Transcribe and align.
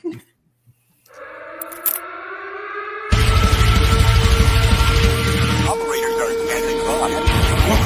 Welcome 0.00 0.24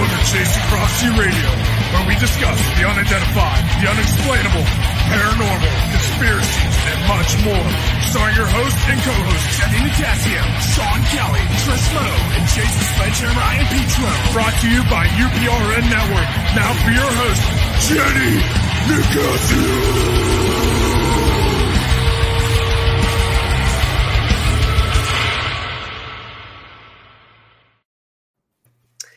to 0.07 0.21
Chasing 0.31 0.63
Prophecy 0.71 1.11
Radio, 1.19 1.51
where 1.91 2.07
we 2.07 2.15
discuss 2.23 2.55
the 2.79 2.87
unidentified, 2.87 3.63
the 3.83 3.91
unexplainable, 3.91 4.63
paranormal, 5.11 5.75
conspiracies, 5.91 6.75
and 6.87 7.03
much 7.11 7.35
more. 7.43 7.67
Starring 8.15 8.39
your 8.39 8.47
host 8.47 8.79
and 8.95 8.99
co-host, 9.03 9.59
Jenny 9.59 9.83
Nicasio, 9.83 10.43
Sean 10.71 11.03
Kelly, 11.11 11.43
Chris 11.67 11.83
Lowe, 11.99 12.39
and 12.39 12.47
Jason 12.47 12.85
Spencer 12.95 13.27
and 13.27 13.35
Ryan 13.35 13.67
Petro. 13.75 14.07
Brought 14.31 14.55
to 14.63 14.71
you 14.71 14.87
by 14.87 15.03
UPRN 15.19 15.91
Network. 15.91 16.31
Now 16.55 16.79
for 16.79 16.95
your 16.95 17.11
host, 17.11 17.43
Jenny 17.91 18.39
Nicasio. 18.87 20.84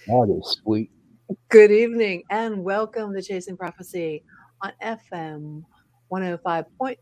That 0.07 0.34
is 0.39 0.59
sweet. 0.63 0.89
Good 1.49 1.70
evening 1.70 2.23
and 2.29 2.63
welcome 2.63 3.13
to 3.13 3.21
Chasing 3.21 3.57
Prophecy 3.57 4.23
on 4.61 4.71
FM 4.81 5.66
105.3 6.09 6.95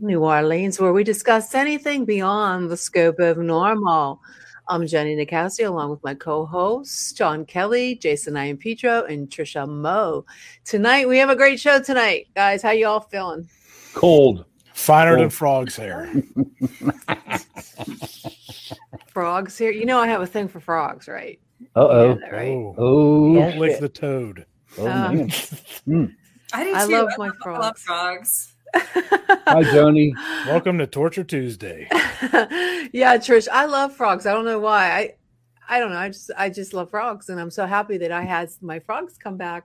New 0.00 0.24
Orleans, 0.24 0.80
where 0.80 0.94
we 0.94 1.04
discuss 1.04 1.54
anything 1.54 2.06
beyond 2.06 2.70
the 2.70 2.76
scope 2.78 3.18
of 3.18 3.36
normal. 3.36 4.22
I'm 4.66 4.86
Jenny 4.86 5.14
Nicasio, 5.14 5.68
along 5.68 5.90
with 5.90 6.02
my 6.02 6.14
co-hosts 6.14 7.14
Sean 7.14 7.44
Kelly, 7.44 7.96
Jason 7.96 8.38
Ian 8.38 8.56
Petro, 8.56 9.04
and 9.04 9.28
Trisha 9.28 9.68
Moe. 9.68 10.24
Tonight 10.64 11.06
we 11.06 11.18
have 11.18 11.28
a 11.28 11.36
great 11.36 11.60
show 11.60 11.82
tonight, 11.82 12.28
guys. 12.34 12.62
How 12.62 12.70
you 12.70 12.86
all 12.86 13.00
feeling? 13.00 13.46
Cold. 13.92 14.46
Finer 14.72 15.18
than 15.18 15.28
frog's 15.28 15.76
hair. 15.76 16.10
Frogs 19.08 19.58
here. 19.58 19.70
You 19.70 19.84
know 19.84 19.98
I 19.98 20.06
have 20.06 20.22
a 20.22 20.26
thing 20.26 20.48
for 20.48 20.60
frogs, 20.60 21.08
right? 21.08 21.38
Uh 21.74 21.80
oh. 21.88 22.08
You 22.14 22.20
right? 22.32 22.48
Oh, 22.48 22.74
Oh, 22.78 23.34
don't 23.34 23.58
lick 23.58 23.80
the 23.80 23.88
toad. 23.88 24.44
oh 24.78 24.86
Um, 24.88 25.16
man. 25.86 26.16
I 26.52 26.64
do 26.64 26.70
too. 26.70 26.74
I 26.76 26.84
love 26.84 27.08
my 27.18 27.26
I 27.26 27.28
love 27.28 27.78
frogs. 27.78 27.82
frogs. 27.82 28.52
Hi, 28.74 29.62
Joni. 29.64 30.12
Welcome 30.46 30.78
to 30.78 30.86
Torture 30.86 31.24
Tuesday. 31.24 31.88
yeah, 32.92 33.16
Trish, 33.16 33.48
I 33.50 33.64
love 33.66 33.94
frogs. 33.94 34.26
I 34.26 34.32
don't 34.32 34.44
know 34.44 34.58
why. 34.58 34.90
I 34.90 35.14
I 35.68 35.80
don't 35.80 35.90
know. 35.90 35.98
I 35.98 36.08
just 36.08 36.30
I 36.36 36.50
just 36.50 36.74
love 36.74 36.90
frogs 36.90 37.28
and 37.28 37.40
I'm 37.40 37.50
so 37.50 37.66
happy 37.66 37.96
that 37.98 38.12
I 38.12 38.22
had 38.22 38.50
my 38.60 38.78
frogs 38.80 39.16
come 39.18 39.36
back 39.36 39.64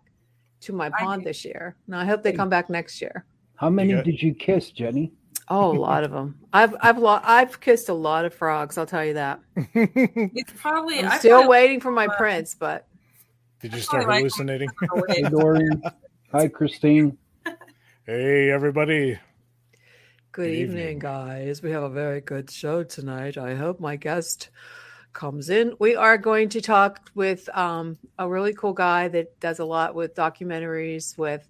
to 0.62 0.74
my 0.74 0.90
pond 0.90 1.24
this 1.26 1.44
year. 1.46 1.76
And 1.88 1.96
I 1.96 2.06
hope 2.06 2.24
they 2.24 2.32
come 2.34 2.50
back 2.50 2.70
next 2.70 3.02
year. 3.02 3.26
How 3.56 3.70
many 3.70 3.94
got- 3.94 4.06
did 4.06 4.22
you 4.22 4.34
kiss, 4.34 4.72
Jenny? 4.72 5.12
Oh, 5.50 5.72
a 5.72 5.80
lot 5.80 6.04
of 6.04 6.12
them. 6.12 6.40
I've 6.54 6.76
I've 6.82 6.98
lo- 6.98 7.20
I've 7.24 7.60
kissed 7.60 7.90
a 7.90 7.94
lot 7.94 8.26
of 8.26 8.34
frogs, 8.34 8.78
I'll 8.78 8.86
tell 8.86 9.04
you 9.06 9.16
that. 9.16 9.40
It's 9.76 10.54
probably. 10.56 11.00
I'm 11.00 11.08
I 11.08 11.18
still 11.18 11.40
probably- 11.40 11.50
waiting 11.50 11.80
for 11.82 11.92
my 11.92 12.06
uh, 12.08 12.16
prince, 12.16 12.56
but 12.56 12.88
Did 13.60 13.74
you 13.74 13.80
start 13.82 14.06
hallucinating? 14.06 14.70
Hey, 15.10 15.22
Dorian. 15.24 15.82
Hi, 16.32 16.48
Christine. 16.48 17.18
hey, 18.06 18.50
everybody. 18.50 19.20
Good 20.34 20.44
Good 20.44 20.50
evening, 20.52 20.78
evening. 20.80 21.00
guys. 21.00 21.62
We 21.62 21.72
have 21.72 21.84
a 21.84 21.90
very 21.90 22.22
good 22.22 22.50
show 22.50 22.84
tonight. 22.84 23.38
I 23.38 23.56
hope 23.56 23.82
my 23.82 23.98
guest 23.98 24.50
comes 25.12 25.50
in. 25.50 25.74
We 25.80 25.96
are 25.98 26.18
going 26.18 26.48
to 26.50 26.62
talk 26.62 27.12
with 27.16 27.50
um, 27.56 27.98
a 28.18 28.30
really 28.30 28.54
cool 28.54 28.72
guy 28.72 29.10
that 29.10 29.38
does 29.42 29.60
a 29.60 29.66
lot 29.66 29.94
with 29.94 30.16
documentaries 30.16 31.18
with 31.18 31.46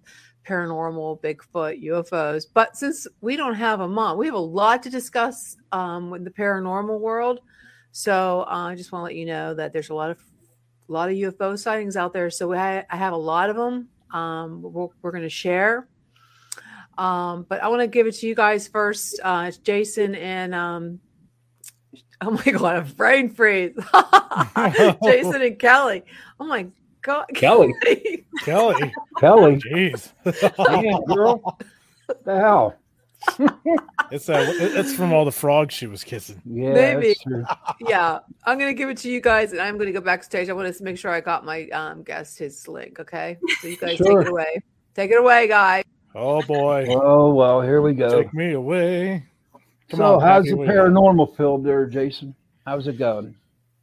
paranormal, 0.46 1.20
Bigfoot, 1.20 1.82
UFOs. 1.84 2.46
But 2.52 2.76
since 2.76 3.06
we 3.20 3.36
don't 3.36 3.54
have 3.54 3.80
a 3.80 3.84
on, 3.84 4.18
we 4.18 4.26
have 4.26 4.34
a 4.34 4.38
lot 4.38 4.82
to 4.84 4.90
discuss 4.90 5.56
um, 5.72 6.10
with 6.10 6.24
the 6.24 6.30
paranormal 6.30 6.98
world. 6.98 7.40
So 7.92 8.44
uh, 8.48 8.68
I 8.68 8.74
just 8.74 8.92
want 8.92 9.02
to 9.02 9.04
let 9.04 9.14
you 9.14 9.26
know 9.26 9.54
that 9.54 9.72
there's 9.72 9.90
a 9.90 9.94
lot 9.94 10.10
of 10.10 10.18
a 10.88 10.92
lot 10.92 11.08
of 11.08 11.14
UFO 11.14 11.58
sightings 11.58 11.96
out 11.96 12.12
there. 12.12 12.30
So 12.30 12.52
I, 12.52 12.84
I 12.90 12.96
have 12.96 13.12
a 13.12 13.16
lot 13.16 13.50
of 13.50 13.56
them. 13.56 13.88
Um, 14.10 14.62
we're, 14.62 14.88
we're 15.00 15.10
going 15.10 15.22
to 15.22 15.30
share. 15.30 15.88
Um, 16.98 17.46
but 17.48 17.62
I 17.62 17.68
want 17.68 17.80
to 17.80 17.86
give 17.86 18.06
it 18.06 18.12
to 18.16 18.26
you 18.26 18.34
guys 18.34 18.68
first. 18.68 19.18
Uh, 19.22 19.46
it's 19.48 19.58
Jason 19.58 20.14
and 20.14 20.54
um, 20.54 21.00
oh 22.20 22.30
my 22.30 22.52
god, 22.52 22.76
a 22.76 22.94
brain 22.94 23.30
freeze. 23.30 23.74
Jason 25.02 25.42
and 25.42 25.58
Kelly. 25.58 26.04
Oh 26.38 26.44
my 26.44 26.66
god, 27.02 27.26
Kelly. 27.34 27.72
Kelly. 28.44 28.92
Kelly. 29.18 29.56
Jeez. 29.56 30.12
Damn, 30.24 31.04
girl. 31.04 31.38
What 32.06 32.24
the 32.24 32.36
hell? 32.36 32.76
it's 34.10 34.28
uh, 34.28 34.44
it's 34.58 34.94
from 34.94 35.12
all 35.12 35.24
the 35.24 35.30
frogs 35.30 35.72
she 35.74 35.86
was 35.86 36.02
kissing. 36.02 36.42
Yeah, 36.44 36.72
Maybe. 36.72 37.14
yeah, 37.88 38.18
I'm 38.44 38.58
gonna 38.58 38.74
give 38.74 38.88
it 38.88 38.96
to 38.98 39.10
you 39.10 39.20
guys, 39.20 39.52
and 39.52 39.60
I'm 39.60 39.78
gonna 39.78 39.92
go 39.92 40.00
backstage. 40.00 40.48
I 40.48 40.52
want 40.54 40.74
to 40.74 40.82
make 40.82 40.98
sure 40.98 41.12
I 41.12 41.20
got 41.20 41.44
my 41.44 41.68
um, 41.68 42.02
guest 42.02 42.38
his 42.38 42.66
link. 42.66 42.98
Okay, 42.98 43.38
so 43.60 43.68
you 43.68 43.76
guys 43.76 43.96
Sure. 43.96 44.18
take 44.20 44.26
it 44.26 44.30
away. 44.30 44.62
Take 44.94 45.10
it 45.12 45.18
away, 45.18 45.46
guys. 45.46 45.84
Oh 46.16 46.42
boy. 46.42 46.86
Oh, 46.90 47.32
well, 47.32 47.62
here 47.62 47.80
we 47.80 47.94
go. 47.94 48.22
Take 48.22 48.34
me 48.34 48.52
away. 48.54 49.24
Come 49.90 49.98
So, 49.98 50.14
on, 50.16 50.20
how's 50.20 50.44
the 50.46 50.56
what 50.56 50.66
do 50.66 50.72
you 50.72 50.78
got? 50.78 50.86
paranormal 50.88 51.36
field 51.36 51.64
there, 51.64 51.86
Jason? 51.86 52.34
How's 52.66 52.88
it 52.88 52.98
going? 52.98 53.36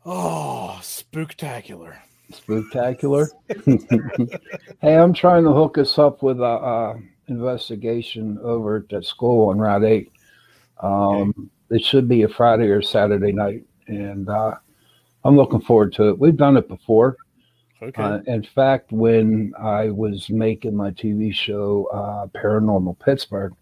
Oh, 0.05 0.77
spooktacular. 0.81 1.95
Spectacular. 2.31 3.29
hey, 3.65 4.97
I'm 4.97 5.13
trying 5.13 5.43
to 5.43 5.53
hook 5.53 5.77
us 5.77 5.97
up 5.97 6.21
with 6.23 6.39
a, 6.39 6.43
uh 6.43 6.97
investigation 7.29 8.39
over 8.41 8.85
at 8.91 9.05
school 9.05 9.49
on 9.49 9.59
Route 9.59 9.83
8. 9.83 10.11
Um, 10.81 11.49
It 11.69 11.83
should 11.83 12.07
be 12.07 12.23
a 12.23 12.27
Friday 12.27 12.67
or 12.67 12.81
Saturday 12.81 13.31
night, 13.31 13.63
and 13.87 14.27
uh, 14.27 14.55
I'm 15.23 15.35
looking 15.35 15.61
forward 15.61 15.93
to 15.93 16.09
it. 16.09 16.19
We've 16.19 16.35
done 16.35 16.57
it 16.57 16.67
before. 16.67 17.15
Okay. 17.81 18.01
Uh, 18.01 18.19
in 18.25 18.43
fact, 18.43 18.91
when 18.91 19.53
I 19.57 19.89
was 19.89 20.29
making 20.31 20.75
my 20.75 20.89
TV 20.91 21.31
show, 21.31 21.87
uh, 21.93 22.25
Paranormal 22.37 22.97
Pittsburgh, 22.99 23.53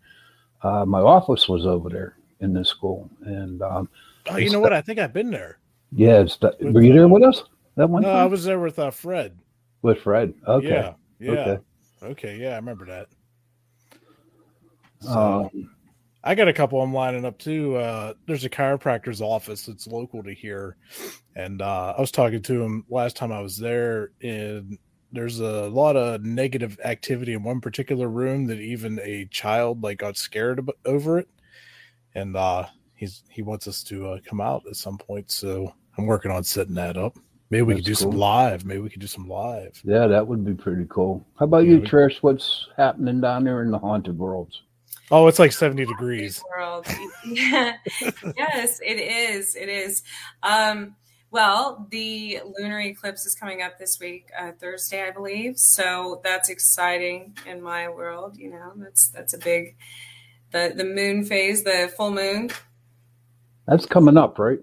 uh, 0.63 0.85
my 0.85 1.01
office 1.01 1.49
was 1.49 1.65
over 1.65 1.89
there 1.89 2.17
in 2.39 2.53
this 2.53 2.69
school. 2.69 3.09
And 3.25 3.61
um, 3.61 3.89
oh, 4.29 4.37
you 4.37 4.51
know 4.51 4.61
what? 4.61 4.71
I 4.73 4.81
think 4.81 4.99
I've 4.99 5.13
been 5.13 5.29
there. 5.29 5.59
yeah, 5.91 6.21
it's 6.21 6.37
the, 6.37 6.55
were 6.61 6.81
you 6.81 6.93
there 6.93 7.09
with 7.09 7.23
us 7.23 7.43
that 7.77 7.89
one 7.89 8.01
No, 8.01 8.09
I 8.09 8.25
was 8.25 8.43
there 8.43 8.59
with 8.59 8.77
uh, 8.77 8.91
Fred. 8.91 9.37
with 9.81 10.01
Fred. 10.01 10.33
Okay. 10.45 10.67
Yeah. 10.67 10.93
Yeah. 11.19 11.31
Okay. 11.31 11.59
Okay. 12.03 12.37
Yeah, 12.37 12.49
I 12.53 12.55
remember 12.57 12.85
that. 12.87 13.07
So, 14.99 15.49
Um, 15.53 15.69
I 16.23 16.35
got 16.35 16.49
a 16.49 16.53
couple 16.53 16.81
I'm 16.81 16.93
lining 16.93 17.23
up 17.23 17.37
too. 17.37 17.77
Uh, 17.77 18.13
there's 18.25 18.43
a 18.43 18.49
chiropractor's 18.49 19.21
office 19.21 19.65
that's 19.65 19.87
local 19.87 20.21
to 20.23 20.33
here, 20.33 20.75
and 21.35 21.61
uh, 21.61 21.93
I 21.97 22.01
was 22.01 22.11
talking 22.11 22.41
to 22.41 22.61
him 22.61 22.83
last 22.89 23.15
time 23.15 23.31
I 23.31 23.39
was 23.39 23.57
there. 23.57 24.11
And 24.21 24.77
there's 25.13 25.39
a 25.39 25.69
lot 25.69 25.95
of 25.95 26.25
negative 26.25 26.77
activity 26.83 27.33
in 27.33 27.43
one 27.43 27.61
particular 27.61 28.09
room 28.09 28.45
that 28.47 28.59
even 28.59 28.99
a 29.03 29.25
child 29.31 29.83
like 29.83 29.99
got 29.99 30.17
scared 30.17 30.59
ab- 30.59 30.75
over 30.85 31.19
it. 31.19 31.29
And 32.15 32.35
uh, 32.35 32.65
he's 32.95 33.23
he 33.29 33.41
wants 33.43 33.67
us 33.67 33.83
to 33.83 34.09
uh, 34.09 34.19
come 34.25 34.41
out 34.41 34.63
at 34.67 34.75
some 34.75 34.97
point, 34.97 35.31
so 35.31 35.73
I'm 35.97 36.07
working 36.07 36.31
on 36.31 36.43
setting 36.43 36.75
that 36.75 36.97
up. 36.97 37.17
Maybe 37.49 37.61
we 37.61 37.75
could 37.75 37.85
do 37.85 37.91
That's 37.91 38.01
some 38.01 38.11
live. 38.11 38.65
Maybe 38.65 38.81
we 38.81 38.89
could 38.89 38.99
do 39.01 39.07
some 39.07 39.27
live. 39.27 39.79
yeah, 39.85 40.07
that 40.07 40.27
would 40.27 40.43
be 40.45 40.53
pretty 40.53 40.85
cool. 40.89 41.25
How 41.39 41.45
about 41.45 41.65
Yeah, 41.65 41.73
you, 41.75 41.81
Trish? 41.81 42.17
What's 42.21 42.67
happening 42.75 43.21
down 43.21 43.45
there 43.45 43.61
in 43.63 43.71
the 43.71 43.79
haunted 43.79 44.17
worlds? 44.17 44.63
Oh, 45.09 45.27
it's 45.27 45.39
like 45.39 45.53
70 45.53 45.85
degrees. 45.85 46.43
World. 46.57 46.85
Yeah. 47.25 47.77
yes, 48.35 48.79
it 48.85 48.99
is. 48.99 49.55
It 49.55 49.69
is. 49.69 50.03
Um, 50.43 50.95
well, 51.31 51.87
the 51.91 52.41
lunar 52.57 52.81
eclipse 52.81 53.25
is 53.25 53.33
coming 53.35 53.61
up 53.61 53.77
this 53.77 53.99
week, 54.01 54.27
uh, 54.37 54.51
Thursday, 54.59 55.07
I 55.07 55.11
believe. 55.11 55.57
So 55.57 56.19
that's 56.25 56.49
exciting 56.49 57.37
in 57.45 57.61
my 57.61 57.87
world. 57.87 58.37
You 58.37 58.49
know, 58.51 58.73
that's 58.75 59.07
that's 59.09 59.33
a 59.33 59.37
big 59.37 59.77
the 60.51 60.73
the 60.75 60.83
moon 60.85 61.23
phase, 61.23 61.63
the 61.63 61.91
full 61.95 62.11
moon. 62.11 62.49
That's 63.67 63.85
coming 63.85 64.17
up, 64.17 64.39
right? 64.39 64.59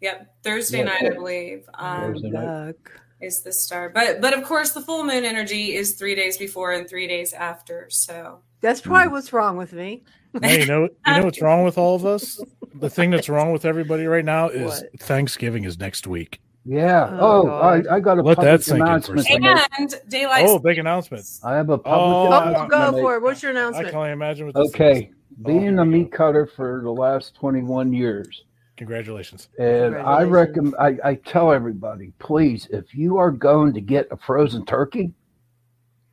Yep, 0.00 0.32
Thursday 0.48 0.78
Yeah. 0.78 0.84
night, 0.84 1.02
I 1.04 1.10
believe. 1.10 1.64
Um, 1.74 2.14
night. 2.22 2.74
Is 3.20 3.42
the 3.42 3.52
star, 3.52 3.88
but 3.90 4.20
but 4.20 4.32
of 4.32 4.44
course, 4.44 4.70
the 4.70 4.80
full 4.80 5.02
moon 5.04 5.24
energy 5.24 5.74
is 5.74 5.94
three 5.94 6.14
days 6.14 6.38
before 6.38 6.70
and 6.72 6.88
three 6.88 7.08
days 7.08 7.32
after. 7.32 7.86
So 7.90 8.42
That's 8.60 8.80
probably 8.80 9.08
what's 9.08 9.32
wrong 9.32 9.56
with 9.56 9.72
me. 9.72 10.04
Hey, 10.42 10.60
you 10.60 10.66
know, 10.66 10.88
you 11.06 11.14
know 11.14 11.24
what's 11.24 11.42
wrong 11.42 11.64
with 11.64 11.78
all 11.78 11.96
of 11.96 12.04
us? 12.06 12.38
The 12.74 12.88
thing 12.90 13.10
that's 13.10 13.28
wrong 13.28 13.50
with 13.50 13.64
everybody 13.64 14.04
right 14.06 14.24
now 14.24 14.48
is 14.50 14.62
What? 14.92 15.00
Thanksgiving 15.00 15.64
is 15.64 15.78
next 15.78 16.06
week. 16.06 16.38
Yeah. 16.64 17.08
Oh, 17.18 17.48
Oh, 17.48 17.50
I, 17.50 17.96
I 17.96 17.98
got 18.00 18.18
a 18.18 18.22
Let 18.22 18.36
that 18.36 18.60
public 18.60 18.62
sink 18.62 18.80
in 18.80 18.84
for 19.02 19.14
a 19.14 19.18
announcement. 19.18 19.26
second. 19.26 19.60
and 19.78 19.94
daylight. 20.10 20.44
Oh, 20.46 20.58
big 20.60 20.78
announcement! 20.78 21.24
I 21.42 21.54
have 21.56 21.70
a 21.70 21.72
Oh, 21.72 21.78
public 21.78 22.18
Oh, 22.18 22.26
announcement. 22.26 22.70
go 22.70 22.92
for 22.92 23.16
it. 23.16 23.22
What's 23.22 23.42
your 23.42 23.50
announcement? 23.52 23.86
I 23.86 23.90
can 23.90 23.98
announcement? 23.98 24.00
only 24.00 24.12
imagine 24.12 24.46
what 24.46 24.54
this 24.54 24.68
Okay. 24.74 24.92
is. 24.92 25.04
Oh, 25.10 25.48
Being 25.48 25.60
here 25.62 25.80
a 25.80 25.84
meat 25.86 26.12
cutter 26.12 26.46
for 26.46 26.80
the 26.84 26.90
last 26.92 27.34
21 27.36 27.92
years. 27.92 28.44
Congratulations! 28.78 29.48
And 29.58 29.96
I 29.96 30.22
recommend, 30.22 30.74
I, 30.80 30.96
I 31.04 31.14
tell 31.16 31.52
everybody, 31.52 32.12
please, 32.18 32.66
if 32.70 32.94
you 32.94 33.18
are 33.18 33.30
going 33.30 33.74
to 33.74 33.80
get 33.80 34.06
a 34.10 34.16
frozen 34.16 34.64
turkey, 34.64 35.12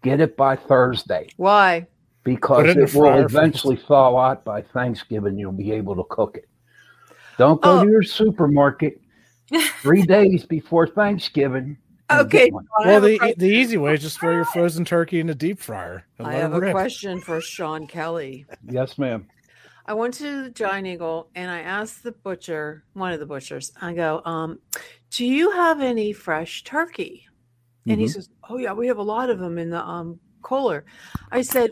get 0.03 0.19
it 0.19 0.35
by 0.35 0.55
Thursday. 0.57 1.29
Why? 1.37 1.87
because 2.23 2.65
it 2.67 2.75
it, 2.77 2.79
will 2.95 3.03
fryer 3.03 3.21
first. 3.21 3.35
eventually 3.35 3.75
thaw 3.75 4.17
out 4.17 4.43
by 4.43 4.59
Thanksgiving. 4.63 5.37
You'll 5.37 5.51
be 5.51 5.71
able 5.71 5.95
to 5.95 6.03
cook 6.09 6.37
it. 6.37 6.49
Don't 7.37 7.61
go 7.61 7.79
Oh. 7.79 7.83
to 7.85 7.89
your 7.91 8.01
supermarket 8.01 8.99
three 9.83 10.01
days 10.01 10.43
before 10.43 10.87
Thanksgiving. 10.87 11.77
Okay, 12.11 12.45
get 12.45 12.53
one. 12.53 12.65
I 12.83 12.87
Well, 12.87 13.01
the 13.01 13.19
que- 13.19 13.35
the 13.37 13.45
easy 13.47 13.77
way 13.77 13.93
is 13.93 14.01
just 14.01 14.19
throw 14.19 14.31
your 14.31 14.45
frozen 14.45 14.85
turkey 14.85 15.19
in 15.19 15.27
the 15.27 15.35
deep 15.35 15.59
fryer. 15.59 16.03
I 16.19 16.33
have 16.33 16.53
a 16.53 16.59
rip. 16.59 16.71
question 16.71 17.21
for 17.21 17.39
Sean 17.41 17.85
Kelly. 17.85 18.47
Yes, 18.67 18.97
ma'am. 18.97 19.27
I 19.87 19.93
went 19.93 20.15
to 20.15 20.43
the 20.43 20.49
Giant 20.49 20.87
Eagle 20.87 21.29
and 21.35 21.49
I 21.49 21.59
asked 21.59 22.01
the 22.03 22.11
butcher, 22.11 22.83
one 22.93 23.13
of 23.13 23.19
the 23.19 23.25
butchers, 23.25 23.71
I 23.79 23.93
go, 23.93 24.21
um, 24.25 24.59
do 25.11 25.25
you 25.25 25.51
have 25.51 25.79
any 25.81 26.11
fresh 26.11 26.63
turkey? 26.63 27.27
And 27.87 27.99
he 27.99 28.07
Mhm. 28.07 28.13
says, 28.13 28.29
Oh 28.49 28.57
yeah, 28.57 28.73
we 28.73 28.87
have 28.87 28.97
a 28.97 29.03
lot 29.03 29.29
of 29.29 29.37
them 29.37 29.59
in 29.59 29.69
the 29.69 29.79
um 29.83 30.19
cooler. 30.41 30.85
I 31.31 31.41
said, 31.43 31.69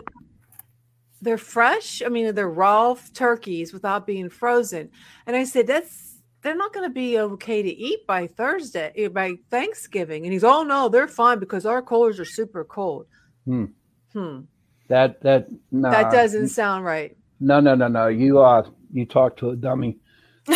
They're 1.22 1.38
fresh. 1.38 2.02
I 2.04 2.10
mean, 2.10 2.36
they're 2.36 2.50
raw 2.50 2.96
turkeys 3.14 3.72
without 3.74 4.06
being 4.06 4.30
frozen. 4.30 4.90
And 5.26 5.36
I 5.36 5.44
said, 5.46 5.66
That's 5.68 6.22
they're 6.42 6.56
not 6.56 6.74
going 6.74 6.88
to 6.88 6.94
be 6.94 7.18
okay 7.18 7.64
to 7.64 7.70
eat 7.70 8.06
by 8.06 8.28
Thursday, 8.28 8.92
eh, 8.98 9.08
by 9.08 9.38
Thanksgiving. 9.50 10.26
And 10.26 10.34
he's, 10.34 10.44
Oh 10.44 10.62
no, 10.64 10.90
they're 10.90 11.08
fine 11.08 11.40
because 11.40 11.66
our 11.66 11.82
coolers 11.82 12.20
are 12.20 12.26
super 12.26 12.64
cold. 12.64 13.08
Hmm. 13.46 13.66
Hmm. 14.12 14.42
That 14.90 15.22
that 15.22 15.48
no, 15.72 15.90
That 15.90 16.12
doesn't 16.12 16.50
sound 16.50 16.86
right. 16.86 17.18
No 17.44 17.60
no 17.60 17.76
no 17.76 17.88
no. 17.88 18.08
You 18.08 18.40
uh 18.40 18.68
you 18.92 19.06
talk 19.06 19.38
to 19.38 19.52
a 19.52 19.56
dummy. 19.56 19.98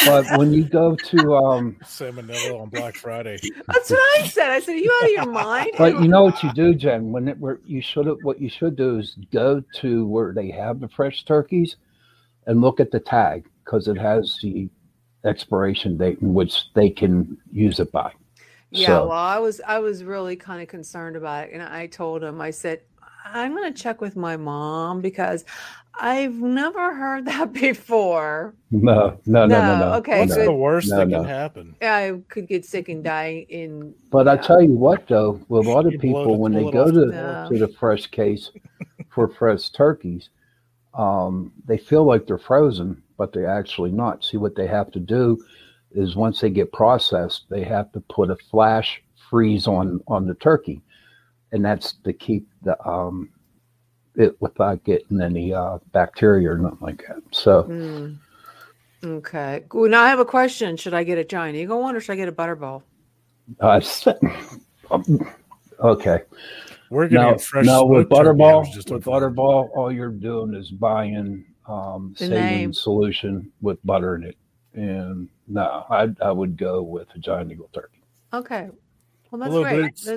But 0.05 0.25
when 0.37 0.51
you 0.51 0.65
go 0.65 0.95
to 0.95 1.35
um 1.35 1.77
Salmonella 1.83 2.59
on 2.61 2.69
Black 2.69 2.95
Friday. 2.95 3.37
That's 3.67 3.89
what 3.89 4.19
I 4.19 4.27
said. 4.27 4.49
I 4.51 4.59
said, 4.59 4.73
Are 4.73 4.77
you 4.77 4.91
out 5.01 5.05
of 5.05 5.11
your 5.11 5.31
mind? 5.31 5.71
But 5.77 6.01
you 6.01 6.07
know 6.09 6.23
what 6.23 6.43
you 6.43 6.51
do, 6.53 6.73
Jen? 6.73 7.11
When 7.11 7.27
it 7.29 7.37
where 7.39 7.59
you 7.65 7.81
should 7.81 8.05
what 8.23 8.41
you 8.41 8.49
should 8.49 8.75
do 8.75 8.99
is 8.99 9.15
go 9.31 9.63
to 9.75 10.05
where 10.07 10.33
they 10.33 10.49
have 10.51 10.79
the 10.81 10.89
fresh 10.89 11.23
turkeys 11.23 11.77
and 12.47 12.59
look 12.61 12.79
at 12.79 12.91
the 12.91 12.99
tag 12.99 13.45
because 13.63 13.87
it 13.87 13.97
has 13.97 14.37
the 14.41 14.69
expiration 15.25 15.97
date 15.97 16.19
in 16.21 16.33
which 16.33 16.65
they 16.73 16.89
can 16.89 17.37
use 17.51 17.79
it 17.79 17.91
by. 17.91 18.11
Yeah, 18.71 18.87
So- 18.87 19.07
well, 19.07 19.17
I 19.17 19.39
was 19.39 19.61
I 19.65 19.79
was 19.79 20.03
really 20.03 20.35
kind 20.35 20.61
of 20.61 20.67
concerned 20.67 21.15
about 21.15 21.45
it, 21.47 21.53
and 21.53 21.63
I 21.63 21.87
told 21.87 22.23
him 22.23 22.41
I 22.41 22.51
said 22.51 22.81
I'm 23.33 23.55
going 23.55 23.73
to 23.73 23.79
check 23.81 24.01
with 24.01 24.15
my 24.15 24.37
mom 24.37 25.01
because 25.01 25.45
I've 25.99 26.35
never 26.35 26.93
heard 26.93 27.25
that 27.27 27.53
before. 27.53 28.55
No, 28.71 29.19
no, 29.25 29.45
no, 29.45 29.61
no, 29.61 29.75
No, 29.77 29.77
no. 29.77 29.93
okay, 29.95 30.19
What's 30.21 30.37
no. 30.37 30.45
the 30.45 30.53
worst 30.53 30.89
No, 30.89 30.97
that 30.97 31.07
no. 31.09 31.19
can 31.19 31.25
happen? 31.29 31.75
I 31.81 32.21
could 32.29 32.47
get 32.47 32.65
sick 32.65 32.89
and 32.89 33.03
die 33.03 33.45
in. 33.49 33.93
But 34.11 34.27
I 34.27 34.37
tell 34.37 34.61
you 34.61 34.73
what, 34.73 35.07
though, 35.07 35.39
with 35.49 35.65
a 35.67 35.69
lot 35.71 35.85
of 35.85 35.99
people 35.99 36.37
when 36.37 36.53
they 36.53 36.69
go 36.71 36.85
to 36.91 36.91
the 36.91 37.47
to 37.49 37.57
the 37.59 37.67
fresh 37.79 38.07
case 38.07 38.51
for 39.09 39.27
fresh 39.27 39.69
turkeys, 39.69 40.29
um, 40.93 41.51
they 41.65 41.77
feel 41.77 42.03
like 42.05 42.27
they're 42.27 42.37
frozen, 42.37 43.01
but 43.17 43.33
they're 43.33 43.49
actually 43.49 43.91
not. 43.91 44.23
See, 44.23 44.37
what 44.37 44.55
they 44.55 44.67
have 44.67 44.91
to 44.91 44.99
do 44.99 45.43
is 45.91 46.15
once 46.15 46.41
they 46.41 46.49
get 46.49 46.71
processed, 46.73 47.45
they 47.49 47.63
have 47.63 47.91
to 47.93 48.01
put 48.01 48.29
a 48.29 48.35
flash 48.35 49.01
freeze 49.29 49.67
on 49.67 50.01
on 50.07 50.27
the 50.27 50.35
turkey, 50.35 50.81
and 51.51 51.63
that's 51.63 51.93
to 52.03 52.13
keep 52.13 52.47
the 52.63 52.75
um, 52.87 53.29
it 54.15 54.35
without 54.41 54.83
getting 54.83 55.21
any 55.21 55.53
uh, 55.53 55.77
bacteria 55.91 56.51
or 56.51 56.57
nothing 56.57 56.79
like 56.81 57.03
that. 57.07 57.21
So 57.31 57.63
Hmm. 57.63 58.13
Okay. 59.03 59.63
Well, 59.71 59.89
now 59.89 60.01
I 60.01 60.09
have 60.09 60.19
a 60.19 60.25
question. 60.25 60.75
Should 60.75 60.95
I 60.95 61.03
get 61.03 61.19
a 61.19 61.23
giant 61.23 61.55
eagle 61.55 61.81
one 61.81 61.95
or 61.95 61.99
should 61.99 62.13
I 62.13 62.15
get 62.15 62.27
a 62.27 62.31
butterball? 62.31 62.81
uh, 63.59 63.79
okay. 65.79 66.19
We're 66.89 67.07
getting 67.07 67.27
No, 67.27 67.35
a 67.35 67.39
fresh 67.39 67.65
no, 67.65 67.85
with 67.85 68.07
smoked 68.07 68.25
turkey, 68.25 68.43
I 68.43 68.55
was 68.55 68.69
Butterball, 68.69 68.73
just 68.73 68.89
with. 68.89 69.03
Butterball, 69.03 69.69
all 69.75 69.91
you're 69.91 70.09
doing 70.09 70.53
is 70.55 70.71
buying 70.71 71.45
um, 71.67 72.15
The 72.17 72.25
saline 72.25 72.39
name. 72.45 72.73
solution 72.73 73.51
with 73.61 73.77
butter 73.85 74.15
in 74.15 74.23
it. 74.23 74.37
And 74.73 75.29
no, 75.47 75.85
I 75.89 76.09
I 76.21 76.31
would 76.31 76.57
go 76.57 76.81
with 76.81 77.07
a 77.15 77.19
giant 77.19 77.51
eagle 77.51 77.69
turkey. 77.73 78.01
Okay. 78.33 78.69
Well, 79.31 79.39
that's 79.39 79.51
Hello, 79.51 79.63
great. 79.63 79.81
Boots. 79.81 80.07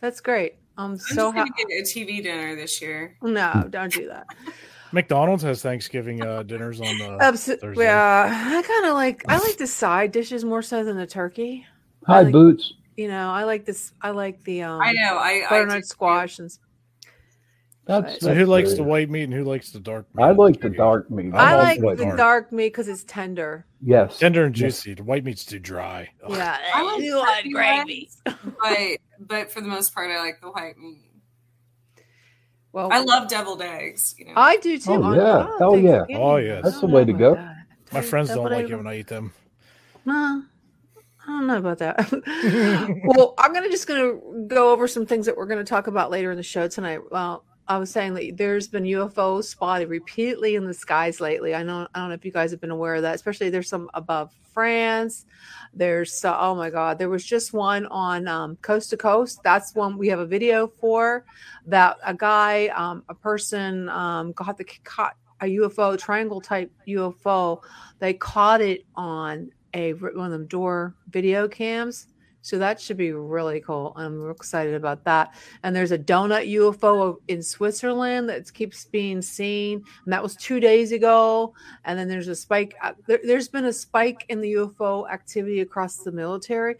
That, 0.00 0.06
that's 0.06 0.20
great. 0.20 0.54
I'm 0.76 0.92
I'm 0.92 0.98
so 0.98 1.32
just 1.32 1.48
ha- 1.48 1.64
a 1.70 1.82
TV 1.82 2.22
dinner 2.22 2.54
this 2.56 2.80
year. 2.80 3.16
no, 3.22 3.66
don't 3.70 3.92
do 3.92 4.08
that. 4.08 4.26
McDonald's 4.92 5.42
has 5.42 5.60
Thanksgiving 5.60 6.22
uh, 6.22 6.42
dinners 6.44 6.80
on 6.80 6.96
the. 6.98 7.18
Abso- 7.20 7.60
Thursday. 7.60 7.82
yeah, 7.84 8.30
I 8.56 8.62
kind 8.62 8.86
of 8.86 8.94
like 8.94 9.22
I 9.28 9.38
like 9.38 9.56
the 9.58 9.66
side 9.66 10.12
dishes 10.12 10.44
more 10.44 10.62
so 10.62 10.82
than 10.84 10.96
the 10.96 11.06
turkey. 11.06 11.66
Hi, 12.06 12.22
like- 12.22 12.32
Boots. 12.32 12.72
You 12.96 13.06
know, 13.08 13.30
I 13.30 13.44
like 13.44 13.64
this. 13.64 13.92
I 14.02 14.10
like 14.10 14.42
the 14.44 14.62
um, 14.62 14.80
I 14.80 14.92
know. 14.92 15.16
I, 15.18 15.44
I 15.46 15.50
butternut 15.50 15.82
do- 15.82 15.86
squash 15.86 16.38
and 16.40 16.50
That's, 17.84 18.20
So 18.20 18.34
who 18.34 18.44
likes 18.44 18.70
good. 18.70 18.78
the 18.78 18.82
white 18.84 19.08
meat 19.08 19.22
and 19.24 19.32
who 19.32 19.44
likes 19.44 19.70
the 19.70 19.78
dark 19.80 20.06
meat? 20.14 20.24
I 20.24 20.30
like 20.32 20.60
the 20.60 20.70
dark 20.70 21.10
meat. 21.10 21.32
I 21.34 21.54
love 21.54 21.64
like 21.64 21.80
white 21.80 21.96
the 21.98 22.06
meat. 22.06 22.16
dark 22.16 22.50
meat 22.52 22.68
because 22.70 22.88
it's 22.88 23.04
tender. 23.04 23.66
Yes. 23.80 24.18
Tender 24.18 24.44
and 24.44 24.58
Yes. 24.58 24.76
juicy. 24.82 24.94
The 24.94 25.04
white 25.04 25.24
meat's 25.24 25.44
too 25.44 25.58
dry. 25.60 26.08
Ugh. 26.24 26.32
Yeah, 26.36 26.58
I 26.74 26.82
like 26.82 27.02
want 27.14 27.52
gravy. 27.52 28.10
but 28.24 28.98
but 29.18 29.50
for 29.50 29.60
the 29.60 29.68
most 29.68 29.94
part, 29.94 30.10
I 30.10 30.18
like 30.18 30.40
the 30.40 30.50
white 30.50 30.78
meat. 30.78 31.04
Well, 32.72 32.90
I 32.92 33.00
love 33.00 33.28
deviled 33.28 33.62
eggs. 33.62 34.14
You 34.18 34.26
know, 34.26 34.32
I 34.36 34.56
do 34.58 34.78
too. 34.78 34.92
Oh, 34.92 35.14
yeah. 35.14 35.46
oh, 35.48 35.58
Hell 35.58 35.78
yeah. 35.78 36.04
Oh, 36.16 36.36
yeah. 36.36 36.60
That's 36.62 36.80
the 36.80 36.86
way 36.86 37.04
to 37.04 37.12
go. 37.12 37.34
that. 37.34 37.56
My 37.92 38.02
friends 38.02 38.28
don't 38.28 38.50
like 38.50 38.68
it 38.68 38.76
when 38.76 38.86
I 38.86 38.98
eat 38.98 39.08
them. 39.08 39.32
No, 40.04 40.42
I 41.26 41.26
don't 41.26 41.46
know 41.46 41.56
about 41.56 41.78
that. 41.78 42.10
well, 43.04 43.34
I'm 43.38 43.52
gonna 43.52 43.70
just 43.70 43.86
gonna 43.86 44.18
go 44.46 44.72
over 44.72 44.86
some 44.86 45.06
things 45.06 45.26
that 45.26 45.36
we're 45.36 45.46
gonna 45.46 45.64
talk 45.64 45.86
about 45.86 46.10
later 46.10 46.30
in 46.30 46.36
the 46.36 46.42
show 46.42 46.68
tonight. 46.68 47.00
Well, 47.10 47.44
I 47.68 47.76
was 47.76 47.90
saying 47.90 48.14
that 48.14 48.36
there's 48.38 48.66
been 48.66 48.84
UFOs 48.84 49.44
spotted 49.44 49.90
repeatedly 49.90 50.54
in 50.54 50.64
the 50.64 50.72
skies 50.72 51.20
lately. 51.20 51.54
I 51.54 51.62
know 51.62 51.86
I 51.94 52.00
don't 52.00 52.08
know 52.08 52.14
if 52.14 52.24
you 52.24 52.32
guys 52.32 52.50
have 52.50 52.60
been 52.60 52.70
aware 52.70 52.94
of 52.94 53.02
that. 53.02 53.14
Especially 53.14 53.50
there's 53.50 53.68
some 53.68 53.90
above 53.92 54.32
France. 54.54 55.26
There's 55.74 56.24
uh, 56.24 56.36
oh 56.40 56.54
my 56.54 56.70
god, 56.70 56.98
there 56.98 57.10
was 57.10 57.24
just 57.24 57.52
one 57.52 57.84
on 57.86 58.26
um, 58.26 58.56
coast 58.62 58.88
to 58.90 58.96
coast. 58.96 59.40
That's 59.44 59.74
one 59.74 59.98
we 59.98 60.08
have 60.08 60.18
a 60.18 60.26
video 60.26 60.66
for. 60.66 61.26
That 61.66 61.98
a 62.04 62.14
guy, 62.14 62.68
um, 62.68 63.04
a 63.10 63.14
person, 63.14 63.90
um, 63.90 64.32
got 64.32 64.56
the 64.56 64.64
caught 64.64 65.16
a 65.40 65.44
UFO 65.44 65.98
triangle 65.98 66.40
type 66.40 66.72
UFO. 66.88 67.62
They 67.98 68.14
caught 68.14 68.62
it 68.62 68.86
on 68.96 69.50
a 69.74 69.92
one 69.92 70.26
of 70.26 70.32
them 70.32 70.46
door 70.46 70.94
video 71.10 71.48
cams. 71.48 72.06
So 72.42 72.58
that 72.58 72.80
should 72.80 72.96
be 72.96 73.12
really 73.12 73.60
cool. 73.60 73.92
I'm 73.96 74.30
excited 74.30 74.74
about 74.74 75.04
that. 75.04 75.34
And 75.62 75.74
there's 75.74 75.92
a 75.92 75.98
donut 75.98 76.50
UFO 76.54 77.16
in 77.28 77.42
Switzerland 77.42 78.28
that 78.28 78.52
keeps 78.54 78.84
being 78.84 79.20
seen, 79.22 79.82
and 80.04 80.12
that 80.12 80.22
was 80.22 80.36
two 80.36 80.60
days 80.60 80.92
ago. 80.92 81.54
And 81.84 81.98
then 81.98 82.08
there's 82.08 82.28
a 82.28 82.36
spike. 82.36 82.74
uh, 82.82 82.92
There, 83.06 83.20
there's 83.22 83.48
been 83.48 83.64
a 83.64 83.72
spike 83.72 84.24
in 84.28 84.40
the 84.40 84.52
UFO 84.54 85.10
activity 85.10 85.60
across 85.60 85.98
the 85.98 86.12
military. 86.12 86.76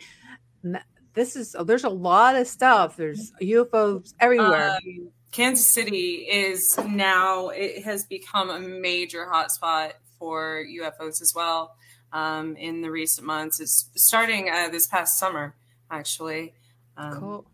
This 1.15 1.35
is 1.37 1.57
there's 1.65 1.85
a 1.85 1.89
lot 1.89 2.37
of 2.37 2.47
stuff. 2.47 2.97
There's 2.97 3.33
UFOs 3.43 4.15
everywhere. 4.21 4.71
Um, 4.77 5.11
Kansas 5.33 5.67
City 5.67 6.27
is 6.31 6.79
now 6.89 7.49
it 7.49 7.85
has 7.85 8.05
become 8.05 8.51
a 8.51 8.61
major 8.61 9.27
hotspot 9.27 9.93
for 10.19 10.65
UFOs 10.65 11.21
as 11.21 11.33
well. 11.35 11.77
Um, 12.13 12.57
in 12.57 12.81
the 12.81 12.91
recent 12.91 13.27
months, 13.27 13.61
it's 13.61 13.91
starting 13.97 14.49
uh, 14.51 14.69
this 14.71 14.87
past 14.87 15.19
summer, 15.19 15.55
actually. 15.91 16.55
Um, 16.97 17.21
Cool. 17.21 17.47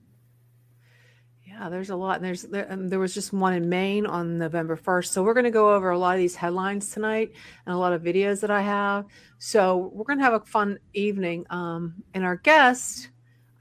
Yeah, 1.46 1.68
there's 1.68 1.90
a 1.90 1.96
lot. 1.96 2.16
And 2.16 2.25
there's 2.25 2.42
there, 2.42 2.64
and 2.64 2.90
there 2.90 2.99
was 2.99 3.14
just 3.14 3.32
one 3.32 3.52
in 3.52 3.68
Maine 3.68 4.06
on 4.06 4.38
November 4.38 4.76
1st. 4.76 5.06
So 5.06 5.23
we're 5.23 5.34
going 5.34 5.44
to 5.44 5.50
go 5.50 5.73
over 5.75 5.90
a 5.90 5.99
lot 5.99 6.14
of 6.14 6.18
these 6.18 6.34
headlines 6.34 6.90
tonight 6.90 7.32
and 7.64 7.75
a 7.75 7.78
lot 7.78 7.92
of 7.92 8.02
videos 8.02 8.40
that 8.40 8.50
I 8.50 8.61
have. 8.61 9.04
So 9.38 9.90
we're 9.92 10.04
going 10.04 10.18
to 10.18 10.25
have 10.25 10.34
a 10.34 10.40
fun 10.40 10.78
evening. 10.94 11.46
Um, 11.50 12.02
and 12.12 12.25
our 12.25 12.37
guest, 12.37 13.11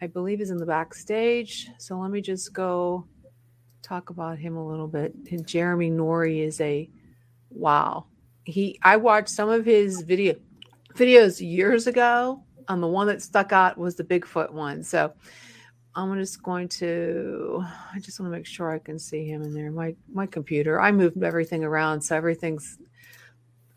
I 0.01 0.07
believe, 0.07 0.41
is 0.41 0.49
in 0.49 0.57
the 0.57 0.65
backstage. 0.65 1.69
So 1.77 1.97
let 1.99 2.09
me 2.09 2.21
just 2.21 2.51
go 2.51 3.05
talk 3.83 4.09
about 4.09 4.39
him 4.39 4.57
a 4.57 4.67
little 4.67 4.87
bit. 4.87 5.13
Jeremy 5.45 5.91
Nori 5.91 6.39
is 6.39 6.59
a 6.61 6.89
wow. 7.51 8.05
He 8.45 8.79
I 8.81 8.97
watched 8.97 9.29
some 9.29 9.49
of 9.49 9.65
his 9.65 10.01
video 10.01 10.35
videos 10.95 11.39
years 11.41 11.87
ago. 11.87 12.43
Um, 12.67 12.81
the 12.81 12.87
one 12.87 13.07
that 13.07 13.21
stuck 13.21 13.51
out 13.51 13.77
was 13.77 13.95
the 13.95 14.03
Bigfoot 14.03 14.51
one. 14.51 14.83
So 14.83 15.13
I'm 15.95 16.17
just 16.17 16.41
going 16.41 16.69
to. 16.69 17.63
I 17.93 17.99
just 17.99 18.19
want 18.19 18.31
to 18.31 18.37
make 18.37 18.45
sure 18.45 18.71
I 18.71 18.79
can 18.79 18.97
see 18.97 19.25
him 19.25 19.43
in 19.43 19.53
there. 19.53 19.71
My 19.71 19.95
my 20.11 20.25
computer. 20.25 20.81
I 20.81 20.91
moved 20.91 21.21
everything 21.21 21.63
around, 21.63 22.01
so 22.01 22.15
everything's. 22.15 22.77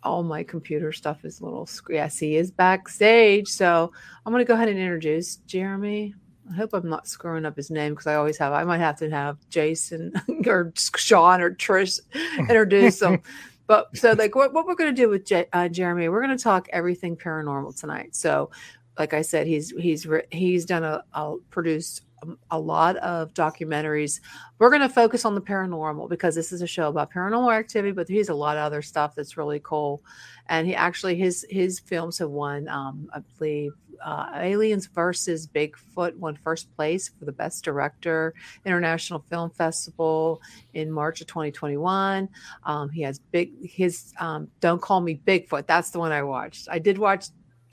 All 0.03 0.23
my 0.23 0.45
computer 0.45 0.93
stuff 0.93 1.25
is 1.25 1.41
a 1.41 1.45
little. 1.45 1.69
Yes, 1.91 2.19
he 2.19 2.37
is 2.37 2.51
backstage. 2.53 3.49
So 3.49 3.93
I'm 4.25 4.33
going 4.33 4.45
to 4.45 4.49
go 4.49 4.55
ahead 4.55 4.69
and 4.69 4.79
introduce 4.79 5.37
Jeremy. 5.37 6.15
I 6.49 6.55
hope 6.55 6.75
I'm 6.75 6.89
not 6.89 7.09
screwing 7.09 7.45
up 7.45 7.57
his 7.57 7.71
name 7.71 7.93
because 7.93 8.07
I 8.07 8.15
always 8.15 8.39
have. 8.39 8.53
I 8.53 8.63
might 8.63 8.79
have 8.79 8.97
to 8.99 9.11
have 9.11 9.37
Jason 9.51 10.13
or 10.47 10.73
Sean 10.77 11.41
or 11.41 11.51
Trish 11.51 12.01
introduce 12.39 13.03
him. 13.03 13.21
But 13.67 13.97
so, 13.97 14.13
like, 14.13 14.35
what, 14.35 14.53
what 14.53 14.67
we're 14.67 14.75
going 14.75 14.95
to 14.95 15.03
do 15.03 15.09
with 15.09 15.31
uh, 15.53 15.69
Jeremy, 15.69 16.09
we're 16.09 16.23
going 16.25 16.37
to 16.37 16.43
talk 16.43 16.69
everything 16.73 17.17
paranormal 17.17 17.79
tonight. 17.79 18.15
So, 18.15 18.51
like 18.99 19.13
I 19.13 19.23
said, 19.23 19.47
he's 19.47 19.71
he's 19.71 20.07
re- 20.07 20.27
he's 20.31 20.65
done 20.65 20.85
a, 20.85 21.05
a 21.13 21.37
produced 21.51 22.06
a 22.51 22.59
lot 22.59 22.97
of 22.97 23.35
documentaries. 23.35 24.21
We're 24.59 24.71
going 24.71 24.83
to 24.83 24.89
focus 24.89 25.25
on 25.25 25.35
the 25.35 25.41
paranormal 25.41 26.09
because 26.09 26.35
this 26.35 26.53
is 26.53 26.63
a 26.63 26.67
show 26.67 26.89
about 26.89 27.13
paranormal 27.13 27.57
activity, 27.57 27.93
but 27.93 28.09
he's 28.09 28.29
a 28.29 28.35
lot 28.35 28.57
of 28.57 28.63
other 28.63 28.83
stuff 28.83 29.15
that's 29.15 29.37
really 29.37 29.61
cool. 29.63 30.03
And 30.49 30.67
he 30.67 30.75
actually 30.75 31.17
his 31.17 31.45
his 31.51 31.81
films 31.81 32.19
have 32.19 32.31
won, 32.31 32.69
um, 32.69 33.09
I 33.13 33.21
believe, 33.39 33.73
uh, 34.05 34.31
Aliens 34.35 34.87
versus 34.87 35.47
Bigfoot 35.47 36.17
won 36.17 36.37
first 36.37 36.75
place 36.77 37.11
for 37.19 37.25
the 37.25 37.33
best 37.33 37.65
director 37.65 38.35
International 38.65 39.25
Film 39.29 39.51
Festival 39.51 40.41
in 40.75 40.91
March 40.91 41.21
of 41.21 41.27
2021. 41.27 42.29
Um, 42.65 42.91
he 42.91 43.03
has 43.03 43.19
big 43.19 43.53
his 43.69 44.13
um, 44.21 44.49
Don't 44.61 44.81
Call 44.81 45.01
Me 45.01 45.21
Bigfoot. 45.27 45.67
That's 45.67 45.91
the 45.91 45.99
one 45.99 46.13
I 46.13 46.23
watched. 46.23 46.69
I 46.71 46.79
did 46.79 46.99
watch 46.99 47.27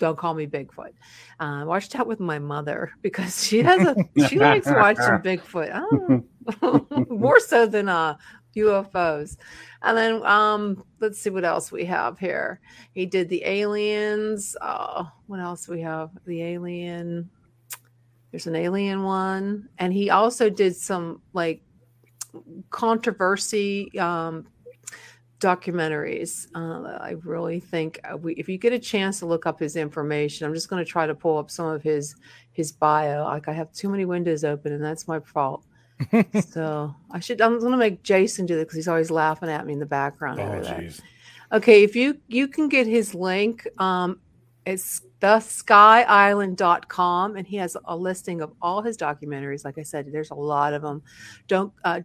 don't 0.03 0.17
call 0.17 0.33
me 0.33 0.45
Bigfoot. 0.45 0.91
Uh, 1.39 1.61
I 1.61 1.63
watched 1.63 1.93
that 1.93 2.05
with 2.05 2.19
my 2.19 2.37
mother 2.37 2.91
because 3.01 3.47
she 3.47 3.63
has 3.63 3.79
a 3.87 3.95
she 4.27 4.37
likes 4.37 4.67
watching 4.67 5.03
Bigfoot. 5.23 5.71
Oh, 6.61 7.05
more 7.09 7.39
so 7.39 7.65
than 7.65 7.87
uh 7.87 8.17
UFOs. 8.53 9.37
And 9.81 9.97
then 9.97 10.25
um 10.25 10.83
let's 10.99 11.19
see 11.21 11.29
what 11.29 11.45
else 11.45 11.71
we 11.71 11.85
have 11.85 12.19
here. 12.19 12.59
He 12.91 13.05
did 13.05 13.29
the 13.29 13.45
aliens. 13.45 14.57
Uh 14.59 15.05
what 15.27 15.39
else 15.39 15.69
we 15.69 15.79
have? 15.81 16.09
The 16.25 16.43
alien. 16.43 17.29
There's 18.31 18.47
an 18.47 18.57
alien 18.57 19.03
one. 19.03 19.69
And 19.77 19.93
he 19.93 20.09
also 20.09 20.49
did 20.49 20.75
some 20.75 21.21
like 21.31 21.63
controversy 22.71 23.97
um 23.97 24.47
documentaries. 25.43 26.47
Uh, 26.55 26.97
I 26.99 27.15
really 27.23 27.59
think 27.59 27.99
uh, 28.09 28.17
we, 28.17 28.33
if 28.35 28.47
you 28.47 28.57
get 28.57 28.73
a 28.73 28.79
chance 28.79 29.19
to 29.19 29.25
look 29.25 29.45
up 29.45 29.59
his 29.59 29.75
information, 29.75 30.47
I'm 30.47 30.53
just 30.53 30.69
going 30.69 30.83
to 30.83 30.89
try 30.89 31.05
to 31.05 31.13
pull 31.13 31.37
up 31.37 31.51
some 31.51 31.67
of 31.67 31.83
his 31.83 32.15
his 32.53 32.71
bio. 32.71 33.25
Like 33.25 33.47
I 33.47 33.53
have 33.53 33.71
too 33.73 33.89
many 33.89 34.05
windows 34.05 34.43
open, 34.43 34.71
and 34.71 34.83
that's 34.83 35.07
my 35.07 35.19
fault. 35.19 35.65
so 36.49 36.95
I 37.11 37.19
should. 37.19 37.41
I'm 37.41 37.59
going 37.59 37.71
to 37.71 37.77
make 37.77 38.01
Jason 38.03 38.45
do 38.45 38.55
that 38.55 38.63
because 38.63 38.77
he's 38.77 38.87
always 38.87 39.11
laughing 39.11 39.49
at 39.49 39.65
me 39.65 39.73
in 39.73 39.79
the 39.79 39.85
background. 39.85 40.39
Oh, 40.39 40.61
jeez. 40.61 41.01
Okay, 41.51 41.83
if 41.83 41.95
you 41.95 42.17
you 42.27 42.47
can 42.47 42.69
get 42.69 42.87
his 42.87 43.13
link, 43.13 43.67
um, 43.77 44.19
it's 44.65 45.01
theskyisland.com, 45.19 47.35
and 47.35 47.45
he 47.45 47.57
has 47.57 47.75
a 47.85 47.95
listing 47.95 48.41
of 48.41 48.53
all 48.61 48.81
his 48.81 48.97
documentaries. 48.97 49.65
Like 49.65 49.77
I 49.77 49.83
said, 49.83 50.11
there's 50.11 50.31
a 50.31 50.35
lot 50.35 50.73
of 50.73 50.81
them. 50.81 51.03
Don't 51.47 51.71
uh, 51.83 52.01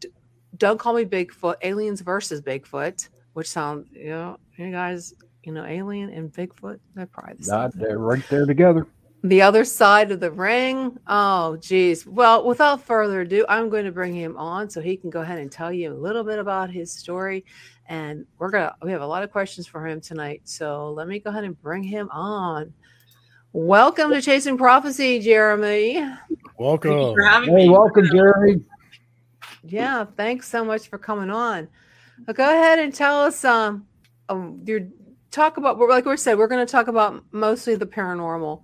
don't 0.57 0.78
call 0.78 0.95
me 0.95 1.04
Bigfoot. 1.04 1.57
Aliens 1.62 2.00
versus 2.00 2.40
Bigfoot 2.40 3.09
which 3.38 3.49
sounds 3.49 3.87
you 3.92 4.09
know, 4.09 4.37
you 4.57 4.73
guys, 4.73 5.14
you 5.45 5.52
know, 5.52 5.64
Alien 5.64 6.11
and 6.11 6.33
Bigfoot, 6.33 6.80
they're 6.97 7.07
probably 7.07 7.35
the 7.38 7.49
Not, 7.49 7.73
they're 7.73 7.97
right 7.97 8.28
there 8.28 8.45
together. 8.45 8.85
The 9.23 9.42
other 9.42 9.64
side 9.64 10.11
of 10.11 10.18
the 10.18 10.33
ring. 10.33 10.99
Oh, 11.07 11.57
geez. 11.59 12.04
Well, 12.04 12.45
without 12.45 12.83
further 12.83 13.21
ado, 13.21 13.47
I'm 13.49 13.68
going 13.68 13.85
to 13.85 13.92
bring 13.92 14.12
him 14.12 14.37
on 14.37 14.68
so 14.68 14.80
he 14.80 14.97
can 14.97 15.09
go 15.09 15.21
ahead 15.21 15.38
and 15.38 15.52
tell 15.52 15.73
you 15.73 15.92
a 15.92 15.95
little 15.95 16.25
bit 16.25 16.40
about 16.40 16.68
his 16.68 16.92
story. 16.92 17.45
And 17.88 18.26
we're 18.38 18.50
gonna 18.50 18.75
we 18.83 18.90
have 18.90 19.02
a 19.02 19.07
lot 19.07 19.23
of 19.23 19.30
questions 19.30 19.68
for 19.68 19.87
him 19.87 20.00
tonight. 20.00 20.40
So 20.42 20.90
let 20.90 21.07
me 21.07 21.21
go 21.21 21.30
ahead 21.30 21.45
and 21.45 21.61
bring 21.62 21.85
him 21.85 22.09
on. 22.11 22.73
Welcome 23.52 24.11
to 24.11 24.21
Chasing 24.21 24.59
Prophecy, 24.59 25.21
Jeremy. 25.21 26.04
Welcome. 26.59 27.14
hey, 27.45 27.68
welcome, 27.68 28.09
Jeremy. 28.11 28.64
Yeah, 29.62 30.07
thanks 30.16 30.49
so 30.49 30.64
much 30.64 30.88
for 30.88 30.99
coming 30.99 31.30
on. 31.30 31.68
Well, 32.26 32.34
go 32.34 32.44
ahead 32.44 32.78
and 32.78 32.94
tell 32.94 33.20
us 33.20 33.44
um, 33.44 33.87
um 34.28 34.62
your 34.64 34.80
talk 35.30 35.56
about 35.56 35.78
like 35.78 36.04
we 36.04 36.16
said 36.16 36.38
we're 36.38 36.48
going 36.48 36.64
to 36.64 36.70
talk 36.70 36.88
about 36.88 37.22
mostly 37.32 37.75
the 37.75 37.87
paranormal 37.87 38.62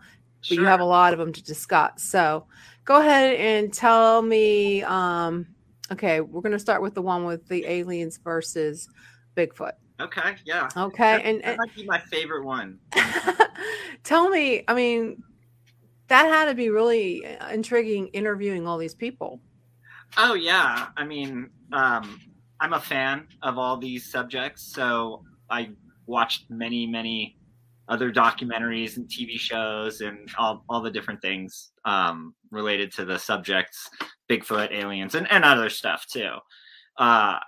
but 0.48 0.58
you 0.58 0.64
have 0.64 0.80
a 0.80 0.84
lot 0.84 1.12
of 1.12 1.18
them 1.18 1.32
to 1.32 1.42
discuss. 1.42 2.02
So 2.02 2.46
go 2.84 3.00
ahead 3.00 3.36
and 3.36 3.72
tell 3.72 4.20
me 4.22 4.82
um 4.82 5.46
okay 5.90 6.20
we're 6.20 6.42
going 6.42 6.52
to 6.52 6.58
start 6.58 6.82
with 6.82 6.94
the 6.94 7.02
one 7.02 7.24
with 7.24 7.48
the 7.48 7.64
aliens 7.66 8.18
versus 8.18 8.88
bigfoot. 9.36 9.72
Okay 10.00 10.36
yeah. 10.44 10.68
Okay 10.76 11.02
that, 11.02 11.24
and 11.24 11.42
that 11.42 11.56
might 11.56 11.74
be 11.74 11.84
my 11.86 11.98
favorite 11.98 12.44
one. 12.44 12.78
Tell 14.04 14.28
me 14.28 14.64
i 14.68 14.74
mean 14.74 15.22
that 16.08 16.26
had 16.26 16.46
to 16.46 16.54
be 16.54 16.68
really 16.68 17.24
intriguing 17.50 18.08
interviewing 18.08 18.66
all 18.68 18.76
these 18.76 18.94
people. 18.94 19.40
Oh 20.18 20.34
yeah. 20.34 20.88
I 20.96 21.04
mean 21.04 21.50
um 21.72 22.20
I'm 22.60 22.72
a 22.72 22.80
fan 22.80 23.26
of 23.42 23.58
all 23.58 23.76
these 23.76 24.10
subjects, 24.10 24.62
so 24.62 25.22
I 25.50 25.70
watched 26.06 26.50
many, 26.50 26.86
many 26.86 27.36
other 27.88 28.10
documentaries 28.10 28.96
and 28.96 29.06
TV 29.08 29.38
shows 29.38 30.00
and 30.00 30.28
all, 30.38 30.64
all 30.68 30.80
the 30.80 30.90
different 30.90 31.20
things 31.20 31.72
um, 31.84 32.34
related 32.50 32.92
to 32.92 33.04
the 33.04 33.18
subjects, 33.18 33.90
Bigfoot, 34.30 34.72
aliens, 34.72 35.14
and, 35.14 35.30
and 35.30 35.44
other 35.44 35.68
stuff 35.68 36.06
too. 36.10 36.30
Uh, 36.96 37.38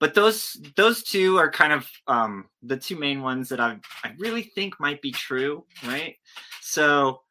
but 0.00 0.14
those 0.14 0.60
those 0.76 1.02
two 1.02 1.38
are 1.38 1.50
kind 1.50 1.72
of 1.72 1.88
um, 2.08 2.46
the 2.62 2.76
two 2.76 2.98
main 2.98 3.22
ones 3.22 3.48
that 3.48 3.60
I 3.60 3.78
I 4.02 4.12
really 4.18 4.42
think 4.42 4.78
might 4.80 5.00
be 5.00 5.12
true, 5.12 5.64
right? 5.86 6.16
So, 6.60 7.22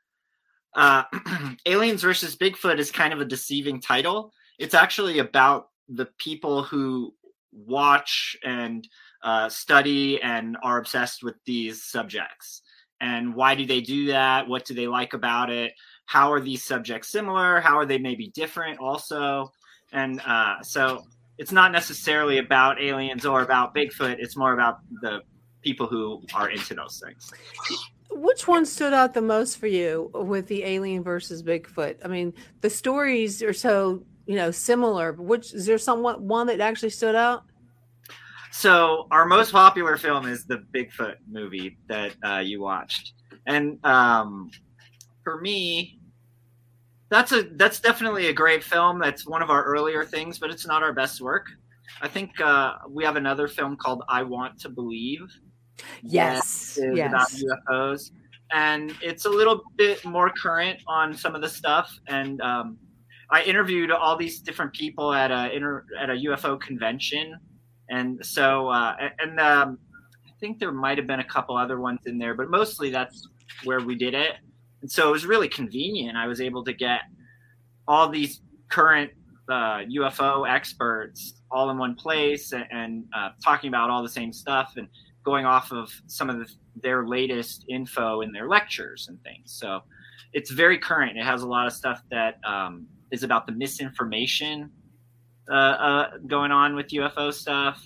uh, 0.74 1.04
aliens 1.66 2.02
versus 2.02 2.36
Bigfoot 2.36 2.80
is 2.80 2.90
kind 2.90 3.14
of 3.14 3.20
a 3.20 3.26
deceiving 3.26 3.82
title. 3.82 4.32
It's 4.60 4.74
actually 4.74 5.20
about 5.20 5.68
the 5.90 6.08
people 6.18 6.64
who 6.64 7.14
watch 7.54 8.36
and 8.44 8.88
uh, 9.24 9.50
study 9.50 10.22
and 10.22 10.58
are 10.64 10.78
obsessed 10.78 11.24
with 11.24 11.36
these 11.46 11.84
subjects. 11.84 12.62
And 13.00 13.36
why 13.36 13.56
do 13.56 13.66
they 13.66 13.82
do 13.82 14.08
that? 14.08 14.48
What 14.48 14.66
do 14.66 14.74
they 14.74 14.88
like 14.88 15.14
about 15.14 15.50
it? 15.50 15.74
How 16.06 16.32
are 16.32 16.40
these 16.40 16.64
subjects 16.64 17.10
similar? 17.10 17.60
How 17.60 17.78
are 17.78 17.86
they 17.86 17.98
maybe 17.98 18.30
different 18.30 18.80
also? 18.80 19.52
And 19.92 20.22
uh, 20.26 20.62
so 20.62 21.04
it's 21.38 21.52
not 21.52 21.72
necessarily 21.72 22.38
about 22.38 22.82
aliens 22.82 23.26
or 23.26 23.42
about 23.42 23.76
Bigfoot. 23.76 24.18
It's 24.20 24.38
more 24.38 24.54
about 24.54 24.80
the 25.02 25.22
people 25.62 25.88
who 25.88 26.22
are 26.34 26.50
into 26.50 26.74
those 26.74 27.02
things. 27.04 27.32
Which 28.12 28.48
one 28.48 28.66
stood 28.66 28.94
out 28.94 29.14
the 29.14 29.22
most 29.22 29.58
for 29.58 29.68
you 29.68 30.12
with 30.14 30.48
the 30.48 30.64
alien 30.64 31.04
versus 31.04 31.42
Bigfoot? 31.42 31.98
I 32.04 32.08
mean, 32.08 32.34
the 32.62 32.70
stories 32.70 33.42
are 33.42 33.54
so 33.54 34.04
you 34.26 34.36
know 34.36 34.52
similar 34.52 35.14
which 35.14 35.54
is 35.54 35.66
there 35.66 35.78
someone 35.78 36.28
one 36.28 36.48
that 36.48 36.60
actually 36.60 36.90
stood 36.90 37.16
out? 37.16 37.44
So 38.52 39.08
our 39.12 39.26
most 39.26 39.52
popular 39.52 39.98
film 39.98 40.28
is 40.28 40.46
the 40.46 40.64
bigfoot 40.76 41.16
movie 41.30 41.80
that 41.88 42.14
uh, 42.24 42.38
you 42.38 42.62
watched. 42.62 43.14
And 43.48 43.84
um, 43.84 44.52
for 45.24 45.42
me 45.42 46.00
that's 47.10 47.32
a 47.32 47.44
that's 47.44 47.80
definitely 47.80 48.28
a 48.28 48.34
great 48.34 48.64
film. 48.64 49.00
That's 49.00 49.28
one 49.28 49.42
of 49.42 49.50
our 49.50 49.64
earlier 49.64 50.06
things 50.06 50.40
but 50.40 50.50
it's 50.50 50.68
not 50.68 50.84
our 50.84 50.94
best 50.94 51.22
work. 51.22 51.48
I 52.02 52.08
think 52.08 52.40
uh, 52.40 52.76
we 52.90 53.04
have 53.04 53.16
another 53.16 53.48
film 53.48 53.76
called 53.76 54.04
i 54.08 54.24
want 54.24 54.60
to 54.62 54.70
believe. 54.70 55.22
Yes 56.02 56.80
yes. 56.94 57.10
About 57.10 57.30
ufos 57.30 58.12
and 58.54 58.94
it's 59.02 59.26
a 59.26 59.30
little 59.30 59.64
bit 59.76 60.06
more 60.06 60.30
current 60.30 60.80
on 60.88 61.14
some 61.14 61.36
of 61.36 61.42
the 61.42 61.50
stuff 61.50 61.92
and 62.08 62.40
um, 62.42 62.78
I 63.34 63.42
interviewed 63.42 63.90
all 63.90 64.16
these 64.16 64.42
different 64.42 64.74
people 64.74 65.12
at 65.12 65.32
a 65.32 65.52
inter, 65.52 65.86
at 66.00 66.12
a 66.12 66.14
UFO 66.14 66.62
convention, 66.62 67.36
and 67.90 68.24
so 68.24 68.70
uh, 68.70 68.96
and 69.18 69.40
um, 69.40 69.80
I 70.24 70.30
think 70.40 70.60
there 70.60 70.72
might 70.72 71.00
have 71.00 71.08
been 71.08 71.20
a 71.20 71.26
couple 71.26 71.58
other 71.58 71.80
ones 71.80 72.02
in 72.06 72.20
there, 72.20 72.36
but 72.36 72.52
mostly 72.52 72.92
that's 72.92 73.28
where 73.64 73.80
we 73.80 73.96
did 73.96 74.14
it. 74.14 74.34
And 74.84 74.92
so 74.92 75.10
it 75.10 75.12
was 75.12 75.26
really 75.26 75.50
convenient. 75.50 76.16
I 76.16 76.28
was 76.28 76.42
able 76.42 76.64
to 76.64 76.74
get 76.74 77.00
all 77.88 78.08
these 78.08 78.42
current 78.70 79.10
uh, 79.50 79.80
UFO 79.80 80.48
experts 80.48 81.42
all 81.50 81.72
in 81.72 81.80
one 81.80 81.96
place 81.96 82.52
and, 82.52 82.66
and 82.70 83.06
uh, 83.16 83.30
talking 83.44 83.68
about 83.68 83.90
all 83.90 84.04
the 84.04 84.10
same 84.10 84.32
stuff 84.32 84.74
and 84.78 84.88
going 85.26 85.46
off 85.48 85.72
of 85.72 85.92
some 86.06 86.30
of 86.30 86.38
the, 86.38 86.48
their 86.76 87.08
latest 87.08 87.66
info 87.68 88.22
in 88.22 88.32
their 88.32 88.48
lectures 88.48 89.08
and 89.10 89.20
things. 89.24 89.54
So 89.54 89.82
it's 90.34 90.52
very 90.52 90.78
current. 90.78 91.18
It 91.18 91.26
has 91.26 91.42
a 91.42 91.48
lot 91.48 91.66
of 91.66 91.74
stuff 91.74 92.04
that 92.12 92.40
um, 92.46 92.86
is 93.14 93.24
about 93.24 93.46
the 93.46 93.54
misinformation 93.54 94.70
uh, 95.50 95.54
uh, 95.54 96.10
going 96.28 96.52
on 96.52 96.76
with 96.76 96.88
UFO 96.88 97.34
stuff, 97.34 97.82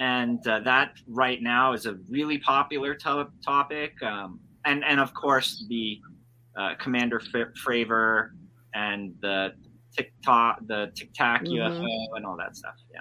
and 0.00 0.46
uh, 0.46 0.60
that 0.60 0.92
right 1.08 1.40
now 1.40 1.72
is 1.72 1.86
a 1.86 1.94
really 2.10 2.38
popular 2.38 2.94
to- 2.94 3.28
topic. 3.44 3.92
Um, 4.02 4.40
and 4.64 4.84
and 4.84 5.00
of 5.00 5.14
course 5.14 5.64
the 5.68 6.00
uh, 6.58 6.74
Commander 6.78 7.22
F- 7.34 7.48
Fravor 7.64 8.30
and 8.74 9.14
the 9.22 9.52
TikTok, 9.96 10.66
the 10.66 10.92
Tic 10.94 11.12
Tac 11.14 11.44
mm-hmm. 11.44 11.54
UFO, 11.54 12.16
and 12.16 12.26
all 12.26 12.36
that 12.36 12.56
stuff. 12.56 12.74
Yeah. 12.92 13.00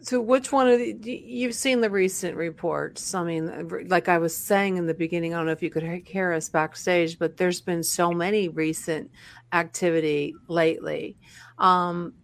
So, 0.00 0.20
which 0.20 0.52
one 0.52 0.68
of 0.68 0.78
the 0.78 0.96
you've 1.02 1.54
seen 1.54 1.80
the 1.80 1.90
recent 1.90 2.36
reports? 2.36 3.14
I 3.14 3.24
mean, 3.24 3.86
like 3.88 4.08
I 4.08 4.18
was 4.18 4.36
saying 4.36 4.76
in 4.76 4.86
the 4.86 4.94
beginning, 4.94 5.34
I 5.34 5.38
don't 5.38 5.46
know 5.46 5.52
if 5.52 5.62
you 5.62 5.70
could 5.70 6.02
hear 6.06 6.32
us 6.32 6.48
backstage, 6.48 7.18
but 7.18 7.36
there's 7.36 7.60
been 7.60 7.82
so 7.82 8.12
many 8.12 8.48
recent 8.48 9.10
activity 9.52 10.34
lately. 10.48 11.16
Um, 11.58 12.14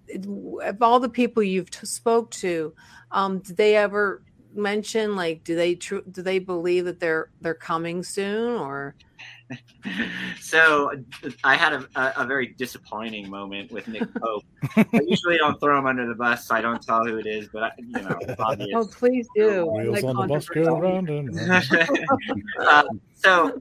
of 0.62 0.82
all 0.82 1.00
the 1.00 1.08
people 1.08 1.42
you've 1.42 1.70
t- 1.70 1.86
spoke 1.86 2.30
to, 2.32 2.74
um, 3.12 3.38
did 3.38 3.56
they 3.56 3.76
ever 3.76 4.22
mention? 4.54 5.16
Like, 5.16 5.44
do 5.44 5.54
they 5.56 5.74
tr- 5.74 6.06
do 6.10 6.22
they 6.22 6.38
believe 6.38 6.84
that 6.86 7.00
they're 7.00 7.30
they're 7.40 7.54
coming 7.54 8.02
soon 8.02 8.58
or? 8.58 8.94
So 10.40 10.90
I 11.44 11.56
had 11.56 11.72
a, 11.72 11.88
a, 11.96 12.12
a, 12.18 12.26
very 12.26 12.48
disappointing 12.48 13.28
moment 13.28 13.72
with 13.72 13.88
Nick 13.88 14.02
Pope. 14.20 14.44
I 14.76 15.00
usually 15.06 15.38
don't 15.38 15.58
throw 15.60 15.78
him 15.78 15.86
under 15.86 16.06
the 16.06 16.14
bus, 16.14 16.46
so 16.46 16.54
I 16.54 16.60
don't 16.60 16.82
tell 16.82 17.04
who 17.04 17.18
it 17.18 17.26
is, 17.26 17.48
but 17.52 17.62
I, 17.62 17.70
you 17.78 17.92
know, 17.92 18.18
obvious. 18.38 18.70
Oh, 18.74 18.86
please 18.86 19.26
do. 19.34 19.66
Wheels 19.66 20.02
like 20.02 20.04
on 20.04 20.16
the 20.16 20.34
bus 20.34 20.48
go 20.48 20.76
around 20.76 21.10
and. 21.10 21.38
uh, 22.60 22.84
so 23.14 23.60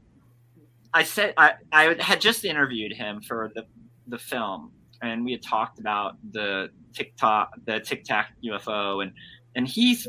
I 0.93 1.03
said 1.03 1.33
I, 1.37 1.53
I 1.71 1.95
had 1.99 2.21
just 2.21 2.45
interviewed 2.45 2.93
him 2.93 3.21
for 3.21 3.51
the 3.55 3.65
the 4.07 4.17
film, 4.17 4.71
and 5.01 5.23
we 5.25 5.31
had 5.31 5.43
talked 5.43 5.79
about 5.79 6.17
the 6.31 6.69
TikTok, 6.93 7.53
the 7.65 7.79
Tic 7.79 8.03
Tac 8.03 8.33
UFO, 8.43 9.03
and 9.03 9.13
and 9.55 9.67
he's 9.67 10.07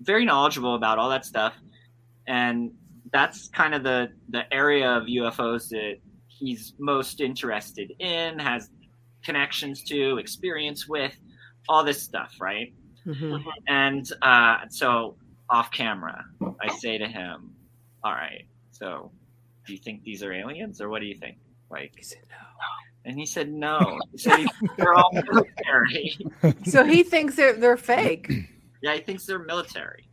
very 0.00 0.24
knowledgeable 0.24 0.74
about 0.74 0.98
all 0.98 1.10
that 1.10 1.24
stuff, 1.24 1.54
and 2.26 2.72
that's 3.12 3.48
kind 3.48 3.74
of 3.74 3.82
the 3.82 4.08
the 4.28 4.52
area 4.52 4.90
of 4.90 5.04
UFOs 5.04 5.68
that 5.70 5.96
he's 6.28 6.74
most 6.78 7.20
interested 7.20 7.92
in, 7.98 8.38
has 8.38 8.70
connections 9.24 9.82
to, 9.84 10.18
experience 10.18 10.88
with, 10.88 11.14
all 11.68 11.84
this 11.84 12.02
stuff, 12.02 12.34
right? 12.40 12.72
Mm-hmm. 13.06 13.48
And 13.66 14.10
uh, 14.22 14.58
so 14.68 15.16
off 15.48 15.70
camera, 15.70 16.24
I 16.60 16.74
say 16.76 16.98
to 16.98 17.06
him, 17.06 17.52
"All 18.04 18.12
right, 18.12 18.46
so 18.72 19.10
do 19.66 19.72
you 19.72 19.78
think 19.78 20.02
these 20.02 20.22
are 20.22 20.32
aliens, 20.32 20.80
or 20.80 20.88
what 20.88 21.00
do 21.00 21.06
you 21.06 21.16
think?" 21.16 21.38
Like, 21.70 21.92
he 21.96 22.02
said, 22.02 22.22
no. 22.28 22.36
And 23.04 23.18
he 23.18 23.24
said 23.24 23.50
no. 23.50 23.98
He 24.12 24.18
said 24.18 24.46
they're 24.76 24.92
all 24.92 25.10
military. 25.12 26.16
So 26.64 26.84
he 26.84 27.02
thinks 27.02 27.34
they're 27.34 27.54
they're 27.54 27.78
fake. 27.78 28.30
Yeah, 28.82 28.94
he 28.94 29.00
thinks 29.00 29.24
they're 29.24 29.38
military. 29.38 30.09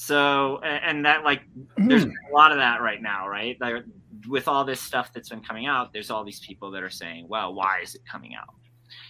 So 0.00 0.60
and 0.62 1.04
that 1.04 1.24
like 1.24 1.42
hmm. 1.76 1.86
there's 1.86 2.04
a 2.04 2.10
lot 2.32 2.52
of 2.52 2.56
that 2.56 2.80
right 2.80 3.02
now, 3.02 3.28
right? 3.28 3.58
Like, 3.60 3.84
with 4.28 4.48
all 4.48 4.64
this 4.64 4.80
stuff 4.80 5.12
that's 5.12 5.28
been 5.28 5.42
coming 5.42 5.66
out, 5.66 5.92
there's 5.92 6.10
all 6.10 6.24
these 6.24 6.40
people 6.40 6.70
that 6.70 6.82
are 6.82 6.88
saying, 6.88 7.26
"Well, 7.28 7.52
why 7.52 7.80
is 7.82 7.94
it 7.94 8.00
coming 8.10 8.34
out? 8.34 8.54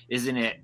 Isn't 0.08 0.36
it 0.36 0.56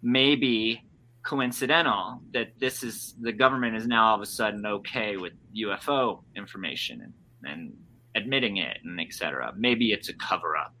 maybe 0.00 0.84
coincidental 1.24 2.20
that 2.32 2.52
this 2.60 2.84
is 2.84 3.16
the 3.22 3.32
government 3.32 3.74
is 3.74 3.88
now 3.88 4.10
all 4.10 4.14
of 4.14 4.20
a 4.20 4.26
sudden 4.26 4.64
okay 4.64 5.16
with 5.16 5.32
UFO 5.56 6.22
information 6.36 7.00
and, 7.42 7.52
and 7.52 7.76
admitting 8.14 8.58
it 8.58 8.78
and 8.84 9.00
etc. 9.00 9.52
Maybe 9.56 9.90
it's 9.90 10.08
a 10.08 10.14
cover 10.14 10.56
up 10.56 10.76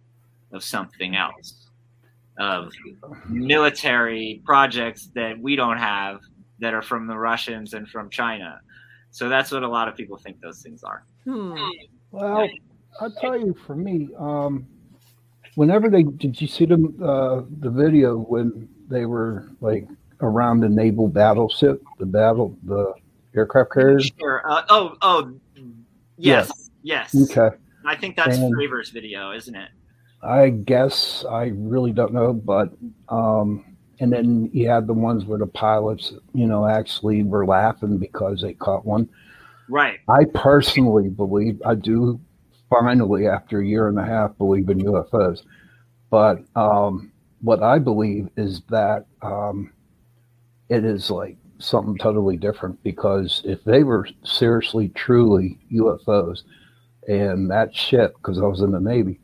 of 0.52 0.62
something 0.62 1.16
else, 1.16 1.70
of 2.38 2.70
military 3.28 4.42
projects 4.44 5.08
that 5.16 5.36
we 5.40 5.56
don't 5.56 5.78
have 5.78 6.20
that 6.60 6.72
are 6.72 6.82
from 6.82 7.08
the 7.08 7.18
Russians 7.18 7.74
and 7.74 7.88
from 7.88 8.08
China 8.10 8.60
so 9.12 9.28
that's 9.28 9.52
what 9.52 9.62
a 9.62 9.68
lot 9.68 9.88
of 9.88 9.96
people 9.96 10.16
think 10.16 10.40
those 10.40 10.62
things 10.62 10.82
are. 10.82 11.04
Hmm. 11.24 11.54
Well, 12.10 12.48
I'll 13.00 13.12
tell 13.12 13.38
you, 13.38 13.54
for 13.66 13.76
me, 13.76 14.08
um, 14.18 14.66
whenever 15.54 15.88
they 15.88 16.02
did 16.02 16.40
you 16.40 16.48
see 16.48 16.64
them 16.64 16.98
uh, 17.02 17.42
the 17.60 17.70
video 17.70 18.16
when 18.16 18.68
they 18.88 19.04
were 19.04 19.48
like 19.60 19.86
around 20.20 20.60
the 20.60 20.68
naval 20.68 21.08
battleship, 21.08 21.82
the 21.98 22.06
battle, 22.06 22.56
the 22.64 22.94
aircraft 23.36 23.72
carrier? 23.72 24.00
Sure. 24.00 24.42
Uh, 24.50 24.62
oh, 24.70 24.96
oh, 25.02 25.34
yes, 26.16 26.70
yes. 26.82 27.14
Okay. 27.30 27.54
I 27.84 27.96
think 27.96 28.16
that's 28.16 28.38
and 28.38 28.54
Fravors 28.54 28.90
video, 28.90 29.32
isn't 29.32 29.54
it? 29.54 29.70
I 30.22 30.50
guess 30.50 31.24
I 31.28 31.52
really 31.54 31.92
don't 31.92 32.12
know, 32.12 32.32
but 32.32 32.72
um, 33.08 33.71
and 34.02 34.12
then 34.12 34.50
you 34.52 34.68
had 34.68 34.88
the 34.88 34.92
ones 34.92 35.24
where 35.24 35.38
the 35.38 35.46
pilots, 35.46 36.12
you 36.34 36.44
know, 36.44 36.66
actually 36.66 37.22
were 37.22 37.46
laughing 37.46 37.98
because 37.98 38.42
they 38.42 38.52
caught 38.52 38.84
one. 38.84 39.08
Right. 39.68 40.00
I 40.08 40.24
personally 40.24 41.08
believe 41.08 41.62
I 41.64 41.76
do 41.76 42.20
finally 42.68 43.28
after 43.28 43.60
a 43.60 43.64
year 43.64 43.86
and 43.86 44.00
a 44.00 44.04
half 44.04 44.36
believe 44.38 44.68
in 44.70 44.80
UFOs. 44.80 45.44
But 46.10 46.38
um, 46.56 47.12
what 47.42 47.62
I 47.62 47.78
believe 47.78 48.28
is 48.36 48.62
that 48.70 49.06
um, 49.22 49.72
it 50.68 50.84
is 50.84 51.08
like 51.08 51.36
something 51.58 51.96
totally 51.96 52.36
different 52.36 52.82
because 52.82 53.40
if 53.44 53.62
they 53.62 53.84
were 53.84 54.08
seriously, 54.24 54.88
truly 54.96 55.60
UFOs, 55.72 56.42
and 57.06 57.48
that 57.52 57.72
ship, 57.72 58.16
because 58.16 58.38
I 58.38 58.46
was 58.46 58.62
in 58.62 58.72
the 58.72 58.80
Navy, 58.80 59.20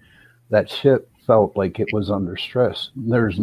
that 0.51 0.71
ship 0.71 1.11
felt 1.27 1.57
like 1.57 1.81
it 1.81 1.89
was 1.93 2.13
under 2.13 2.37
stress. 2.37 2.91
There's 2.95 3.41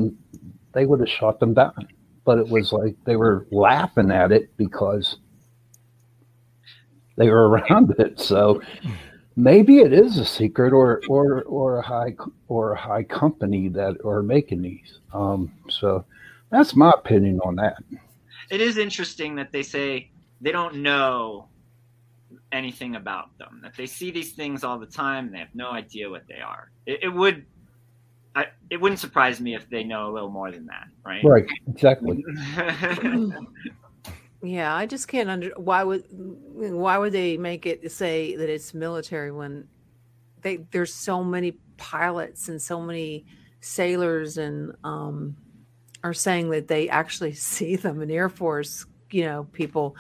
they 0.76 0.86
would 0.86 1.00
have 1.00 1.10
shot 1.10 1.40
them 1.40 1.56
down. 1.56 1.88
But 2.26 2.38
it 2.38 2.50
was 2.50 2.72
like 2.72 2.96
they 3.06 3.16
were 3.16 3.48
laughing 3.52 4.12
at 4.12 4.32
it 4.32 4.56
because 4.58 5.18
they 7.18 7.30
were 7.30 7.50
around 7.50 7.96
it. 7.98 8.20
So 8.20 8.62
maybe 9.36 9.80
it 9.80 9.94
is 9.94 10.20
a 10.20 10.26
secret 10.26 10.74
or 10.74 11.02
or 11.08 11.44
or 11.44 11.80
a 11.80 11.82
high 11.82 12.16
or 12.48 12.74
a 12.74 12.78
high 12.78 13.04
company 13.04 13.70
that 13.70 13.98
are 14.06 14.22
making 14.22 14.62
these. 14.62 15.00
Um, 15.14 15.52
so 15.70 16.06
that's 16.52 16.76
my 16.76 16.92
opinion 16.92 17.40
on 17.44 17.56
that. 17.56 17.78
It 18.52 18.62
is 18.62 18.78
interesting 18.78 19.36
that 19.36 19.52
they 19.52 19.64
say 19.64 20.12
they 20.42 20.52
don't 20.52 20.76
know 20.78 21.48
anything 22.52 22.96
about 22.96 23.36
them. 23.38 23.60
That 23.64 23.76
they 23.76 23.86
see 23.86 24.12
these 24.12 24.34
things 24.34 24.64
all 24.64 24.78
the 24.78 24.86
time. 24.86 25.32
They 25.32 25.40
have 25.40 25.56
no 25.56 25.72
idea 25.72 26.10
what 26.10 26.28
they 26.28 26.42
are. 26.42 26.72
It, 26.86 27.00
it 27.04 27.10
would 27.10 27.46
I, 28.36 28.48
it 28.70 28.82
wouldn't 28.82 29.00
surprise 29.00 29.40
me 29.40 29.56
if 29.56 29.70
they 29.70 29.84
know 29.84 30.10
a 30.10 30.12
little 30.12 30.30
more 30.30 30.52
than 30.52 30.66
that, 30.66 30.88
right? 31.06 31.24
Right, 31.24 31.46
exactly. 31.68 32.24
yeah, 34.44 34.76
I 34.76 34.86
just 34.86 35.08
can't 35.08 35.30
under 35.30 35.52
why 35.56 35.84
would 35.84 36.04
why 36.10 36.98
would 36.98 37.14
they 37.14 37.38
make 37.38 37.66
it 37.66 37.90
say 37.92 38.36
that 38.36 38.50
it's 38.50 38.74
military 38.74 39.32
when 39.32 39.68
they 40.42 40.58
there's 40.72 40.94
so 40.94 41.24
many 41.24 41.54
pilots 41.78 42.50
and 42.50 42.62
so 42.62 42.82
many 42.82 43.26
sailors 43.62 44.38
and 44.38 44.76
um 44.84 45.38
are 46.04 46.14
saying 46.14 46.50
that 46.52 46.68
they 46.68 46.90
actually 46.90 47.34
see 47.34 47.76
them 47.76 48.02
in 48.02 48.12
Air 48.12 48.30
Force, 48.30 48.86
you 49.12 49.24
know, 49.24 49.46
people. 49.54 49.96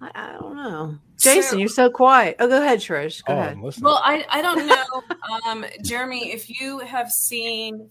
I, 0.00 0.10
I 0.14 0.32
don't 0.38 0.56
know. 0.56 0.98
Jason, 1.18 1.42
so, 1.42 1.56
you're 1.56 1.68
so 1.68 1.90
quiet. 1.90 2.36
Oh, 2.38 2.48
go 2.48 2.62
ahead, 2.62 2.78
Trish. 2.78 3.24
Go 3.24 3.34
oh, 3.34 3.38
ahead. 3.38 3.58
Well, 3.80 4.00
I, 4.04 4.24
I 4.30 4.40
don't 4.40 4.66
know, 4.66 5.02
um, 5.46 5.64
Jeremy, 5.82 6.30
if 6.32 6.60
you 6.60 6.78
have 6.78 7.10
seen, 7.10 7.90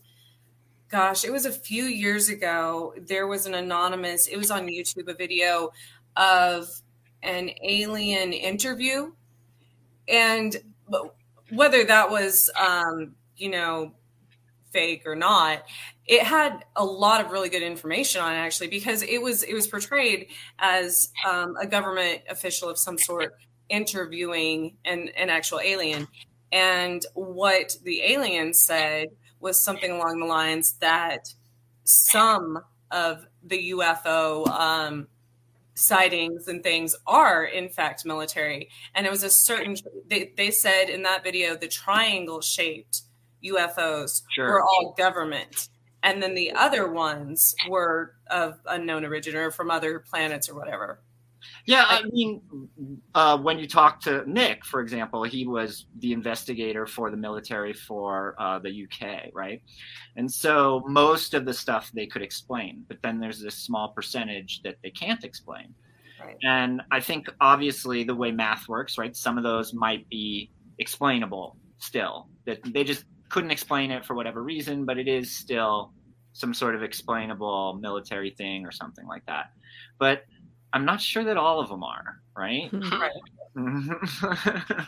gosh, 0.90 1.26
it 1.26 1.32
was 1.32 1.46
a 1.46 1.52
few 1.52 1.84
years 1.84 2.30
ago. 2.30 2.94
There 2.98 3.28
was 3.28 3.46
an 3.46 3.54
anonymous, 3.54 4.28
it 4.28 4.38
was 4.38 4.50
on 4.50 4.68
YouTube, 4.68 5.10
a 5.10 5.14
video 5.14 5.72
of 6.16 6.70
an 7.24 7.52
alien 7.64 8.32
interview. 8.32 9.12
And 10.08 10.56
whether 11.52 11.84
that 11.84 12.10
was, 12.10 12.50
um, 12.58 13.16
you 13.36 13.50
know, 13.50 13.92
fake 14.72 15.04
or 15.06 15.16
not, 15.16 15.64
it 16.08 16.24
had 16.24 16.64
a 16.76 16.86
lot 16.86 17.24
of 17.24 17.32
really 17.32 17.50
good 17.50 17.62
information 17.62 18.22
on 18.22 18.34
it 18.34 18.38
actually 18.38 18.70
because 18.70 19.02
it 19.04 19.22
was 19.22 19.44
it 19.44 19.54
was 19.54 19.68
portrayed 19.68 20.28
as 20.58 21.12
um, 21.28 21.56
a 21.58 21.68
government 21.68 22.22
official 22.30 22.70
of 22.70 22.78
some 22.78 22.98
sort 22.98 23.36
interviewing 23.70 24.78
an, 24.86 25.10
an 25.18 25.30
actual 25.30 25.60
alien. 25.60 26.08
And 26.52 27.06
what 27.14 27.76
the 27.84 28.02
alien 28.02 28.54
said 28.54 29.10
was 29.42 29.62
something 29.62 29.92
along 29.92 30.20
the 30.20 30.26
lines 30.26 30.74
that 30.80 31.34
some 31.84 32.60
of 32.90 33.28
the 33.44 33.72
ufo 33.72 34.48
um, 34.48 35.08
sightings 35.76 36.48
and 36.48 36.64
things 36.64 36.96
are 37.06 37.44
in 37.44 37.68
fact 37.68 38.06
military. 38.06 38.70
And 38.96 39.06
it 39.06 39.10
was 39.10 39.24
a 39.24 39.30
certain 39.30 39.76
they, 40.08 40.32
they 40.38 40.52
said 40.52 40.90
in 40.90 41.04
that 41.04 41.24
video 41.24 41.58
the 41.58 41.68
triangle 41.68 42.40
shaped 42.40 43.02
ufos 43.44 44.24
sure. 44.34 44.46
were 44.46 44.64
all 44.64 44.96
government 44.98 45.68
and 46.04 46.22
then 46.22 46.36
the 46.36 46.52
other 46.52 46.92
ones 46.92 47.56
were 47.70 48.14
of 48.30 48.60
unknown 48.66 49.06
origin 49.06 49.36
or 49.36 49.52
from 49.52 49.72
other 49.72 50.00
planets 50.00 50.50
or 50.50 50.56
whatever. 50.56 51.02
Yeah, 51.66 51.86
I 51.88 52.04
mean, 52.04 52.42
uh, 53.14 53.38
when 53.38 53.60
you 53.60 53.68
talk 53.68 54.02
to 54.02 54.30
Nick, 54.30 54.66
for 54.66 54.80
example, 54.80 55.24
he 55.24 55.46
was 55.46 55.86
the 56.00 56.14
investigator 56.14 56.86
for 56.86 57.12
the 57.12 57.18
military 57.18 57.74
for 57.74 58.36
uh, 58.40 58.60
the 58.60 58.86
UK, 58.86 59.32
right? 59.34 59.62
And 60.16 60.32
so 60.32 60.84
most 60.88 61.34
of 61.34 61.46
the 61.46 61.54
stuff 61.54 61.92
they 61.94 62.08
could 62.08 62.22
explain, 62.22 62.86
but 62.88 62.98
then 63.02 63.20
there's 63.20 63.42
this 63.42 63.56
small 63.56 63.90
percentage 63.90 64.62
that 64.64 64.78
they 64.82 64.90
can't 64.90 65.24
explain. 65.24 65.74
Right. 66.20 66.38
And 66.42 66.82
I 66.92 67.00
think 67.00 67.28
obviously 67.40 68.04
the 68.04 68.16
way 68.16 68.32
math 68.32 68.68
works, 68.68 68.98
right? 68.98 69.16
Some 69.16 69.38
of 69.38 69.44
those 69.44 69.74
might 69.74 70.08
be 70.10 70.50
explainable 70.80 71.58
still, 71.78 72.28
that 72.46 72.60
they 72.74 72.84
just 72.84 73.06
couldn't 73.30 73.52
explain 73.52 73.92
it 73.92 74.06
for 74.06 74.16
whatever 74.16 74.42
reason, 74.42 74.86
but 74.86 74.98
it 74.98 75.08
is 75.08 75.36
still 75.36 75.94
some 76.34 76.54
sort 76.54 76.76
of 76.76 76.84
explainable 76.84 77.78
military 77.82 78.32
thing 78.32 78.66
or 78.66 78.72
something 78.72 79.08
like 79.08 79.26
that. 79.26 79.52
But 79.98 80.24
I'm 80.74 80.86
not 80.86 81.02
sure 81.02 81.24
that 81.24 81.38
all 81.38 81.60
of 81.60 81.70
them 81.70 81.84
are, 81.84 82.22
right? 82.36 82.70
right. 82.74 83.12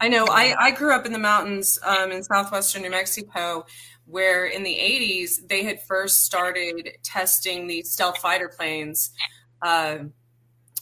I 0.00 0.08
know. 0.08 0.24
I, 0.30 0.54
I 0.58 0.70
grew 0.70 0.94
up 0.94 1.04
in 1.04 1.12
the 1.12 1.18
mountains 1.18 1.78
um, 1.84 2.12
in 2.12 2.22
southwestern 2.22 2.82
New 2.82 2.90
Mexico, 2.90 3.66
where 4.06 4.46
in 4.46 4.62
the 4.62 4.74
80s 4.74 5.46
they 5.48 5.64
had 5.64 5.82
first 5.82 6.24
started 6.24 6.96
testing 7.02 7.66
the 7.66 7.82
stealth 7.82 8.18
fighter 8.18 8.48
planes. 8.48 9.10
Uh, 9.62 9.98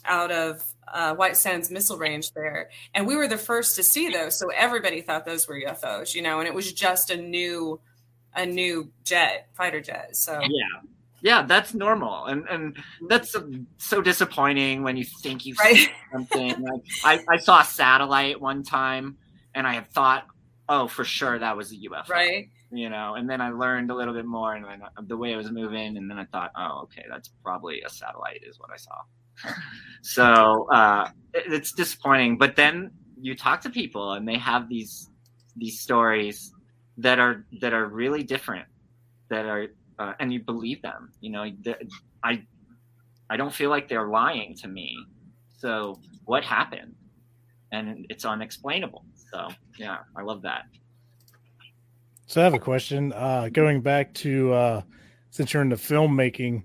out 0.04 0.30
of 0.30 0.62
uh, 0.92 1.14
White 1.14 1.36
Sands 1.36 1.70
Missile 1.70 1.98
Range 1.98 2.30
there, 2.32 2.70
and 2.94 3.06
we 3.06 3.16
were 3.16 3.28
the 3.28 3.38
first 3.38 3.76
to 3.76 3.82
see 3.82 4.08
those. 4.08 4.38
So 4.38 4.48
everybody 4.50 5.00
thought 5.00 5.24
those 5.24 5.46
were 5.48 5.60
UFOs, 5.60 6.14
you 6.14 6.22
know, 6.22 6.38
and 6.40 6.48
it 6.48 6.54
was 6.54 6.72
just 6.72 7.10
a 7.10 7.16
new, 7.16 7.80
a 8.34 8.46
new 8.46 8.90
jet, 9.04 9.48
fighter 9.54 9.80
jet. 9.80 10.16
So 10.16 10.40
yeah, 10.40 10.80
yeah, 11.22 11.42
that's 11.42 11.74
normal, 11.74 12.26
and 12.26 12.46
and 12.48 12.76
that's 13.08 13.34
so 13.78 14.00
disappointing 14.00 14.82
when 14.82 14.96
you 14.96 15.04
think 15.22 15.44
you 15.46 15.54
Right. 15.58 15.76
see 15.76 15.88
something. 16.12 16.54
Like 17.04 17.20
I, 17.28 17.34
I 17.34 17.36
saw 17.38 17.60
a 17.60 17.64
satellite 17.64 18.40
one 18.40 18.62
time, 18.62 19.16
and 19.54 19.66
I 19.66 19.74
had 19.74 19.88
thought, 19.90 20.26
oh, 20.68 20.86
for 20.88 21.04
sure 21.04 21.38
that 21.38 21.56
was 21.56 21.72
a 21.72 21.76
UFO, 21.76 22.08
right, 22.08 22.48
You 22.70 22.90
know, 22.90 23.14
and 23.14 23.28
then 23.28 23.40
I 23.40 23.50
learned 23.50 23.90
a 23.90 23.94
little 23.94 24.14
bit 24.14 24.26
more, 24.26 24.54
and 24.54 24.64
then 24.64 24.82
uh, 24.82 25.02
the 25.06 25.16
way 25.16 25.32
it 25.32 25.36
was 25.36 25.50
moving, 25.50 25.96
and 25.96 26.10
then 26.10 26.18
I 26.18 26.24
thought, 26.26 26.52
oh, 26.56 26.82
okay, 26.84 27.04
that's 27.10 27.30
probably 27.42 27.80
a 27.82 27.88
satellite, 27.88 28.42
is 28.46 28.58
what 28.60 28.70
I 28.70 28.76
saw. 28.76 28.94
So 30.02 30.66
uh, 30.72 31.08
it's 31.34 31.72
disappointing, 31.72 32.38
but 32.38 32.56
then 32.56 32.90
you 33.20 33.34
talk 33.36 33.60
to 33.62 33.70
people, 33.70 34.12
and 34.12 34.26
they 34.26 34.38
have 34.38 34.68
these 34.68 35.10
these 35.56 35.80
stories 35.80 36.52
that 36.98 37.18
are 37.18 37.44
that 37.60 37.72
are 37.72 37.86
really 37.86 38.22
different, 38.22 38.66
that 39.30 39.46
are 39.46 39.66
uh, 39.98 40.12
and 40.20 40.32
you 40.32 40.40
believe 40.40 40.82
them. 40.82 41.12
You 41.20 41.30
know, 41.30 41.46
I 42.22 42.42
I 43.30 43.36
don't 43.36 43.52
feel 43.52 43.70
like 43.70 43.88
they're 43.88 44.08
lying 44.08 44.54
to 44.62 44.68
me. 44.68 44.96
So 45.58 46.00
what 46.24 46.44
happened? 46.44 46.94
And 47.72 48.06
it's 48.08 48.24
unexplainable. 48.24 49.04
So 49.30 49.48
yeah, 49.78 49.98
I 50.16 50.22
love 50.22 50.42
that. 50.42 50.62
So 52.26 52.40
I 52.40 52.44
have 52.44 52.54
a 52.54 52.58
question. 52.58 53.12
Uh, 53.12 53.48
going 53.52 53.80
back 53.80 54.14
to 54.14 54.52
uh, 54.52 54.82
since 55.30 55.52
you're 55.52 55.62
into 55.62 55.76
filmmaking, 55.76 56.62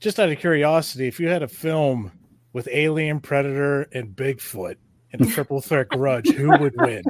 just 0.00 0.18
out 0.20 0.30
of 0.30 0.38
curiosity, 0.38 1.06
if 1.06 1.18
you 1.20 1.28
had 1.28 1.42
a 1.42 1.48
film 1.48 2.12
with 2.52 2.68
Alien, 2.70 3.20
Predator, 3.20 3.82
and 3.92 4.14
Bigfoot 4.14 4.76
and 5.12 5.22
a 5.22 5.26
triple 5.26 5.60
threat 5.60 5.88
grudge, 5.88 6.28
who 6.30 6.48
would 6.58 6.74
win? 6.76 7.02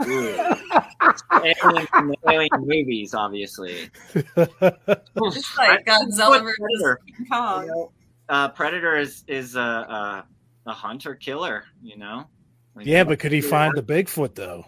alien 0.00 1.86
from 1.86 2.08
the 2.08 2.16
alien 2.28 2.50
movies, 2.58 3.14
obviously. 3.14 3.90
it's 4.14 5.58
like 5.58 5.84
Godzilla 5.84 6.42
versus 6.42 6.58
Predator. 6.58 7.00
King 7.06 7.14
You 7.18 7.26
Kong. 7.30 7.66
know, 7.66 7.92
uh, 8.28 8.48
Predator 8.48 8.96
is 8.96 9.24
is 9.26 9.56
a, 9.56 9.60
a 9.60 10.26
a 10.66 10.72
hunter 10.72 11.14
killer. 11.14 11.64
You 11.82 11.96
know. 11.96 12.26
Like, 12.74 12.86
yeah, 12.86 13.04
but 13.04 13.18
could 13.18 13.32
he 13.32 13.40
find 13.40 13.74
the 13.76 13.82
Bigfoot 13.82 14.34
though? 14.34 14.66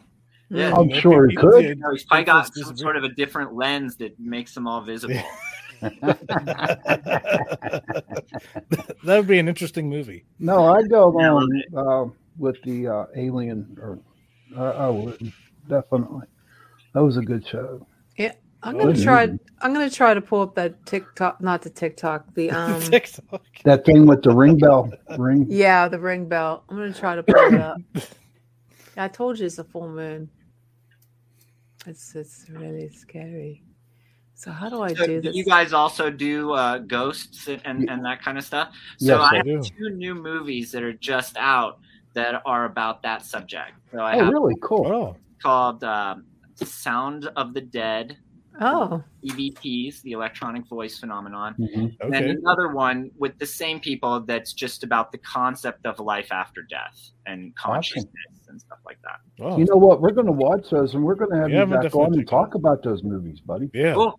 Yeah, 0.50 0.74
I'm 0.74 0.90
sure 0.94 1.28
he 1.28 1.37
could. 1.37 1.64
You 1.64 1.74
know, 1.74 1.92
he's 1.92 2.04
probably 2.04 2.24
got 2.24 2.54
some 2.54 2.76
sort 2.76 2.96
of 2.96 3.04
a 3.04 3.11
different 3.11 3.54
lens 3.54 3.96
that 3.96 4.18
makes 4.18 4.54
them 4.54 4.66
all 4.66 4.81
visible. 4.81 5.14
that 5.80 7.82
would 9.04 9.26
be 9.26 9.38
an 9.38 9.48
interesting 9.48 9.88
movie. 9.88 10.24
No, 10.38 10.66
I'd 10.74 10.90
go 10.90 11.14
Yeah, 11.18 11.28
I 11.28 11.32
love 11.32 11.48
along 11.72 11.74
uh, 11.76 12.10
with 12.36 12.60
the 12.62 12.88
uh, 12.88 13.04
Alien, 13.16 13.76
or 13.80 13.98
uh, 14.56 14.70
I 14.70 14.88
would 14.88 15.32
definitely. 15.68 16.26
That 16.94 17.02
was 17.04 17.16
a 17.16 17.22
good 17.22 17.46
show. 17.46 17.86
Yeah, 18.16 18.32
I'm 18.62 18.78
gonna 18.78 18.94
Good 18.94 19.04
try. 19.04 19.26
movie. 19.26 19.38
I'm 19.60 19.72
gonna 19.72 19.90
try 19.90 20.14
to 20.14 20.20
pull 20.20 20.40
up 20.40 20.54
that 20.56 20.84
TikTok, 20.86 21.40
not 21.40 21.62
the 21.62 21.70
TikTok, 21.70 22.34
the 22.34 22.50
um, 22.60 22.80
TikTok. 22.80 23.42
That 23.64 23.84
thing 23.84 24.06
with 24.06 24.22
the 24.22 24.34
ring 24.34 24.58
bell 24.58 24.90
ring. 25.18 25.46
yeah, 25.48 25.88
the 25.88 25.98
ring 25.98 26.26
bell. 26.26 26.64
I'm 26.68 26.76
gonna 26.76 26.94
try 26.94 27.14
to 27.14 27.22
pull 27.22 27.36
it 27.36 27.60
up. 27.60 27.76
Yeah, 28.96 29.04
I 29.04 29.08
told 29.08 29.38
you 29.38 29.46
it's 29.46 29.58
a 29.58 29.64
full 29.64 29.88
moon. 29.88 30.28
It's 31.86 32.16
it's 32.16 32.46
really 32.50 32.88
scary. 32.88 33.62
So 34.38 34.53
how 34.53 34.68
do 34.68 34.83
I 34.83 34.94
So 34.94 35.05
do 35.05 35.20
do 35.20 35.20
this? 35.20 35.37
you 35.37 35.44
guys 35.44 35.72
also 35.72 36.11
do 36.11 36.53
uh, 36.53 36.79
ghosts 36.79 37.48
and, 37.48 37.61
and, 37.64 37.90
and 37.90 38.05
that 38.05 38.22
kind 38.22 38.38
of 38.38 38.44
stuff? 38.44 38.68
So 38.98 39.07
Yes, 39.18 39.20
I 39.20 39.35
I 39.35 39.37
have 39.38 39.44
do. 39.44 39.61
two 39.62 39.90
new 39.90 40.14
movies 40.14 40.70
that 40.70 40.85
are 40.85 40.92
just 40.92 41.37
out 41.37 41.81
that 42.14 42.40
are 42.46 42.64
about 42.66 43.03
that 43.03 43.24
subject. 43.27 43.72
So 43.92 43.98
I 44.01 44.14
Oh, 44.14 44.18
have 44.20 44.33
really 44.33 44.55
cool. 44.62 45.16
Called 45.42 45.83
um, 45.83 46.24
Sound 46.55 47.29
of 47.35 47.53
the 47.53 47.61
Dead, 47.62 48.16
oh, 48.61 49.03
EVPs, 49.24 50.03
the 50.03 50.12
electronic 50.12 50.68
voice 50.68 50.98
phenomenon. 50.98 51.57
Mhm. 51.59 51.96
And 52.01 52.14
another 52.14 52.68
one 52.68 53.11
with 53.18 53.37
the 53.38 53.46
same 53.46 53.81
people 53.81 54.20
that's 54.20 54.53
just 54.53 54.85
about 54.85 55.11
the 55.11 55.18
concept 55.18 55.85
of 55.85 55.98
life 55.98 56.31
after 56.31 56.62
death 56.62 57.11
and 57.27 57.53
consciousness 57.57 58.12
and 58.48 58.61
stuff 58.61 58.79
like 58.87 58.98
that. 59.03 59.18
Oh, 59.40 59.59
You 59.59 59.64
know 59.64 59.77
what? 59.77 60.01
We're 60.01 60.12
going 60.12 60.27
to 60.27 60.33
watch 60.33 60.70
those, 60.70 60.94
and 60.94 61.03
we're 61.03 61.16
going 61.16 61.33
to 61.33 61.38
have 61.38 61.51
Yeah, 61.51 61.64
you 61.64 61.66
back 61.66 61.92
on 61.96 62.14
and 62.14 62.29
talk 62.29 62.55
about 62.55 62.85
those 62.85 63.03
movies, 63.03 63.40
buddy. 63.40 63.68
yeah. 63.74 63.94
Cool. 63.94 64.18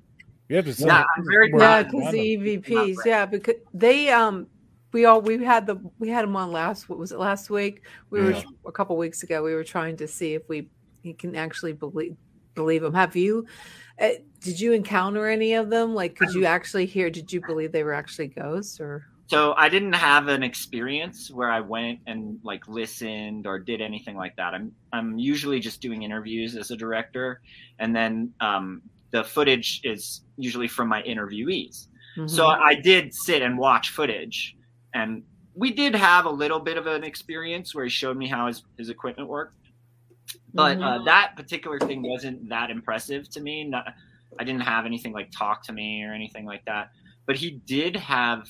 Yeah, 0.50 0.62
just 0.62 0.80
Yeah, 0.80 1.04
I'm 1.16 1.26
very 1.32 1.50
yeah, 1.50 1.58
glad. 1.58 1.92
because 1.92 2.12
the 2.12 2.38
EVPs, 2.38 2.98
yeah, 3.06 3.26
because 3.26 3.56
they 3.74 4.10
um 4.10 4.48
we 4.92 5.06
all 5.06 5.22
we 5.22 5.44
had 5.44 5.68
the 5.68 5.80
we 6.00 6.10
had 6.10 6.24
them 6.24 6.36
on 6.36 6.52
last 6.52 6.90
what 6.90 6.98
was 6.98 7.12
it 7.12 7.20
last 7.20 7.50
week? 7.50 7.86
We 8.10 8.20
were 8.22 8.36
a 8.66 8.72
couple 8.72 8.98
weeks 8.98 9.22
ago. 9.24 9.44
We 9.44 9.54
were 9.54 9.64
trying 9.64 9.98
to 9.98 10.08
see 10.08 10.34
if 10.34 10.42
we 10.50 10.70
you 11.04 11.14
can 11.14 11.36
actually 11.36 11.74
believe 11.74 12.16
believe 12.56 12.82
them. 12.82 12.96
Have 12.96 13.16
you? 13.16 13.46
Uh, 14.02 14.10
did 14.42 14.60
you 14.60 14.74
encounter 14.74 15.28
any 15.28 15.54
of 15.54 15.70
them? 15.70 15.94
Like, 15.94 16.16
could 16.16 16.34
you 16.34 16.46
actually 16.46 16.88
hear? 16.88 17.10
Did 17.10 17.32
you 17.32 17.42
believe 17.42 17.72
they 17.72 17.84
were 17.84 17.94
actually 17.94 18.28
ghosts 18.28 18.80
or? 18.80 19.06
So 19.28 19.54
I 19.56 19.70
didn't 19.70 19.94
have 19.94 20.28
an 20.28 20.42
experience 20.42 21.30
where 21.30 21.52
I 21.52 21.60
went 21.60 22.00
and 22.08 22.40
like 22.44 22.68
listened 22.68 23.46
or 23.46 23.60
did 23.60 23.80
anything 23.80 24.18
like 24.18 24.36
that. 24.38 24.56
I'm 24.56 24.72
I'm 24.92 25.20
usually 25.20 25.60
just 25.60 25.82
doing 25.82 26.02
interviews 26.02 26.56
as 26.56 26.72
a 26.72 26.76
director, 26.76 27.42
and 27.78 27.96
then 27.96 28.34
um, 28.40 28.82
the 29.12 29.24
footage 29.24 29.82
is 29.84 30.22
usually 30.38 30.68
from 30.68 30.88
my 30.88 31.02
interviewees. 31.04 31.88
So 32.26 32.46
Mhm. 32.48 32.60
I 32.62 32.76
did 32.76 33.14
sit 33.14 33.42
and 33.42 33.58
watch 33.58 33.90
footage, 33.90 34.56
and 34.94 35.24
we 35.54 35.72
did 35.72 35.96
have 35.96 36.26
a 36.26 36.30
little 36.30 36.60
bit 36.60 36.78
of 36.78 36.88
an 36.88 37.04
experience 37.04 37.74
where 37.74 37.86
he 37.86 37.90
showed 37.90 38.18
me 38.18 38.28
how 38.28 38.48
his, 38.48 38.64
his 38.78 38.90
equipment 38.90 39.30
worked. 39.30 39.56
But 40.54 40.78
Mhm. 40.80 40.84
uh, 40.84 41.04
that 41.06 41.36
particular 41.36 41.80
thing 41.80 42.04
wasn't 42.04 42.50
that 42.50 42.70
impressive 42.70 43.30
to 43.32 43.42
me. 43.42 43.64
Not, 43.64 43.94
I 44.40 44.44
didn't 44.44 44.62
have 44.62 44.86
anything 44.86 45.14
like 45.14 45.32
talk 45.32 45.64
to 45.66 45.74
me 45.74 46.04
or 46.04 46.14
anything 46.14 46.46
like 46.46 46.64
that. 46.66 46.90
But 47.26 47.36
he 47.36 47.62
did 47.66 47.96
have 47.96 48.48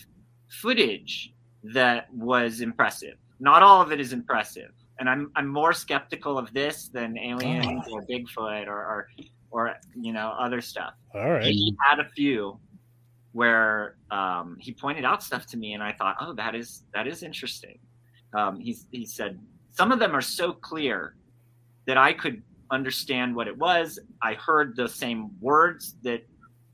footage 0.62 1.34
that 1.74 2.08
was 2.14 2.62
impressive. 2.62 3.16
Not 3.40 3.64
all 3.64 3.82
of 3.82 3.92
it 3.92 4.00
is 4.00 4.14
impressive, 4.14 4.72
and 5.00 5.10
I'm 5.10 5.32
I'm 5.36 5.48
more 5.48 5.74
skeptical 5.74 6.38
of 6.38 6.54
this 6.54 6.90
than 6.90 7.18
aliens 7.18 7.86
or 7.92 8.06
Bigfoot 8.06 8.68
or, 8.68 8.78
or 8.78 9.08
or 9.52 9.76
you 9.96 10.14
know 10.14 10.34
other 10.40 10.62
stuff. 10.62 10.94
All 11.14 11.30
right. 11.30 11.44
he 11.44 11.76
had 11.84 12.00
a 12.00 12.10
few 12.10 12.60
where 13.32 13.96
um, 14.12 14.58
he 14.60 14.72
pointed 14.72 15.06
out 15.06 15.22
stuff 15.22 15.46
to 15.46 15.56
me 15.56 15.74
and 15.74 15.84
i 15.84 15.92
thought 15.94 16.16
oh 16.20 16.34
that 16.34 16.56
is 16.56 16.84
that 16.94 17.08
is 17.08 17.24
interesting. 17.24 17.78
Um, 18.34 18.60
he, 18.60 18.78
he 18.92 19.06
said 19.06 19.40
some 19.72 19.92
of 19.92 20.00
them 20.00 20.16
are 20.16 20.22
so 20.22 20.54
clear 20.54 21.16
that 21.88 21.98
i 21.98 22.14
could 22.14 22.44
understand 22.72 23.36
what 23.36 23.48
it 23.48 23.58
was. 23.58 24.00
I 24.22 24.36
heard 24.36 24.76
the 24.76 24.88
same 24.88 25.32
words 25.42 25.96
that 26.04 26.22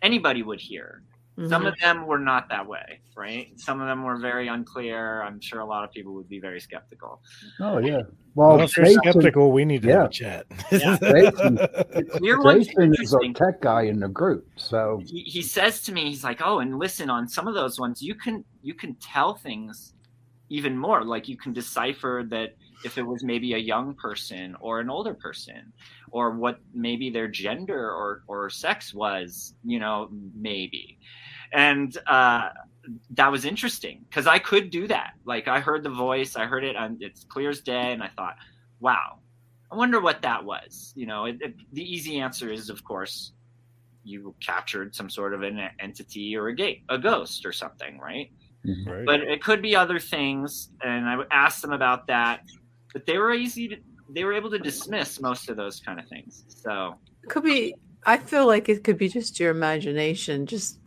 anybody 0.02 0.44
would 0.44 0.60
hear 0.60 1.04
some 1.50 1.64
Mhm. 1.64 1.68
of 1.68 1.76
them 1.80 2.06
were 2.08 2.18
not 2.20 2.48
that 2.50 2.66
way 2.66 3.02
right 3.18 3.48
some 3.60 3.82
of 3.82 3.88
them 3.88 4.04
were 4.04 4.16
very 4.18 4.48
unclear 4.48 5.22
i'm 5.24 5.40
sure 5.42 5.60
a 5.60 5.66
lot 5.66 5.84
of 5.84 5.92
people 5.92 6.14
would 6.14 6.30
be 6.30 6.40
very 6.40 6.60
skeptical 6.62 7.22
Oh 7.60 7.78
yeah. 7.80 8.02
Well, 8.36 8.58
Well, 8.58 8.62
if 8.62 8.76
you're 8.76 8.86
skeptical, 8.88 9.52
we 9.54 9.64
need 9.64 9.82
to 9.84 9.88
yeah. 9.88 10.08
chat. 10.08 10.46
Yeah. 10.72 10.98
Jason, 11.00 11.56
the 11.56 12.06
clear 12.18 12.42
ones 12.42 12.68
are 12.68 12.86
Jason 12.88 12.94
is 13.02 13.14
our 13.14 13.24
interesting. 13.24 13.34
tech 13.34 13.62
guy 13.62 13.84
in 13.84 14.00
the 14.02 14.10
group, 14.10 14.46
so 14.58 15.02
he, 15.06 15.22
he 15.24 15.42
says 15.42 15.82
to 15.84 15.92
me 15.94 16.10
he's 16.10 16.24
like 16.24 16.42
oh 16.44 16.60
and 16.60 16.78
listen 16.80 17.10
on 17.10 17.28
some 17.30 17.48
of 17.48 17.54
those 17.54 17.80
ones 17.80 18.02
you 18.02 18.16
can 18.16 18.44
you 18.62 18.74
can 18.74 18.96
tell 18.96 19.36
things 19.36 19.94
even 20.50 20.78
more 20.78 21.04
like 21.04 21.28
you 21.28 21.38
can 21.38 21.54
decipher 21.54 22.24
that 22.30 22.56
if 22.84 22.98
it 23.00 23.04
was 23.04 23.24
maybe 23.24 23.54
a 23.54 23.58
young 23.58 23.96
person 23.96 24.56
or 24.60 24.80
an 24.80 24.90
older 24.90 25.14
person 25.16 25.74
or 26.12 26.32
what 26.38 26.60
maybe 26.74 27.10
their 27.10 27.28
gender 27.28 27.90
or 27.90 28.22
or 28.28 28.50
sex 28.50 28.94
was 28.94 29.56
you 29.64 29.80
know 29.80 30.08
maybe 30.36 31.00
and 31.56 31.98
uh 32.08 32.50
that 33.12 33.32
was 33.32 33.46
interesting 33.46 34.06
because 34.08 34.28
i 34.28 34.38
could 34.38 34.70
do 34.70 34.88
that 34.88 35.14
like 35.26 35.48
i 35.48 35.60
heard 35.60 35.82
the 35.84 35.90
voice 35.90 36.36
i 36.36 36.46
heard 36.46 36.64
it 36.64 36.76
and 36.76 37.02
it's 37.02 37.24
clear 37.24 37.50
as 37.50 37.62
day 37.62 37.92
and 37.92 38.04
i 38.04 38.08
thought 38.10 38.36
wow 38.80 39.18
i 39.72 39.76
wonder 39.76 40.00
what 40.00 40.22
that 40.22 40.44
was 40.44 40.94
you 40.96 41.08
know 41.08 41.26
it, 41.26 41.38
it, 41.42 41.56
the 41.74 41.82
easy 41.82 42.20
answer 42.20 42.52
is 42.52 42.70
of 42.70 42.84
course 42.84 43.32
you 44.06 44.34
captured 44.40 44.96
some 44.96 45.10
sort 45.10 45.34
of 45.34 45.42
an 45.42 45.60
entity 45.80 46.38
or 46.38 46.48
a 46.48 46.56
gate, 46.56 46.84
a 46.90 46.98
ghost 46.98 47.46
or 47.46 47.52
something, 47.52 48.00
right? 48.00 48.32
Right. 48.86 49.06
But 49.06 49.22
it 49.22 49.44
could 49.44 49.62
be 49.62 49.76
other 49.76 50.00
things, 50.00 50.70
and 50.84 51.08
I 51.08 51.18
asked 51.32 51.62
them 51.62 51.74
about 51.74 52.08
that. 52.08 52.42
But 52.94 53.06
they 53.06 53.18
were 53.18 53.34
easy 53.34 53.68
to, 53.68 53.76
they 54.10 54.24
were 54.24 54.34
able 54.34 54.50
to 54.52 54.60
dismiss 54.60 55.20
most 55.20 55.50
of 55.50 55.58
those 55.58 55.80
kind 55.80 56.00
of 56.00 56.08
things. 56.08 56.46
So 56.48 56.96
it 57.24 57.30
could 57.30 57.44
be. 57.44 57.76
I 58.08 58.18
feel 58.18 58.46
like 58.46 58.70
it 58.70 58.84
could 58.84 58.98
be 58.98 59.10
just 59.10 59.40
your 59.40 59.50
imagination, 59.50 60.46
just 60.46 60.80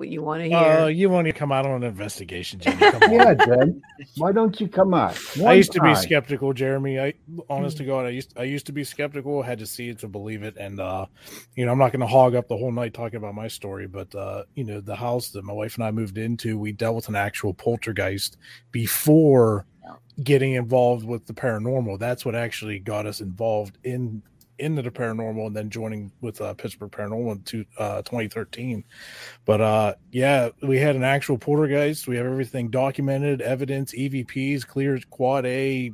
what 0.00 0.08
you 0.08 0.22
want 0.22 0.42
to 0.42 0.48
hear. 0.48 0.58
Oh, 0.58 0.86
you 0.86 1.10
want 1.10 1.26
to 1.26 1.32
come 1.32 1.52
out 1.52 1.66
on 1.66 1.82
an 1.82 1.82
investigation, 1.82 2.58
Jenny? 2.58 2.78
Come 2.90 3.02
on. 3.02 3.12
Yeah, 3.12 3.34
Jen. 3.34 3.82
Why 4.16 4.32
don't 4.32 4.58
you 4.58 4.66
come 4.66 4.94
out? 4.94 5.20
I 5.36 5.42
One 5.42 5.56
used 5.58 5.72
to 5.72 5.82
be 5.82 5.94
skeptical, 5.94 6.54
Jeremy. 6.54 6.98
I 6.98 7.12
honest 7.50 7.76
to 7.76 7.84
God, 7.84 8.06
I 8.06 8.08
used 8.08 8.32
I 8.36 8.44
used 8.44 8.64
to 8.66 8.72
be 8.72 8.82
skeptical, 8.82 9.42
had 9.42 9.58
to 9.58 9.66
see 9.66 9.90
it 9.90 9.98
to 9.98 10.08
believe 10.08 10.42
it. 10.42 10.56
And 10.56 10.80
uh, 10.80 11.04
you 11.54 11.66
know, 11.66 11.72
I'm 11.72 11.78
not 11.78 11.92
gonna 11.92 12.06
hog 12.06 12.34
up 12.34 12.48
the 12.48 12.56
whole 12.56 12.72
night 12.72 12.94
talking 12.94 13.18
about 13.18 13.34
my 13.34 13.46
story, 13.46 13.86
but 13.86 14.12
uh, 14.14 14.44
you 14.54 14.64
know, 14.64 14.80
the 14.80 14.96
house 14.96 15.28
that 15.32 15.44
my 15.44 15.52
wife 15.52 15.74
and 15.74 15.84
I 15.84 15.90
moved 15.90 16.16
into, 16.16 16.58
we 16.58 16.72
dealt 16.72 16.96
with 16.96 17.08
an 17.10 17.16
actual 17.16 17.52
poltergeist 17.52 18.38
before 18.72 19.66
getting 20.24 20.54
involved 20.54 21.04
with 21.04 21.26
the 21.26 21.34
paranormal. 21.34 21.98
That's 21.98 22.24
what 22.24 22.34
actually 22.34 22.78
got 22.78 23.04
us 23.04 23.20
involved 23.20 23.76
in 23.84 24.22
into 24.60 24.82
the 24.82 24.90
paranormal 24.90 25.46
and 25.46 25.56
then 25.56 25.70
joining 25.70 26.12
with 26.20 26.40
uh, 26.40 26.54
Pittsburgh 26.54 26.90
Paranormal 26.90 27.32
in 27.32 27.42
two, 27.42 27.64
uh, 27.78 28.02
2013. 28.02 28.84
But 29.44 29.60
uh, 29.60 29.94
yeah, 30.10 30.50
we 30.62 30.78
had 30.78 30.96
an 30.96 31.02
actual 31.02 31.38
poltergeist. 31.38 32.06
We 32.06 32.16
have 32.16 32.26
everything 32.26 32.70
documented, 32.70 33.40
evidence, 33.40 33.92
EVPs, 33.94 34.66
clear 34.66 35.00
quad 35.10 35.46
A, 35.46 35.90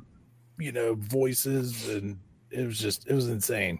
you 0.58 0.72
know, 0.72 0.94
voices, 0.94 1.88
and 1.88 2.18
it 2.50 2.66
was 2.66 2.78
just 2.78 3.06
it 3.06 3.14
was 3.14 3.28
insane. 3.28 3.78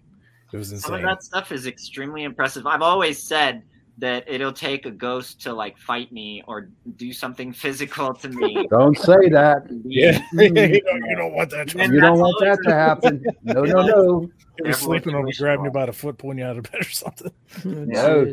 It 0.53 0.57
was 0.57 0.69
Some 0.69 0.77
of 0.77 1.01
insane. 1.01 1.03
that 1.03 1.23
stuff 1.23 1.53
is 1.53 1.67
extremely 1.67 2.23
impressive. 2.23 2.67
I've 2.67 2.83
always 2.83 3.23
said 3.23 3.63
that 3.99 4.25
it'll 4.29 4.53
take 4.53 4.85
a 4.85 4.91
ghost 4.91 5.41
to 5.43 5.53
like 5.53 5.79
fight 5.79 6.13
me 6.13 6.43
or 6.47 6.69
do 6.97 7.13
something 7.13 7.53
physical 7.53 8.13
to 8.15 8.29
me. 8.29 8.67
Don't 8.71 8.97
say 8.99 9.29
that. 9.31 9.67
Yeah, 9.85 10.21
you, 10.33 10.51
don't, 10.51 11.05
you 11.07 11.17
don't 11.17 11.33
want 11.33 11.51
that. 11.51 11.75
And 11.75 11.93
You 11.95 12.01
don't 12.01 12.19
want 12.19 12.37
that 12.41 12.59
to 12.65 12.75
happen. 12.75 13.25
No, 13.43 13.63
no, 13.65 13.87
no. 13.87 14.31
If 14.59 14.65
you're 14.65 14.73
sleeping 14.73 15.15
on 15.15 15.25
me, 15.25 15.33
Everyone- 15.33 15.57
grab 15.57 15.65
me 15.65 15.71
by 15.71 15.85
the 15.85 15.93
foot, 15.93 16.17
pulling 16.17 16.39
you 16.39 16.45
out 16.47 16.57
of 16.57 16.63
bed 16.71 16.81
or 16.81 16.85
something. 16.85 17.31
No. 17.63 18.33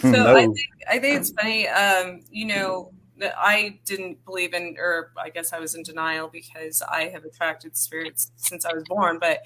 So 0.00 0.10
no. 0.10 0.34
I 0.34 0.40
think 0.40 0.58
I 0.90 0.98
think 0.98 1.20
it's 1.20 1.30
funny. 1.30 1.68
Um, 1.68 2.22
you 2.30 2.46
know, 2.46 2.92
that 3.18 3.34
I 3.36 3.80
didn't 3.84 4.24
believe 4.24 4.54
in, 4.54 4.76
or 4.78 5.12
I 5.16 5.28
guess 5.28 5.52
I 5.52 5.58
was 5.58 5.74
in 5.74 5.82
denial 5.82 6.28
because 6.28 6.80
I 6.82 7.08
have 7.08 7.24
attracted 7.24 7.76
spirits 7.76 8.32
since 8.36 8.64
I 8.64 8.72
was 8.72 8.84
born. 8.84 9.18
But 9.18 9.40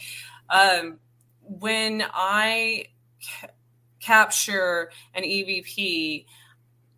um, 0.48 0.98
when 1.40 2.04
I 2.12 2.86
ca- 3.40 3.48
capture 4.02 4.90
an 5.14 5.22
EVP, 5.24 6.26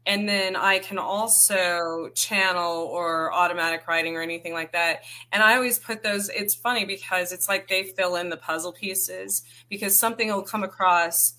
and 0.06 0.28
then 0.28 0.56
I 0.56 0.80
can 0.80 0.98
also 0.98 2.10
channel 2.14 2.88
or 2.92 3.32
automatic 3.32 3.86
writing 3.88 4.16
or 4.16 4.22
anything 4.22 4.52
like 4.52 4.72
that. 4.72 5.02
And 5.32 5.42
I 5.42 5.54
always 5.54 5.78
put 5.78 6.02
those. 6.02 6.28
It's 6.28 6.54
funny 6.54 6.84
because 6.84 7.32
it's 7.32 7.48
like 7.48 7.68
they 7.68 7.84
fill 7.84 8.16
in 8.16 8.28
the 8.28 8.36
puzzle 8.36 8.72
pieces 8.72 9.44
because 9.70 9.98
something 9.98 10.28
will 10.28 10.42
come 10.42 10.64
across 10.64 11.34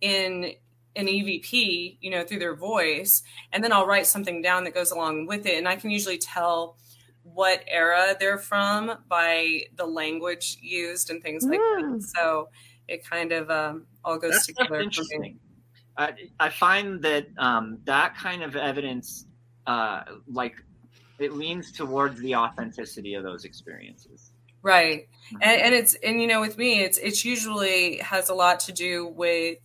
in 0.00 0.52
an 0.96 1.06
EVP, 1.06 1.98
you 2.00 2.10
know, 2.10 2.24
through 2.24 2.38
their 2.38 2.56
voice, 2.56 3.22
and 3.52 3.62
then 3.62 3.72
I'll 3.72 3.86
write 3.86 4.06
something 4.06 4.42
down 4.42 4.64
that 4.64 4.74
goes 4.74 4.90
along 4.90 5.26
with 5.26 5.46
it, 5.46 5.56
and 5.58 5.68
I 5.68 5.76
can 5.76 5.90
usually 5.90 6.18
tell 6.18 6.76
what 7.22 7.62
era 7.68 8.16
they're 8.18 8.38
from 8.38 9.04
by 9.08 9.60
the 9.76 9.84
language 9.86 10.56
used 10.60 11.10
and 11.10 11.22
things 11.22 11.44
like 11.44 11.60
Mm. 11.60 12.00
that. 12.00 12.02
So 12.02 12.48
it 12.90 13.08
kind 13.08 13.32
of 13.32 13.50
um, 13.50 13.86
all 14.04 14.18
goes 14.18 14.32
That's, 14.32 14.46
together. 14.46 14.68
for 14.68 14.78
me. 14.78 14.84
interesting. 14.84 15.38
I, 15.96 16.12
I 16.38 16.48
find 16.48 17.02
that 17.02 17.26
um, 17.38 17.78
that 17.84 18.16
kind 18.16 18.42
of 18.42 18.56
evidence, 18.56 19.26
uh, 19.66 20.02
like, 20.26 20.56
it 21.18 21.34
leans 21.34 21.72
towards 21.72 22.18
the 22.20 22.34
authenticity 22.34 23.14
of 23.14 23.22
those 23.22 23.44
experiences. 23.44 24.32
right 24.62 25.08
and, 25.40 25.60
and 25.62 25.74
it's 25.74 25.94
and 26.02 26.20
you 26.20 26.26
know 26.26 26.40
with 26.40 26.58
me 26.58 26.80
it's 26.80 26.98
it's 26.98 27.24
usually 27.24 27.96
has 27.98 28.28
a 28.28 28.34
lot 28.34 28.60
to 28.60 28.72
do 28.72 29.06
with 29.06 29.58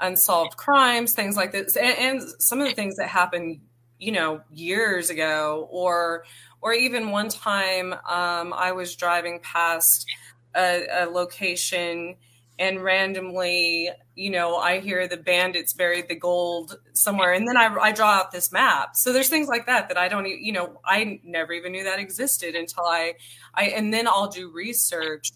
unsolved 0.00 0.56
crimes 0.56 1.14
things 1.14 1.36
like 1.36 1.52
this 1.52 1.76
and, 1.76 1.98
and 1.98 2.22
some 2.38 2.60
of 2.60 2.68
the 2.68 2.74
things 2.74 2.96
that 2.96 3.08
happened 3.08 3.60
you 3.98 4.12
know 4.12 4.40
years 4.52 5.10
ago 5.10 5.66
or 5.70 6.24
or 6.60 6.72
even 6.72 7.10
one 7.10 7.28
time 7.28 7.92
um, 8.08 8.52
i 8.52 8.72
was 8.72 8.94
driving 8.96 9.40
past 9.40 10.06
a, 10.54 10.86
a 11.02 11.04
location 11.06 12.16
and 12.58 12.82
randomly 12.82 13.90
you 14.14 14.30
know 14.30 14.56
i 14.56 14.80
hear 14.80 15.06
the 15.06 15.16
bandits 15.16 15.72
buried 15.74 16.08
the 16.08 16.14
gold 16.14 16.78
somewhere 16.94 17.34
and 17.34 17.46
then 17.46 17.56
I, 17.56 17.74
I 17.74 17.92
draw 17.92 18.12
out 18.12 18.32
this 18.32 18.50
map. 18.50 18.96
So 18.96 19.12
there's 19.12 19.28
things 19.28 19.48
like 19.48 19.66
that 19.66 19.88
that 19.88 19.98
i 19.98 20.08
don't 20.08 20.26
you 20.26 20.52
know 20.52 20.80
i 20.84 21.20
never 21.22 21.52
even 21.52 21.72
knew 21.72 21.84
that 21.84 21.98
existed 21.98 22.54
until 22.54 22.84
i 22.84 23.14
i 23.54 23.64
and 23.64 23.92
then 23.92 24.08
i'll 24.08 24.28
do 24.28 24.50
research 24.50 25.32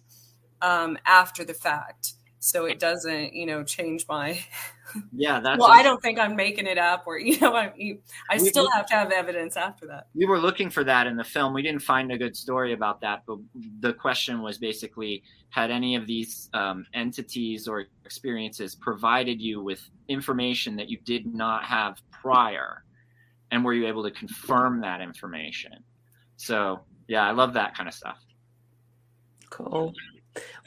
um, 0.63 0.99
after 1.07 1.45
the 1.45 1.55
fact. 1.55 2.15
So 2.39 2.65
it 2.65 2.79
doesn't 2.79 3.35
you 3.35 3.47
know 3.47 3.65
change 3.65 4.07
my 4.09 4.43
Yeah, 5.13 5.41
that's. 5.41 5.59
well 5.61 5.71
i 5.71 5.83
don't 5.83 6.01
think 6.03 6.19
i'm 6.19 6.35
making 6.37 6.67
it 6.67 6.79
up 6.79 7.05
or 7.07 7.19
you 7.29 7.39
know 7.41 7.55
i, 7.55 7.73
I 8.31 8.37
We- 8.37 8.39
still 8.49 8.65
we- 8.65 8.71
have 8.75 8.87
to 8.87 8.95
have 8.95 9.11
evidence 9.13 9.57
after 9.57 9.87
that 9.87 10.07
we 10.15 10.27
were 10.27 10.39
looking 10.39 10.71
for 10.71 10.85
that 10.85 11.07
in 11.07 11.17
the 11.17 11.25
film. 11.25 11.55
We 11.55 11.63
didn't 11.63 11.83
find 11.83 12.11
a 12.13 12.19
good 12.19 12.37
story 12.37 12.73
about 12.73 13.01
that, 13.01 13.23
but 13.27 13.39
the 13.81 13.93
question 13.93 14.43
was 14.43 14.59
basically 14.59 15.23
had 15.51 15.71
any 15.71 15.95
of 15.97 16.07
these 16.07 16.49
um, 16.55 16.87
entities 16.95 17.67
or 17.69 17.87
experiences 18.05 18.75
provided 18.75 19.41
you 19.41 19.63
with 19.63 19.81
information 20.09 20.77
that 20.77 20.89
you 20.89 20.99
did 21.05 21.27
not 21.33 21.65
have 21.65 22.03
prior? 22.11 22.85
And 23.51 23.65
were 23.65 23.73
you 23.75 23.87
able 23.87 24.03
to 24.05 24.11
confirm 24.11 24.81
that 24.83 25.01
information? 25.01 25.73
So, 26.37 26.81
yeah, 27.09 27.27
I 27.27 27.33
love 27.33 27.53
that 27.55 27.77
kind 27.77 27.89
of 27.89 27.95
stuff. 27.95 28.19
Cool. 29.51 29.93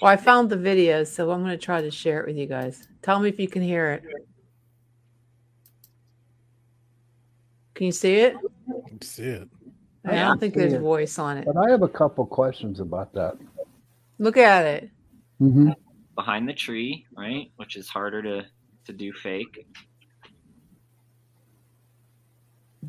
Well, 0.02 0.12
I 0.12 0.18
found 0.18 0.50
the 0.50 0.58
video, 0.58 1.04
so 1.04 1.32
I'm 1.32 1.44
going 1.44 1.58
to 1.58 1.64
try 1.64 1.82
to 1.82 1.92
share 1.92 2.22
it 2.22 2.28
with 2.28 2.38
you 2.38 2.46
guys. 2.46 2.88
Tell 3.02 3.20
me 3.20 3.30
if 3.30 3.40
you 3.40 3.48
can 3.48 3.62
hear 3.62 3.92
it. 3.92 4.04
Can 7.76 7.86
you 7.88 7.92
see 7.92 8.16
it? 8.16 8.36
That's 8.92 9.20
it. 9.20 9.48
I 10.06 10.12
I 10.12 10.16
don't 10.16 10.32
can 10.32 10.40
think 10.40 10.54
there's 10.56 10.74
it. 10.74 10.80
voice 10.80 11.18
on 11.18 11.38
it. 11.38 11.46
But 11.46 11.58
I 11.58 11.72
have 11.72 11.82
a 11.82 11.88
couple 11.88 12.26
questions 12.26 12.80
about 12.80 13.14
that. 13.14 13.38
Look 14.20 14.38
at 14.38 14.66
it. 14.66 14.90
hmm 15.40 15.72
Behind 16.16 16.48
the 16.48 16.54
tree, 16.54 17.08
right? 17.18 17.52
Which 17.56 17.76
is 17.76 17.90
harder 17.90 18.22
to, 18.22 18.46
to 18.86 18.94
do 18.94 19.12
fake. 19.14 19.66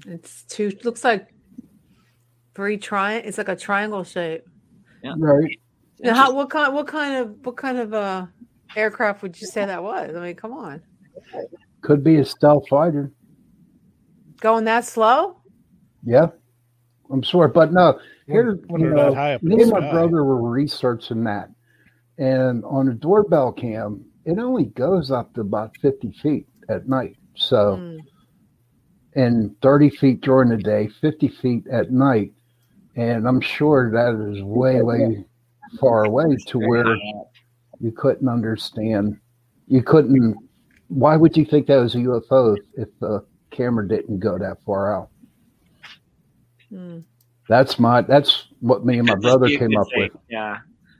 It's 0.07 0.43
two. 0.43 0.77
Looks 0.83 1.05
like 1.05 1.33
three 2.55 2.77
tri. 2.77 3.15
It's 3.15 3.39
like 3.39 3.49
a 3.49 3.57
triangle 3.57 4.05
shape. 4.05 4.43
Yeah. 5.03 5.15
Right. 5.17 5.59
Now, 6.05 6.15
how, 6.15 6.35
what 6.35 6.51
kind? 6.51 6.75
What 6.75 6.87
kind 6.87 7.17
of? 7.17 7.37
What 7.45 7.57
kind 7.57 7.79
of 7.79 7.95
uh 7.95 8.27
aircraft 8.77 9.23
would 9.23 9.41
you 9.41 9.47
say 9.47 9.65
that 9.65 9.83
was? 9.83 10.15
I 10.15 10.21
mean, 10.21 10.37
come 10.37 10.53
on, 10.53 10.83
Could 11.83 12.05
be 12.05 12.17
a 12.17 12.25
stealth 12.25 12.69
fighter. 12.69 13.11
going 14.41 14.65
that 14.65 14.85
slow? 14.85 15.41
Yeah. 16.05 16.27
I'm 17.11 17.23
sure. 17.23 17.49
But 17.49 17.73
no, 17.73 17.99
here, 18.27 18.59
When 18.69 18.81
you 18.83 18.89
they're 18.89 18.97
that 18.97 19.11
know, 19.11 19.15
high 19.15 19.35
up 19.35 19.43
me 19.43 19.63
and 19.63 19.71
my 19.71 19.81
sky. 19.81 19.91
brother 19.93 20.25
were 20.25 20.49
researching 20.51 21.25
that. 21.25 21.49
And 22.19 22.65
on 22.65 22.89
a 22.89 22.95
doorbell 22.95 23.53
cam, 23.53 24.05
it 24.25 24.39
only 24.39 24.67
goes 24.67 25.11
up 25.11 25.35
to 25.35 25.41
about 25.43 25.77
50 25.83 26.13
feet 26.23 26.47
at 26.69 26.89
night. 26.89 27.17
So, 27.37 27.77
Hmm. 27.77 27.97
and 29.15 29.55
30 29.63 29.91
feet 29.91 30.21
during 30.23 30.49
the 30.49 30.57
day, 30.57 30.89
50 31.01 31.29
feet 31.29 31.67
at 31.69 31.91
night. 31.91 32.33
And 32.97 33.27
I'm 33.29 33.41
sure 33.41 33.91
that 33.93 34.15
is 34.33 34.43
way, 34.43 34.81
way 34.83 35.25
far 35.81 36.05
away 36.05 36.37
to 36.49 36.59
where 36.59 36.97
you 37.81 37.93
couldn't 37.93 38.29
understand. 38.29 39.19
You 39.67 39.83
couldn't. 39.83 40.37
Why 40.89 41.17
would 41.17 41.37
you 41.37 41.45
think 41.45 41.67
that 41.67 41.77
was 41.77 41.95
a 41.95 41.99
UFO 41.99 42.57
if 42.75 42.89
the 43.01 43.25
camera 43.51 43.87
didn't 43.87 44.21
go 44.21 44.39
that 44.39 44.63
far 44.65 44.95
out? 44.95 45.09
Hmm. 46.69 47.01
That's 47.49 47.79
my. 47.79 48.01
That's 48.03 48.49
what 48.61 48.85
me 48.87 48.99
and 48.99 49.09
my 49.09 49.17
brother 49.17 49.49
came 49.49 49.71
good 49.71 49.79
up 49.79 49.87
with. 49.97 50.13
Yeah. 50.31 50.59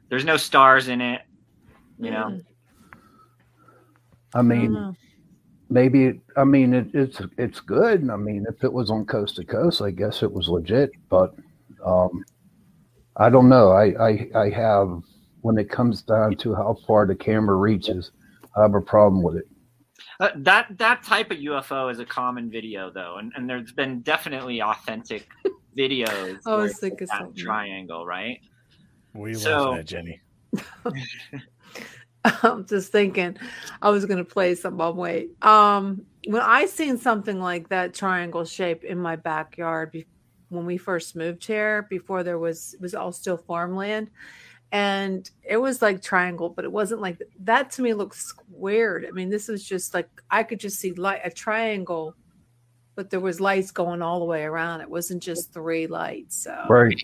There's 0.09 0.25
no 0.25 0.37
stars 0.37 0.89
in 0.89 1.01
it. 1.01 1.23
You 1.99 2.11
know, 2.11 2.29
Hmm. 2.29 2.39
I 4.35 4.39
I 4.41 4.43
mean, 4.43 4.73
know. 4.73 4.95
maybe. 5.71 6.07
It, 6.07 6.21
I 6.37 6.45
mean, 6.45 6.75
it, 6.75 6.89
it's 6.93 7.21
it's 7.39 7.61
good. 7.61 8.11
I 8.11 8.17
mean, 8.17 8.45
if 8.49 8.65
it 8.65 8.73
was 8.73 8.91
on 8.91 9.05
coast 9.07 9.37
to 9.37 9.45
coast, 9.45 9.81
I 9.81 9.91
guess 9.91 10.23
it 10.23 10.33
was 10.33 10.49
legit. 10.49 10.91
But 11.09 11.35
um, 11.85 12.25
I 13.17 13.31
don't 13.31 13.49
know. 13.49 13.71
I, 13.71 13.95
I 14.09 14.29
I 14.35 14.51
have 14.51 15.01
when 15.43 15.59
it 15.59 15.69
comes 15.71 16.03
down 16.03 16.37
to 16.37 16.55
how 16.55 16.77
far 16.87 17.07
the 17.07 17.15
camera 17.15 17.57
reaches, 17.57 18.11
I 18.57 18.63
have 18.63 18.75
a 18.75 18.81
problem 18.81 19.23
with 19.23 19.37
it. 19.37 19.45
Uh, 20.21 20.31
that 20.37 20.77
that 20.79 21.03
type 21.03 21.31
of 21.31 21.39
UFO 21.39 21.91
is 21.91 21.99
a 22.01 22.05
common 22.05 22.51
video 22.51 22.91
though, 22.91 23.17
and, 23.19 23.33
and 23.37 23.49
there's 23.49 23.73
been 23.73 24.01
definitely 24.01 24.61
authentic 24.63 25.29
videos. 25.79 26.39
I 26.47 26.55
was 26.57 26.73
it's 26.73 26.81
thinking 26.81 27.07
that 27.11 27.19
something. 27.19 27.45
triangle, 27.45 28.05
right? 28.07 28.41
We 29.15 29.31
are 29.31 29.33
you 29.33 29.35
So- 29.39 29.71
laughing 29.71 29.79
at, 29.79 29.87
Jenny? 29.87 30.21
I'm 32.43 32.67
just 32.67 32.91
thinking 32.91 33.37
I 33.83 33.91
was 33.91 34.07
gonna 34.07 34.25
play 34.25 34.55
some 34.55 34.81
on 34.81 34.97
wait. 34.97 35.31
Um 35.45 36.03
when 36.27 36.41
I 36.41 36.65
seen 36.67 36.97
something 36.97 37.39
like 37.39 37.69
that 37.69 37.93
triangle 37.93 38.45
shape 38.47 38.83
in 38.83 38.99
my 38.99 39.17
backyard 39.17 39.93
be- 39.93 40.07
when 40.55 40.67
we 40.67 40.77
first 40.77 41.17
moved 41.17 41.45
here, 41.47 41.87
before 41.91 42.23
there 42.23 42.39
was 42.39 42.75
it 42.75 42.81
was 42.81 42.95
all 42.95 43.13
still 43.13 43.37
farmland, 43.37 44.11
and 44.73 45.31
it 45.43 45.57
was 45.57 45.83
like 45.83 46.03
triangle, 46.03 46.49
but 46.49 46.65
it 46.65 46.73
wasn't 46.73 47.01
like 47.01 47.21
that. 47.41 47.71
To 47.73 47.83
me, 47.83 47.95
looked 47.95 48.17
squared. 48.17 49.07
I 49.07 49.11
mean, 49.13 49.31
this 49.31 49.49
was 49.49 49.65
just 49.65 49.95
like 49.95 50.09
I 50.31 50.43
could 50.43 50.61
just 50.61 50.79
see 50.81 50.93
light 50.93 51.21
a 51.25 51.31
triangle, 51.31 52.15
but 52.95 53.11
there 53.11 53.21
was 53.21 53.41
lights 53.41 53.71
going 53.71 54.03
all 54.03 54.19
the 54.19 54.25
way 54.25 54.43
around. 54.45 54.81
It 54.81 54.91
wasn't 54.91 55.23
just 55.23 55.53
three 55.53 55.87
lights. 55.87 56.43
So 56.45 56.57
Right. 56.69 57.01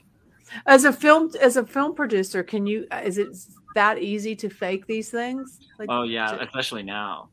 as 0.67 0.85
a 0.85 0.93
film 0.93 1.31
as 1.41 1.57
a 1.57 1.65
film 1.67 1.95
producer, 1.95 2.43
can 2.43 2.67
you 2.67 2.87
is 3.05 3.19
it 3.19 3.37
that 3.75 3.99
easy 3.99 4.35
to 4.37 4.49
fake 4.51 4.87
these 4.87 5.11
things? 5.11 5.61
Like, 5.79 5.89
Oh 5.91 6.03
yeah, 6.03 6.27
to- 6.33 6.43
especially 6.43 6.83
now. 6.83 7.29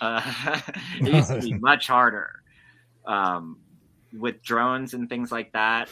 Uh, 0.00 0.20
it 1.00 1.14
used 1.14 1.30
to 1.30 1.40
be 1.40 1.54
much 1.60 1.86
harder 1.86 2.30
um, 3.06 3.58
with 4.18 4.42
drones 4.42 4.94
and 4.94 5.08
things 5.08 5.30
like 5.32 5.52
that. 5.52 5.88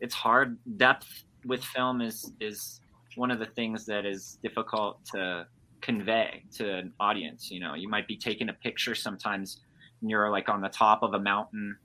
it's 0.00 0.14
hard. 0.14 0.58
Depth 0.76 1.06
with 1.46 1.62
film 1.64 2.00
is 2.00 2.32
is 2.40 2.80
one 3.16 3.30
of 3.30 3.38
the 3.38 3.46
things 3.46 3.86
that 3.86 4.04
is 4.04 4.38
difficult 4.42 5.04
to 5.12 5.46
convey 5.82 6.42
to 6.56 6.64
an 6.78 6.92
audience. 7.00 7.50
You 7.50 7.60
know, 7.60 7.74
you 7.74 7.88
might 7.88 8.08
be 8.08 8.16
taking 8.16 8.48
a 8.48 8.52
picture 8.54 8.94
sometimes, 8.94 9.60
and 10.00 10.10
you're 10.10 10.30
like 10.30 10.48
on 10.48 10.60
the 10.60 10.68
top 10.68 11.02
of 11.02 11.14
a 11.14 11.20
mountain, 11.20 11.76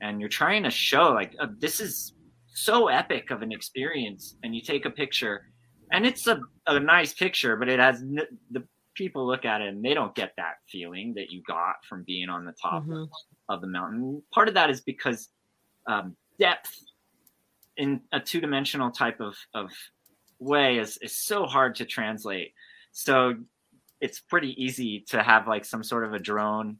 and 0.00 0.20
you're 0.20 0.28
trying 0.28 0.62
to 0.64 0.70
show 0.70 1.10
like 1.12 1.34
uh, 1.40 1.48
this 1.58 1.80
is 1.80 2.14
so 2.54 2.88
epic 2.88 3.30
of 3.30 3.42
an 3.42 3.52
experience, 3.52 4.36
and 4.42 4.54
you 4.54 4.62
take 4.62 4.84
a 4.86 4.90
picture, 4.90 5.42
and 5.92 6.06
it's 6.06 6.26
a, 6.26 6.40
a 6.66 6.80
nice 6.80 7.12
picture, 7.12 7.56
but 7.56 7.68
it 7.68 7.78
has 7.78 8.00
n- 8.02 8.20
the 8.50 8.64
people 8.96 9.26
look 9.26 9.44
at 9.44 9.60
it 9.60 9.68
and 9.68 9.84
they 9.84 9.94
don't 9.94 10.14
get 10.16 10.32
that 10.36 10.54
feeling 10.68 11.14
that 11.14 11.30
you 11.30 11.40
got 11.46 11.76
from 11.88 12.02
being 12.06 12.28
on 12.28 12.44
the 12.44 12.52
top 12.60 12.84
Mhm. 12.84 13.08
Of 13.50 13.60
the 13.60 13.66
mountain. 13.66 14.22
Part 14.32 14.48
of 14.48 14.54
that 14.54 14.70
is 14.70 14.80
because 14.80 15.28
um, 15.86 16.16
depth 16.38 16.74
in 17.76 18.00
a 18.12 18.20
two 18.20 18.40
dimensional 18.40 18.90
type 18.90 19.20
of, 19.20 19.36
of 19.52 19.70
way 20.38 20.78
is, 20.78 20.96
is 21.02 21.16
so 21.16 21.44
hard 21.44 21.74
to 21.76 21.84
translate. 21.84 22.54
So 22.92 23.34
it's 24.00 24.20
pretty 24.20 24.54
easy 24.62 25.04
to 25.08 25.22
have 25.22 25.46
like 25.46 25.64
some 25.66 25.82
sort 25.84 26.04
of 26.04 26.14
a 26.14 26.18
drone 26.18 26.78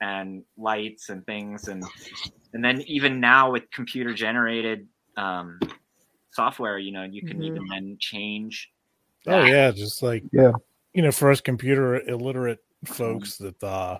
and 0.00 0.42
lights 0.56 1.08
and 1.08 1.24
things 1.26 1.68
and 1.68 1.84
and 2.54 2.64
then 2.64 2.80
even 2.86 3.20
now 3.20 3.52
with 3.52 3.70
computer 3.70 4.14
generated 4.14 4.88
um, 5.18 5.60
software, 6.32 6.78
you 6.78 6.92
know, 6.92 7.02
you 7.04 7.20
can 7.26 7.38
Mhm. 7.40 7.44
even 7.44 7.66
then 7.68 7.96
change. 8.00 8.70
Oh 9.26 9.44
yeah, 9.44 9.70
just 9.70 10.02
like 10.02 10.24
Yeah. 10.32 10.52
you 10.94 11.02
know, 11.02 11.12
for 11.12 11.30
us 11.30 11.42
computer 11.42 12.00
illiterate 12.08 12.64
folks 12.86 13.36
that 13.38 13.62
uh 13.62 13.98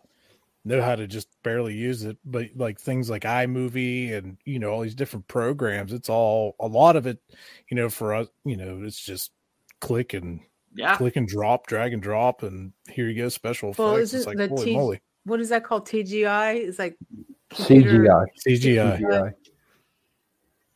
know 0.68 0.82
how 0.82 0.94
to 0.94 1.06
just 1.06 1.28
barely 1.42 1.74
use 1.74 2.04
it, 2.04 2.16
but 2.24 2.46
like 2.56 2.78
things 2.80 3.10
like 3.10 3.22
iMovie 3.22 4.12
and 4.16 4.36
you 4.44 4.58
know 4.58 4.70
all 4.70 4.82
these 4.82 4.94
different 4.94 5.26
programs, 5.28 5.92
it's 5.92 6.08
all 6.08 6.54
a 6.60 6.66
lot 6.66 6.94
of 6.96 7.06
it, 7.06 7.18
you 7.70 7.76
know, 7.76 7.88
for 7.88 8.14
us, 8.14 8.28
you 8.44 8.56
know, 8.56 8.80
it's 8.84 9.00
just 9.00 9.32
click 9.80 10.14
and 10.14 10.40
Yeah. 10.74 10.96
click 10.96 11.16
and 11.16 11.26
drop, 11.26 11.66
drag 11.66 11.92
and 11.92 12.02
drop, 12.02 12.42
and 12.42 12.72
here 12.88 13.08
you 13.08 13.16
go, 13.20 13.28
special 13.28 13.70
effects. 13.70 13.78
Well, 13.78 13.96
it's 13.96 14.14
isn't 14.14 14.26
like 14.28 14.36
the 14.36 14.48
holy 14.48 14.64
T- 14.64 14.76
moly, 14.76 15.00
what 15.24 15.40
is 15.40 15.48
that 15.48 15.64
called? 15.64 15.86
TGI 15.86 16.54
It's 16.56 16.78
like 16.78 16.96
computer- 17.50 18.04
CGI. 18.04 18.24
CGI. 18.46 18.98
CGI. 19.00 19.34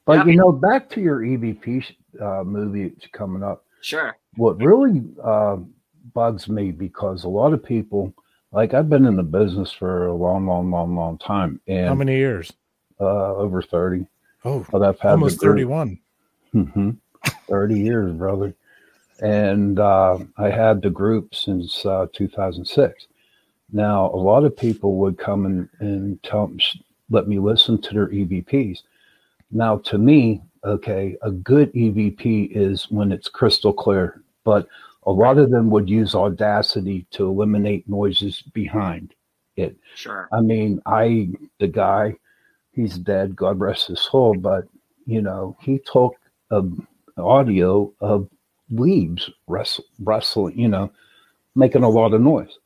But 0.04 0.26
Yeah. 0.26 0.32
you 0.32 0.36
know, 0.36 0.50
back 0.52 0.88
to 0.90 1.00
your 1.00 1.20
EVP 1.20 1.84
uh, 2.20 2.42
movie 2.44 2.88
that's 2.88 3.06
coming 3.12 3.42
up. 3.42 3.64
Sure. 3.82 4.16
What 4.36 4.56
really 4.58 5.02
uh, 5.22 5.58
bugs 6.14 6.48
me 6.48 6.70
because 6.72 7.24
a 7.24 7.28
lot 7.28 7.52
of 7.52 7.62
people, 7.64 8.12
like 8.52 8.74
I've 8.74 8.88
been 8.90 9.06
in 9.06 9.16
the 9.16 9.22
business 9.22 9.72
for 9.72 10.06
a 10.06 10.14
long, 10.14 10.46
long, 10.46 10.70
long, 10.70 10.94
long 10.94 11.18
time, 11.18 11.60
and 11.66 11.88
How 11.88 11.94
many 11.94 12.16
years? 12.16 12.52
uh, 13.00 13.34
over 13.34 13.62
thirty. 13.62 14.06
Oh, 14.44 14.66
But 14.70 14.82
I've 14.82 15.00
had 15.00 15.12
almost 15.12 15.40
thirty-one. 15.40 15.98
hmm 16.52 16.90
30 17.48 17.78
years, 17.78 18.12
brother. 18.14 18.54
And 19.20 19.78
uh, 19.78 20.18
I 20.38 20.50
had 20.50 20.82
the 20.82 20.90
group 20.90 21.34
since 21.34 21.84
uh, 21.86 22.06
2006. 22.12 23.06
Now, 23.72 24.06
a 24.10 24.16
lot 24.16 24.44
of 24.44 24.56
people 24.56 24.96
would 24.96 25.18
come 25.18 25.46
and, 25.46 25.68
and 25.78 26.20
tell, 26.24 26.50
let 27.10 27.28
me 27.28 27.38
listen 27.38 27.80
to 27.82 27.94
their 27.94 28.08
EVPs. 28.08 28.80
Now, 29.52 29.76
to 29.78 29.98
me, 29.98 30.42
okay, 30.64 31.16
a 31.22 31.30
good 31.30 31.72
EVP 31.74 32.50
is 32.56 32.90
when 32.90 33.12
it's 33.12 33.28
crystal 33.28 33.72
clear, 33.72 34.22
but 34.44 34.66
a 35.04 35.12
lot 35.12 35.38
of 35.38 35.50
them 35.50 35.70
would 35.70 35.88
use 35.88 36.14
Audacity 36.14 37.06
to 37.10 37.28
eliminate 37.28 37.88
noises 37.88 38.42
behind 38.52 39.14
it. 39.56 39.76
Sure. 39.94 40.28
I 40.32 40.40
mean, 40.40 40.80
I, 40.86 41.30
the 41.58 41.68
guy, 41.68 42.14
he's 42.72 42.98
dead, 42.98 43.36
God 43.36 43.58
rest 43.58 43.88
his 43.88 44.00
soul, 44.00 44.34
but, 44.34 44.64
you 45.06 45.20
know, 45.20 45.56
he 45.60 45.80
took 45.92 46.14
a 46.50 46.62
audio 47.18 47.92
of 48.00 48.28
leaves 48.70 49.28
wrestle, 49.46 49.84
wrestling, 50.00 50.58
you 50.58 50.68
know, 50.68 50.90
making 51.54 51.82
a 51.82 51.88
lot 51.88 52.14
of 52.14 52.20
noise. 52.20 52.58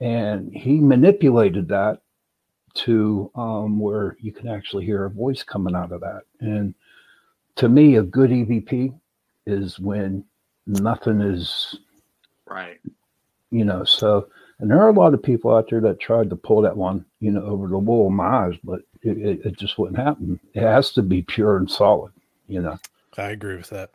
And 0.00 0.52
he 0.52 0.78
manipulated 0.80 1.68
that 1.68 2.00
to 2.74 3.30
um, 3.34 3.78
where 3.78 4.16
you 4.20 4.32
can 4.32 4.48
actually 4.48 4.84
hear 4.84 5.04
a 5.04 5.10
voice 5.10 5.42
coming 5.42 5.74
out 5.74 5.92
of 5.92 6.00
that. 6.00 6.22
And 6.40 6.74
to 7.56 7.68
me, 7.68 7.96
a 7.96 8.02
good 8.02 8.30
EVP 8.30 8.98
is 9.46 9.78
when 9.78 10.24
nothing 10.66 11.20
is, 11.20 11.78
Right. 12.46 12.80
you 13.50 13.64
know, 13.64 13.84
so, 13.84 14.28
and 14.58 14.70
there 14.70 14.80
are 14.80 14.88
a 14.88 14.92
lot 14.92 15.14
of 15.14 15.22
people 15.22 15.54
out 15.54 15.68
there 15.70 15.80
that 15.80 16.00
tried 16.00 16.30
to 16.30 16.36
pull 16.36 16.62
that 16.62 16.76
one, 16.76 17.04
you 17.20 17.30
know, 17.30 17.42
over 17.42 17.68
the 17.68 17.78
wool 17.78 18.06
of 18.06 18.12
my 18.12 18.24
eyes, 18.46 18.54
but 18.64 18.80
it, 19.02 19.18
it, 19.18 19.46
it 19.46 19.58
just 19.58 19.78
wouldn't 19.78 19.98
happen. 19.98 20.38
It 20.54 20.62
has 20.62 20.90
to 20.92 21.02
be 21.02 21.22
pure 21.22 21.56
and 21.56 21.70
solid, 21.70 22.12
you 22.48 22.62
know. 22.62 22.78
I 23.18 23.30
agree 23.30 23.56
with 23.56 23.70
that. 23.70 23.90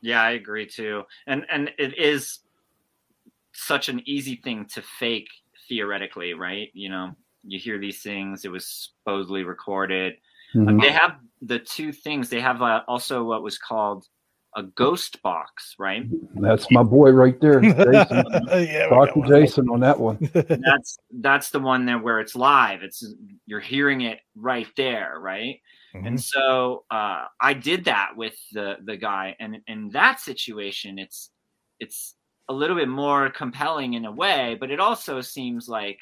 Yeah, 0.00 0.22
I 0.22 0.32
agree 0.32 0.66
too. 0.66 1.04
And 1.26 1.46
and 1.48 1.70
it 1.78 1.96
is 1.96 2.40
such 3.52 3.88
an 3.88 4.02
easy 4.04 4.36
thing 4.36 4.66
to 4.66 4.82
fake 4.82 5.28
theoretically, 5.68 6.34
right? 6.34 6.70
You 6.74 6.88
know, 6.88 7.16
you 7.44 7.58
hear 7.58 7.78
these 7.78 8.02
things, 8.02 8.44
it 8.44 8.50
was 8.50 8.90
supposedly 9.04 9.44
recorded. 9.44 10.14
Mhm. 10.54 10.80
They 10.80 10.90
have 10.90 11.18
the 11.40 11.58
two 11.58 11.92
things. 11.92 12.28
They 12.28 12.40
have 12.40 12.62
uh, 12.62 12.82
also 12.88 13.24
what 13.24 13.42
was 13.42 13.58
called 13.58 14.06
a 14.56 14.62
ghost 14.62 15.22
box, 15.22 15.74
right? 15.78 16.04
That's 16.36 16.70
my 16.70 16.82
boy 16.82 17.10
right 17.10 17.40
there. 17.40 17.60
Jason. 17.60 18.24
yeah, 18.48 18.88
Talk 18.88 19.14
to. 19.14 19.24
Jason 19.26 19.68
on 19.70 19.80
that 19.80 19.98
one. 19.98 20.18
that's 20.32 20.98
that's 21.10 21.50
the 21.50 21.58
one 21.60 21.86
there 21.86 21.98
where 21.98 22.20
it's 22.20 22.34
live. 22.36 22.82
It's 22.82 23.04
you're 23.46 23.60
hearing 23.60 24.02
it 24.02 24.18
right 24.36 24.68
there, 24.76 25.16
right? 25.20 25.60
Mhm. 25.94 26.06
And 26.06 26.20
so 26.20 26.84
uh, 26.90 27.26
I 27.40 27.54
did 27.54 27.84
that 27.86 28.10
with 28.16 28.34
the 28.52 28.76
the 28.84 28.96
guy, 28.96 29.36
and 29.40 29.58
in 29.66 29.90
that 29.90 30.20
situation, 30.20 30.98
it's 30.98 31.30
it's 31.80 32.14
a 32.48 32.52
little 32.52 32.76
bit 32.76 32.88
more 32.88 33.30
compelling 33.30 33.94
in 33.94 34.04
a 34.04 34.12
way, 34.12 34.56
but 34.58 34.70
it 34.70 34.80
also 34.80 35.20
seems 35.20 35.68
like 35.68 35.98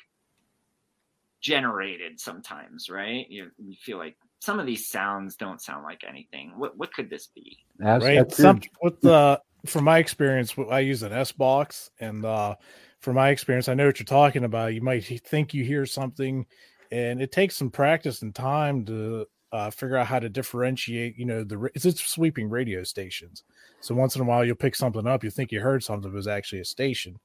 generated 1.41 2.21
sometimes, 2.21 2.91
right? 2.91 3.27
You, 3.31 3.51
you 3.59 3.75
feel 3.81 3.99
like 3.99 4.17
some 4.41 4.59
of 4.59 4.67
these 4.67 4.89
sounds 4.89 5.37
don't 5.37 5.61
sound 5.61 5.85
like 5.85 6.03
anything. 6.09 6.55
What 6.57 6.77
what 6.77 6.93
could 6.93 7.09
this 7.09 7.29
be? 7.29 7.59
That's, 7.79 8.05
right. 8.05 8.17
that's 8.17 8.37
some 8.37 8.61
with 8.83 9.01
the 9.01 9.41
from 9.67 9.85
my 9.85 9.99
experience 9.99 10.55
i 10.71 10.81
use 10.81 11.03
an 11.03 11.13
s 11.13 11.33
box 11.33 11.91
and 12.01 12.25
uh 12.25 12.55
from 13.01 13.15
my 13.17 13.29
experience 13.29 13.69
i 13.69 13.75
know 13.75 13.85
what 13.85 14.01
you're 14.01 14.07
talking 14.07 14.45
about. 14.45 14.73
You 14.75 14.81
might 14.81 15.05
think 15.05 15.53
you 15.53 15.65
hear 15.65 15.85
something 15.87 16.47
and 16.91 17.21
it 17.23 17.31
takes 17.31 17.57
some 17.57 17.71
practice 17.71 18.23
and 18.23 18.35
time 18.35 18.85
to 18.87 19.27
uh, 19.53 19.69
figure 19.69 19.97
out 19.97 20.07
how 20.07 20.21
to 20.21 20.29
differentiate 20.29 21.19
you 21.19 21.27
know 21.27 21.45
the 21.45 21.71
it's, 21.75 21.85
it's 21.85 22.03
sweeping 22.07 22.49
radio 22.49 22.83
stations. 22.83 23.45
So 23.81 23.95
once 23.95 24.17
in 24.17 24.23
a 24.23 24.25
while 24.25 24.45
you'll 24.45 24.57
pick 24.57 24.75
something 24.75 25.07
up 25.07 25.23
you 25.23 25.31
think 25.31 25.53
you 25.53 25.61
heard 25.61 25.85
something 25.85 26.11
but 26.11 26.19
it's 26.19 26.27
actually 26.27 26.61
a 26.61 26.65
station. 26.65 27.19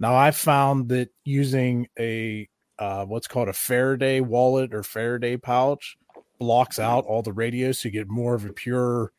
Now 0.00 0.16
i 0.16 0.30
found 0.30 0.88
that 0.88 1.10
using 1.24 1.88
a 1.98 2.48
uh, 2.78 3.04
what's 3.04 3.28
called 3.28 3.48
a 3.48 3.52
faraday 3.52 4.20
wallet 4.20 4.74
or 4.74 4.82
faraday 4.82 5.36
pouch 5.36 5.96
blocks 6.44 6.78
out 6.78 7.06
all 7.06 7.22
the 7.22 7.32
radios 7.32 7.78
so 7.78 7.88
you 7.88 7.92
get 7.92 8.08
more 8.08 8.34
of 8.34 8.44
a 8.44 8.52
pure 8.52 9.12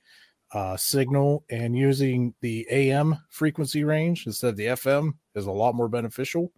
uh, 0.53 0.77
signal 0.77 1.43
and 1.49 1.75
using 1.75 2.35
the 2.41 2.67
AM 2.69 3.17
frequency 3.29 3.83
range 3.83 4.27
instead 4.27 4.49
of 4.49 4.57
the 4.57 4.67
FM 4.67 5.13
is 5.33 5.47
a 5.47 5.51
lot 5.51 5.73
more 5.73 5.87
beneficial. 5.87 6.51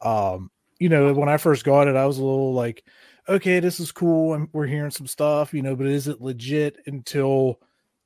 Um, 0.00 0.50
you 0.78 0.88
know, 0.88 1.12
when 1.12 1.28
I 1.28 1.36
first 1.36 1.64
got 1.64 1.88
it, 1.88 1.96
I 1.96 2.06
was 2.06 2.18
a 2.18 2.24
little 2.24 2.54
like, 2.54 2.84
okay, 3.28 3.58
this 3.58 3.80
is 3.80 3.90
cool. 3.90 4.34
and 4.34 4.48
we're 4.52 4.66
hearing 4.66 4.92
some 4.92 5.08
stuff, 5.08 5.52
you 5.52 5.60
know, 5.60 5.74
but 5.74 5.88
is 5.88 6.06
it 6.06 6.20
legit 6.20 6.76
until 6.86 7.58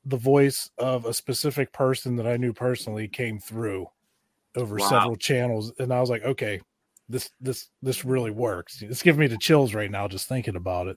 the 0.07 0.17
voice 0.17 0.71
of 0.79 1.05
a 1.05 1.13
specific 1.13 1.71
person 1.75 2.17
that 2.17 2.27
I 2.27 2.39
knew 2.39 2.55
personally 2.55 3.07
came 3.09 3.39
through 3.39 3.87
over 4.57 4.79
Wow. 4.79 4.89
several 4.89 5.17
channels. 5.17 5.71
And 5.79 5.93
I 5.93 6.01
was 6.01 6.09
like, 6.09 6.25
okay, 6.25 6.63
this, 7.11 7.31
this, 7.41 7.69
this 7.83 8.05
really 8.05 8.31
works. 8.31 8.81
It's 8.81 9.03
giving 9.03 9.21
me 9.21 9.27
the 9.27 9.37
chills 9.37 9.75
right 9.75 9.91
now, 9.91 10.09
just 10.09 10.29
thinking 10.29 10.57
about 10.57 10.87
it, 10.87 10.97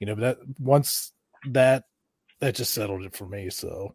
you 0.00 0.06
know, 0.06 0.16
but 0.16 0.20
that 0.22 0.38
once 0.58 1.12
that 1.46 1.84
that 2.40 2.56
just 2.56 2.74
settled 2.74 3.04
it 3.04 3.14
for 3.14 3.26
me. 3.26 3.50
So, 3.50 3.94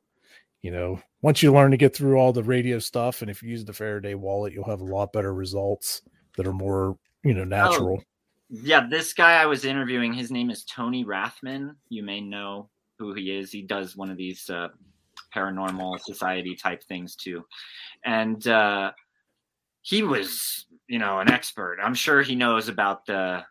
you 0.62 0.72
know, 0.72 1.00
once 1.22 1.44
you 1.44 1.52
learn 1.52 1.72
to 1.72 1.78
get 1.78 1.96
through 1.96 2.18
all 2.18 2.32
the 2.32 2.44
radio 2.44 2.80
stuff, 2.80 3.22
and 3.22 3.30
if 3.30 3.44
you 3.44 3.50
use 3.50 3.66
the 3.66 3.74
Faraday 3.74 4.14
wallet, 4.14 4.54
you'll 4.54 4.70
have 4.70 4.82
a 4.82 4.86
lot 4.86 5.12
better 5.12 5.34
results 5.34 6.02
that 6.38 6.48
are 6.48 6.54
more, 6.54 6.98
you 7.24 7.34
know, 7.34 7.44
natural. 7.44 8.02
Yeah, 8.50 8.86
this 8.88 9.14
guy 9.14 9.42
I 9.42 9.48
was 9.48 9.66
interviewing, 9.66 10.14
his 10.14 10.32
name 10.32 10.52
is 10.52 10.64
Tony 10.64 11.04
Rathman. 11.04 11.76
You 11.90 12.04
may 12.04 12.22
know 12.22 12.70
who 13.00 13.14
he 13.14 13.36
is. 13.36 13.52
He 13.52 13.64
does 13.64 13.98
one 13.98 14.12
of 14.12 14.18
these 14.18 14.50
uh, 14.50 14.68
paranormal 15.36 16.00
society 16.02 16.56
type 16.56 16.84
things 16.84 17.16
too. 17.16 17.44
And 18.06 18.48
uh, 18.48 18.92
he 19.82 20.04
was, 20.04 20.68
you 20.88 21.00
know, 21.00 21.20
an 21.20 21.32
expert. 21.32 21.80
I'm 21.84 21.96
sure 21.96 22.22
he 22.22 22.36
knows 22.36 22.70
about 22.70 23.08
the 23.08 23.44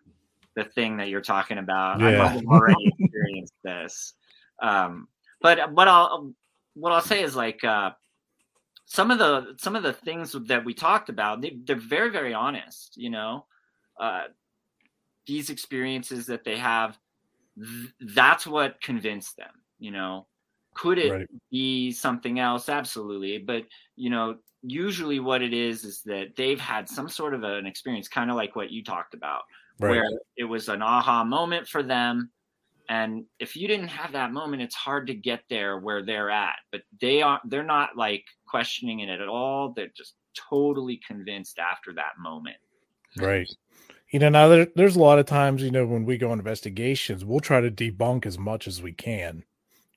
the 0.57 0.64
thing 0.64 0.96
that 0.98 1.09
you're 1.09 1.20
talking 1.20 1.59
about. 1.59 2.00
Yeah. 2.00 2.24
I've 2.24 2.44
already 2.46 2.92
experienced 2.98 3.55
this. 3.62 4.14
Um, 4.62 5.09
but 5.40 5.72
what 5.72 5.88
I'll 5.88 6.32
what 6.74 6.92
I'll 6.92 7.00
say 7.00 7.22
is 7.22 7.36
like 7.36 7.62
uh, 7.64 7.90
some 8.86 9.11
of 9.11 9.18
the 9.18 9.55
some 9.59 9.76
of 9.76 9.82
the 9.82 9.92
things 9.92 10.34
that 10.46 10.64
we 10.64 10.74
talked 10.74 11.09
about, 11.09 11.40
they, 11.40 11.59
they're 11.64 11.76
very 11.76 12.11
very 12.11 12.34
honest. 12.34 12.96
You 12.96 13.11
know, 13.11 13.46
uh, 14.00 14.24
these 15.26 15.50
experiences 15.50 16.26
that 16.26 16.44
they 16.44 16.57
have, 16.57 16.98
th- 17.57 18.14
that's 18.14 18.46
what 18.46 18.80
convinced 18.80 19.36
them. 19.36 19.50
You 19.78 19.90
know, 19.90 20.26
could 20.74 20.98
it 20.98 21.12
Right. 21.12 21.26
be 21.50 21.92
something 21.92 22.38
else? 22.38 22.68
Absolutely, 22.68 23.38
but 23.38 23.64
you 23.96 24.11
know, 24.11 24.36
usually 24.67 25.21
what 25.21 25.43
it 25.43 25.53
is 25.53 25.85
is 25.85 26.03
that 26.03 26.37
they've 26.37 26.61
had 26.61 26.89
some 26.89 27.09
sort 27.09 27.35
of 27.35 27.43
an 27.45 27.67
experience, 27.67 28.09
kind 28.09 28.31
of 28.31 28.37
like 28.37 28.57
what 28.57 28.71
you 28.71 28.83
talked 28.83 29.15
about 29.15 29.43
Right. 29.81 29.91
where 29.91 30.09
it 30.37 30.45
was 30.45 30.69
an 30.69 30.83
aha 30.83 31.25
moment 31.25 31.67
for 31.67 31.83
them 31.83 32.31
and 32.89 33.25
if 33.41 33.57
you 33.57 33.67
didn't 33.67 33.89
have 33.89 34.12
that 34.12 34.33
moment 34.33 34.62
it's 34.62 34.75
hard 34.77 35.09
to 35.09 35.15
get 35.15 35.43
there 35.51 35.79
where 35.79 36.05
they're 36.05 36.31
at 36.31 36.55
but 36.71 36.83
they 37.01 37.23
are 37.23 37.41
they're 37.47 37.65
not 37.65 37.97
like 37.97 38.25
questioning 38.47 39.01
it 39.01 39.09
at 39.09 39.27
all 39.27 39.73
they're 39.75 39.91
just 39.97 40.15
totally 40.49 41.01
convinced 41.05 41.59
after 41.59 41.93
that 41.93 42.12
moment 42.21 42.57
Right. 43.17 43.49
You 44.11 44.19
know, 44.21 44.29
now 44.29 44.49
there, 44.49 44.67
there's 44.77 44.97
a 44.97 45.01
lot 45.01 45.19
of 45.19 45.27
times, 45.27 45.62
you 45.62 45.71
know, 45.71 45.87
when 45.87 46.05
we 46.05 46.19
go 46.19 46.31
on 46.31 46.39
investigations, 46.39 47.25
we'll 47.25 47.41
try 47.41 47.61
to 47.61 47.71
debunk 47.71 48.27
as 48.27 48.39
much 48.39 48.67
as 48.67 48.83
we 48.83 48.93
can, 48.93 49.45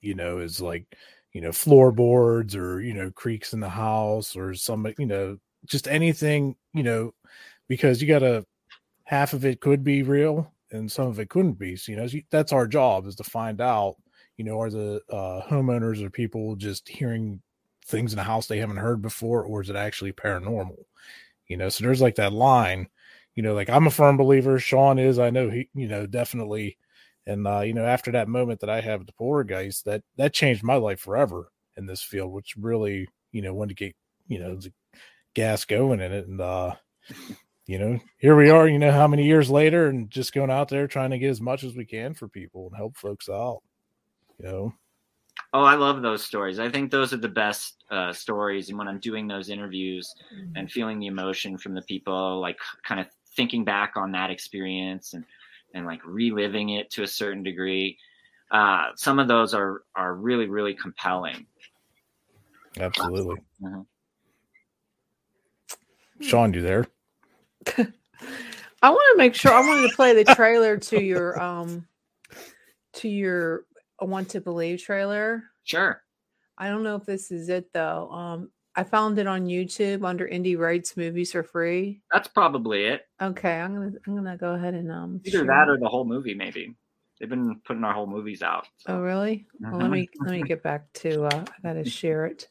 you 0.01 0.15
know, 0.15 0.39
is 0.39 0.61
like, 0.61 0.85
you 1.33 1.41
know, 1.41 1.51
floorboards 1.51 2.55
or, 2.55 2.81
you 2.81 2.93
know, 2.93 3.11
creaks 3.11 3.53
in 3.53 3.59
the 3.59 3.69
house 3.69 4.35
or 4.35 4.53
some, 4.53 4.87
you 4.97 5.05
know, 5.05 5.37
just 5.65 5.87
anything, 5.87 6.55
you 6.73 6.83
know, 6.83 7.13
because 7.67 8.01
you 8.01 8.07
got 8.07 8.19
to, 8.19 8.45
half 9.03 9.33
of 9.33 9.45
it 9.45 9.61
could 9.61 9.83
be 9.83 10.03
real 10.03 10.51
and 10.71 10.91
some 10.91 11.07
of 11.07 11.19
it 11.19 11.29
couldn't 11.29 11.53
be. 11.53 11.75
So, 11.75 11.91
you 11.91 11.97
know, 11.97 12.07
that's 12.29 12.51
our 12.51 12.67
job 12.67 13.07
is 13.07 13.15
to 13.15 13.23
find 13.23 13.61
out, 13.61 13.95
you 14.37 14.43
know, 14.45 14.59
are 14.59 14.69
the 14.69 15.01
uh, 15.09 15.41
homeowners 15.47 16.03
or 16.03 16.09
people 16.09 16.55
just 16.55 16.87
hearing 16.89 17.41
things 17.85 18.11
in 18.13 18.17
the 18.17 18.23
house 18.23 18.47
they 18.47 18.57
haven't 18.59 18.77
heard 18.77 19.01
before, 19.01 19.43
or 19.43 19.61
is 19.61 19.69
it 19.69 19.75
actually 19.75 20.11
paranormal? 20.11 20.83
You 21.47 21.57
know, 21.57 21.69
so 21.69 21.83
there's 21.83 22.01
like 22.01 22.15
that 22.15 22.33
line 22.33 22.87
you 23.37 23.43
know, 23.43 23.53
like 23.53 23.69
I'm 23.69 23.85
a 23.85 23.91
firm 23.91 24.17
believer. 24.17 24.57
Sean 24.57 24.97
is, 24.97 25.19
I 25.19 25.29
know 25.29 25.49
he, 25.49 25.69
you 25.75 25.87
know, 25.87 26.07
definitely. 26.07 26.77
And 27.27 27.45
uh, 27.45 27.59
you 27.59 27.73
know, 27.73 27.85
after 27.85 28.11
that 28.13 28.29
moment 28.29 28.61
that 28.61 28.69
I 28.69 28.79
have 28.81 29.01
with 29.01 29.07
the 29.07 29.13
poltergeist, 29.13 29.85
that 29.85 30.01
that 30.15 30.33
changed 30.33 30.63
my 30.63 30.75
life 30.75 31.01
forever 31.01 31.51
in 31.75 31.85
this 31.85 32.01
field, 32.01 32.31
which 32.31 32.55
really, 32.57 33.07
you 33.33 33.41
know, 33.41 33.53
wanted 33.53 33.77
to 33.77 33.85
get, 33.85 33.95
you 34.27 34.39
know, 34.39 34.55
the 34.55 34.71
gas 35.33 35.65
going 35.65 35.99
in 35.99 36.13
it. 36.13 36.25
And 36.27 36.39
uh, 36.39 36.75
you 37.65 37.79
know, 37.79 37.99
here 38.17 38.37
we 38.37 38.49
are, 38.49 38.65
you 38.65 38.79
know, 38.79 38.93
how 38.93 39.07
many 39.07 39.25
years 39.25 39.49
later, 39.49 39.87
and 39.87 40.09
just 40.09 40.33
going 40.33 40.49
out 40.49 40.69
there 40.69 40.87
trying 40.87 41.11
to 41.11 41.19
get 41.19 41.29
as 41.29 41.41
much 41.41 41.65
as 41.65 41.75
we 41.75 41.85
can 41.85 42.13
for 42.13 42.29
people 42.29 42.67
and 42.67 42.77
help 42.77 42.95
folks 42.95 43.27
out. 43.27 43.61
You 44.39 44.45
know, 44.45 44.73
oh 45.53 45.63
i 45.63 45.75
love 45.75 46.01
those 46.01 46.23
stories 46.23 46.59
i 46.59 46.69
think 46.69 46.91
those 46.91 47.13
are 47.13 47.17
the 47.17 47.27
best 47.27 47.83
uh, 47.89 48.11
stories 48.11 48.69
and 48.69 48.77
when 48.77 48.87
i'm 48.87 48.99
doing 48.99 49.27
those 49.27 49.49
interviews 49.49 50.13
and 50.55 50.71
feeling 50.71 50.99
the 50.99 51.07
emotion 51.07 51.57
from 51.57 51.73
the 51.73 51.81
people 51.83 52.39
like 52.39 52.57
kind 52.83 52.99
of 52.99 53.07
thinking 53.35 53.63
back 53.63 53.93
on 53.95 54.11
that 54.11 54.29
experience 54.29 55.13
and 55.13 55.23
and 55.73 55.85
like 55.85 56.01
reliving 56.05 56.69
it 56.69 56.89
to 56.91 57.03
a 57.03 57.07
certain 57.07 57.43
degree 57.43 57.97
uh, 58.51 58.87
some 58.95 59.19
of 59.19 59.27
those 59.27 59.53
are 59.53 59.83
are 59.95 60.15
really 60.15 60.47
really 60.47 60.73
compelling 60.73 61.45
absolutely. 62.79 63.35
Mhm. 63.61 63.85
Sean, 66.21 66.53
you 66.53 66.61
there? 66.61 66.87
I 68.81 68.89
want 68.89 69.13
to 69.13 69.17
make 69.17 69.35
sure 69.35 69.51
I 69.51 69.59
wanted 69.59 69.89
to 69.89 69.95
play 69.95 70.13
the 70.13 70.33
trailer 70.35 70.77
to 70.77 71.01
your 71.01 71.39
um 71.41 71.87
to 72.93 73.09
your 73.09 73.65
I 73.99 74.05
want 74.05 74.29
to 74.29 74.41
believe 74.41 74.81
trailer. 74.81 75.43
sure 75.63 76.03
I 76.57 76.69
don't 76.69 76.83
know 76.83 76.95
if 76.95 77.05
this 77.05 77.31
is 77.31 77.49
it 77.49 77.71
though. 77.73 78.09
Um 78.11 78.51
I 78.77 78.83
found 78.83 79.17
it 79.17 79.25
on 79.25 79.47
YouTube 79.47 80.07
under 80.07 80.27
Indie 80.27 80.57
Rights 80.57 80.95
Movies 80.95 81.31
for 81.31 81.41
free. 81.41 81.99
that's 82.13 82.27
probably 82.27 82.85
it 82.85 83.01
Okay, 83.19 83.59
I'm 83.59 83.73
gonna 83.73 83.91
I'm 84.05 84.15
gonna 84.15 84.37
go 84.37 84.53
ahead 84.53 84.75
and 84.75 84.91
um 84.91 85.19
either 85.25 85.39
share 85.39 85.45
that 85.47 85.67
or 85.67 85.77
the 85.79 85.89
whole 85.89 86.05
movie 86.05 86.35
maybe 86.35 86.75
they've 87.19 87.27
been 87.29 87.59
putting 87.65 87.83
our 87.83 87.93
whole 87.93 88.05
movies 88.05 88.43
out 88.43 88.67
so. 88.77 88.93
Oh 88.93 89.01
really? 89.01 89.47
Well, 89.59 89.79
let 89.81 89.89
me 89.89 90.07
let 90.19 90.31
me 90.31 90.43
get 90.43 90.61
back 90.61 90.93
to 90.93 91.25
uh 91.25 91.45
I 91.47 91.61
gotta 91.67 91.89
share 91.89 92.27
it. 92.27 92.47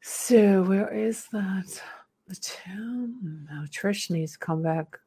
So 0.00 0.64
where 0.64 0.92
is 0.92 1.26
that? 1.32 1.80
The 2.26 2.34
town? 2.36 3.46
No, 3.50 3.64
Trish 3.70 4.10
needs 4.10 4.32
to 4.32 4.38
come 4.38 4.62
back. 4.62 4.98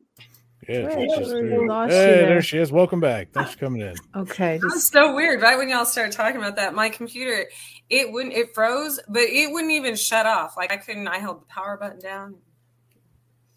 Yeah. 0.67 0.89
Hey, 0.89 1.07
she's 1.07 1.17
just 1.17 1.33
we 1.33 1.49
here. 1.49 1.67
lost 1.67 1.91
you 1.91 1.97
hey, 1.97 2.05
there. 2.05 2.25
there 2.27 2.41
she 2.41 2.57
is. 2.57 2.71
Welcome 2.71 2.99
back. 2.99 3.31
Thanks 3.31 3.51
for 3.51 3.59
coming 3.59 3.81
in. 3.81 3.95
Okay, 4.15 4.57
That 4.57 4.71
was 4.73 4.89
so 4.89 5.13
weird. 5.13 5.41
Right 5.41 5.57
when 5.57 5.69
y'all 5.69 5.85
started 5.85 6.11
talking 6.13 6.37
about 6.37 6.55
that, 6.55 6.73
my 6.73 6.89
computer 6.89 7.45
it 7.89 8.11
wouldn't 8.11 8.33
it 8.33 8.55
froze, 8.55 8.99
but 9.07 9.21
it 9.21 9.51
wouldn't 9.51 9.73
even 9.73 9.95
shut 9.95 10.25
off. 10.25 10.57
Like 10.57 10.71
I 10.71 10.77
couldn't. 10.77 11.07
I 11.07 11.19
held 11.19 11.41
the 11.41 11.45
power 11.45 11.77
button 11.77 11.99
down. 11.99 12.35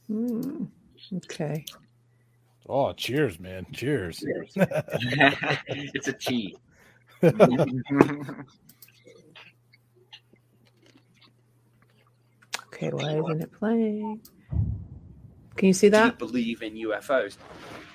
hmm, 0.07 0.65
okay. 1.17 1.65
Oh, 2.69 2.93
cheers, 2.93 3.41
man. 3.41 3.67
Cheers. 3.73 4.23
it's 4.57 6.09
a 6.09 6.13
tea 6.13 6.55
Okay, 12.67 12.91
why 12.91 13.19
isn't 13.19 13.43
it 13.43 13.53
playing? 13.53 14.21
Can 15.59 15.67
you 15.67 15.75
see 15.75 15.91
do 15.91 15.97
you 15.97 16.03
that? 16.05 16.19
believe 16.19 16.63
in 16.63 16.75
UFOs? 16.75 17.37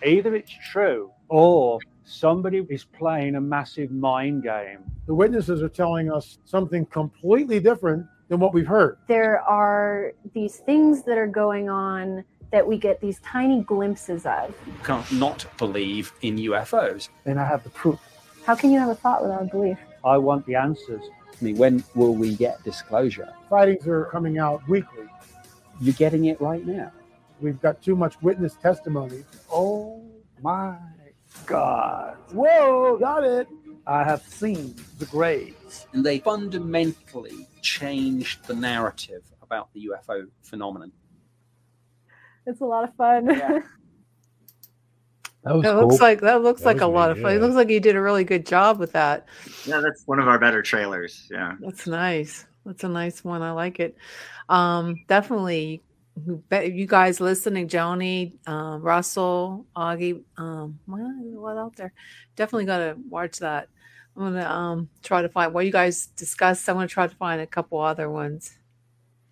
Either 0.05 0.35
it's 0.35 0.51
true 0.71 1.11
or 1.29 1.79
somebody 2.03 2.65
is 2.69 2.83
playing 2.83 3.35
a 3.35 3.41
massive 3.41 3.89
mind 3.89 4.43
game. 4.43 4.79
The 5.07 5.15
witnesses 5.15 5.63
are 5.63 5.69
telling 5.69 6.11
us 6.11 6.39
something 6.43 6.85
completely 6.87 7.61
different 7.61 8.05
than 8.27 8.39
what 8.39 8.53
we've 8.53 8.67
heard. 8.67 8.97
there 9.07 9.41
are 9.41 10.13
these 10.33 10.57
things 10.57 11.03
that 11.03 11.17
are 11.17 11.27
going 11.27 11.69
on 11.69 12.23
that 12.51 12.67
we 12.67 12.77
get 12.77 12.99
these 13.01 13.19
tiny 13.21 13.63
glimpses 13.63 14.25
of. 14.25 14.53
Can't 14.83 15.09
not 15.13 15.45
believe 15.57 16.11
in 16.21 16.35
UFOs. 16.35 17.09
Then 17.23 17.37
I 17.37 17.45
have 17.45 17.63
the 17.63 17.69
proof. 17.69 17.99
How 18.45 18.55
can 18.55 18.71
you 18.71 18.79
have 18.79 18.89
a 18.89 18.95
thought 18.95 19.21
without 19.23 19.41
a 19.41 19.45
belief? 19.45 19.77
I 20.03 20.17
want 20.17 20.45
the 20.45 20.55
answers. 20.55 21.01
I 21.31 21.43
mean, 21.43 21.57
when 21.57 21.83
will 21.95 22.13
we 22.13 22.35
get 22.35 22.61
disclosure? 22.63 23.33
Sightings 23.49 23.87
are 23.87 24.05
coming 24.05 24.37
out 24.37 24.67
weekly. 24.67 25.05
You're 25.81 25.95
getting 25.95 26.25
it 26.25 26.39
right 26.39 26.65
now. 26.65 26.91
We've 27.43 27.61
got 27.61 27.81
too 27.83 27.95
much 27.97 28.15
witness 28.21 28.55
testimony. 28.55 29.25
Oh 29.51 30.01
my 30.41 30.77
God. 31.45 32.15
Whoa, 32.31 32.97
got 32.97 33.25
it. 33.25 33.47
I 33.85 34.03
have 34.05 34.21
seen 34.23 34.75
the 34.97 35.05
graves. 35.07 35.85
And 35.91 36.05
they 36.05 36.19
fundamentally 36.19 37.47
changed 37.61 38.45
the 38.45 38.55
narrative 38.55 39.23
about 39.41 39.67
the 39.73 39.89
UFO 39.89 40.25
phenomenon. 40.41 40.93
It's 42.47 42.61
a 42.61 42.65
lot 42.65 42.85
of 42.85 42.95
fun. 42.95 43.27
Yeah. 43.29 43.59
That 45.45 45.55
was 45.55 45.63
That 45.63 45.73
cool. 45.73 45.87
looks 45.89 46.01
like 46.01 46.21
that 46.21 46.41
looks 46.41 46.61
That 46.61 46.67
like 46.67 46.81
a 46.81 46.85
lot 46.87 47.09
neat, 47.09 47.17
of 47.17 47.21
fun. 47.23 47.35
It 47.35 47.41
looks 47.41 47.55
like 47.55 47.67
you 47.67 47.81
did 47.81 47.97
a 47.97 48.01
really 48.01 48.23
good 48.23 48.45
job 48.45 48.79
with 48.79 48.93
that. 48.93 49.25
yeah 49.65 49.81
that's 49.81 50.03
one 50.05 50.19
of 50.19 50.29
our 50.29 50.39
better 50.39 50.61
trailers 50.61 51.27
yeah 51.29 51.55
That's 51.59 51.85
nice. 51.85 52.45
That's 52.65 52.85
a 52.85 52.87
nice 52.87 53.25
one. 53.25 53.41
I 53.41 53.51
like 53.51 53.81
it. 53.81 53.97
Um, 54.47 55.03
definitely. 55.09 55.83
Bet 56.15 56.71
you 56.73 56.85
guys 56.85 57.19
listening, 57.19 57.67
Joni, 57.67 58.37
um, 58.47 58.81
Russell, 58.81 59.65
Augie, 59.75 60.23
um, 60.37 60.79
what, 60.85 61.01
what 61.01 61.57
out 61.57 61.75
there? 61.75 61.91
Definitely 62.35 62.65
gotta 62.65 62.95
watch 63.09 63.39
that. 63.39 63.67
I'm 64.15 64.21
gonna 64.33 64.45
um 64.47 64.89
try 65.01 65.23
to 65.23 65.29
find 65.29 65.53
what 65.53 65.65
you 65.65 65.71
guys 65.71 66.07
discussed. 66.07 66.69
I'm 66.69 66.75
gonna 66.75 66.87
try 66.87 67.07
to 67.07 67.15
find 67.15 67.41
a 67.41 67.47
couple 67.47 67.79
other 67.79 68.09
ones, 68.09 68.55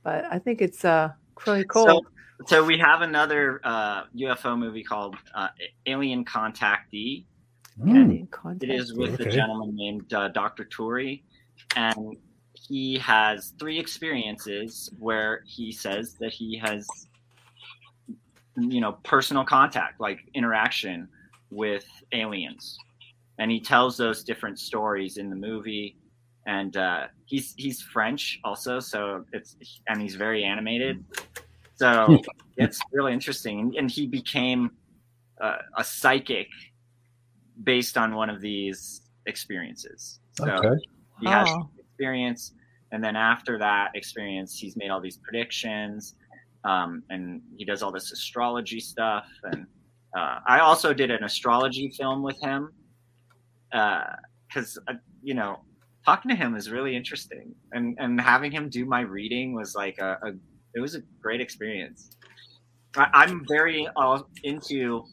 but 0.04 0.26
I 0.26 0.40
think 0.40 0.62
it's 0.62 0.84
uh 0.84 1.12
really 1.46 1.66
cool. 1.66 1.86
So, 1.86 2.02
so 2.48 2.66
we 2.66 2.80
have 2.80 3.02
another 3.02 3.62
uh, 3.64 4.06
UFO 4.18 4.58
movie 4.58 4.84
called 4.84 5.16
uh, 5.36 5.50
Alien 5.86 6.26
Contactee. 6.26 7.26
Any 7.88 8.22
It 8.22 8.32
contact. 8.32 8.72
is 8.72 8.94
with 8.94 9.20
a 9.20 9.26
gentleman 9.30 9.76
named 9.76 10.12
uh, 10.14 10.30
Dr. 10.30 10.66
Turi, 10.66 11.22
and 11.76 12.18
he 12.68 12.98
has 13.00 13.54
three 13.60 13.80
experiences 13.80 14.92
where 15.00 15.44
he 15.46 15.72
says 15.72 16.16
that 16.20 16.32
he 16.32 16.58
has, 16.58 17.08
you 18.56 18.80
know, 18.80 18.94
personal 19.04 19.44
contact, 19.44 20.00
like 20.00 20.20
interaction 20.36 21.08
with 21.50 21.86
aliens, 22.14 22.78
and 23.40 23.50
he 23.50 23.60
tells 23.60 23.98
those 23.98 24.24
different 24.24 24.60
stories 24.60 25.18
in 25.18 25.30
the 25.30 25.36
movie. 25.36 25.98
And 26.48 26.76
uh, 26.78 27.08
he's 27.26 27.54
he's 27.58 27.82
French 27.82 28.40
also, 28.44 28.80
so 28.80 29.26
it's 29.32 29.56
and 29.88 30.02
he's 30.02 30.16
very 30.16 30.44
animated, 30.44 31.04
so 31.76 32.22
it's 32.58 32.80
really 32.92 33.14
interesting. 33.14 33.74
And 33.78 33.90
he 33.90 34.08
became 34.08 34.72
uh, 35.42 35.58
a 35.78 35.84
psychic 35.84 36.48
based 37.64 37.98
on 37.98 38.16
one 38.16 38.30
of 38.30 38.42
these 38.42 39.02
experiences. 39.26 40.20
So 40.34 40.46
Okay. 40.46 40.82
he 41.20 41.28
has 41.28 41.48
Wow. 41.48 41.70
Experience, 42.02 42.54
and 42.92 43.04
then 43.04 43.16
after 43.16 43.58
that 43.60 43.92
experience, 43.94 44.58
he's 44.58 44.76
made 44.76 44.90
all 44.90 45.00
these 45.00 45.18
predictions, 45.18 46.16
um, 46.64 47.04
and 47.10 47.42
he 47.58 47.66
does 47.66 47.84
all 47.84 47.92
this 47.92 48.12
astrology 48.12 48.80
stuff. 48.80 49.26
And 49.44 49.68
uh, 50.18 50.40
I 50.48 50.60
also 50.60 50.94
did 50.94 51.12
an 51.12 51.24
astrology 51.24 51.94
film 51.98 52.24
with 52.24 52.40
him 52.42 52.74
because 53.72 54.78
uh, 54.88 54.94
you 55.22 55.34
know 55.34 55.60
talking 56.06 56.30
to 56.30 56.36
him 56.36 56.56
is 56.56 56.72
really 56.72 56.96
interesting, 56.96 57.54
and 57.72 57.96
and 58.00 58.20
having 58.20 58.52
him 58.52 58.70
do 58.70 58.86
my 58.86 59.02
reading 59.02 59.54
was 59.54 59.76
like 59.76 60.00
a, 60.00 60.18
a 60.24 60.32
it 60.74 60.80
was 60.80 60.96
a 60.96 61.02
great 61.22 61.40
experience. 61.40 62.18
I, 62.96 63.08
I'm 63.14 63.46
very 63.48 63.88
uh, 63.96 64.22
into 64.44 65.06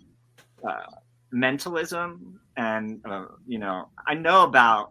uh, 0.66 0.91
mentalism, 1.32 2.41
and 2.57 3.01
uh, 3.09 3.26
you 3.47 3.59
know, 3.59 3.91
I 4.07 4.14
know 4.14 4.45
about 4.45 4.91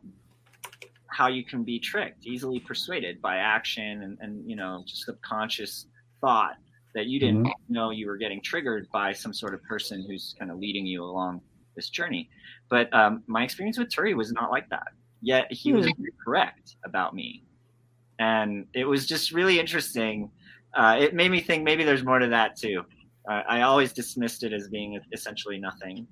how 1.09 1.27
you 1.27 1.43
can 1.43 1.63
be 1.63 1.79
tricked, 1.79 2.25
easily 2.25 2.59
persuaded 2.59 3.21
by 3.21 3.37
action, 3.37 4.03
and, 4.03 4.17
and 4.21 4.49
you 4.49 4.55
know, 4.55 4.83
just 4.87 5.03
subconscious 5.05 5.87
thought 6.21 6.55
that 6.95 7.05
you 7.07 7.19
didn't 7.19 7.43
Mhm. 7.43 7.53
know 7.69 7.91
you 7.91 8.07
were 8.07 8.17
getting 8.17 8.41
triggered 8.41 8.87
by 8.91 9.13
some 9.13 9.33
sort 9.33 9.53
of 9.53 9.61
person 9.63 10.03
who's 10.07 10.35
kind 10.39 10.49
of 10.51 10.57
leading 10.57 10.85
you 10.85 11.03
along 11.03 11.41
this 11.75 11.89
journey. 11.89 12.29
But 12.69 12.91
um, 12.93 13.23
my 13.27 13.43
experience 13.43 13.77
with 13.77 13.89
Turi 13.89 14.15
was 14.15 14.31
not 14.31 14.49
like 14.51 14.67
that. 14.69 14.87
Yet 15.21 15.51
he 15.51 15.73
was 15.73 15.85
Hmm. 15.87 16.03
correct 16.23 16.75
about 16.85 17.13
me, 17.15 17.43
and 18.19 18.67
it 18.73 18.85
was 18.85 19.05
just 19.07 19.31
really 19.31 19.59
interesting. 19.59 20.31
Uh, 20.75 20.97
it 20.99 21.13
made 21.13 21.31
me 21.31 21.41
think 21.41 21.63
maybe 21.63 21.83
there's 21.83 22.03
more 22.03 22.19
to 22.19 22.27
that 22.27 22.55
too. 22.55 22.83
Uh, 23.29 23.43
I 23.47 23.61
always 23.61 23.93
dismissed 23.93 24.43
it 24.43 24.53
as 24.53 24.67
being 24.69 24.99
essentially 25.13 25.57
nothing, 25.59 26.07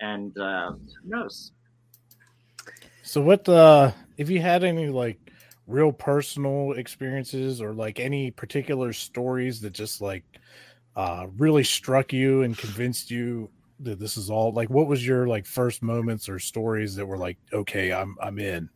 and 0.00 0.36
uh, 0.38 0.72
who 0.72 1.08
knows? 1.08 1.52
So 3.02 3.20
what 3.20 3.48
uh 3.48 3.92
if 4.16 4.30
you 4.30 4.40
had 4.40 4.64
any 4.64 4.88
like 4.88 5.18
real 5.66 5.92
personal 5.92 6.72
experiences 6.72 7.60
or 7.60 7.72
like 7.74 8.00
any 8.00 8.30
particular 8.30 8.92
stories 8.92 9.60
that 9.60 9.72
just 9.72 10.00
like 10.00 10.24
uh 10.96 11.26
really 11.36 11.64
struck 11.64 12.12
you 12.12 12.42
and 12.42 12.56
convinced 12.56 13.10
you 13.10 13.50
that 13.80 13.98
this 13.98 14.16
is 14.16 14.30
all 14.30 14.52
like 14.52 14.70
what 14.70 14.86
was 14.86 15.04
your 15.06 15.26
like 15.26 15.46
first 15.46 15.82
moments 15.82 16.28
or 16.28 16.38
stories 16.38 16.94
that 16.96 17.06
were 17.06 17.18
like 17.18 17.38
okay 17.52 17.92
I'm 17.92 18.16
I'm 18.20 18.38
in 18.38 18.68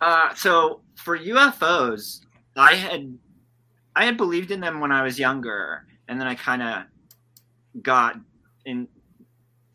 Uh, 0.00 0.34
so 0.34 0.82
for 0.94 1.18
UFOs, 1.18 2.20
I 2.56 2.74
had 2.74 3.18
I 3.94 4.04
had 4.04 4.16
believed 4.16 4.50
in 4.50 4.60
them 4.60 4.80
when 4.80 4.92
I 4.92 5.02
was 5.02 5.18
younger, 5.18 5.86
and 6.08 6.20
then 6.20 6.26
I 6.28 6.34
kind 6.34 6.62
of 6.62 6.84
got 7.82 8.18
in 8.64 8.88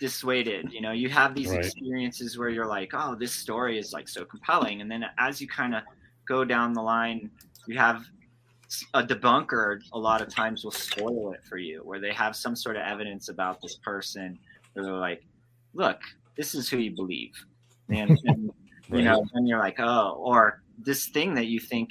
dissuaded. 0.02 0.72
You 0.74 0.82
know, 0.82 0.94
you 0.94 1.10
have 1.12 1.36
these 1.36 1.54
Right. 1.54 1.56
experiences 1.56 2.38
where 2.40 2.50
you're 2.50 2.68
like, 2.68 2.92
"Oh, 2.96 3.16
this 3.16 3.36
story 3.36 3.80
is 3.80 3.94
like 3.94 4.10
so 4.10 4.26
compelling," 4.26 4.82
and 4.82 4.92
then 4.92 5.06
as 5.20 5.42
you 5.42 5.50
kind 5.50 5.76
of 5.76 5.84
go 6.28 6.46
down 6.46 6.74
the 6.74 6.84
line, 6.84 7.32
you 7.68 7.78
have 7.80 8.04
a 8.94 9.04
debunker. 9.04 9.82
A 9.94 10.00
lot 10.00 10.22
of 10.22 10.30
times 10.30 10.64
will 10.64 10.72
spoil 10.72 11.34
it 11.34 11.42
for 11.50 11.58
you, 11.58 11.82
where 11.84 12.00
they 12.00 12.14
have 12.14 12.36
some 12.36 12.56
sort 12.56 12.78
of 12.78 12.84
evidence 12.84 13.30
about 13.30 13.62
this 13.62 13.78
person, 13.84 14.40
where 14.74 14.86
they're 14.86 14.94
like, 14.96 15.22
"Look, 15.74 16.02
this 16.38 16.56
is 16.56 16.70
who 16.70 16.78
you 16.80 16.96
believe," 16.96 17.34
and, 17.92 18.18
and 18.26 18.52
you 18.92 19.04
know, 19.04 19.26
and 19.34 19.48
you're 19.48 19.60
like, 19.60 19.80
oh, 19.80 20.16
or 20.20 20.64
this 20.78 21.10
thing 21.10 21.36
that 21.36 21.48
you 21.48 21.60
think 21.60 21.90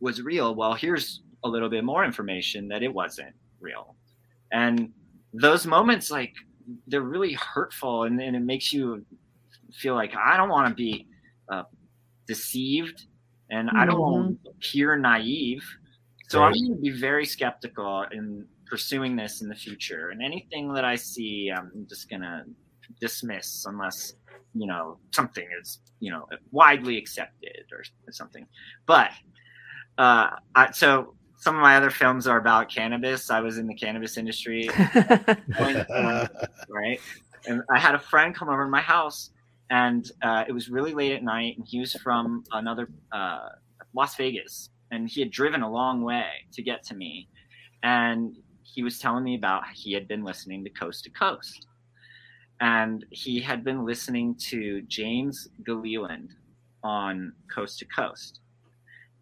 was 0.00 0.22
real. 0.22 0.54
Well, 0.54 0.74
here's 0.74 1.22
a 1.44 1.48
little 1.48 1.68
bit 1.68 1.84
more 1.84 2.04
information 2.04 2.68
that 2.68 2.82
it 2.82 2.92
wasn't 2.94 3.34
real. 3.60 3.96
And 4.52 4.94
those 5.34 5.66
moments, 5.66 6.10
like, 6.10 6.34
they're 6.86 7.02
really 7.02 7.34
hurtful 7.34 8.04
and, 8.04 8.20
and 8.20 8.36
it 8.36 8.42
makes 8.42 8.72
you 8.72 9.04
feel 9.72 9.94
like 9.94 10.12
I 10.16 10.36
don't 10.36 10.48
want 10.48 10.68
to 10.68 10.74
be 10.74 11.06
uh, 11.50 11.64
deceived 12.26 13.06
and 13.50 13.70
I 13.76 13.84
don't 13.84 14.00
want 14.00 14.44
to 14.44 14.50
appear 14.50 14.96
naive. 14.96 15.62
So 16.28 16.42
I'm 16.42 16.52
going 16.52 16.76
to 16.76 16.80
be 16.80 16.90
very 16.90 17.26
skeptical 17.26 18.06
in 18.10 18.46
pursuing 18.66 19.16
this 19.16 19.42
in 19.42 19.48
the 19.48 19.54
future. 19.54 20.10
And 20.10 20.22
anything 20.22 20.72
that 20.72 20.84
I 20.84 20.96
see, 20.96 21.52
I'm 21.54 21.86
just 21.90 22.08
going 22.08 22.22
to 22.22 22.44
dismiss 23.00 23.64
unless 23.66 24.14
you 24.54 24.66
know 24.66 24.98
something 25.12 25.46
is 25.60 25.80
you 26.00 26.10
know 26.10 26.26
widely 26.50 26.98
accepted 26.98 27.64
or 27.72 27.82
something 28.12 28.46
but 28.86 29.10
uh 29.98 30.30
I, 30.54 30.70
so 30.72 31.14
some 31.42 31.56
of 31.56 31.60
my 31.60 31.76
other 31.76 31.90
films 31.90 32.26
are 32.26 32.38
about 32.38 32.70
cannabis 32.70 33.30
i 33.30 33.40
was 33.40 33.58
in 33.58 33.66
the 33.66 33.74
cannabis 33.74 34.16
industry 34.16 34.68
right 36.68 37.00
and 37.46 37.62
i 37.70 37.78
had 37.78 37.94
a 37.94 37.98
friend 37.98 38.34
come 38.34 38.48
over 38.48 38.64
to 38.64 38.70
my 38.70 38.80
house 38.80 39.30
and 39.70 40.12
uh, 40.22 40.44
it 40.46 40.52
was 40.52 40.68
really 40.68 40.92
late 40.92 41.12
at 41.12 41.22
night 41.22 41.56
and 41.56 41.66
he 41.66 41.80
was 41.80 41.94
from 41.94 42.44
another 42.52 42.88
uh, 43.12 43.48
las 43.94 44.16
vegas 44.16 44.70
and 44.90 45.08
he 45.08 45.20
had 45.20 45.30
driven 45.30 45.62
a 45.62 45.70
long 45.70 46.02
way 46.02 46.26
to 46.52 46.62
get 46.62 46.82
to 46.84 46.94
me 46.94 47.28
and 47.82 48.36
he 48.62 48.82
was 48.82 48.98
telling 48.98 49.24
me 49.24 49.34
about 49.34 49.62
he 49.74 49.92
had 49.92 50.06
been 50.06 50.22
listening 50.22 50.62
to 50.62 50.70
coast 50.70 51.04
to 51.04 51.10
coast 51.10 51.66
and 52.62 53.04
he 53.10 53.40
had 53.40 53.64
been 53.64 53.84
listening 53.84 54.36
to 54.36 54.82
James 54.82 55.48
Gilliland 55.66 56.30
on 56.84 57.32
Coast 57.52 57.80
to 57.80 57.84
Coast. 57.86 58.38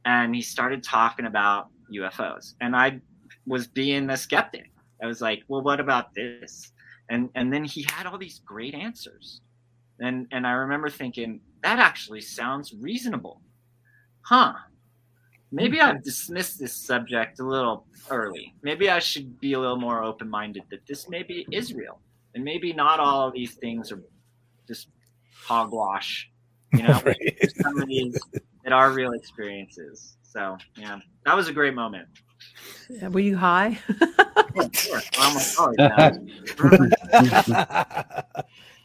And 0.04 0.34
he 0.34 0.42
started 0.42 0.82
talking 0.82 1.24
about 1.24 1.68
UFOs. 1.92 2.54
And 2.60 2.76
I 2.76 3.00
was 3.46 3.66
being 3.66 4.10
a 4.10 4.16
skeptic. 4.16 4.70
I 5.02 5.06
was 5.06 5.20
like, 5.20 5.42
well, 5.48 5.62
what 5.62 5.80
about 5.80 6.14
this? 6.14 6.72
And 7.08 7.30
and 7.34 7.52
then 7.52 7.64
he 7.64 7.84
had 7.88 8.06
all 8.06 8.18
these 8.18 8.40
great 8.44 8.74
answers. 8.74 9.40
And 9.98 10.26
and 10.30 10.46
I 10.46 10.52
remember 10.52 10.88
thinking, 10.88 11.40
that 11.62 11.78
actually 11.78 12.20
sounds 12.20 12.74
reasonable. 12.74 13.40
Huh. 14.22 14.54
Maybe 15.52 15.80
I've 15.80 15.96
hmm. 15.96 16.02
dismissed 16.02 16.60
this 16.60 16.74
subject 16.74 17.40
a 17.40 17.44
little 17.44 17.86
early. 18.10 18.54
Maybe 18.62 18.88
I 18.88 19.00
should 19.00 19.40
be 19.40 19.54
a 19.54 19.58
little 19.58 19.80
more 19.80 20.02
open 20.02 20.28
minded 20.28 20.62
that 20.70 20.86
this 20.86 21.08
maybe 21.08 21.46
is 21.50 21.74
real 21.74 22.00
and 22.34 22.44
maybe 22.44 22.72
not 22.72 23.00
all 23.00 23.28
of 23.28 23.34
these 23.34 23.54
things 23.54 23.90
are 23.90 24.02
just 24.68 24.88
hogwash. 25.44 26.30
You 26.72 26.84
know, 26.84 27.00
There's 27.04 27.60
some 27.60 27.80
of 27.80 27.88
these 27.88 28.18
that 28.64 28.72
are 28.72 28.92
real 28.92 29.12
experiences. 29.12 30.16
So 30.32 30.56
yeah, 30.76 30.98
that 31.24 31.34
was 31.36 31.48
a 31.48 31.52
great 31.52 31.74
moment. 31.74 32.06
Yeah, 32.88 33.08
Were 33.08 33.20
you 33.20 33.36
high? 33.36 33.78
Yeah, 34.56 34.68
sure. 34.72 35.00
I'm 35.18 35.34
like, 35.34 35.46
oh, 35.58 35.74
yeah. 35.78 36.10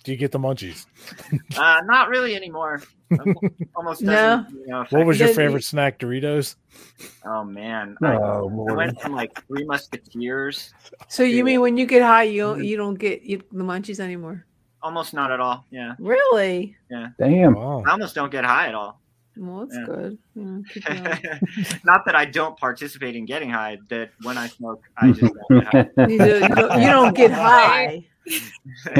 do 0.03 0.11
you 0.11 0.17
get 0.17 0.31
the 0.31 0.39
munchies 0.39 0.85
uh, 1.57 1.81
not 1.85 2.09
really 2.09 2.35
anymore. 2.35 2.81
Almost 3.75 4.01
No. 4.01 4.45
you 4.51 4.67
know, 4.67 4.79
what 4.79 4.87
affect 4.87 5.07
was 5.07 5.19
your 5.19 5.29
me. 5.29 5.33
favorite 5.35 5.63
snack 5.63 5.99
Doritos 5.99 6.55
Oh 7.25 7.43
man, 7.43 7.95
Oh, 8.03 8.67
I, 8.67 8.71
I 8.71 8.75
went 8.75 8.99
from 9.01 9.13
like 9.13 9.31
Three 9.47 9.63
Musketeers, 9.65 10.73
So 11.07 11.23
you 11.23 11.43
mean 11.43 11.61
when 11.61 11.77
you 11.77 11.85
get 11.85 12.01
high, 12.01 12.23
you 12.23 12.41
don't, 12.41 12.63
you 12.63 12.75
don't 12.77 12.95
get 12.95 13.21
you, 13.21 13.41
the 13.51 13.63
munchies 13.63 13.99
anymore? 13.99 14.45
almost 14.81 15.13
not 15.15 15.31
at 15.31 15.39
all. 15.39 15.65
Yeah, 15.71 15.93
Really? 15.97 16.75
yeah. 16.91 17.07
Damn. 17.17 17.57
I 17.57 17.89
almost 17.91 18.13
don't 18.13 18.31
get 18.31 18.45
high 18.45 18.67
at 18.67 18.75
all. 18.75 18.99
Well, 19.37 19.65
that's 19.65 19.75
Yeah. 19.77 19.85
good. 19.85 20.17
Yeah, 20.35 21.39
not 21.83 22.05
that 22.05 22.15
I 22.15 22.25
don't 22.25 22.57
participate 22.57 23.15
in 23.15 23.25
getting 23.25 23.49
high. 23.49 23.77
That 23.89 24.11
when 24.23 24.37
I 24.37 24.47
smoke, 24.47 24.83
I 24.97 25.11
just 25.11 25.33
don't 25.49 25.63
get 25.63 25.67
high. 25.97 26.05
You, 26.07 26.17
do, 26.19 26.25
you, 26.39 26.47
don't, 26.49 26.81
you 26.81 26.87
don't 26.87 27.15
get 27.15 27.31
high. 27.31 28.05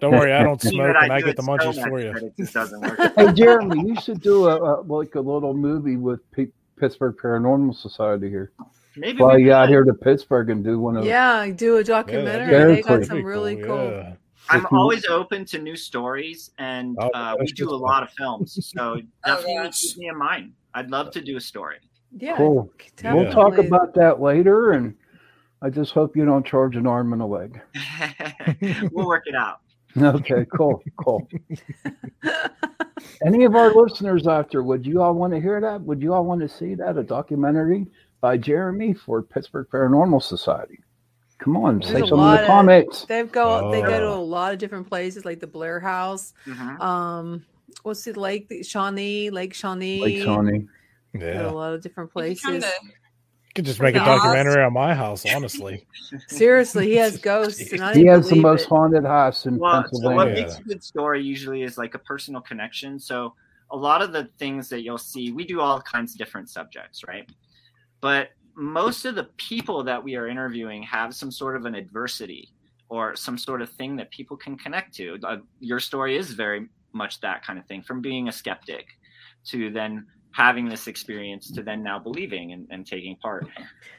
don't 0.00 0.12
worry 0.12 0.32
I 0.32 0.42
don't 0.42 0.64
Even 0.64 0.72
smoke 0.74 0.96
I 0.96 1.04
and 1.04 1.12
I 1.12 1.20
get 1.20 1.36
the 1.36 1.42
munchies 1.42 1.76
much 1.76 1.88
for 1.88 2.00
you 2.00 2.10
It 2.12 2.36
just 2.36 2.54
doesn't 2.54 2.80
work. 2.80 2.98
hey, 3.16 3.32
Jeremy, 3.32 3.88
you 3.90 4.00
should 4.00 4.20
do 4.22 4.46
a, 4.48 4.80
a 4.80 4.82
like 4.82 5.14
a 5.16 5.20
little 5.20 5.52
movie 5.54 5.96
with 5.96 6.20
P- 6.32 6.48
Pittsburgh 6.78 7.14
Paranormal 7.22 7.76
Society 7.76 8.30
here. 8.30 8.52
Maybe 8.96 9.18
Fly 9.18 9.36
we 9.36 9.44
you 9.46 9.52
out 9.52 9.68
here 9.68 9.84
to 9.84 9.92
Pittsburgh 9.92 10.50
and 10.50 10.64
do 10.64 10.78
one 10.78 10.96
of 10.96 11.04
Yeah, 11.04 11.46
do 11.50 11.76
a 11.78 11.84
documentary. 11.84 12.46
Very 12.48 12.74
they 12.76 12.82
got 12.82 13.04
some 13.04 13.22
really 13.24 13.56
Pretty 13.56 13.68
cool. 13.68 13.90
yeah. 13.90 14.14
I'm 14.50 14.66
always 14.72 15.06
open 15.06 15.44
to 15.46 15.58
new 15.58 15.76
stories, 15.76 16.50
and 16.58 16.96
Oh, 17.00 17.08
uh, 17.14 17.36
we 17.38 17.46
do 17.46 17.70
a 17.70 17.74
lot 17.74 18.02
of 18.02 18.10
films. 18.10 18.58
So 18.76 19.00
definitely 19.24 19.54
gosh. 19.54 19.80
keep 19.80 19.96
me 19.98 20.08
in 20.08 20.18
mind. 20.18 20.52
I'd 20.74 20.90
love 20.90 21.10
to 21.12 21.20
do 21.20 21.36
a 21.36 21.40
story. 21.40 21.76
Yeah, 22.16 22.36
Cool. 22.36 22.70
definitely. 22.96 23.24
We'll 23.24 23.32
talk 23.32 23.58
about 23.58 23.94
that 23.94 24.20
later, 24.20 24.72
and 24.72 24.94
I 25.62 25.70
just 25.70 25.92
hope 25.92 26.16
you 26.16 26.24
don't 26.24 26.44
charge 26.46 26.76
an 26.76 26.86
arm 26.86 27.12
and 27.12 27.22
a 27.22 27.26
leg. 27.26 27.60
we'll 28.92 29.06
work 29.06 29.24
it 29.26 29.34
out. 29.34 29.60
Okay, 29.96 30.44
cool, 30.56 30.82
cool. 30.96 31.28
Any 33.24 33.44
of 33.44 33.54
our 33.54 33.72
listeners 33.72 34.26
out 34.26 34.50
there, 34.50 34.64
would 34.64 34.84
you 34.84 35.00
all 35.00 35.14
want 35.14 35.32
to 35.34 35.40
hear 35.40 35.60
that? 35.60 35.80
Would 35.82 36.02
you 36.02 36.12
all 36.12 36.24
want 36.24 36.40
to 36.40 36.48
see 36.48 36.74
that? 36.74 36.98
A 36.98 37.02
documentary 37.04 37.86
by 38.20 38.36
Jeremy 38.36 38.92
for 38.94 39.22
Pittsburgh 39.22 39.68
Paranormal 39.72 40.20
Society. 40.20 40.80
Come 41.38 41.56
on, 41.56 41.78
There's 41.80 41.92
say 41.92 41.98
something 42.00 42.18
in 42.18 42.24
the 42.24 42.40
of- 42.42 42.46
comments. 42.46 43.04
They 43.06 43.22
go. 43.24 43.70
They 43.70 43.80
go 43.82 44.00
to 44.00 44.06
Oh. 44.06 44.20
a 44.20 44.22
lot 44.22 44.52
of 44.52 44.58
different 44.58 44.88
places, 44.88 45.24
like 45.24 45.40
the 45.40 45.46
Blair 45.46 45.80
House. 45.80 46.32
Mhm. 46.46 46.80
Um, 46.80 47.44
what's 47.82 48.04
the 48.04 48.12
lake? 48.18 48.48
The 48.48 48.62
Shawnee, 48.62 49.30
Lake 49.30 49.52
Shawnee. 49.54 50.00
Like 50.00 50.22
Shawnee. 50.22 50.66
Yeah 51.12 51.48
a 51.48 51.52
lot 51.52 51.72
of 51.74 51.80
different 51.80 52.10
You 52.16 52.22
can 52.22 52.36
come 52.36 52.60
places. 52.60 52.72
You 52.82 53.50
could 53.54 53.64
just 53.66 53.80
make 53.80 53.94
a 53.94 53.98
Yeah. 53.98 54.04
documentary 54.04 54.62
on 54.64 54.72
my 54.72 54.94
house 54.94 55.24
honestly 55.32 55.86
Seriously, 56.28 56.86
he 56.88 56.96
has 56.96 57.18
ghosts, 57.18 57.72
and 57.72 57.82
I 57.84 57.94
He 57.94 58.04
has 58.06 58.28
the 58.30 58.36
most 58.40 58.62
it. 58.62 58.68
haunted 58.68 59.04
house 59.04 59.46
in 59.46 59.58
Well, 59.58 59.84
so 59.92 60.10
what 60.10 60.28
makes 60.32 60.58
a 60.58 60.62
good 60.62 60.82
story 60.82 61.22
usually 61.22 61.62
is 61.62 61.78
like 61.78 61.94
a 61.94 61.98
personal 62.00 62.40
connection. 62.40 62.98
So 62.98 63.34
a 63.70 63.76
lot 63.76 64.02
of 64.02 64.12
the 64.12 64.28
things 64.38 64.68
that 64.70 64.82
you'll 64.82 64.98
see, 64.98 65.30
we 65.32 65.44
do 65.44 65.60
all 65.60 65.80
kinds 65.80 66.12
of 66.12 66.18
different 66.18 66.48
subjects, 66.48 67.02
right? 67.06 67.30
But 68.00 68.30
most 68.56 69.04
of 69.04 69.14
the 69.14 69.28
people 69.36 69.82
that 69.84 70.02
we 70.02 70.16
are 70.16 70.28
interviewing 70.28 70.82
have 70.84 71.14
some 71.14 71.30
sort 71.30 71.56
of 71.56 71.64
an 71.64 71.74
adversity 71.74 72.50
or 72.88 73.16
some 73.16 73.38
sort 73.38 73.62
of 73.62 73.70
thing 73.70 73.96
that 73.96 74.10
people 74.10 74.36
can 74.36 74.56
connect 74.56 74.94
to. 74.94 75.18
Uh, 75.24 75.38
your 75.60 75.80
story 75.80 76.16
is 76.16 76.32
very 76.32 76.68
much 76.92 77.20
that 77.20 77.44
kind 77.44 77.58
of 77.58 77.66
thing 77.66 77.82
from 77.82 78.00
being 78.00 78.28
a 78.28 78.32
skeptic 78.32 78.86
to 79.44 79.70
then 79.70 80.06
having 80.32 80.68
this 80.68 80.86
experience 80.86 81.50
to 81.50 81.62
then 81.62 81.82
now 81.82 81.98
believing 81.98 82.52
and, 82.52 82.66
and 82.70 82.86
taking 82.86 83.16
part. 83.16 83.46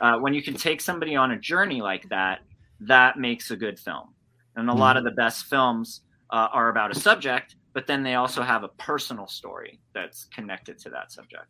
Uh, 0.01 0.17
when 0.19 0.33
you 0.33 0.43
can 0.43 0.53
take 0.53 0.81
somebody 0.81 1.15
on 1.15 1.31
a 1.31 1.39
journey 1.39 1.81
like 1.81 2.07
that, 2.09 2.39
that 2.81 3.17
makes 3.17 3.51
a 3.51 3.55
good 3.55 3.79
film. 3.79 4.13
And 4.55 4.69
a 4.69 4.73
Mm-hmm. 4.73 4.79
lot 4.79 4.97
of 4.97 5.03
the 5.03 5.11
best 5.11 5.45
films 5.45 6.01
uh, 6.31 6.47
are 6.51 6.69
about 6.69 6.91
a 6.91 6.95
subject, 6.95 7.55
but 7.73 7.87
then 7.87 8.03
they 8.03 8.15
also 8.15 8.41
have 8.41 8.63
a 8.63 8.69
personal 8.79 9.27
story 9.27 9.79
that's 9.93 10.25
connected 10.25 10.77
to 10.79 10.89
that 10.91 11.11
subject. 11.11 11.47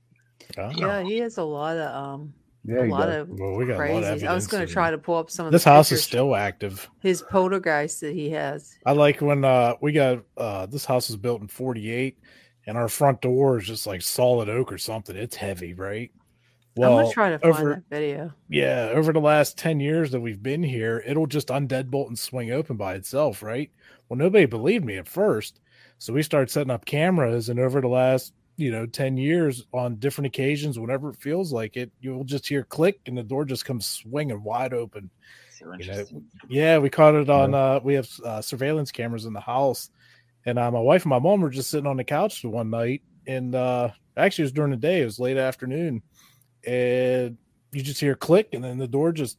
Yeah, 0.76 1.02
he 1.04 1.18
has 1.18 1.38
a 1.38 1.44
lot 1.44 1.78
of 1.78 1.96
um 1.96 2.34
Yeah, 2.68 2.84
a 2.84 2.86
lot 2.86 3.06
does. 3.06 3.22
of 3.22 3.30
Well, 3.30 3.56
we 3.56 3.66
got 3.66 3.80
a 3.88 3.94
lot 3.94 4.04
of. 4.04 4.24
I 4.24 4.34
was 4.34 4.48
going 4.48 4.66
to 4.66 4.72
try 4.72 4.92
to 4.92 4.98
pull 4.98 5.18
up 5.18 5.30
some 5.30 5.46
of 5.46 5.52
This 5.52 5.64
the 5.64 5.70
house 5.70 5.92
is 5.92 6.04
still 6.04 6.36
active. 6.36 6.90
his 7.02 7.22
poltergeist 7.22 8.02
that 8.02 8.14
he 8.14 8.30
has. 8.32 8.76
I 8.86 8.94
like 8.94 9.22
when 9.22 9.46
uh 9.46 9.76
we 9.82 9.92
got 9.92 10.24
uh 10.38 10.66
this 10.66 10.86
house 10.86 11.10
was 11.10 11.18
built 11.18 11.42
in 11.42 11.48
48 11.48 12.18
and 12.68 12.78
our 12.78 12.88
front 12.88 13.22
door 13.22 13.60
is 13.60 13.68
just 13.68 13.86
like 13.86 14.02
solid 14.02 14.50
oak 14.50 14.72
or 14.72 14.78
something. 14.78 15.16
It's 15.16 15.36
heavy, 15.36 15.74
right? 15.74 16.12
Well, 16.76 16.98
I'm 16.98 17.04
gonna 17.04 17.14
try 17.14 17.30
to 17.30 17.40
find 17.40 17.54
over 17.54 17.70
that 17.76 17.84
video. 17.90 18.34
yeah, 18.50 18.90
over 18.92 19.14
the 19.14 19.20
last 19.22 19.58
10 19.58 19.80
years 19.80 20.12
that 20.12 20.20
we've 20.20 20.44
been 20.44 20.64
here, 20.64 21.02
it'll 21.06 21.28
just 21.28 21.48
undeadbolt 21.48 22.08
and 22.08 22.20
swing 22.20 22.52
open 22.52 22.76
by 22.76 22.96
itself, 22.96 23.42
right? 23.42 23.72
Well, 24.10 24.18
nobody 24.18 24.46
believed 24.46 24.84
me 24.84 24.98
at 24.98 25.08
first. 25.08 25.62
So 26.00 26.12
we 26.12 26.22
started 26.22 26.50
setting 26.52 26.72
up 26.72 26.84
cameras 26.86 27.48
and 27.48 27.60
over 27.62 27.80
the 27.80 27.88
last, 27.88 28.34
you 28.58 28.72
know, 28.72 28.86
10 28.86 29.18
years 29.18 29.66
on 29.74 29.96
different 29.96 30.28
occasions 30.28 30.80
whenever 30.80 31.10
it 31.10 31.18
feels 31.18 31.52
like 31.52 31.78
it, 31.78 31.92
you'll 32.00 32.24
just 32.24 32.48
hear 32.48 32.64
click 32.64 33.00
and 33.06 33.18
the 33.18 33.24
door 33.24 33.46
just 33.46 33.66
comes 33.66 33.86
swinging 33.86 34.44
wide 34.44 34.74
open. 34.74 35.10
So 35.60 35.74
You 35.78 35.88
know, 35.88 36.06
yeah, 36.50 36.78
we 36.78 36.90
caught 36.90 37.16
it 37.16 37.30
on. 37.30 37.54
Uh, 37.54 37.80
we 37.84 37.94
have 37.96 38.10
uh, 38.26 38.42
surveillance 38.42 38.92
cameras 38.92 39.26
in 39.26 39.34
the 39.34 39.40
house, 39.40 39.90
and 40.46 40.60
uh, 40.60 40.70
my 40.70 40.80
wife 40.80 41.04
and 41.04 41.10
my 41.10 41.20
mom 41.20 41.42
were 41.42 41.50
just 41.50 41.70
sitting 41.70 41.88
on 41.88 41.98
the 41.98 42.04
couch 42.04 42.44
one 42.44 42.70
night, 42.70 43.04
and 43.26 43.56
uh, 43.56 43.90
actually 44.18 44.44
it 44.44 44.48
was 44.48 44.52
during 44.52 44.72
the 44.72 44.78
day. 44.78 45.02
It 45.02 45.06
was 45.06 45.20
late 45.20 45.38
afternoon, 45.38 46.04
and 46.68 47.38
you 47.72 47.82
just 47.82 48.02
hear 48.02 48.16
click, 48.16 48.50
and 48.52 48.64
then 48.64 48.78
the 48.78 48.88
door 48.88 49.14
just 49.14 49.38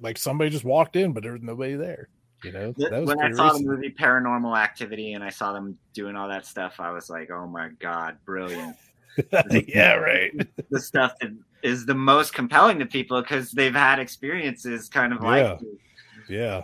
like 0.00 0.18
somebody 0.18 0.50
just 0.50 0.64
walked 0.64 0.96
in, 0.96 1.12
but 1.12 1.22
there 1.22 1.32
was 1.32 1.42
nobody 1.42 1.74
there. 1.74 2.08
You 2.42 2.52
know, 2.52 2.74
that 2.78 2.92
was 2.92 3.06
when 3.06 3.18
I 3.18 3.28
pretty 3.28 3.36
saw 3.36 3.52
the 3.52 3.64
movie 3.64 3.94
Paranormal 3.98 4.56
Activity 4.56 5.14
and 5.14 5.24
I 5.24 5.30
saw 5.30 5.52
them 5.52 5.78
doing 5.94 6.16
all 6.16 6.28
that 6.28 6.46
stuff, 6.46 6.74
I 6.78 6.90
was 6.90 7.08
like, 7.08 7.30
"Oh 7.30 7.46
my 7.46 7.70
god, 7.80 8.18
brilliant!" 8.24 8.76
yeah, 9.68 9.94
right. 9.94 10.32
the 10.70 10.80
stuff 10.80 11.14
that 11.20 11.30
is 11.62 11.86
the 11.86 11.94
most 11.94 12.34
compelling 12.34 12.78
to 12.78 12.86
people 12.86 13.20
because 13.20 13.50
they've 13.50 13.74
had 13.74 13.98
experiences 13.98 14.88
kind 14.88 15.12
of 15.12 15.22
like 15.22 15.44
Yeah. 15.44 15.56
you. 15.60 15.78
Yeah, 16.28 16.62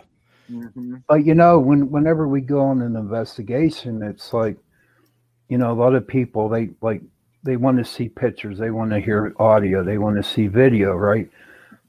Mhm. 0.51 1.03
But 1.07 1.25
you 1.25 1.33
know, 1.35 1.59
when 1.59 1.89
whenever 1.89 2.27
we 2.27 2.41
go 2.41 2.61
on 2.61 2.81
an 2.81 2.95
investigation, 2.95 4.03
it's 4.03 4.33
like, 4.33 4.57
you 5.49 5.57
know, 5.57 5.71
a 5.71 5.73
lot 5.73 5.95
of 5.95 6.07
people 6.07 6.49
they 6.49 6.69
like 6.81 7.01
they 7.43 7.57
want 7.57 7.77
to 7.77 7.85
see 7.85 8.09
pictures, 8.09 8.57
they 8.57 8.71
want 8.71 8.91
to 8.91 8.99
hear 8.99 9.33
audio, 9.39 9.83
they 9.83 9.97
want 9.97 10.15
to 10.17 10.23
see 10.23 10.47
video, 10.47 10.95
right? 10.95 11.29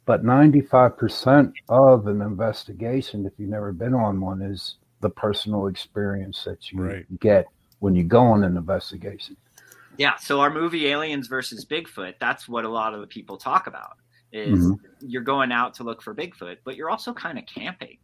But 0.06 0.24
ninety 0.24 0.60
five 0.60 0.96
percent 0.98 1.54
of 1.68 2.06
an 2.06 2.20
investigation, 2.20 3.24
if 3.26 3.32
you've 3.38 3.48
never 3.48 3.72
been 3.72 3.94
on 3.94 4.20
one, 4.20 4.42
is 4.42 4.76
the 5.00 5.10
personal 5.10 5.66
experience 5.66 6.44
that 6.44 6.70
you 6.70 6.82
Right. 6.82 7.20
get 7.20 7.46
when 7.80 7.94
you 7.94 8.04
go 8.04 8.20
on 8.20 8.44
an 8.44 8.56
investigation. 8.56 9.36
Yeah, 9.96 10.16
so 10.16 10.40
our 10.40 10.50
movie 10.50 10.88
Aliens 10.88 11.28
versus 11.28 11.64
Bigfoot, 11.64 12.14
that's 12.18 12.48
what 12.48 12.64
a 12.64 12.68
lot 12.68 12.94
of 12.94 13.00
the 13.00 13.06
people 13.06 13.36
talk 13.36 13.66
about 13.66 13.92
is 14.32 14.58
Mhm. 14.58 14.80
you're 15.00 15.22
going 15.22 15.52
out 15.52 15.74
to 15.74 15.84
look 15.84 16.02
for 16.02 16.14
Bigfoot, 16.14 16.58
but 16.64 16.76
you're 16.76 16.90
also 16.90 17.12
kind 17.14 17.38
of 17.38 17.46
camping. 17.46 17.98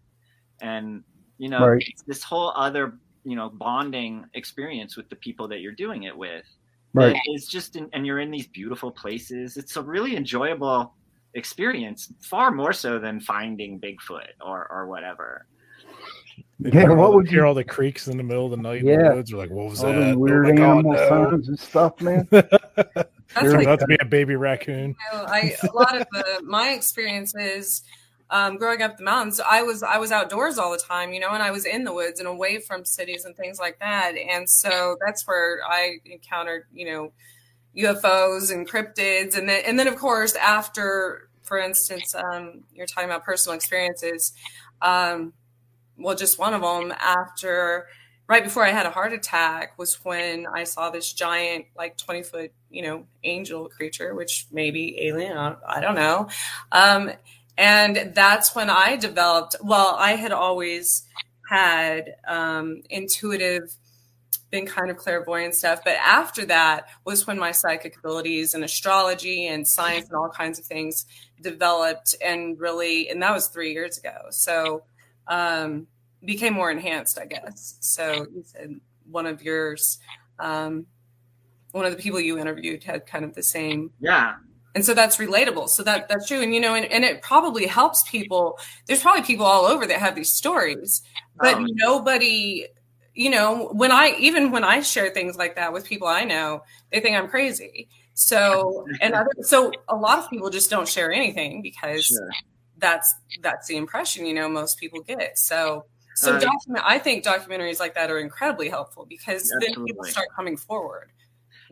And 0.61 1.05
you 1.39 1.49
know, 1.49 1.67
Right. 1.67 1.83
it's 1.87 2.03
this 2.03 2.23
whole 2.23 2.53
other, 2.55 2.99
you 3.25 3.35
know, 3.35 3.49
bonding 3.49 4.27
experience 4.35 4.97
with 4.97 5.09
the 5.09 5.17
people 5.17 5.49
that 5.49 5.61
you're 5.61 5.73
doing 5.73 6.03
it 6.05 6.17
with. 6.17 6.45
Right. 6.93 7.15
that 7.15 7.33
is 7.35 7.47
just 7.47 7.77
in, 7.77 7.89
and 7.93 8.05
you're 8.05 8.19
in 8.19 8.31
these 8.33 8.49
beautiful 8.49 8.91
places. 8.91 9.57
It's 9.57 9.77
a 9.77 9.83
really 9.83 10.17
enjoyable 10.17 10.95
experience, 11.35 12.13
far 12.21 12.51
more 12.51 12.73
so 12.73 12.99
than 12.99 13.21
finding 13.21 13.79
Bigfoot 13.81 14.29
or 14.41 14.67
or 14.71 14.87
whatever. 14.87 15.47
You 16.59 16.71
Yeah, 16.73 16.81
hear 16.81 16.89
what 16.95 16.99
all 17.05 17.11
the- 17.13 17.17
would 17.19 17.29
hear 17.29 17.41
you- 17.41 17.47
all 17.47 17.55
the 17.55 17.65
creeks 17.65 18.07
in 18.09 18.17
the 18.17 18.23
middle 18.23 18.45
of 18.47 18.51
the 18.51 18.57
night 18.59 18.81
in 18.81 18.87
the 18.87 18.93
Yeah. 18.93 19.15
woods? 19.15 19.31
You're 19.31 19.41
like, 19.41 19.51
what 19.51 19.71
was 19.71 19.83
All 19.83 19.93
that? 19.93 19.99
them 19.99 20.15
Oh 20.17 20.19
weird 20.19 20.45
my 20.47 20.53
God, 20.53 20.71
animal 20.79 20.93
no. 20.93 21.09
sounds 21.09 21.49
and 21.49 21.59
stuff, 21.59 22.01
man. 22.03 22.29
That's 22.31 23.09
Turns 23.35 23.55
like- 23.55 23.67
out 23.67 23.79
to 23.81 23.87
be 23.87 23.97
a 24.01 24.05
baby 24.05 24.37
raccoon. 24.37 24.95
You 25.13 25.19
know, 25.19 25.25
I 25.27 25.55
a 25.63 25.73
lot 25.73 25.97
of 26.01 26.07
the, 26.13 26.41
my 26.45 26.71
experiences 26.71 27.83
um, 28.33 28.59
growing 28.59 28.81
up 28.81 28.93
in 28.93 28.97
the 28.99 29.03
mountains, 29.05 29.41
I 29.41 29.63
was 29.63 29.83
I 29.83 29.99
was 29.99 30.13
outdoors 30.13 30.57
all 30.59 30.71
the 30.71 30.79
time, 30.79 31.13
you 31.13 31.19
know, 31.19 31.31
and 31.31 31.43
I 31.43 31.51
was 31.51 31.65
in 31.65 31.83
the 31.85 31.93
woods 31.93 32.21
and 32.21 32.29
away 32.29 32.61
from 32.61 32.85
cities 32.85 33.25
and 33.25 33.37
things 33.37 33.59
like 33.59 33.79
that, 33.81 34.13
and 34.17 34.49
so 34.49 34.97
that's 35.05 35.27
where 35.27 35.59
I 35.69 35.97
encountered, 36.05 36.67
you 36.73 36.87
know, 36.93 37.13
UFOs 37.77 38.53
and 38.53 38.69
cryptids, 38.69 39.37
and 39.37 39.49
then 39.49 39.63
and 39.67 39.79
then 39.79 39.89
of 39.89 39.97
course 39.97 40.35
after, 40.37 41.29
for 41.43 41.59
instance, 41.59 42.15
um, 42.15 42.65
you're 42.75 42.87
talking 42.87 43.09
about 43.09 43.25
personal 43.25 43.57
experiences. 43.57 44.33
Um, 44.83 45.33
well, 45.97 46.17
just 46.17 46.39
one 46.39 46.55
of 46.55 46.63
them 46.63 46.93
after 46.99 47.87
right 48.31 48.45
before 48.45 48.65
I 48.65 48.71
had 48.71 48.87
a 48.87 48.91
heart 48.91 49.13
attack 49.13 49.77
was 49.77 50.05
when 50.05 50.47
I 50.47 50.63
saw 50.63 50.91
this 50.91 51.13
giant, 51.13 51.67
like 51.77 51.97
20 51.97 52.23
foot, 52.23 52.53
you 52.71 52.83
know, 52.83 53.07
angel 53.25 53.69
creature, 53.69 54.15
which 54.15 54.47
may 54.53 54.71
be 54.71 55.01
alien. 55.09 55.37
I 55.37 55.81
don't 55.81 55.97
know. 55.97 56.29
Um, 56.71 57.11
and 57.59 58.13
that's 58.15 58.55
when 58.55 58.71
I 58.71 58.95
developed, 58.95 59.57
well, 59.63 59.97
I 59.99 60.13
had 60.13 60.31
always 60.31 61.05
had 61.49 62.15
um, 62.27 62.83
intuitive, 62.89 63.75
been 64.51 64.67
kind 64.67 64.91
of 64.91 64.97
clairvoyant 64.97 65.55
stuff. 65.55 65.81
But 65.85 65.97
after 65.97 66.45
that 66.47 66.87
was 67.05 67.27
when 67.27 67.39
my 67.39 67.53
psychic 67.53 67.97
abilities 67.97 68.55
and 68.55 68.65
astrology 68.65 69.47
and 69.47 69.67
science 69.67 70.07
and 70.09 70.17
all 70.17 70.29
kinds 70.29 70.59
of 70.59 70.65
things 70.65 71.07
developed 71.41 72.17
and 72.25 72.59
really, 72.59 73.09
and 73.09 73.23
that 73.23 73.33
was 73.33 73.49
three 73.49 73.73
years 73.73 73.99
ago. 73.99 74.17
So, 74.31 74.83
um, 75.29 75.87
became 76.25 76.53
more 76.53 76.71
enhanced, 76.71 77.19
I 77.19 77.27
guess. 77.27 77.77
So 77.81 78.27
you 78.35 78.43
said 78.45 78.81
one 79.11 79.27
of 79.27 79.43
yours, 79.43 79.99
um, 80.39 80.87
one 81.73 81.85
of 81.85 81.93
the 81.97 82.03
people 82.03 82.21
you 82.21 82.39
interviewed 82.39 82.85
had 82.85 83.07
kind 83.07 83.25
of 83.25 83.35
the 83.35 83.43
same. 83.43 83.91
Yeah. 84.01 84.35
And 84.75 84.85
so 84.85 84.93
that's 84.95 85.17
relatable. 85.17 85.69
So 85.69 85.83
that 85.85 86.09
that's 86.09 86.27
true. 86.29 86.43
And 86.43 86.55
you 86.55 86.61
know, 86.61 86.75
and, 86.75 86.85
and 86.87 87.05
it 87.05 87.23
probably 87.23 87.67
helps 87.67 88.09
people. 88.09 88.59
There's 88.87 89.01
probably 89.03 89.23
people 89.23 89.47
all 89.47 89.65
over 89.65 89.87
that 89.87 89.99
have 89.99 90.15
these 90.15 90.31
stories, 90.33 91.03
but 91.39 91.55
Oh. 91.57 91.67
nobody, 91.71 92.67
you 93.15 93.31
know, 93.31 93.69
when 93.73 93.91
I 93.91 94.15
even 94.19 94.51
when 94.51 94.65
I 94.65 94.81
share 94.81 95.11
things 95.11 95.37
like 95.37 95.57
that 95.57 95.73
with 95.73 95.85
people 95.85 96.09
I 96.09 96.25
know, 96.25 96.63
they 96.93 97.01
think 97.01 97.17
I'm 97.17 97.29
crazy. 97.29 97.89
So 98.15 98.87
and 99.01 99.15
other, 99.15 99.31
so 99.43 99.73
a 99.89 99.97
lot 99.97 100.19
of 100.19 100.31
people 100.31 100.51
just 100.51 100.71
don't 100.71 100.87
share 100.89 101.13
anything 101.13 101.63
because 101.63 102.07
Sure. 102.07 102.31
that's 102.79 103.15
that's 103.43 103.67
the 103.67 103.77
impression 103.77 104.27
you 104.27 104.35
know 104.35 104.49
most 104.49 104.79
people 104.79 105.01
get. 105.03 105.39
So 105.39 105.87
so 106.15 106.39
document 106.39 106.85
I 106.85 106.99
think 106.99 107.25
documentaries 107.25 107.81
like 107.81 107.95
that 107.95 108.11
are 108.11 108.19
incredibly 108.19 108.69
helpful 108.69 109.07
because 109.09 109.51
then 109.61 109.85
people 109.87 110.05
start 110.05 110.29
coming 110.35 110.57
forward. 110.57 111.11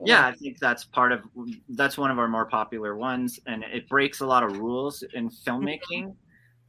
yeah 0.04 0.26
i 0.26 0.32
think 0.32 0.58
that's 0.60 0.84
part 0.84 1.10
of 1.10 1.22
that's 1.70 1.98
one 1.98 2.10
of 2.10 2.20
our 2.20 2.28
more 2.28 2.46
popular 2.46 2.94
ones 2.94 3.40
and 3.46 3.64
it 3.64 3.88
breaks 3.88 4.20
a 4.20 4.26
lot 4.26 4.44
of 4.44 4.58
rules 4.58 5.02
in 5.14 5.28
filmmaking 5.28 6.04
mm-hmm. 6.04 6.10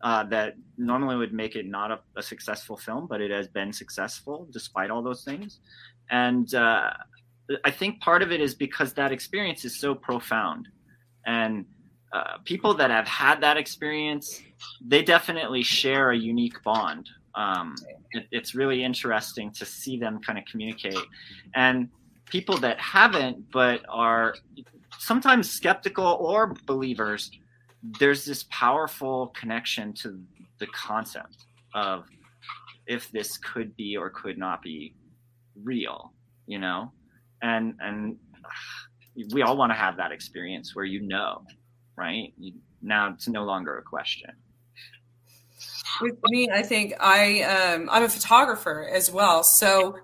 Uh, 0.02 0.24
that 0.24 0.56
normally 0.78 1.16
would 1.16 1.34
make 1.34 1.56
it 1.56 1.66
not 1.66 1.92
a, 1.92 2.00
a 2.16 2.24
successful 2.24 2.78
film 2.78 3.08
but 3.08 3.22
it 3.22 3.32
has 3.32 3.48
been 3.48 3.74
successful 3.74 4.48
despite 4.52 4.90
all 4.90 5.02
those 5.02 5.24
things. 5.24 5.60
And 6.10 6.54
uh, 6.54 6.92
i 7.66 7.72
think 7.72 8.00
part 8.00 8.22
of 8.22 8.32
it 8.32 8.42
is 8.42 8.54
because 8.54 8.94
that 8.94 9.12
experience 9.12 9.66
is 9.66 9.80
so 9.80 9.96
profound. 9.96 10.68
And 11.26 11.66
uh, 12.12 12.38
people 12.44 12.74
that 12.76 12.90
have 12.90 13.08
had 13.08 13.42
that 13.42 13.58
experience 13.58 14.42
they 14.86 15.04
definitely 15.04 15.64
share 15.64 16.12
a 16.12 16.18
unique 16.18 16.62
bond. 16.64 17.10
Um, 17.36 17.76
it, 18.12 18.26
it's 18.32 18.56
really 18.56 18.84
interesting 18.84 19.52
to 19.52 19.66
see 19.66 19.98
them 19.98 20.20
kind 20.20 20.38
of 20.38 20.46
communicate. 20.46 20.98
And 21.56 21.90
people 22.26 22.58
that 22.58 22.80
haven't 22.80 23.52
but 23.52 23.82
are 23.90 24.36
sometimes 24.98 25.50
skeptical 25.50 26.06
or 26.06 26.54
believers 26.66 27.32
there's 27.82 28.26
this 28.26 28.46
powerful 28.50 29.28
connection 29.28 29.94
to 29.94 30.20
the 30.60 30.68
concept 30.68 31.46
of 31.74 32.06
if 32.88 33.12
this 33.12 33.38
could 33.38 33.76
be 33.76 33.96
or 33.96 34.10
could 34.10 34.38
not 34.38 34.62
be 34.62 34.96
real 35.64 36.14
you 36.50 36.60
know? 36.60 36.92
And 37.42 37.76
and 37.80 38.18
we 39.32 39.44
all 39.44 39.56
want 39.56 39.72
to 39.72 39.76
have 39.76 39.98
that 39.98 40.12
experience 40.12 40.76
where 40.76 40.86
you 40.86 41.02
know 41.02 41.46
right? 41.96 42.34
You, 42.38 42.54
now 42.82 43.10
it's 43.14 43.28
no 43.28 43.44
longer 43.44 43.78
a 43.78 43.84
question. 43.84 44.32
With 46.02 46.16
me, 46.30 46.50
I 46.50 46.64
think 46.64 46.94
I 47.00 47.42
um, 47.44 47.90
I'm 47.92 48.04
a 48.04 48.10
photographer 48.10 48.90
as 48.92 49.12
well. 49.12 49.44
So 49.44 49.98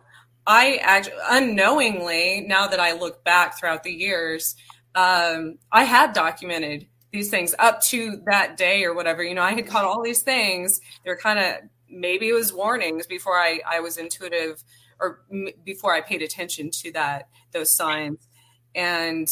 I 0.46 0.76
actually 0.84 1.16
unknowingly, 1.30 2.46
now 2.48 2.68
that 2.68 2.80
I 2.80 2.92
look 2.92 3.24
back 3.24 3.58
throughout 3.58 3.84
the 3.84 3.94
years, 3.94 4.56
um, 4.94 5.58
I 5.72 5.86
had 5.86 6.14
documented 6.14 6.88
these 7.16 7.30
things 7.30 7.56
up 7.58 7.82
to 7.82 8.22
that 8.26 8.58
day 8.58 8.84
or 8.84 8.94
whatever. 8.94 9.24
You 9.24 9.34
know, 9.34 9.42
I 9.42 9.54
had 9.54 9.68
caught 9.68 9.86
all 9.86 10.04
these 10.04 10.22
things. 10.22 10.82
They're 11.04 11.18
kind 11.18 11.40
of 11.40 11.70
maybe 11.90 12.30
it 12.30 12.34
was 12.34 12.54
warnings 12.54 13.08
before 13.08 13.40
I, 13.40 13.62
I 13.66 13.80
was 13.80 13.98
intuitive 13.98 14.64
or 15.00 15.22
m- 15.32 15.50
before 15.64 15.94
I 15.94 16.02
paid 16.02 16.22
attention 16.22 16.70
to 16.72 16.92
that 16.94 17.30
those 17.52 17.76
signs 17.76 18.28
and 18.76 19.32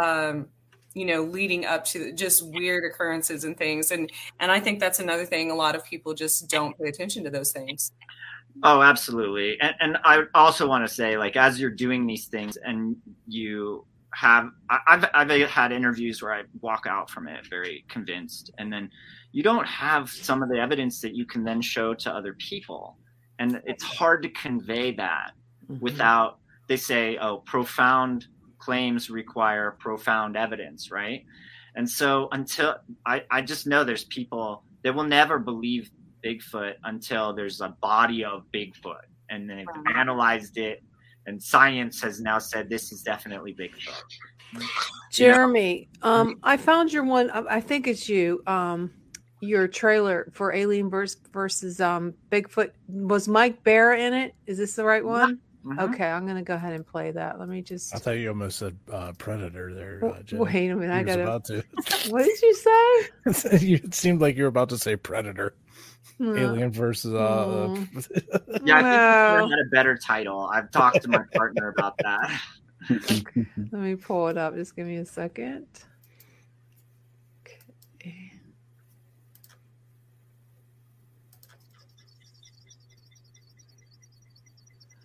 um, 0.00 0.48
you 0.94 1.04
know 1.04 1.22
leading 1.22 1.66
up 1.66 1.84
to 1.86 2.12
just 2.12 2.46
weird 2.46 2.84
occurrences 2.84 3.44
and 3.44 3.56
things 3.56 3.90
and 3.90 4.10
and 4.40 4.50
I 4.50 4.60
think 4.60 4.80
that's 4.80 5.00
another 5.00 5.26
thing 5.26 5.50
a 5.50 5.54
lot 5.54 5.74
of 5.74 5.84
people 5.84 6.14
just 6.14 6.48
don't 6.48 6.78
pay 6.78 6.88
attention 6.88 7.24
to 7.24 7.30
those 7.30 7.52
things. 7.52 7.92
Oh, 8.62 8.82
absolutely. 8.82 9.56
And, 9.60 9.74
and 9.78 9.98
I 10.04 10.24
also 10.34 10.66
want 10.66 10.86
to 10.86 10.92
say, 10.92 11.16
like, 11.16 11.36
as 11.36 11.60
you're 11.60 11.70
doing 11.70 12.06
these 12.06 12.26
things 12.26 12.56
and 12.56 12.96
you 13.28 13.84
have, 14.20 14.50
I- 14.68 14.80
I've, 14.88 15.04
I've 15.14 15.48
had 15.48 15.70
interviews 15.70 16.20
where 16.22 16.34
I 16.34 16.42
walk 16.60 16.86
out 16.88 17.08
from 17.08 17.28
it 17.28 17.46
very 17.48 17.84
convinced, 17.88 18.50
and 18.58 18.72
then 18.72 18.90
you 19.30 19.44
don't 19.44 19.66
have 19.66 20.10
some 20.10 20.42
of 20.42 20.48
the 20.48 20.58
evidence 20.58 21.00
that 21.02 21.14
you 21.14 21.24
can 21.24 21.44
then 21.44 21.62
show 21.62 21.94
to 21.94 22.10
other 22.10 22.34
people. 22.34 22.96
And 23.38 23.62
it's 23.64 23.84
hard 23.84 24.24
to 24.24 24.28
convey 24.30 24.92
that 24.96 25.32
mm-hmm. 25.70 25.80
without, 25.80 26.38
they 26.66 26.76
say, 26.76 27.16
oh, 27.18 27.38
profound 27.46 28.26
claims 28.58 29.08
require 29.08 29.76
profound 29.78 30.36
evidence, 30.36 30.90
right? 30.90 31.24
And 31.76 31.88
so 31.88 32.28
until 32.32 32.74
I, 33.06 33.22
I 33.30 33.42
just 33.42 33.68
know 33.68 33.84
there's 33.84 34.04
people 34.04 34.64
that 34.82 34.94
will 34.94 35.04
never 35.04 35.38
believe 35.38 35.90
Bigfoot 36.24 36.74
until 36.82 37.32
there's 37.34 37.60
a 37.60 37.68
body 37.80 38.24
of 38.24 38.42
Bigfoot 38.52 39.06
and 39.30 39.48
then 39.48 39.58
they've 39.58 39.96
analyzed 39.96 40.58
it 40.58 40.82
and 41.28 41.42
science 41.42 42.00
has 42.02 42.20
now 42.20 42.38
said 42.38 42.68
this 42.70 42.90
is 42.90 43.02
definitely 43.02 43.54
Bigfoot. 43.54 44.02
Jeremy, 45.12 45.88
um, 46.02 46.38
I 46.42 46.56
found 46.56 46.92
your 46.92 47.04
one. 47.04 47.30
I 47.30 47.56
I 47.56 47.60
think 47.60 47.86
it's 47.86 48.08
you. 48.08 48.42
Um, 48.46 48.90
your 49.40 49.68
trailer 49.68 50.28
for 50.32 50.52
Alien 50.52 50.90
versus, 50.90 51.20
versus 51.32 51.80
um 51.80 52.14
Bigfoot 52.30 52.70
was 52.88 53.28
Mike 53.28 53.62
Bear 53.62 53.92
in 53.94 54.12
it. 54.14 54.34
Is 54.46 54.58
this 54.58 54.74
the 54.74 54.84
right 54.84 55.04
one? 55.04 55.38
Mhm. 55.64 55.92
Okay, 55.92 56.06
I'm 56.06 56.26
gonna 56.26 56.42
go 56.42 56.54
ahead 56.54 56.72
and 56.72 56.86
play 56.86 57.10
that. 57.10 57.38
Let 57.38 57.48
me 57.48 57.62
just. 57.62 57.94
I 57.94 57.98
thought 57.98 58.12
you 58.12 58.28
almost 58.30 58.58
said 58.58 58.76
uh, 58.90 59.12
Predator 59.18 59.74
there. 59.74 60.00
W- 60.00 60.22
Uh, 60.40 60.44
wait 60.44 60.70
a 60.70 60.76
minute, 60.76 60.94
I 60.94 61.02
gotta- 61.02 61.22
about 61.24 61.44
to. 61.46 61.62
What 62.10 62.24
did 62.24 62.40
you 62.40 62.54
say? 62.54 63.56
it 63.84 63.94
seemed 63.94 64.20
like 64.20 64.36
you 64.36 64.44
were 64.44 64.48
about 64.48 64.70
to 64.70 64.78
say 64.78 64.96
Predator. 64.96 65.54
Hmm. 66.18 66.36
Alien 66.36 66.72
versus. 66.72 67.14
Uh, 67.14 67.68
Yeah, 68.64 68.78
I 68.78 69.36
think 69.38 69.44
we 69.44 69.50
had 69.50 69.60
a 69.60 69.70
better 69.70 69.96
title. 69.96 70.50
I've 70.52 70.70
talked 70.72 71.02
to 71.02 71.08
my 71.08 71.22
partner 71.34 71.68
about 71.76 71.96
that. 71.98 72.40
Let 72.90 73.72
me 73.72 73.94
pull 73.94 74.28
it 74.28 74.36
up. 74.36 74.54
Just 74.54 74.74
give 74.74 74.86
me 74.86 74.96
a 74.96 75.06
second. 75.06 75.66
Okay. 77.96 78.32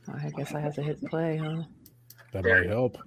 Oh, 0.10 0.14
I 0.22 0.30
guess 0.32 0.54
I 0.54 0.60
have 0.60 0.76
to 0.76 0.84
hit 0.84 1.02
play, 1.06 1.38
huh? 1.38 1.64
that 2.34 2.44
might 2.44 2.66
help. 2.68 2.98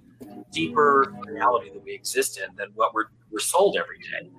deeper 0.51 1.13
reality 1.27 1.69
that 1.71 1.83
we 1.83 1.93
exist 1.93 2.39
in 2.39 2.55
than 2.55 2.69
what 2.75 2.93
we're 2.93 3.05
we're 3.31 3.39
sold 3.39 3.77
every 3.77 3.99
day. 3.99 4.29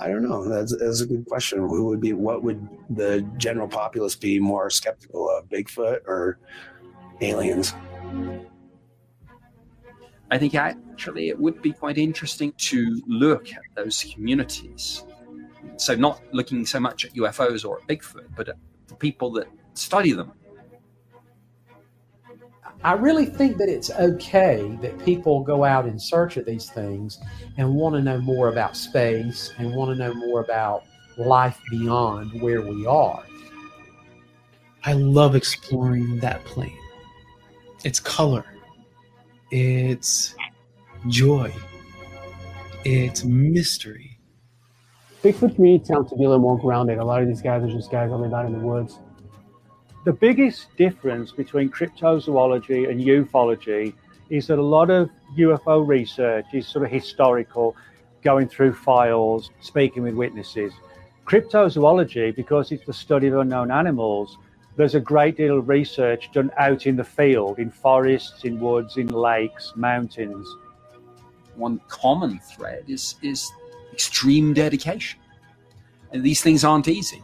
I 0.00 0.08
don't 0.08 0.22
know. 0.22 0.48
That's, 0.48 0.76
that's 0.76 1.00
a 1.00 1.06
good 1.06 1.26
question. 1.26 1.58
Who 1.58 1.86
would 1.86 2.00
be? 2.00 2.12
What 2.12 2.42
would 2.44 2.68
the 2.88 3.22
general 3.36 3.66
populace 3.66 4.14
be 4.14 4.38
more 4.38 4.70
skeptical 4.70 5.28
of, 5.28 5.48
Bigfoot 5.48 6.00
or 6.06 6.38
aliens? 7.20 7.74
I 10.30 10.38
think 10.38 10.54
actually 10.54 11.30
it 11.30 11.38
would 11.38 11.60
be 11.62 11.72
quite 11.72 11.98
interesting 11.98 12.52
to 12.58 13.02
look 13.08 13.52
at 13.52 13.62
those 13.74 14.04
communities. 14.14 15.04
So, 15.76 15.94
not 15.94 16.22
looking 16.32 16.64
so 16.66 16.78
much 16.78 17.04
at 17.04 17.14
UFOs 17.14 17.64
or 17.64 17.80
at 17.80 17.86
Bigfoot, 17.88 18.28
but 18.36 18.48
at 18.48 18.56
the 18.86 18.94
people 18.94 19.32
that 19.32 19.48
study 19.74 20.12
them. 20.12 20.32
I 22.84 22.92
really 22.92 23.26
think 23.26 23.56
that 23.56 23.68
it's 23.68 23.90
okay 23.90 24.76
that 24.82 24.98
people 25.04 25.42
go 25.42 25.64
out 25.64 25.86
in 25.86 25.98
search 25.98 26.36
of 26.36 26.46
these 26.46 26.70
things 26.70 27.18
and 27.56 27.74
want 27.74 27.96
to 27.96 28.02
know 28.02 28.20
more 28.20 28.48
about 28.48 28.76
space 28.76 29.52
and 29.58 29.74
want 29.74 29.90
to 29.90 29.96
know 29.96 30.14
more 30.14 30.40
about 30.40 30.84
life 31.16 31.60
beyond 31.70 32.40
where 32.40 32.62
we 32.62 32.86
are. 32.86 33.24
I 34.84 34.92
love 34.92 35.34
exploring 35.34 36.18
that 36.20 36.44
plane. 36.44 36.78
It's 37.84 37.98
color, 37.98 38.44
it's 39.50 40.36
joy, 41.08 41.52
it's 42.84 43.24
mystery. 43.24 44.18
Bigfoot 45.22 45.56
community 45.56 45.84
tends 45.84 46.10
to 46.10 46.16
be 46.16 46.24
a 46.24 46.28
little 46.28 46.40
more 46.42 46.58
grounded. 46.58 46.98
A 46.98 47.04
lot 47.04 47.22
of 47.22 47.28
these 47.28 47.42
guys 47.42 47.64
are 47.64 47.68
just 47.68 47.90
guys 47.90 48.10
that 48.10 48.16
live 48.16 48.32
out 48.32 48.46
in 48.46 48.52
the 48.52 48.60
woods. 48.60 49.00
The 50.08 50.14
biggest 50.14 50.74
difference 50.78 51.32
between 51.32 51.68
cryptozoology 51.68 52.88
and 52.88 52.98
ufology 52.98 53.92
is 54.30 54.46
that 54.46 54.58
a 54.58 54.62
lot 54.62 54.88
of 54.88 55.10
UFO 55.36 55.86
research 55.86 56.46
is 56.54 56.66
sort 56.66 56.86
of 56.86 56.90
historical, 56.90 57.76
going 58.22 58.48
through 58.48 58.72
files, 58.72 59.50
speaking 59.60 60.04
with 60.04 60.14
witnesses. 60.14 60.72
Cryptozoology, 61.26 62.34
because 62.34 62.72
it's 62.72 62.86
the 62.86 62.92
study 62.94 63.26
of 63.26 63.36
unknown 63.36 63.70
animals, 63.70 64.38
there's 64.76 64.94
a 64.94 65.00
great 65.00 65.36
deal 65.36 65.58
of 65.58 65.68
research 65.68 66.32
done 66.32 66.50
out 66.56 66.86
in 66.86 66.96
the 66.96 67.04
field, 67.04 67.58
in 67.58 67.70
forests, 67.70 68.44
in 68.44 68.58
woods, 68.60 68.96
in 68.96 69.08
lakes, 69.08 69.74
mountains. 69.76 70.48
One 71.54 71.82
common 71.88 72.38
thread 72.38 72.84
is 72.88 73.16
is 73.20 73.52
extreme 73.92 74.54
dedication, 74.54 75.20
and 76.12 76.22
these 76.22 76.40
things 76.40 76.64
aren't 76.64 76.88
easy. 76.88 77.22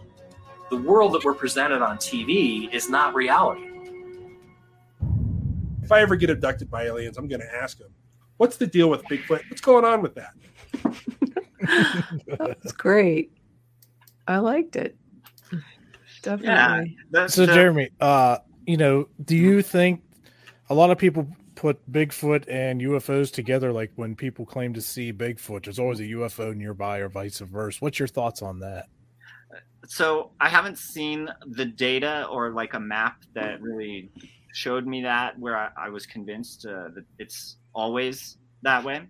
The 0.71 0.77
world 0.77 1.13
that 1.13 1.25
we're 1.25 1.35
presented 1.35 1.83
on 1.83 1.99
TV 1.99 2.73
is 2.73 2.89
not 2.89 3.15
reality. 3.15 3.69
If 5.83 5.93
I 5.93 6.01
ever 6.01 6.17
get 6.17 6.31
abducted 6.31 6.71
by 6.71 6.85
aliens, 6.85 7.19
I'm 7.19 7.29
going 7.29 7.41
to 7.41 7.55
ask 7.55 7.79
them, 7.79 7.93
"What's 8.39 8.57
the 8.57 8.67
deal 8.67 8.89
with 8.89 9.05
Bigfoot? 9.05 9.43
What's 9.51 9.61
going 9.61 9.85
on 9.85 10.01
with 10.01 10.15
that?" 10.15 10.33
That's 12.39 12.73
great. 12.73 13.33
I 14.27 14.39
liked 14.39 14.77
it. 14.77 14.97
Definitely. 16.23 16.97
so 17.29 17.45
Jeremy, 17.45 17.91
uh, 18.01 18.39
you 18.67 18.79
know, 18.79 19.09
do 19.25 19.37
you 19.37 19.61
think 19.61 20.03
a 20.71 20.75
lot 20.75 20.91
of 20.91 20.97
people 20.97 21.29
put 21.55 21.91
Bigfoot 21.93 22.45
and 22.49 22.81
UFOs 22.81 23.31
together? 23.31 23.73
Like 23.73 23.93
when 23.97 24.17
people 24.17 24.47
claim 24.47 24.73
to 24.75 24.81
see 24.81 25.13
Bigfoot, 25.13 25.65
there's 25.65 25.79
always 25.79 26.01
a 26.01 26.05
UFO 26.05 26.55
nearby, 26.55 26.99
or 26.99 27.11
vice 27.11 27.41
versa. 27.41 27.79
What's 27.81 27.99
your 27.99 28.09
thoughts 28.09 28.41
on 28.41 28.61
that? 28.61 28.87
So 29.87 30.31
I 30.41 30.49
haven't 30.49 30.79
seen 30.79 31.29
the 31.47 31.65
data 31.65 32.27
or 32.31 32.51
like 32.51 32.75
a 32.75 32.81
map 32.81 33.25
that 33.35 33.61
really 33.61 34.11
showed 34.53 34.87
me 34.87 35.03
that 35.03 35.39
where 35.39 35.57
I, 35.57 35.71
I 35.77 35.89
was 35.89 36.07
convinced 36.07 36.67
uh, 36.67 36.89
that 36.95 37.05
it's 37.19 37.57
always 37.75 38.39
that 38.63 38.83
way, 38.85 39.03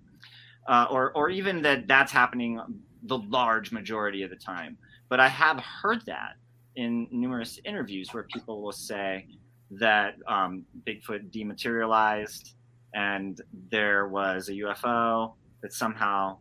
uh, 0.68 0.86
or 0.90 1.12
or 1.12 1.30
even 1.30 1.62
that 1.62 1.86
that's 1.86 2.12
happening 2.12 2.60
the 3.04 3.18
large 3.18 3.72
majority 3.72 4.22
of 4.22 4.30
the 4.30 4.36
time. 4.36 4.76
But 5.08 5.20
I 5.20 5.28
have 5.28 5.60
heard 5.60 6.04
that 6.06 6.34
in 6.76 7.06
numerous 7.10 7.60
interviews 7.64 8.12
where 8.12 8.24
people 8.24 8.62
will 8.62 8.72
say 8.72 9.26
that 9.72 10.14
um, 10.26 10.64
Bigfoot 10.86 11.30
dematerialized 11.30 12.54
and 12.94 13.40
there 13.70 14.08
was 14.08 14.48
a 14.48 14.52
UFO 14.52 15.34
that 15.62 15.72
somehow 15.72 16.38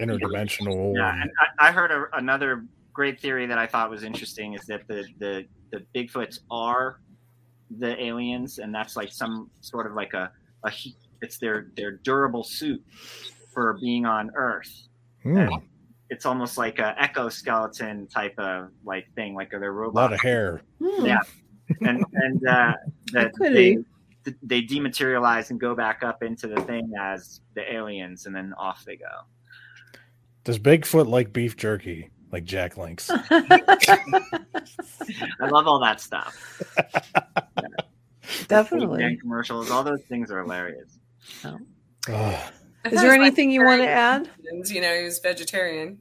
Interdimensional. 0.00 0.96
yeah, 0.96 1.22
and 1.22 1.30
I, 1.38 1.68
I 1.68 1.72
heard 1.72 1.92
a, 1.92 2.06
another 2.14 2.64
great 2.94 3.20
theory 3.20 3.44
that 3.46 3.58
I 3.58 3.66
thought 3.66 3.90
was 3.90 4.04
interesting 4.04 4.54
is 4.54 4.64
that 4.66 4.88
the 4.88 5.04
the 5.18 5.44
the 5.70 5.84
Bigfoots 5.94 6.38
are 6.50 7.00
the 7.78 8.00
aliens, 8.02 8.58
and 8.58 8.74
that's 8.74 8.96
like 8.96 9.12
some 9.12 9.50
sort 9.60 9.86
of 9.86 9.94
like 9.94 10.14
a 10.14 10.30
a 10.64 10.72
it's 11.20 11.38
their 11.38 11.68
their 11.76 11.92
durable 11.92 12.44
suit 12.44 12.82
for 13.52 13.76
being 13.80 14.06
on 14.06 14.30
Earth. 14.34 14.88
And 15.24 15.62
it's 16.10 16.26
almost 16.26 16.56
like 16.58 16.78
a 16.78 16.94
exoskeleton 17.00 18.06
type 18.06 18.38
of 18.38 18.70
like 18.84 19.06
thing, 19.14 19.34
like 19.34 19.50
they're 19.50 19.82
A 19.82 19.88
lot 19.90 20.12
of 20.12 20.20
hair. 20.20 20.62
Yeah, 20.80 21.20
and 21.80 22.04
and 22.12 22.46
uh, 22.46 22.74
that 23.12 23.32
they 23.38 23.78
they 24.42 24.62
dematerialize 24.62 25.50
and 25.50 25.60
go 25.60 25.74
back 25.74 26.02
up 26.02 26.22
into 26.22 26.46
the 26.46 26.60
thing 26.62 26.92
as 26.98 27.40
the 27.54 27.72
aliens, 27.72 28.26
and 28.26 28.34
then 28.34 28.54
off 28.58 28.84
they 28.84 28.96
go. 28.96 29.04
Does 30.44 30.58
Bigfoot 30.58 31.08
like 31.08 31.32
beef 31.32 31.56
jerky, 31.56 32.10
like 32.34 32.44
Jack 32.44 32.76
Links? 32.76 33.10
I 33.30 33.96
love 35.40 35.68
all 35.68 35.78
that 35.80 36.00
stuff. 36.00 36.62
Definitely. 38.48 39.04
And 39.04 39.20
commercials, 39.20 39.70
all 39.70 39.84
those 39.84 40.02
things 40.08 40.32
are 40.32 40.42
hilarious. 40.42 40.98
Is 42.84 43.00
there 43.00 43.12
anything 43.12 43.52
you 43.52 43.64
want 43.64 43.82
to 43.82 43.88
add? 43.88 44.28
You 44.42 44.80
know, 44.80 44.94
he 44.98 45.04
was 45.04 45.20
vegetarian. 45.20 46.00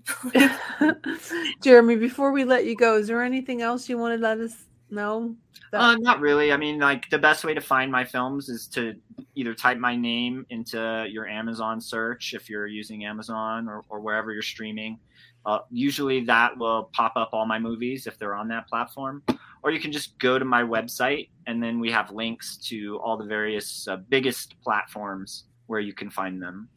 Jeremy, 1.61 1.97
before 1.97 2.31
we 2.31 2.45
let 2.45 2.65
you 2.65 2.75
go, 2.75 2.97
is 2.97 3.07
there 3.07 3.21
anything 3.21 3.61
else 3.61 3.87
you 3.87 3.99
want 3.99 4.19
to 4.19 4.21
let 4.21 4.39
us 4.39 4.65
No. 4.89 5.35
Uh, 5.71 5.95
not 5.99 6.19
really. 6.19 6.51
I 6.51 6.57
mean, 6.57 6.79
like 6.79 7.09
the 7.09 7.19
best 7.19 7.43
way 7.43 7.53
to 7.53 7.61
find 7.61 7.91
my 7.91 8.05
films 8.05 8.49
is 8.49 8.67
to 8.69 8.95
either 9.35 9.53
type 9.53 9.77
my 9.77 9.95
name 9.95 10.45
into 10.49 11.05
your 11.09 11.27
Amazon 11.27 11.79
search 11.79 12.33
if 12.33 12.49
you're 12.49 12.67
using 12.67 13.05
Amazon 13.05 13.67
or, 13.69 13.83
or 13.89 13.99
wherever 13.99 14.31
you're 14.31 14.41
streaming. 14.41 14.99
Uh, 15.45 15.59
usually 15.69 16.23
that 16.25 16.57
will 16.57 16.89
pop 16.93 17.13
up 17.15 17.29
all 17.33 17.45
my 17.45 17.59
movies 17.59 18.07
if 18.07 18.17
they're 18.17 18.35
on 18.35 18.47
that 18.47 18.67
platform. 18.67 19.23
Or 19.61 19.71
you 19.71 19.79
can 19.79 19.91
just 19.91 20.17
go 20.19 20.37
to 20.37 20.45
my 20.45 20.61
website 20.61 21.29
and 21.47 21.61
then 21.61 21.79
we 21.79 21.89
have 21.91 22.11
links 22.11 22.57
to 22.69 22.99
all 22.99 23.17
the 23.17 23.25
various 23.25 23.87
uh, 23.87 23.97
biggest 24.09 24.55
platforms 24.61 25.45
where 25.67 25.79
you 25.79 25.93
can 25.93 26.09
find 26.09 26.41
them. 26.41 26.69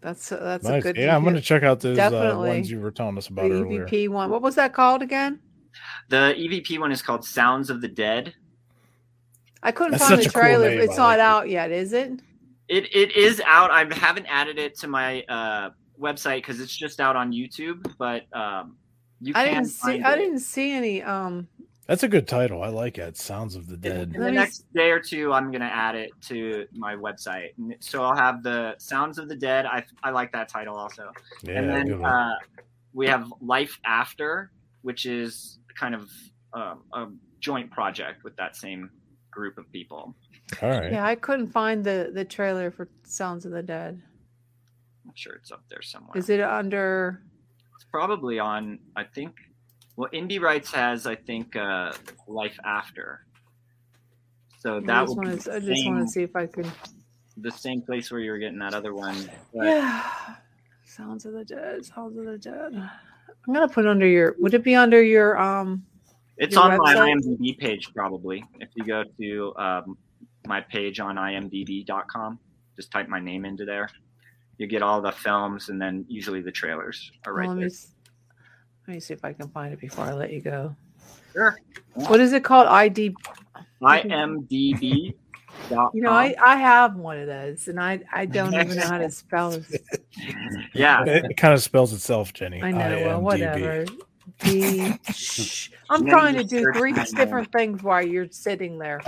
That's 0.00 0.32
a, 0.32 0.36
that's 0.36 0.66
a 0.66 0.80
good. 0.80 0.96
Yeah, 0.96 1.14
I'm 1.14 1.22
going 1.22 1.36
to 1.36 1.40
check 1.40 1.62
out 1.62 1.78
those 1.78 1.96
uh, 1.96 2.34
ones 2.36 2.68
you 2.68 2.80
were 2.80 2.90
telling 2.90 3.16
us 3.16 3.28
the 3.28 3.34
about 3.34 3.50
earlier. 3.52 3.86
EVP 3.86 4.08
one. 4.08 4.30
What 4.30 4.42
was 4.42 4.56
that 4.56 4.74
called 4.74 5.00
again? 5.00 5.38
The 6.08 6.34
EVP 6.36 6.80
one 6.80 6.90
is 6.90 7.02
called 7.02 7.24
Sounds 7.24 7.70
of 7.70 7.80
the 7.80 7.88
Dead. 7.88 8.34
I 9.62 9.70
couldn't 9.70 9.92
That's 9.92 10.08
find 10.08 10.18
the 10.18 10.24
such 10.24 10.30
a 10.30 10.32
cool 10.34 10.42
trailer. 10.42 10.70
name, 10.70 10.80
it's 10.80 10.98
I 10.98 11.16
not 11.16 11.20
out 11.20 11.48
yet, 11.48 11.70
is 11.70 11.92
it? 11.92 12.20
It 12.68 12.92
it 12.94 13.16
is 13.16 13.40
out. 13.46 13.70
I 13.70 13.86
haven't 13.94 14.26
added 14.26 14.58
it 14.58 14.76
to 14.80 14.88
my 14.88 15.22
uh, 15.22 15.70
website 16.02 16.38
because 16.38 16.60
it's 16.60 16.76
just 16.76 17.00
out 17.00 17.16
on 17.16 17.32
YouTube. 17.32 17.90
But 17.98 18.24
um, 18.36 18.76
you 19.20 19.32
I 19.36 19.44
can 19.44 19.54
didn't 19.54 19.68
see. 19.68 19.80
find 19.82 20.04
I 20.04 20.16
didn't 20.16 20.40
see 20.40 20.72
any. 20.72 21.02
Um, 21.02 21.48
That's 21.86 22.02
a 22.02 22.08
good 22.08 22.26
title. 22.28 22.62
I 22.62 22.68
like 22.68 22.98
it. 22.98 23.16
Sounds 23.16 23.54
of 23.54 23.68
the 23.68 23.76
Dead. 23.76 24.12
In 24.14 24.20
the 24.20 24.30
next 24.30 24.66
day 24.74 24.90
or 24.90 25.00
two, 25.00 25.32
I'm 25.32 25.50
gonna 25.50 25.64
add 25.64 25.94
it 25.94 26.10
to 26.22 26.66
my 26.72 26.94
website. 26.96 27.50
So 27.80 28.02
I'll 28.02 28.16
have 28.16 28.42
the 28.42 28.74
Sounds 28.78 29.18
of 29.18 29.28
the 29.28 29.36
Dead. 29.36 29.66
I 29.66 29.84
I 30.02 30.10
like 30.10 30.32
that 30.32 30.48
title 30.48 30.76
also. 30.76 31.12
Yeah, 31.42 31.58
and 31.58 31.70
then 31.70 32.04
uh, 32.04 32.34
we 32.92 33.06
have 33.06 33.32
Life 33.40 33.78
After, 33.84 34.50
which 34.82 35.06
is 35.06 35.58
kind 35.74 35.94
of 35.94 36.10
um, 36.52 36.82
a 36.92 37.06
joint 37.40 37.70
project 37.70 38.24
with 38.24 38.36
that 38.36 38.56
same 38.56 38.90
group 39.30 39.56
of 39.56 39.70
people. 39.72 40.14
All 40.60 40.68
right. 40.68 40.92
yeah, 40.92 41.06
I 41.06 41.14
couldn't 41.14 41.48
find 41.48 41.82
the 41.84 42.10
the 42.12 42.24
trailer 42.24 42.70
for 42.70 42.88
Sounds 43.04 43.46
of 43.46 43.52
the 43.52 43.62
Dead. 43.62 44.02
I'm 45.06 45.12
sure 45.14 45.34
it's 45.34 45.50
up 45.50 45.62
there 45.68 45.82
somewhere. 45.82 46.16
Is 46.16 46.28
it 46.30 46.40
under? 46.40 47.22
It's 47.74 47.84
probably 47.90 48.38
on. 48.38 48.78
I 48.96 49.04
think. 49.04 49.34
Well, 49.96 50.08
Indie 50.12 50.40
Rights 50.40 50.72
has, 50.72 51.06
I 51.06 51.14
think, 51.16 51.54
uh, 51.54 51.92
Life 52.26 52.58
After. 52.64 53.26
So 54.58 54.76
I 54.78 54.80
that 54.80 54.86
just 54.86 55.08
will 55.08 55.22
be 55.22 55.28
want 55.28 55.40
to. 55.42 55.50
the 55.50 55.56
I 55.56 55.60
just 55.60 55.86
want 55.86 56.06
to 56.06 56.12
see 56.12 56.22
if 56.22 56.34
I 56.36 56.46
can. 56.46 56.70
the 57.36 57.50
same 57.50 57.82
place 57.82 58.10
where 58.10 58.20
you 58.20 58.30
were 58.30 58.38
getting 58.38 58.58
that 58.60 58.74
other 58.74 58.94
one. 58.94 59.16
but- 59.52 59.64
Yeah. 59.66 60.02
Sounds 60.84 61.24
of 61.26 61.32
the 61.32 61.44
Dead. 61.44 61.84
Sounds 61.84 62.16
of 62.18 62.24
the 62.26 62.38
Dead. 62.38 62.72
I'm 62.74 63.54
gonna 63.54 63.68
put 63.68 63.84
it 63.86 63.88
under 63.88 64.06
your. 64.06 64.36
Would 64.38 64.54
it 64.54 64.62
be 64.62 64.74
under 64.76 65.02
your 65.02 65.38
um? 65.38 65.84
It's 66.36 66.54
your 66.54 66.64
on 66.64 66.78
my? 66.78 66.94
IMDb 66.94 67.58
page, 67.58 67.92
probably. 67.94 68.44
If 68.60 68.68
you 68.76 68.84
go 68.84 69.04
to 69.20 69.54
um, 69.56 69.98
my 70.46 70.60
page 70.60 71.00
on 71.00 71.16
imdb.com, 71.16 72.38
just 72.76 72.90
type 72.90 73.08
my 73.08 73.20
name 73.20 73.44
into 73.44 73.64
there. 73.64 73.88
You 74.58 74.66
get 74.66 74.82
all 74.82 75.00
the 75.00 75.12
films, 75.12 75.68
and 75.70 75.80
then 75.80 76.04
usually 76.08 76.40
the 76.40 76.52
trailers 76.52 77.10
are 77.26 77.32
right 77.32 77.48
Well, 77.48 77.56
let 77.56 77.60
there. 77.60 77.68
me. 77.70 77.74
Let 78.88 78.94
me 78.94 79.00
see 79.00 79.14
if 79.14 79.24
I 79.24 79.32
can 79.32 79.48
find 79.48 79.72
it 79.72 79.80
before 79.80 80.04
I 80.04 80.12
let 80.12 80.32
you 80.32 80.40
go. 80.40 80.74
Sure. 81.32 81.56
What 81.94 82.20
is 82.20 82.32
it 82.32 82.44
called? 82.44 82.66
ID. 82.66 83.14
IMDb. 83.82 85.14
You 85.70 86.02
know, 86.02 86.10
I, 86.10 86.34
I 86.42 86.56
have 86.56 86.96
one 86.96 87.18
of 87.18 87.26
those, 87.26 87.68
and 87.68 87.80
I 87.80 88.00
I 88.12 88.26
don't 88.26 88.54
even 88.54 88.76
know 88.76 88.86
how 88.86 88.98
to 88.98 89.10
spell 89.10 89.52
it. 89.52 89.64
Yeah. 90.74 91.04
It 91.06 91.36
kind 91.36 91.54
of 91.54 91.62
spells 91.62 91.92
itself, 91.92 92.32
Jenny. 92.32 92.62
I 92.62 92.72
know. 92.72 92.78
Well, 92.78 93.20
IMDb. 93.20 93.22
whatever. 93.22 93.84
D. 94.38 94.94
Shh. 95.12 95.70
I'm 95.90 96.02
Then 96.04 96.10
trying 96.10 96.34
to 96.36 96.44
do 96.44 96.72
three 96.72 96.92
my 96.92 97.02
name. 97.04 97.14
different 97.14 97.52
things 97.52 97.82
while 97.82 98.04
you're 98.04 98.28
sitting 98.30 98.78
there. 98.78 99.00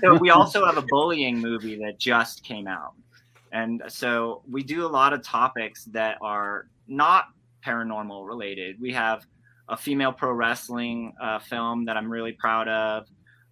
so 0.00 0.14
we 0.18 0.30
also 0.30 0.64
have 0.66 0.76
a 0.76 0.82
bullying 0.88 1.38
movie 1.38 1.76
that 1.78 1.98
just 1.98 2.42
came 2.44 2.66
out 2.66 2.92
and 3.52 3.82
so 3.88 4.42
we 4.50 4.62
do 4.62 4.84
a 4.84 4.88
lot 4.88 5.12
of 5.12 5.22
topics 5.22 5.84
that 5.86 6.18
are 6.20 6.68
not 6.86 7.26
paranormal 7.64 8.26
related. 8.26 8.80
We 8.80 8.92
have 8.92 9.24
a 9.68 9.76
female 9.76 10.12
pro 10.12 10.32
wrestling 10.32 11.12
uh, 11.20 11.40
film 11.40 11.84
that 11.86 11.96
i'm 11.96 12.10
really 12.10 12.32
proud 12.32 12.68
of. 12.68 13.06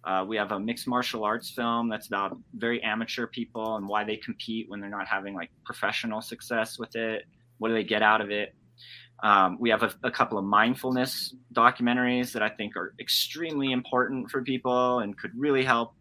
Uh, 0.05 0.23
we 0.25 0.37
have 0.37 0.51
a 0.51 0.59
mixed 0.59 0.87
martial 0.87 1.23
arts 1.23 1.49
film 1.49 1.89
that's 1.89 2.07
about 2.07 2.37
very 2.53 2.81
amateur 2.83 3.25
people 3.25 3.77
and 3.77 3.87
why 3.87 4.03
they 4.03 4.15
compete 4.17 4.69
when 4.69 4.79
they're 4.79 4.89
not 4.89 5.07
having 5.07 5.33
like 5.33 5.49
professional 5.65 6.21
success 6.21 6.77
with 6.77 6.95
it. 6.95 7.23
What 7.57 7.69
do 7.69 7.73
they 7.73 7.83
get 7.83 8.03
out 8.03 8.21
of 8.21 8.29
it? 8.29 8.53
Um, 9.23 9.57
we 9.59 9.69
have 9.71 9.81
a, 9.81 9.91
a 10.03 10.11
couple 10.11 10.37
of 10.37 10.45
mindfulness 10.45 11.33
documentaries 11.53 12.31
that 12.33 12.43
I 12.43 12.49
think 12.49 12.75
are 12.75 12.93
extremely 12.99 13.71
important 13.71 14.29
for 14.29 14.43
people 14.43 14.99
and 14.99 15.17
could 15.17 15.31
really 15.35 15.63
help 15.63 15.93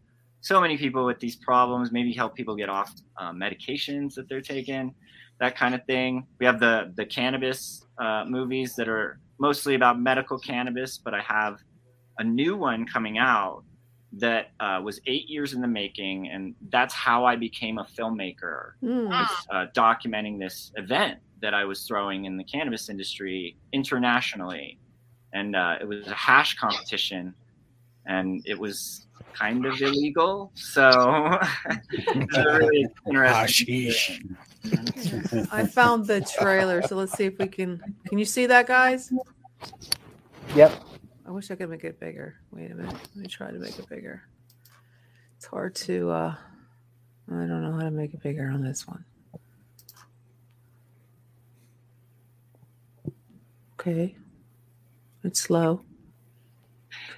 so 0.45 0.61
many 0.61 0.77
people 0.77 1.07
with 1.07 1.19
these 1.21 1.37
problems. 1.37 1.91
Maybe 1.91 2.13
help 2.13 2.35
people 2.35 2.55
get 2.55 2.69
off 2.69 2.93
uh, 3.17 3.33
medications 3.33 4.15
that 4.15 4.29
they're 4.29 4.43
taking, 4.43 4.95
that 5.41 5.57
kind 5.57 5.75
of 5.75 5.85
thing. 5.87 6.27
We 6.39 6.47
have 6.47 6.61
the 6.61 6.93
the 6.97 7.07
cannabis 7.07 7.87
uh, 7.99 8.25
movies 8.29 8.77
that 8.77 8.89
are 8.89 9.19
mostly 9.41 9.75
about 9.75 9.99
medical 9.99 10.39
cannabis, 10.39 10.99
but 10.99 11.15
I 11.15 11.23
have 11.23 11.59
a 12.19 12.25
new 12.25 12.57
one 12.57 12.87
coming 12.87 13.17
out 13.19 13.65
that 14.19 14.51
uh, 14.61 14.81
was 14.85 15.01
eight 15.07 15.29
years 15.29 15.55
in 15.55 15.61
the 15.63 15.67
making, 15.67 16.29
and 16.29 16.55
that's 16.69 16.95
how 16.95 17.25
I 17.25 17.37
became 17.37 17.79
a 17.79 17.85
filmmaker. 17.85 18.73
Was, 19.09 19.47
uh, 19.51 19.67
documenting 19.75 20.39
this 20.39 20.71
event 20.77 21.19
that 21.41 21.55
I 21.55 21.65
was 21.65 21.87
throwing 21.87 22.27
in 22.27 22.37
the 22.37 22.45
cannabis 22.45 22.89
industry 22.91 23.57
internationally, 23.73 24.79
and 25.33 25.57
uh, 25.57 25.79
it 25.81 25.89
was 25.89 26.07
a 26.07 26.15
hash 26.15 26.55
competition, 26.57 27.35
and 28.07 28.43
it 28.45 28.59
was 28.59 29.04
kind 29.35 29.67
of 29.67 29.81
illegal. 29.81 30.51
So 30.55 31.39
it's 31.93 32.37
a 32.37 32.59
really 32.59 32.87
interesting. 33.07 34.37
I 35.53 35.67
found 35.67 36.07
the 36.07 36.21
trailer, 36.39 36.83
so 36.83 36.97
let's 36.97 37.13
see 37.13 37.25
if 37.25 37.39
we 37.39 37.49
can. 37.49 37.81
Can 38.09 38.19
you 38.19 38.25
see 38.25 38.47
that, 38.47 38.67
guys? 38.67 39.13
Yep. 40.55 40.73
I 41.27 41.31
wish 41.31 41.51
I 41.51 41.55
could 41.55 41.71
make 41.71 41.85
it 41.85 41.99
bigger. 42.01 42.37
Wait 42.51 42.71
a 42.71 42.75
minute. 42.75 42.93
Let 42.93 43.17
me 43.17 43.27
try 43.27 43.51
to 43.51 43.59
make 43.59 43.79
it 43.79 43.89
bigger. 43.89 44.23
It's 45.37 45.47
hard 45.47 45.75
to. 45.77 46.11
uh 46.11 46.35
I 47.27 47.47
don't 47.47 47.63
know 47.63 47.73
how 47.73 47.85
to 47.85 47.91
make 47.91 48.13
it 48.13 48.23
bigger 48.23 48.51
on 48.51 48.63
this 48.63 48.87
one. 48.87 49.05
Okay. 53.81 54.17
It's 55.23 55.41
slow. 55.41 55.83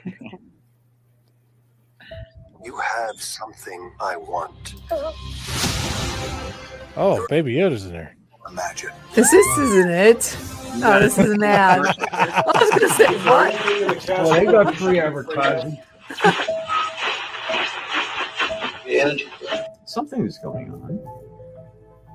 You 2.67 2.77
have 2.79 3.23
something 3.23 3.93
I 4.01 4.17
want. 4.17 4.75
Oh, 6.97 7.25
Baby 7.29 7.55
Yoda's 7.55 7.85
in 7.87 7.93
there. 7.93 8.17
Imagine. 8.49 8.91
This 9.15 9.33
is, 9.33 9.59
isn't 9.59 9.89
it? 9.89 10.37
Oh, 10.83 10.99
this 10.99 11.17
is 11.17 11.31
an 11.31 11.45
ad. 11.45 11.87
I 12.13 12.43
was 12.45 12.71
going 12.71 12.81
to 12.81 12.89
say, 12.89 13.07
what? 13.25 14.09
Well, 14.09 14.33
they 14.33 14.47
got 14.47 14.75
free 14.75 14.99
advertising. 14.99 15.79
And 18.91 19.23
something 19.85 20.27
is 20.27 20.39
going 20.39 20.73
on. 20.73 21.01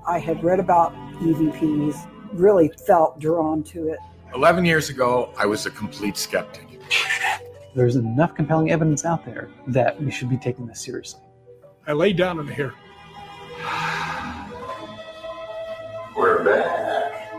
I 0.05 0.19
had 0.19 0.43
read 0.43 0.59
about 0.59 0.93
EVPs, 1.21 1.95
really 2.33 2.69
felt 2.85 3.19
drawn 3.19 3.63
to 3.63 3.87
it. 3.87 3.99
11 4.35 4.65
years 4.65 4.89
ago, 4.89 5.33
I 5.37 5.45
was 5.45 5.65
a 5.65 5.71
complete 5.71 6.17
skeptic. 6.17 6.70
There's 7.73 7.95
enough 7.95 8.35
compelling 8.35 8.69
evidence 8.69 9.05
out 9.05 9.25
there 9.25 9.49
that 9.67 10.01
we 10.01 10.11
should 10.11 10.29
be 10.29 10.37
taking 10.37 10.67
this 10.67 10.81
seriously. 10.81 11.21
I 11.87 11.93
lay 11.93 12.11
down 12.11 12.39
in 12.39 12.47
here. 12.47 12.73
We're 16.15 16.43
back. 16.43 17.31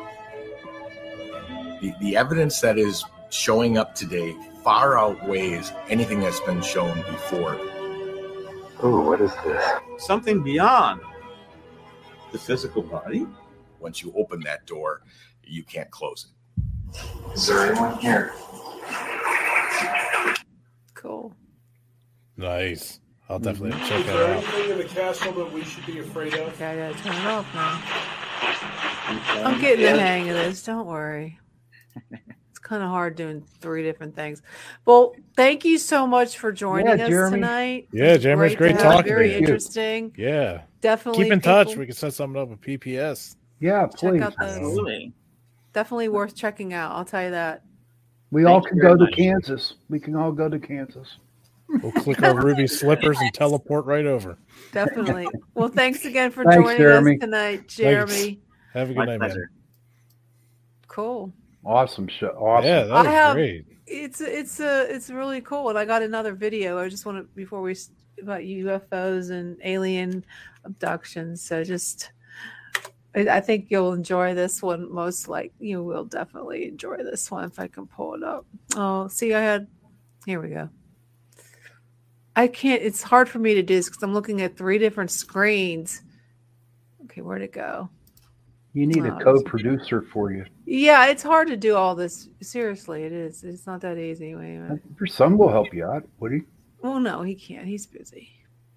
The, 1.81 1.93
the 2.01 2.17
evidence 2.17 2.61
that 2.61 2.79
is 2.79 3.05
showing 3.29 3.77
up 3.77 3.95
today 3.95 4.35
far 4.65 4.99
outweighs 4.99 5.73
anything 5.89 6.21
that's 6.21 6.41
been 6.41 6.63
shown 6.63 6.97
before. 7.03 7.55
Ooh, 8.85 9.01
what 9.03 9.21
is 9.21 9.33
this? 9.45 9.65
Something 9.99 10.43
beyond 10.43 11.03
the 12.33 12.39
physical 12.39 12.83
body. 12.83 13.27
Once 13.81 14.03
you 14.03 14.15
open 14.17 14.41
that 14.41 14.65
door, 14.65 15.03
you 15.45 15.63
can't 15.63 15.91
close 15.91 16.27
it. 16.31 17.03
Is 17.35 17.47
there 17.47 17.71
anyone 17.71 17.99
here? 17.99 18.33
Cool. 21.03 21.35
Nice. 22.37 23.01
I'll 23.29 23.41
mm-hmm. 23.41 23.45
definitely 23.45 23.89
check 23.89 24.01
Is 24.01 24.07
that 24.07 24.13
there 24.13 24.35
out. 24.35 24.45
anything 24.45 24.71
in 24.71 24.79
the 24.79 24.85
castle 24.85 25.33
that 25.33 25.53
we 25.53 25.65
should 25.65 25.85
be 25.85 25.99
afraid 25.99 26.35
of? 26.35 26.49
Okay, 26.55 26.67
I 26.67 26.91
gotta 26.93 27.03
turn 27.03 27.15
it 27.15 27.27
off 27.27 27.55
now. 27.55 27.83
I'm 29.49 29.61
getting 29.61 29.85
the 29.85 30.01
hang 30.01 30.31
of 30.31 30.37
this. 30.37 30.63
Don't 30.63 30.87
worry. 30.87 31.39
It's 32.51 32.59
kind 32.61 32.83
of 32.83 32.89
hard 32.89 33.17
doing 33.17 33.43
three 33.61 33.83
different 33.83 34.15
things. 34.15 34.43
Well, 34.85 35.15
thank 35.37 35.65
you 35.65 35.77
so 35.79 36.07
much 36.07 36.39
for 36.39 36.53
joining 36.53 36.87
Yeah, 36.87 37.05
us 37.05 37.09
Jeremy. 37.09 37.37
tonight. 37.37 37.89
Yeah, 37.93 38.17
Jeremy, 38.17 38.47
it's 38.47 38.57
great 38.57 38.77
to 38.79 38.83
have- 38.85 38.93
talking 38.93 39.03
to 39.05 39.09
you. 39.11 39.15
Very 39.17 39.33
you. 39.33 39.39
interesting. 39.39 40.15
Yeah. 40.17 40.63
Definitely 40.81 41.25
Keep 41.25 41.33
in 41.33 41.41
touch. 41.41 41.77
We 41.77 41.87
can 41.87 41.95
set 41.95 42.15
something 42.15 42.41
up 42.41 42.49
with 42.49 42.61
PPS. 42.61 43.37
Yeah, 43.59 43.87
Check 43.89 43.99
please. 43.99 44.23
out 44.23 44.35
those. 44.39 45.11
Definitely 45.73 46.09
worth 46.11 46.37
checking 46.37 46.73
out. 46.73 46.93
I'll 46.93 47.05
tell 47.05 47.25
you 47.25 47.31
that. 47.31 47.63
We 48.33 48.45
all 48.47 48.61
can 48.63 48.79
go 48.79 48.89
very 48.89 48.99
to 48.99 49.05
much. 49.05 49.15
Kansas. 49.15 49.75
We 49.89 50.01
can 50.01 50.17
all 50.17 50.33
go 50.33 50.49
to 50.49 50.59
Kansas. 50.59 51.19
We'll 51.69 51.93
click 51.93 52.23
on 52.23 52.37
Ruby's 52.37 52.79
slippers 52.81 53.17
and 53.21 53.33
teleport 53.33 53.87
right 53.87 54.05
over. 54.05 54.37
Definitely. 54.73 55.29
Well, 55.55 55.69
thanks 55.69 56.05
again 56.05 56.31
for 56.31 56.43
Thanks, 56.45 56.57
joining 56.63 56.79
Jeremy. 56.79 57.15
us 57.15 57.21
tonight, 57.21 57.69
Jeremy. 57.69 58.11
Thanks. 58.13 58.25
Jeremy. 58.25 58.41
Have 58.75 58.91
a 58.91 58.95
My 58.95 59.05
good 59.07 59.21
night, 59.21 59.29
man. 59.29 59.49
Cool. 60.89 61.33
Awesome 61.65 62.09
show. 62.09 62.29
Awesome. 62.29 62.67
Yeah, 62.69 62.83
that 62.85 62.91
was 62.93 63.07
have- 63.07 63.35
great. 63.35 63.67
It's 63.87 64.21
it's 64.23 64.59
uh, 64.61 64.87
it's 64.89 65.11
really 65.11 65.41
cool, 65.43 65.69
and 65.69 65.79
I 65.79 65.85
got 65.85 66.03
another 66.03 66.33
video. 66.35 66.79
I 66.79 66.89
just 66.89 67.05
want 67.05 67.19
to 67.19 67.25
before 67.35 67.61
we 67.61 67.77
about 68.23 68.41
UFOs 68.41 69.31
and 69.31 69.59
alien 69.65 70.25
abductions. 70.65 71.43
So 71.43 71.63
just, 71.63 72.13
I, 73.15 73.41
think 73.41 73.67
you'll 73.69 73.93
enjoy 73.93 74.35
this 74.35 74.63
one. 74.63 74.93
Most 74.93 75.29
like 75.29 75.53
you 75.59 75.83
will 75.83 76.05
definitely 76.05 76.67
enjoy 76.67 76.97
this 76.99 77.31
one 77.31 77.45
if 77.45 77.59
I 77.59 77.67
can 77.67 77.87
pull 77.87 78.15
it 78.15 78.23
up. 78.23 78.47
Oh, 78.75 79.09
see, 79.09 79.35
I 79.35 79.41
had. 79.41 79.67
Here 80.25 80.41
we 80.41 80.49
go. 80.51 80.71
I 82.35 82.49
can't. 82.49 82.83
It's 82.83 83.03
hard 83.03 83.29
for 83.29 83.39
me 83.39 83.55
to 83.55 83.63
do 83.63 83.75
this 83.75 83.89
because 83.89 84.03
I'm 84.03 84.15
looking 84.15 84.41
at 84.41 84.57
three 84.57 84.79
different 84.79 85.11
screens. 85.11 86.03
Okay, 87.05 87.21
where'd 87.21 87.43
it 87.43 87.53
go? 87.53 87.91
You 88.73 88.87
need 88.87 89.05
Oh, 89.05 89.15
a 89.17 89.23
co-producer 89.23 90.01
for 90.01 90.33
you. 90.33 90.47
Yeah, 90.65 91.07
it's 91.09 91.23
hard 91.23 91.49
to 91.49 91.57
do 91.59 91.77
all 91.77 91.95
this. 91.95 92.31
Seriously, 92.41 93.03
it 93.03 93.13
is. 93.13 93.45
It's 93.45 93.67
not 93.67 93.83
that 93.83 93.99
easy. 93.99 94.35
Wait. 94.35 94.63
Your 94.99 95.07
son 95.07 95.37
will 95.37 95.51
help 95.51 95.75
you 95.75 95.85
out. 95.85 96.09
Would 96.21 96.33
he? 96.33 96.41
Well, 96.81 96.99
no, 96.99 97.23
he 97.23 97.35
can't. 97.35 97.67
He's 97.67 97.87
busy. 97.87 98.31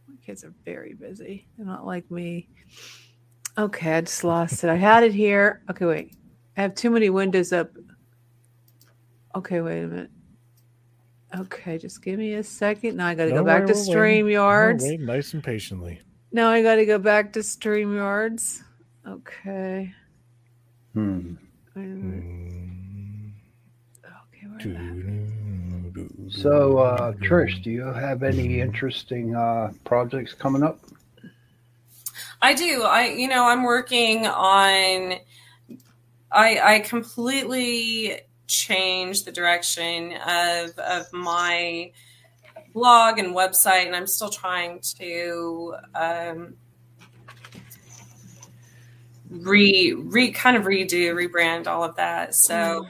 My 0.09 0.15
kids 0.25 0.43
are 0.43 0.53
very 0.65 0.93
busy. 0.93 1.47
They're 1.55 1.65
not 1.65 1.85
like 1.85 2.11
me. 2.11 2.49
Okay, 3.57 3.93
I 3.93 4.01
just 4.01 4.23
lost 4.23 4.63
it. 4.63 4.69
I 4.69 4.75
had 4.75 5.03
it 5.03 5.13
here. 5.13 5.61
Okay, 5.69 5.85
wait. 5.85 6.15
I 6.57 6.61
have 6.61 6.75
too 6.75 6.89
many 6.89 7.09
windows 7.09 7.53
up. 7.53 7.71
Okay, 9.35 9.61
wait 9.61 9.83
a 9.83 9.87
minute. 9.87 10.11
Okay, 11.37 11.77
just 11.77 12.01
give 12.01 12.19
me 12.19 12.33
a 12.33 12.43
second. 12.43 12.97
Now 12.97 13.07
I 13.07 13.15
got 13.15 13.25
to 13.25 13.31
No 13.31 13.37
go 13.37 13.43
back 13.43 13.65
to 13.67 13.73
we're 13.73 14.01
waiting. 14.01 14.25
StreamYards. 14.25 14.81
No, 14.81 14.87
wait 14.89 14.99
nice 15.01 15.33
and 15.33 15.43
patiently. 15.43 16.01
Now 16.31 16.49
I 16.49 16.61
got 16.61 16.75
to 16.75 16.85
go 16.85 16.97
back 16.97 17.33
to 17.33 17.39
StreamYards. 17.39 18.61
Okay. 19.07 19.93
Hmm. 20.93 21.33
Wait 21.75 21.83
a 21.83 21.87
minute. 21.87 22.35
So, 26.29 26.77
uh, 26.77 27.13
Trish, 27.13 27.61
do 27.61 27.69
you 27.69 27.83
have 27.83 28.23
any 28.23 28.61
interesting 28.61 29.35
uh, 29.35 29.71
projects 29.83 30.33
coming 30.33 30.63
up? 30.63 30.79
I 32.45 32.53
do. 32.53 32.83
I 32.83 33.07
you 33.07 33.27
know 33.27 33.47
I'm 33.47 33.63
working 33.63 34.27
on. 34.27 35.13
I 36.31 36.59
I 36.75 36.79
completely 36.85 38.21
changed 38.45 39.25
the 39.25 39.31
direction 39.31 40.13
of 40.13 40.77
of 40.77 41.11
my 41.11 41.91
blog 42.71 43.17
and 43.17 43.35
website, 43.35 43.87
and 43.87 43.95
I'm 43.95 44.05
still 44.05 44.29
trying 44.29 44.79
to 44.99 45.73
um, 45.95 46.53
re 49.27 49.93
re 49.93 50.31
kind 50.31 50.55
of 50.55 50.65
redo 50.65 51.15
rebrand 51.15 51.65
all 51.65 51.83
of 51.83 51.95
that. 51.95 52.35
So. 52.35 52.85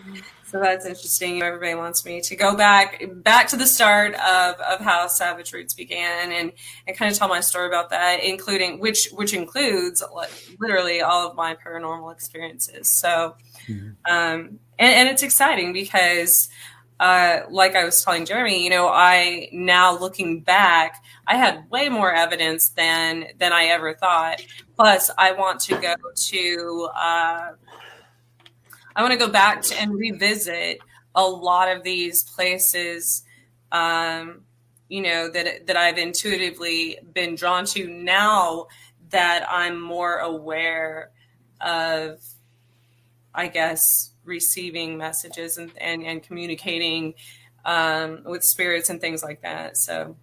So 0.55 0.61
that's 0.61 0.85
interesting. 0.85 1.41
Everybody 1.41 1.75
wants 1.75 2.05
me 2.05 2.21
to 2.21 2.33
go 2.33 2.55
back 2.55 3.03
back 3.15 3.49
to 3.49 3.57
the 3.57 3.65
start 3.67 4.13
of, 4.13 4.55
of 4.61 4.79
how 4.79 5.05
Savage 5.07 5.51
Roots 5.51 5.73
began 5.73 6.31
and, 6.31 6.53
and 6.87 6.95
kind 6.95 7.11
of 7.11 7.17
tell 7.17 7.27
my 7.27 7.41
story 7.41 7.67
about 7.67 7.89
that, 7.89 8.23
including 8.23 8.79
which 8.79 9.09
which 9.11 9.33
includes 9.33 10.01
like, 10.13 10.31
literally 10.57 11.01
all 11.01 11.29
of 11.29 11.35
my 11.35 11.55
paranormal 11.55 12.09
experiences. 12.13 12.89
So 12.89 13.35
um, 14.09 14.59
and, 14.79 14.93
and 14.93 15.09
it's 15.09 15.23
exciting 15.23 15.73
because 15.73 16.47
uh, 17.01 17.39
like 17.49 17.75
I 17.75 17.83
was 17.83 18.01
telling 18.01 18.25
Jeremy, 18.25 18.63
you 18.63 18.69
know, 18.69 18.87
I 18.87 19.49
now 19.51 19.99
looking 19.99 20.39
back, 20.39 21.03
I 21.27 21.35
had 21.35 21.69
way 21.69 21.89
more 21.89 22.13
evidence 22.13 22.69
than 22.69 23.25
than 23.39 23.51
I 23.51 23.65
ever 23.65 23.93
thought. 23.93 24.41
Plus, 24.77 25.11
I 25.17 25.33
want 25.33 25.59
to 25.61 25.75
go 25.81 25.95
to 26.15 26.89
uh, 26.95 27.49
I 28.95 29.01
want 29.01 29.11
to 29.11 29.19
go 29.19 29.29
back 29.29 29.61
to 29.63 29.79
and 29.79 29.93
revisit 29.93 30.79
a 31.13 31.23
lot 31.23 31.75
of 31.75 31.83
these 31.83 32.23
places, 32.23 33.23
um, 33.71 34.41
you 34.87 35.01
know, 35.01 35.29
that 35.29 35.67
that 35.67 35.77
I've 35.77 35.97
intuitively 35.97 36.99
been 37.13 37.35
drawn 37.35 37.65
to 37.67 37.87
now 37.87 38.67
that 39.09 39.45
I'm 39.49 39.79
more 39.81 40.17
aware 40.17 41.11
of, 41.61 42.19
I 43.33 43.47
guess, 43.47 44.11
receiving 44.23 44.97
messages 44.97 45.57
and 45.57 45.71
and, 45.77 46.03
and 46.03 46.23
communicating 46.23 47.15
um, 47.65 48.21
with 48.25 48.43
spirits 48.43 48.89
and 48.89 49.01
things 49.01 49.23
like 49.23 49.41
that. 49.41 49.77
So, 49.77 50.15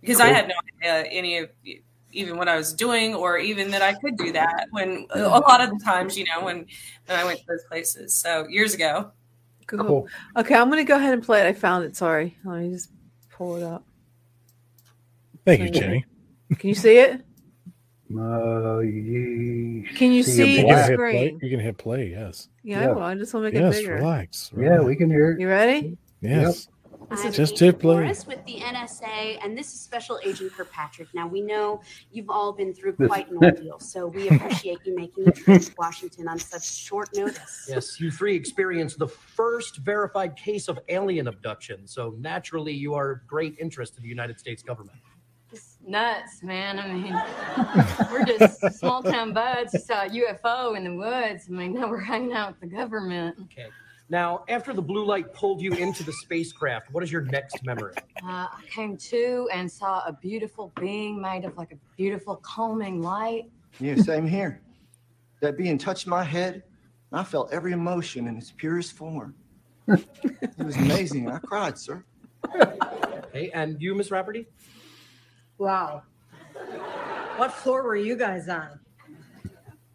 because 0.00 0.20
I 0.20 0.28
had 0.28 0.48
no 0.48 0.54
idea 0.78 1.10
any 1.10 1.38
of 1.38 1.50
even 2.12 2.36
what 2.36 2.48
I 2.48 2.56
was 2.56 2.72
doing, 2.72 3.14
or 3.14 3.38
even 3.38 3.70
that 3.70 3.82
I 3.82 3.94
could 3.94 4.16
do 4.16 4.32
that. 4.32 4.66
When 4.70 5.06
a 5.14 5.20
lot 5.28 5.60
of 5.60 5.70
the 5.70 5.84
times, 5.84 6.16
you 6.16 6.24
know, 6.24 6.44
when 6.44 6.66
when 7.06 7.18
I 7.18 7.24
went 7.24 7.40
to 7.40 7.46
those 7.48 7.64
places, 7.68 8.14
so 8.14 8.46
years 8.48 8.74
ago. 8.74 9.12
Cool. 9.66 10.08
Okay, 10.36 10.56
I'm 10.56 10.68
going 10.68 10.84
to 10.84 10.88
go 10.88 10.96
ahead 10.96 11.14
and 11.14 11.22
play 11.22 11.40
it. 11.40 11.46
I 11.46 11.52
found 11.52 11.84
it. 11.84 11.94
Sorry. 11.94 12.36
Let 12.44 12.60
me 12.60 12.70
just 12.70 12.90
pull 13.30 13.54
it 13.54 13.62
up. 13.62 13.84
Thank 15.44 15.62
you, 15.62 15.70
Jenny. 15.70 16.04
Can 16.58 16.68
you 16.68 16.74
see 16.74 16.98
it? 16.98 17.22
Uh, 18.12 18.80
ye- 18.80 19.86
Can 19.94 20.10
you 20.10 20.24
see 20.24 20.56
You 20.56 20.62
the 20.62 20.68
can 20.68 20.76
hit 20.76 20.86
play. 20.86 20.94
screen? 20.94 21.38
You 21.40 21.50
can 21.50 21.60
hit 21.60 21.78
play. 21.78 22.10
Yes. 22.10 22.48
Yeah, 22.64 22.88
I 22.88 22.92
will. 22.92 23.02
I 23.02 23.14
just 23.14 23.32
want 23.32 23.46
to 23.46 23.52
make 23.52 23.60
yes. 23.62 23.76
it 23.76 23.82
bigger. 23.82 23.94
Relax. 23.94 24.50
Yeah, 24.58 24.80
we 24.80 24.96
can 24.96 25.08
hear 25.08 25.30
it. 25.30 25.40
You 25.40 25.48
ready? 25.48 25.96
Yes. 26.20 26.66
I'm 27.10 27.32
Just 27.32 27.54
Agent 27.54 27.58
hit 27.58 27.78
play. 27.80 27.94
Morris 27.94 28.24
with 28.24 28.44
the 28.46 28.60
NSA, 28.60 29.44
and 29.44 29.58
this 29.58 29.74
is 29.74 29.80
Special 29.80 30.20
Agent 30.24 30.52
Kirkpatrick. 30.52 31.08
Now, 31.12 31.26
we 31.26 31.40
know 31.40 31.80
you've 32.12 32.30
all 32.30 32.52
been 32.52 32.72
through 32.72 32.92
quite 32.92 33.28
an 33.30 33.38
ordeal, 33.42 33.80
so 33.80 34.06
we 34.06 34.28
appreciate 34.28 34.78
you 34.84 34.94
making 34.94 35.24
the 35.24 35.32
trip 35.32 35.60
to 35.60 35.72
Washington 35.76 36.28
on 36.28 36.38
such 36.38 36.64
short 36.64 37.08
notice. 37.16 37.66
Yes, 37.68 38.00
you 38.00 38.12
three 38.12 38.36
experienced 38.36 38.98
the 38.98 39.08
first 39.08 39.78
verified 39.78 40.36
case 40.36 40.68
of 40.68 40.78
alien 40.88 41.26
abduction, 41.26 41.84
so 41.88 42.14
naturally 42.18 42.72
you 42.72 42.94
are 42.94 43.10
of 43.10 43.26
great 43.26 43.56
interest 43.58 43.94
to 43.96 44.00
the 44.00 44.08
United 44.08 44.38
States 44.38 44.62
government. 44.62 44.98
nuts, 45.84 46.44
man. 46.44 46.78
I 46.78 46.92
mean, 46.92 48.12
we're 48.12 48.24
just 48.24 48.78
small 48.78 49.02
town 49.02 49.32
buds 49.32 49.72
who 49.72 49.80
saw 49.80 50.04
a 50.04 50.08
UFO 50.08 50.76
in 50.76 50.84
the 50.84 50.94
woods. 50.94 51.46
I 51.48 51.52
mean, 51.52 51.74
now 51.74 51.90
we're 51.90 51.98
hanging 51.98 52.34
out 52.34 52.52
with 52.52 52.70
the 52.70 52.76
government. 52.76 53.36
Okay. 53.46 53.66
Now, 54.10 54.44
after 54.48 54.72
the 54.72 54.82
blue 54.82 55.04
light 55.04 55.32
pulled 55.32 55.62
you 55.62 55.72
into 55.72 56.02
the 56.02 56.12
spacecraft, 56.12 56.92
what 56.92 57.04
is 57.04 57.12
your 57.12 57.22
next 57.22 57.64
memory? 57.64 57.94
Uh, 58.24 58.48
I 58.52 58.60
came 58.68 58.96
to 58.96 59.48
and 59.52 59.70
saw 59.70 60.04
a 60.04 60.12
beautiful 60.12 60.72
being 60.80 61.22
made 61.22 61.44
of 61.44 61.56
like 61.56 61.70
a 61.70 61.78
beautiful 61.96 62.36
calming 62.42 63.00
light. 63.00 63.44
Yeah, 63.78 63.94
same 63.94 64.26
here. 64.26 64.62
That 65.40 65.56
being 65.56 65.78
touched 65.78 66.08
my 66.08 66.24
head, 66.24 66.64
and 67.12 67.20
I 67.20 67.22
felt 67.22 67.52
every 67.52 67.70
emotion 67.70 68.26
in 68.26 68.36
its 68.36 68.50
purest 68.50 68.94
form. 68.94 69.32
it 69.86 70.58
was 70.58 70.76
amazing. 70.76 71.30
I 71.30 71.38
cried, 71.38 71.78
sir. 71.78 72.04
Okay, 72.52 73.50
and 73.54 73.80
you, 73.80 73.94
Miss 73.94 74.10
Rafferty? 74.10 74.48
Wow. 75.56 76.02
What 77.36 77.52
floor 77.52 77.84
were 77.84 77.96
you 77.96 78.16
guys 78.16 78.48
on? 78.48 78.80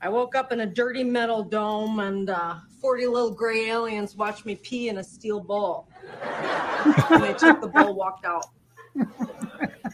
I 0.05 0.07
woke 0.07 0.35
up 0.35 0.51
in 0.51 0.59
a 0.59 0.67
dirty 0.67 1.03
metal 1.03 1.41
dome 1.43 1.99
and 1.99 2.29
uh, 2.29 2.57
40 2.79 3.07
little 3.07 3.31
gray 3.31 3.71
aliens 3.71 4.15
watched 4.15 4.45
me 4.45 4.53
pee 4.53 4.87
in 4.89 4.99
a 4.99 5.03
steel 5.03 5.39
bowl. 5.39 5.87
and 7.09 7.23
they 7.23 7.33
took 7.33 7.59
the 7.59 7.67
bowl, 7.67 7.95
walked 7.95 8.23
out. 8.23 8.45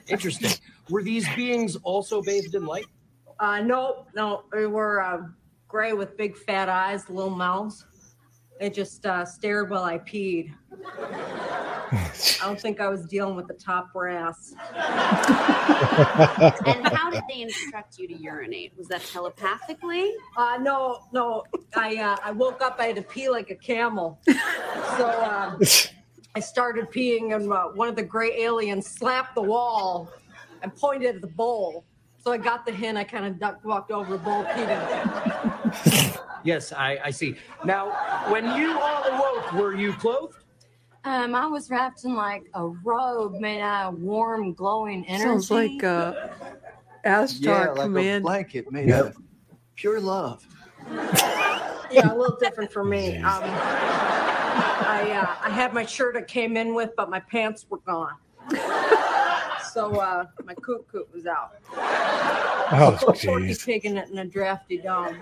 Interesting. 0.09 0.51
Were 0.89 1.01
these 1.01 1.25
beings 1.33 1.77
also 1.83 2.21
bathed 2.21 2.55
in 2.55 2.65
light? 2.65 2.87
Uh, 3.39 3.61
no, 3.61 4.05
no, 4.13 4.43
they 4.51 4.65
were 4.65 5.01
uh, 5.01 5.21
gray 5.69 5.93
with 5.93 6.17
big 6.17 6.35
fat 6.35 6.67
eyes, 6.67 7.09
little 7.09 7.29
mouths. 7.29 7.85
They 8.61 8.69
just 8.69 9.05
uh, 9.07 9.25
stared 9.25 9.71
while 9.71 9.85
I 9.85 9.97
peed. 9.97 10.53
I 11.91 12.43
don't 12.43 12.61
think 12.61 12.79
I 12.79 12.89
was 12.89 13.07
dealing 13.07 13.35
with 13.35 13.47
the 13.47 13.55
top 13.55 13.91
brass. 13.91 14.53
And 14.75 16.87
how 16.87 17.09
did 17.09 17.23
they 17.27 17.41
instruct 17.41 17.97
you 17.97 18.07
to 18.07 18.13
urinate? 18.13 18.73
Was 18.77 18.87
that 18.89 19.01
telepathically? 19.01 20.13
Uh, 20.37 20.59
no, 20.61 20.99
no. 21.11 21.43
I 21.75 21.95
uh, 21.95 22.17
I 22.23 22.31
woke 22.33 22.61
up. 22.61 22.75
I 22.77 22.85
had 22.85 22.97
to 22.97 23.01
pee 23.01 23.29
like 23.29 23.49
a 23.49 23.55
camel. 23.55 24.19
So 24.27 25.07
uh, 25.07 25.57
I 26.35 26.39
started 26.39 26.91
peeing, 26.91 27.35
and 27.35 27.51
uh, 27.51 27.69
one 27.69 27.87
of 27.87 27.95
the 27.95 28.03
gray 28.03 28.43
aliens 28.43 28.85
slapped 28.85 29.33
the 29.33 29.41
wall 29.41 30.07
and 30.61 30.71
pointed 30.75 31.15
at 31.15 31.21
the 31.21 31.27
bowl. 31.27 31.83
So 32.23 32.31
I 32.31 32.37
got 32.37 32.67
the 32.67 32.71
hint. 32.71 32.95
I 32.95 33.05
kind 33.05 33.25
of 33.25 33.39
ducked, 33.39 33.65
walked 33.65 33.89
over 33.89 34.11
the 34.11 34.19
bowl, 34.19 34.45
peed 34.45 34.69
in 34.69 36.03
it. 36.03 36.19
Yes, 36.43 36.71
I, 36.73 36.99
I 37.05 37.11
see. 37.11 37.35
Now, 37.63 37.91
when 38.31 38.45
you 38.57 38.79
all 38.79 39.03
awoke, 39.03 39.53
were 39.53 39.75
you 39.75 39.93
clothed? 39.93 40.35
Um, 41.03 41.33
I 41.35 41.47
was 41.47 41.69
wrapped 41.69 42.05
in 42.05 42.15
like 42.15 42.43
a 42.53 42.67
robe 42.67 43.39
made 43.39 43.61
out 43.61 43.93
of 43.93 43.99
warm, 44.01 44.53
glowing 44.53 45.03
energy. 45.07 45.23
Sounds 45.23 45.49
like 45.51 45.83
uh, 45.83 46.13
Astar 47.05 47.39
yeah, 47.39 47.69
like 47.71 47.81
Command. 47.81 48.21
a 48.23 48.27
blanket 48.27 48.71
made 48.71 48.89
Yep. 48.89 49.05
of 49.07 49.17
pure 49.75 49.99
love. 49.99 50.45
yeah, 51.91 52.13
a 52.13 52.15
little 52.15 52.37
different 52.39 52.71
for 52.71 52.83
me. 52.83 53.17
Um, 53.17 53.43
I 53.43 55.11
uh, 55.11 55.47
I 55.47 55.49
had 55.49 55.73
my 55.73 55.85
shirt 55.85 56.15
I 56.15 56.21
came 56.21 56.55
in 56.57 56.75
with, 56.75 56.91
but 56.95 57.09
my 57.09 57.19
pants 57.19 57.65
were 57.69 57.79
gone. 57.79 58.13
So 59.73 59.95
uh, 59.95 60.25
my 60.43 60.53
coot 60.55 60.85
coot 60.91 61.07
was 61.13 61.25
out. 61.25 61.55
Oh, 62.73 62.95
so 62.95 63.07
Porky 63.07 63.49
jeez. 63.49 63.65
taking 63.65 63.97
it 63.97 64.09
in 64.11 64.17
a 64.19 64.23
drafty 64.23 64.77
dome. 64.77 65.17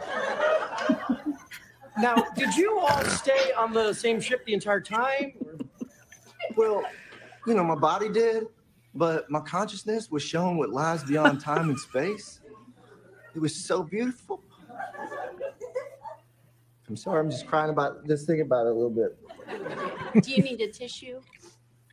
Now, 1.97 2.14
did 2.36 2.56
you 2.56 2.78
all 2.80 3.04
stay 3.06 3.52
on 3.58 3.74
the 3.74 3.91
same 3.91 4.22
ship 4.22 4.45
the 4.45 4.54
entire 4.54 4.80
time? 4.80 5.34
Well, 6.56 6.84
you 7.47 7.56
know, 7.56 7.64
my 7.64 7.74
body 7.74 8.08
did, 8.08 8.45
but 8.93 9.32
my 9.32 9.39
consciousness 9.39 10.12
was 10.12 10.22
shown 10.22 10.58
what 10.58 10.70
lies 10.70 11.04
beyond 11.04 11.41
time 11.41 11.70
and 11.70 11.80
space. 11.80 12.41
It 13.34 13.39
was 13.39 13.56
so 13.56 13.82
beautiful. 13.82 14.43
I'm 16.88 16.95
sorry, 16.95 17.20
I'm 17.20 17.32
just 17.32 17.47
crying 17.47 17.72
about 17.72 18.06
this 18.06 18.26
thing 18.26 18.41
about 18.41 18.68
it 18.68 18.70
a 18.70 18.74
little 18.74 18.91
bit. 18.91 19.18
Do 20.24 20.32
you 20.32 20.43
need 20.43 20.62
a 20.62 20.68
tissue? 20.68 21.20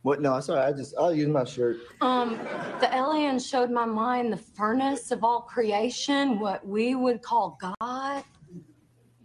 What? 0.03 0.21
No, 0.21 0.39
sorry. 0.39 0.61
I 0.61 0.71
just 0.71 0.95
I'll 0.97 1.13
use 1.13 1.27
my 1.27 1.43
shirt. 1.43 1.77
Um, 2.01 2.37
the 2.79 2.89
alien 2.93 3.39
showed 3.39 3.71
my 3.71 3.85
mind 3.85 4.31
the 4.31 4.37
furnace 4.37 5.11
of 5.11 5.23
all 5.23 5.41
creation, 5.41 6.39
what 6.39 6.65
we 6.65 6.95
would 6.95 7.21
call 7.21 7.57
God. 7.79 8.23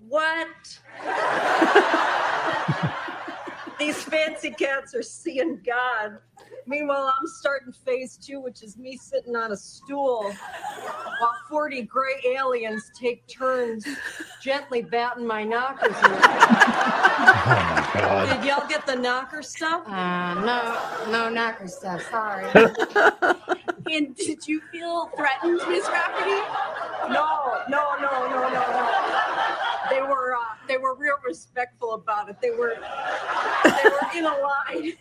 What? 0.08 0.48
These 3.82 4.04
fancy 4.04 4.50
cats 4.50 4.94
are 4.94 5.02
seeing 5.02 5.60
God. 5.66 6.18
Meanwhile, 6.68 7.12
I'm 7.18 7.26
starting 7.26 7.72
phase 7.72 8.16
two, 8.16 8.40
which 8.40 8.62
is 8.62 8.78
me 8.78 8.96
sitting 8.96 9.34
on 9.34 9.50
a 9.50 9.56
stool 9.56 10.32
while 11.18 11.34
40 11.50 11.82
gray 11.82 12.22
aliens 12.36 12.92
take 12.94 13.26
turns 13.26 13.84
gently 14.40 14.82
batting 14.82 15.26
my 15.26 15.42
knockers. 15.42 15.96
around. 18.22 18.40
Did 18.40 18.44
y'all 18.48 18.68
get 18.68 18.86
the 18.86 18.94
knocker 18.94 19.42
stuff? 19.42 19.86
Uh, 19.88 20.34
no, 20.34 21.10
no 21.10 21.28
knocker 21.28 21.66
stuff. 21.68 22.02
Sorry. 22.10 22.46
And 23.84 24.14
did 24.14 24.46
you 24.46 24.60
feel 24.70 25.10
threatened, 25.16 25.60
Miss 25.68 25.84
Rafferty? 25.88 26.30
No, 27.12 27.64
no, 27.68 27.96
no, 28.00 28.28
no, 28.30 28.48
no, 28.48 28.48
no. 28.48 29.71
They 29.92 30.00
were 30.00 30.34
uh, 30.34 30.38
they 30.66 30.78
were 30.78 30.94
real 30.94 31.16
respectful 31.26 31.92
about 31.92 32.30
it. 32.30 32.36
They 32.40 32.50
were 32.50 32.76
they 33.64 33.90
were 33.90 34.08
in 34.16 34.24
a 34.24 34.36
line, 34.38 34.92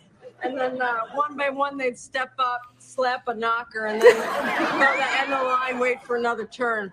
and 0.42 0.58
then 0.58 0.82
uh, 0.82 1.06
one 1.14 1.34
by 1.34 1.48
one 1.48 1.78
they'd 1.78 1.98
step 1.98 2.32
up, 2.38 2.60
slap 2.78 3.26
a 3.28 3.34
knocker, 3.34 3.86
and 3.86 4.02
then 4.02 4.14
go 4.14 4.92
to 4.92 4.98
the 4.98 5.20
end 5.20 5.32
of 5.32 5.40
the 5.40 5.44
line, 5.46 5.78
wait 5.78 6.02
for 6.02 6.16
another 6.16 6.44
turn. 6.44 6.92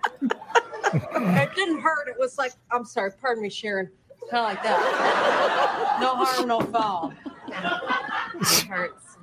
It 0.94 1.56
didn't 1.56 1.82
hurt. 1.82 2.08
It 2.08 2.18
was 2.18 2.38
like 2.38 2.54
I'm 2.72 2.86
sorry, 2.86 3.12
pardon 3.20 3.44
me, 3.44 3.50
Sharon. 3.50 3.90
Kind 4.32 4.46
of 4.46 4.54
like 4.54 4.64
that. 4.64 5.98
No 6.00 6.16
harm, 6.16 6.48
no 6.48 6.62
foul. 6.62 7.14
It 7.48 8.66
hurts. 8.66 9.18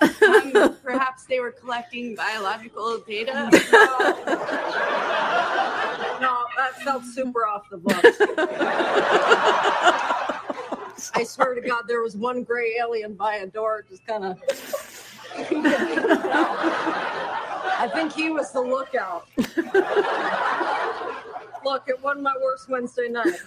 Um, 0.00 0.76
perhaps 0.82 1.24
they 1.24 1.40
were 1.40 1.52
collecting 1.52 2.14
biological 2.14 2.98
data. 3.06 3.50
No, 6.20 6.46
that 6.56 6.74
felt 6.82 7.04
super 7.04 7.46
off 7.46 7.68
the 7.70 7.76
books. 7.76 8.02
I 11.14 11.22
swear 11.22 11.54
to 11.54 11.60
God, 11.60 11.84
there 11.86 12.02
was 12.02 12.16
one 12.16 12.42
gray 12.42 12.74
alien 12.80 13.14
by 13.14 13.36
a 13.36 13.46
door, 13.46 13.84
just 13.88 14.04
kind 14.04 14.24
of. 14.24 14.36
I 17.80 17.88
think 17.94 18.12
he 18.12 18.30
was 18.30 18.50
the 18.50 18.60
lookout. 18.60 19.28
Look, 21.64 21.88
it 21.88 22.02
wasn't 22.02 22.24
my 22.24 22.34
worst 22.42 22.68
Wednesday 22.68 23.08
night. 23.08 23.40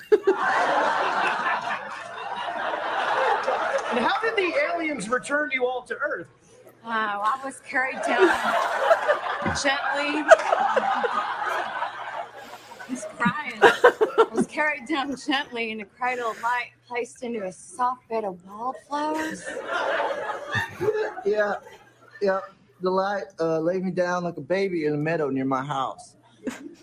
And 3.91 3.99
how 3.99 4.19
did 4.21 4.37
the 4.37 4.53
aliens 4.73 5.09
return 5.09 5.49
you 5.51 5.65
all 5.65 5.81
to 5.83 5.97
Earth? 5.97 6.29
Wow, 6.83 7.21
I 7.23 7.45
was 7.45 7.59
carried 7.59 8.01
down 8.07 8.27
gently. 9.61 10.23
He's 12.87 13.05
crying. 13.17 13.59
I 13.61 14.27
was 14.33 14.47
carried 14.47 14.87
down 14.87 15.15
gently 15.15 15.71
in 15.71 15.81
a 15.81 15.85
cradle 15.85 16.31
of 16.31 16.41
light, 16.41 16.71
placed 16.87 17.23
into 17.23 17.43
a 17.45 17.51
soft 17.51 18.09
bed 18.09 18.23
of 18.23 18.39
wildflowers. 18.45 19.43
Yeah, 21.25 21.55
yeah. 22.21 22.39
The 22.81 22.89
light 22.89 23.25
uh, 23.39 23.59
laid 23.59 23.85
me 23.85 23.91
down 23.91 24.23
like 24.23 24.37
a 24.37 24.41
baby 24.41 24.85
in 24.85 24.95
a 24.95 24.97
meadow 24.97 25.29
near 25.29 25.45
my 25.45 25.63
house. 25.63 26.15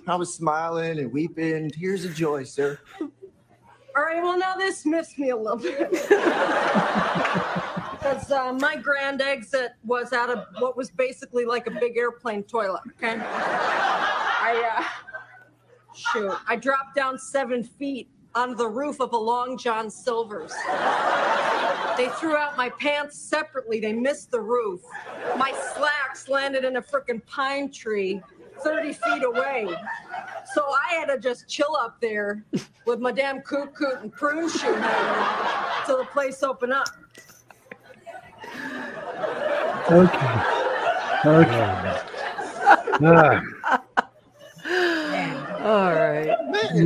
I 0.07 0.15
was 0.15 0.33
smiling 0.33 1.01
and 1.01 1.13
weeping, 1.13 1.71
tears 1.71 2.05
of 2.05 2.15
joy, 2.15 2.45
sir. 2.45 2.79
All 3.01 4.05
right, 4.05 4.23
well, 4.23 4.39
now 4.39 4.55
this 4.55 4.87
missed 4.87 5.19
me 5.19 5.31
a 5.31 5.37
little 5.37 5.59
bit. 5.59 5.91
Because 8.09 8.31
uh, 8.31 8.53
my 8.55 8.75
grand 8.75 9.21
exit 9.21 9.73
was 9.85 10.15
out 10.15 10.31
of 10.31 10.47
what 10.61 10.79
was 10.79 10.91
basically 10.91 11.45
like 11.45 11.67
a 11.67 11.71
big 11.71 11.99
airplane 11.99 12.43
toilet, 12.43 12.81
okay? 12.97 13.19
I, 13.21 14.79
uh, 14.79 14.85
shoot, 15.95 16.33
I 16.47 16.57
dropped 16.57 16.95
down 16.95 17.19
seven 17.19 17.63
feet 17.63 18.09
on 18.35 18.57
the 18.57 18.67
roof 18.67 19.01
of 19.01 19.13
a 19.13 19.17
Long 19.17 19.59
John 19.59 19.91
Silver's. 19.91 20.55
They 21.99 22.09
threw 22.19 22.35
out 22.35 22.57
my 22.57 22.71
pants 22.71 23.19
separately. 23.19 23.79
They 23.79 23.93
missed 23.93 24.31
the 24.31 24.41
roof. 24.41 24.81
My 25.37 25.53
slacks 25.75 26.31
landed 26.31 26.65
in 26.65 26.77
a 26.77 26.83
freaking 26.83 27.21
pine 27.27 27.71
tree 27.71 28.23
30 28.63 28.93
feet 28.95 29.23
away. 29.23 29.69
So 30.55 30.65
I 30.65 30.95
had 30.95 31.07
to 31.07 31.19
just 31.19 31.47
chill 31.47 31.77
up 31.77 32.01
there 32.01 32.43
with 32.87 33.01
my 33.01 33.13
damn 33.13 33.41
coot 33.43 33.75
coot 33.75 33.99
and 34.01 34.11
prune 34.11 34.49
shoe 34.49 34.81
till 35.85 35.99
the 35.99 36.09
place 36.11 36.43
opened 36.43 36.73
up. 36.73 36.89
Okay. 39.91 40.59
Okay. 41.25 42.01
Ah. 43.01 43.43
All 45.61 45.93
right. 45.95 46.37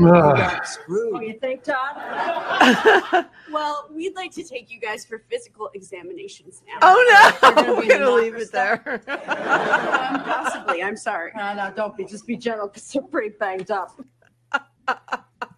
Ah. 0.04 0.60
Oh, 0.88 1.20
you 1.20 1.38
think, 1.40 1.64
Todd? 1.64 3.26
well, 3.52 3.88
we'd 3.92 4.14
like 4.14 4.30
to 4.32 4.44
take 4.44 4.70
you 4.70 4.78
guys 4.78 5.04
for 5.04 5.18
physical 5.28 5.68
examinations 5.74 6.62
now. 6.66 6.78
Oh 6.82 7.38
no, 7.42 7.48
You're 7.48 7.54
gonna 7.54 7.74
we're 7.80 7.88
gonna 7.88 8.10
leave 8.10 8.34
knocker 8.34 8.42
it 8.42 8.52
there. 8.52 9.02
Um, 9.28 10.22
possibly. 10.22 10.82
I'm 10.82 10.96
sorry. 10.96 11.32
No, 11.36 11.54
no, 11.54 11.72
don't 11.74 11.96
be. 11.96 12.04
Just 12.04 12.26
be 12.26 12.36
gentle 12.36 12.68
because 12.68 12.88
they're 12.88 13.02
pretty 13.02 13.34
banged 13.38 13.70
up. 13.70 14.00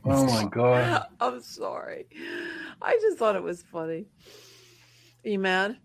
Oh 0.06 0.24
my 0.26 0.44
god. 0.50 1.06
I'm 1.20 1.42
sorry. 1.42 2.06
I 2.80 2.98
just 3.02 3.18
thought 3.18 3.36
it 3.36 3.42
was 3.42 3.62
funny. 3.62 4.06
Are 5.24 5.28
you 5.28 5.38
mad? 5.38 5.78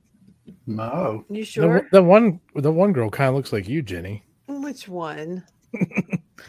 No. 0.68 1.26
You 1.30 1.42
The, 1.42 1.46
sure? 1.46 1.88
the 1.92 2.04
one, 2.04 2.40
the 2.56 2.72
one 2.72 2.94
girl 2.94 3.10
kind 3.10 3.30
of 3.30 3.36
looks 3.36 3.54
like 3.54 3.68
you, 3.68 3.82
Jenny. 3.82 4.24
Which 4.48 4.88
one? 4.88 5.44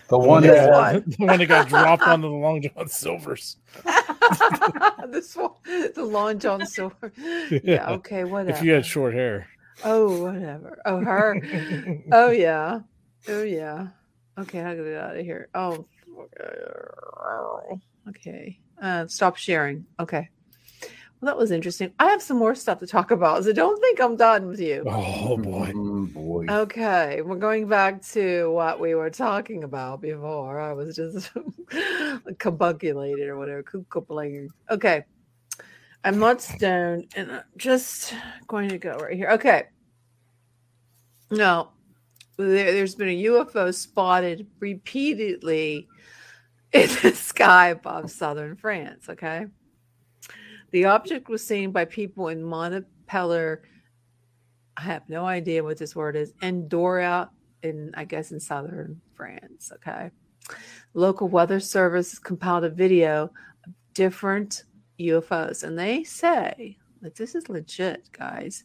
The 0.08 0.18
one 0.18 0.42
This 0.42 0.52
that 0.52 0.70
one. 0.70 1.04
the 1.18 1.26
one 1.26 1.38
that 1.38 1.46
got 1.46 1.68
dropped 1.68 2.02
onto 2.02 2.28
the 2.28 2.34
Long 2.34 2.62
John 2.62 2.88
Silvers. 2.88 3.56
this 5.08 5.36
one, 5.36 5.52
the 5.64 6.04
Long 6.04 6.38
John 6.38 6.66
Silver. 6.66 7.12
Yeah. 7.62 7.90
Okay. 7.90 8.24
Whatever. 8.24 8.56
If 8.56 8.62
you 8.62 8.72
had 8.72 8.84
short 8.84 9.14
hair. 9.14 9.48
Oh, 9.84 10.22
whatever. 10.24 10.80
Oh, 10.84 10.98
her. 10.98 11.40
oh, 12.12 12.30
yeah. 12.30 12.80
Oh, 13.28 13.42
yeah. 13.42 13.88
Okay, 14.38 14.60
I'll 14.60 14.76
get 14.76 14.94
out 14.94 15.16
of 15.16 15.24
here. 15.24 15.48
Oh, 15.54 15.86
okay. 18.08 18.58
Uh, 18.80 19.06
stop 19.06 19.36
sharing. 19.36 19.86
Okay. 19.98 20.28
Well, 21.20 21.34
that 21.34 21.36
was 21.36 21.50
interesting. 21.50 21.92
I 21.98 22.08
have 22.08 22.22
some 22.22 22.38
more 22.38 22.54
stuff 22.54 22.78
to 22.80 22.86
talk 22.86 23.10
about, 23.10 23.44
so 23.44 23.52
don't 23.52 23.78
think 23.80 24.00
I'm 24.00 24.16
done 24.16 24.46
with 24.46 24.60
you. 24.60 24.84
Oh 24.86 25.36
boy. 25.36 25.66
Mm-hmm, 25.66 26.04
boy. 26.06 26.46
Okay, 26.48 27.20
we're 27.22 27.36
going 27.36 27.68
back 27.68 28.02
to 28.12 28.50
what 28.50 28.80
we 28.80 28.94
were 28.94 29.10
talking 29.10 29.64
about 29.64 30.00
before. 30.00 30.58
I 30.58 30.72
was 30.72 30.96
just 30.96 31.30
cabunculated 31.74 33.28
or 33.28 33.36
whatever. 33.36 33.62
cuckoo-bling. 33.62 34.48
Okay, 34.70 35.04
I'm 36.04 36.18
not 36.18 36.40
stoned, 36.40 37.12
and 37.14 37.30
I'm 37.30 37.42
just 37.58 38.14
going 38.46 38.70
to 38.70 38.78
go 38.78 38.96
right 38.96 39.16
here. 39.16 39.28
Okay. 39.32 39.64
Now, 41.30 41.72
there, 42.38 42.72
there's 42.72 42.94
been 42.94 43.08
a 43.08 43.24
UFO 43.24 43.74
spotted 43.74 44.46
repeatedly 44.58 45.86
in 46.72 46.88
the 47.02 47.14
sky 47.14 47.68
above 47.68 48.10
southern 48.10 48.56
France. 48.56 49.10
Okay. 49.10 49.46
The 50.70 50.84
object 50.84 51.28
was 51.28 51.44
seen 51.44 51.72
by 51.72 51.84
people 51.84 52.28
in 52.28 52.42
Montpellier. 52.42 53.62
I 54.76 54.82
have 54.82 55.08
no 55.08 55.26
idea 55.26 55.64
what 55.64 55.78
this 55.78 55.96
word 55.96 56.16
is. 56.16 56.32
Andorra, 56.42 57.30
in 57.62 57.92
I 57.94 58.04
guess 58.04 58.32
in 58.32 58.40
southern 58.40 59.00
France. 59.14 59.72
Okay. 59.74 60.10
Local 60.94 61.28
weather 61.28 61.60
service 61.60 62.18
compiled 62.18 62.64
a 62.64 62.70
video 62.70 63.30
of 63.64 63.72
different 63.94 64.64
UFOs, 64.98 65.62
and 65.64 65.78
they 65.78 66.04
say 66.04 66.76
that 67.02 67.14
this 67.14 67.34
is 67.34 67.48
legit, 67.48 68.10
guys. 68.12 68.64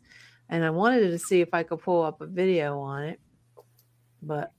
And 0.49 0.63
I 0.63 0.69
wanted 0.69 1.09
to 1.09 1.19
see 1.19 1.41
if 1.41 1.53
I 1.53 1.63
could 1.63 1.81
pull 1.81 2.03
up 2.03 2.21
a 2.21 2.27
video 2.27 2.79
on 2.79 3.03
it, 3.03 3.19
but 4.21 4.51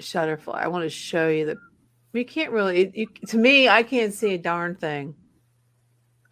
Shutterfly. 0.00 0.54
I 0.54 0.68
want 0.68 0.84
to 0.84 0.90
show 0.90 1.28
you 1.28 1.46
the 1.46 1.56
You 2.12 2.24
can't 2.24 2.52
really. 2.52 2.82
It, 2.82 2.96
you, 2.96 3.06
to 3.28 3.38
me, 3.38 3.68
I 3.68 3.82
can't 3.82 4.12
see 4.12 4.34
a 4.34 4.38
darn 4.38 4.74
thing. 4.76 5.14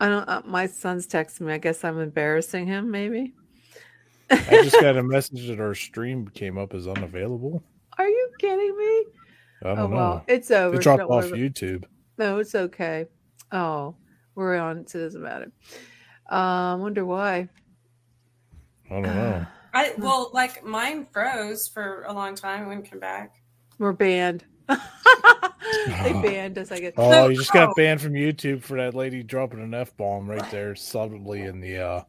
I 0.01 0.09
don't. 0.09 0.29
Uh, 0.29 0.43
my 0.45 0.67
son's 0.67 1.07
texting 1.07 1.43
me. 1.43 1.53
I 1.53 1.59
guess 1.59 1.85
I'm 1.85 2.01
embarrassing 2.01 2.67
him. 2.67 2.91
Maybe. 2.91 3.35
I 4.31 4.63
just 4.63 4.73
got 4.81 4.97
a 4.97 5.03
message 5.03 5.47
that 5.49 5.61
our 5.61 5.75
stream 5.75 6.29
came 6.29 6.59
up 6.59 6.75
as 6.75 6.87
unavailable. 6.87 7.63
Are 7.97 8.09
you 8.09 8.31
kidding 8.39 8.77
me? 8.77 9.05
I 9.63 9.69
don't 9.75 9.79
oh 9.79 9.87
know. 9.89 9.97
well, 9.97 10.25
it's 10.29 10.51
over. 10.51 10.77
It 10.77 10.83
dropped 10.83 11.01
Don't 11.01 11.11
off 11.11 11.31
worry. 11.31 11.39
YouTube. 11.39 11.85
No, 12.17 12.39
it's 12.39 12.55
okay. 12.55 13.07
Oh, 13.53 13.97
we're 14.35 14.57
on. 14.57 14.87
So 14.87 14.99
it 14.99 15.03
doesn't 15.03 15.23
matter. 15.23 15.51
I 16.29 16.73
um, 16.73 16.81
wonder 16.81 17.05
why. 17.05 17.49
I 18.91 18.95
don't 18.95 19.03
know. 19.03 19.47
I 19.75 19.93
well, 19.99 20.31
like 20.33 20.65
mine 20.65 21.07
froze 21.13 21.69
for 21.69 22.05
a 22.05 22.13
long 22.13 22.35
time. 22.35 22.65
It 22.65 22.69
wouldn't 22.69 22.91
come 22.91 23.01
back. 23.01 23.37
We're 23.79 23.93
banned. 23.93 24.45
they 26.03 26.13
banned 26.13 26.59
us. 26.59 26.71
I 26.73 26.81
guess. 26.81 26.93
Oh, 26.97 27.29
you 27.29 27.37
just 27.37 27.53
got 27.53 27.75
banned 27.77 28.01
from 28.01 28.13
YouTube 28.13 28.63
for 28.63 28.77
that 28.77 28.95
lady 28.95 29.23
dropping 29.23 29.61
an 29.63 29.75
f 29.75 29.97
bomb 29.97 30.29
right 30.29 30.51
there, 30.51 30.75
subtly 30.75 31.43
in 31.43 31.61
the 31.61 31.79
uh 31.79 32.03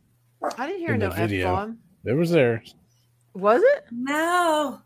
I 0.58 0.68
didn't 0.68 0.80
hear 0.82 0.94
in 0.94 1.00
no 1.00 1.10
the 1.10 1.16
f 1.16 1.30
video. 1.30 1.46
bomb. 1.54 1.78
It 2.06 2.14
was 2.14 2.32
there. 2.32 2.64
Was 3.34 3.62
it? 3.64 3.86
No. 3.92 4.82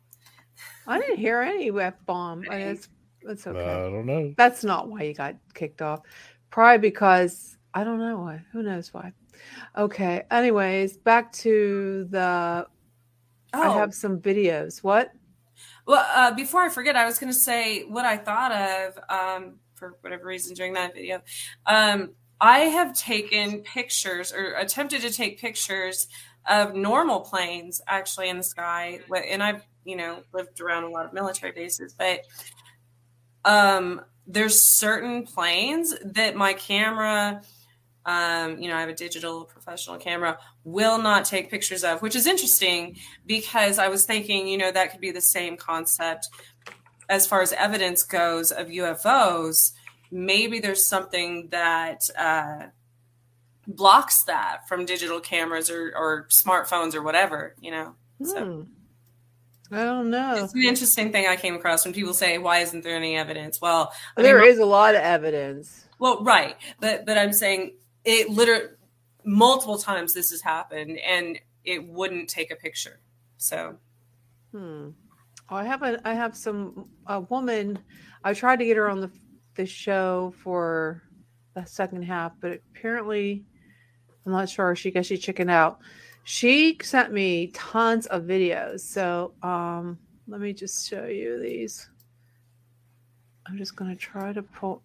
I 0.87 0.99
didn't 0.99 1.17
hear 1.17 1.41
any 1.41 1.69
f 1.79 1.93
bomb. 2.05 2.43
That's 2.49 2.89
that's 3.23 3.47
okay. 3.47 3.59
I 3.59 3.89
don't 3.89 4.05
know. 4.05 4.33
That's 4.37 4.63
not 4.63 4.89
why 4.89 5.03
you 5.03 5.13
got 5.13 5.35
kicked 5.53 5.81
off. 5.81 6.01
Probably 6.49 6.77
because 6.89 7.57
I 7.73 7.83
don't 7.83 7.99
know 7.99 8.17
why. 8.17 8.41
Who 8.51 8.63
knows 8.63 8.93
why? 8.93 9.13
Okay. 9.77 10.23
Anyways, 10.31 10.97
back 10.97 11.31
to 11.33 12.05
the. 12.09 12.67
I 13.53 13.67
Oh. 13.67 13.73
have 13.73 13.93
some 13.93 14.19
videos. 14.19 14.83
What? 14.83 15.11
Well, 15.85 16.05
uh, 16.15 16.33
before 16.33 16.61
I 16.61 16.69
forget, 16.69 16.95
I 16.95 17.05
was 17.05 17.19
going 17.19 17.31
to 17.31 17.37
say 17.37 17.83
what 17.83 18.05
I 18.05 18.17
thought 18.17 18.51
of 18.51 18.99
um, 19.09 19.55
for 19.75 19.97
whatever 20.01 20.25
reason 20.25 20.55
during 20.55 20.73
that 20.73 20.93
video. 20.93 21.21
Um, 21.65 22.11
I 22.39 22.59
have 22.59 22.93
taken 22.97 23.61
pictures 23.61 24.33
or 24.33 24.53
attempted 24.55 25.01
to 25.01 25.11
take 25.11 25.39
pictures 25.39 26.07
of 26.49 26.75
normal 26.75 27.21
planes 27.21 27.81
actually 27.87 28.29
in 28.29 28.37
the 28.37 28.43
sky, 28.43 28.99
and 29.29 29.41
I've 29.41 29.63
you 29.85 29.95
know 29.95 30.23
lived 30.33 30.61
around 30.61 30.83
a 30.83 30.89
lot 30.89 31.05
of 31.05 31.13
military 31.13 31.51
bases, 31.51 31.93
but 31.97 32.21
um, 33.45 34.01
there's 34.27 34.59
certain 34.59 35.23
planes 35.23 35.93
that 36.03 36.35
my 36.35 36.53
camera. 36.53 37.41
Um, 38.05 38.57
you 38.59 38.67
know, 38.69 38.75
I 38.75 38.81
have 38.81 38.89
a 38.89 38.93
digital 38.93 39.45
professional 39.45 39.97
camera, 39.97 40.37
will 40.65 41.01
not 41.01 41.25
take 41.25 41.49
pictures 41.49 41.83
of, 41.83 42.01
which 42.01 42.15
is 42.15 42.27
interesting 42.27 42.97
because 43.25 43.79
I 43.79 43.87
was 43.87 44.05
thinking, 44.05 44.47
you 44.47 44.57
know, 44.57 44.71
that 44.71 44.91
could 44.91 44.99
be 45.01 45.11
the 45.11 45.21
same 45.21 45.55
concept 45.57 46.27
as 47.09 47.25
far 47.27 47.41
as 47.41 47.53
evidence 47.53 48.03
goes 48.03 48.51
of 48.51 48.67
UFOs. 48.67 49.71
Maybe 50.11 50.59
there's 50.59 50.85
something 50.85 51.47
that 51.51 52.01
uh, 52.17 52.67
blocks 53.67 54.23
that 54.23 54.67
from 54.67 54.85
digital 54.85 55.19
cameras 55.19 55.69
or, 55.69 55.93
or 55.95 56.27
smartphones 56.29 56.95
or 56.95 57.01
whatever, 57.01 57.55
you 57.61 57.71
know. 57.71 57.95
So 58.23 58.45
Hmm. 58.45 58.61
I 59.71 59.83
don't 59.85 60.09
know. 60.11 60.35
it's 60.43 60.53
an 60.53 60.63
interesting 60.63 61.11
thing 61.11 61.25
I 61.27 61.35
came 61.35 61.55
across 61.55 61.83
when 61.83 61.93
people 61.93 62.13
say, 62.13 62.37
"Why 62.37 62.59
isn't 62.59 62.83
there 62.83 62.95
any 62.95 63.15
evidence?" 63.17 63.59
Well, 63.61 63.91
I 64.17 64.21
There 64.21 64.39
mean, 64.39 64.47
is 64.51 64.59
a 64.59 64.65
lot 64.65 64.93
of 64.93 65.01
evidence. 65.01 65.87
well, 65.99 66.23
right, 66.23 66.55
but 66.79 67.05
but 67.05 67.17
I'm 67.17 67.33
saying 67.33 67.75
it 68.05 68.29
literally 68.29 68.69
multiple 69.25 69.77
times 69.77 70.13
this 70.13 70.31
has 70.31 70.41
happened, 70.41 70.99
and 70.99 71.39
it 71.63 71.87
wouldn't 71.87 72.29
take 72.29 72.51
a 72.51 72.55
picture. 72.55 72.99
So 73.37 73.77
Hmm. 74.53 74.89
Oh, 75.49 75.55
I 75.55 75.63
have 75.65 75.81
a 75.81 75.99
I 76.07 76.13
have 76.13 76.37
some 76.37 76.89
a 77.07 77.19
woman. 77.19 77.79
I 78.23 78.33
tried 78.33 78.59
to 78.59 78.65
get 78.65 78.77
her 78.77 78.89
on 78.89 79.01
the 79.01 79.11
the 79.55 79.65
show 79.65 80.33
for 80.43 81.03
the 81.55 81.65
second 81.65 82.03
half, 82.03 82.33
but 82.39 82.59
apparently 82.71 83.43
I'm 84.25 84.31
not 84.31 84.49
sure. 84.49 84.75
She 84.75 84.91
guess 84.91 85.07
she 85.07 85.17
chickened 85.17 85.51
out. 85.51 85.79
She 86.23 86.77
sent 86.81 87.11
me 87.11 87.47
tons 87.47 88.05
of 88.07 88.23
videos. 88.23 88.81
So 88.81 89.33
um 89.41 89.97
let 90.27 90.39
me 90.39 90.53
just 90.53 90.87
show 90.87 91.05
you 91.05 91.39
these. 91.41 91.89
I'm 93.45 93.57
just 93.57 93.75
gonna 93.75 93.95
try 93.95 94.33
to 94.33 94.43
pull 94.43 94.81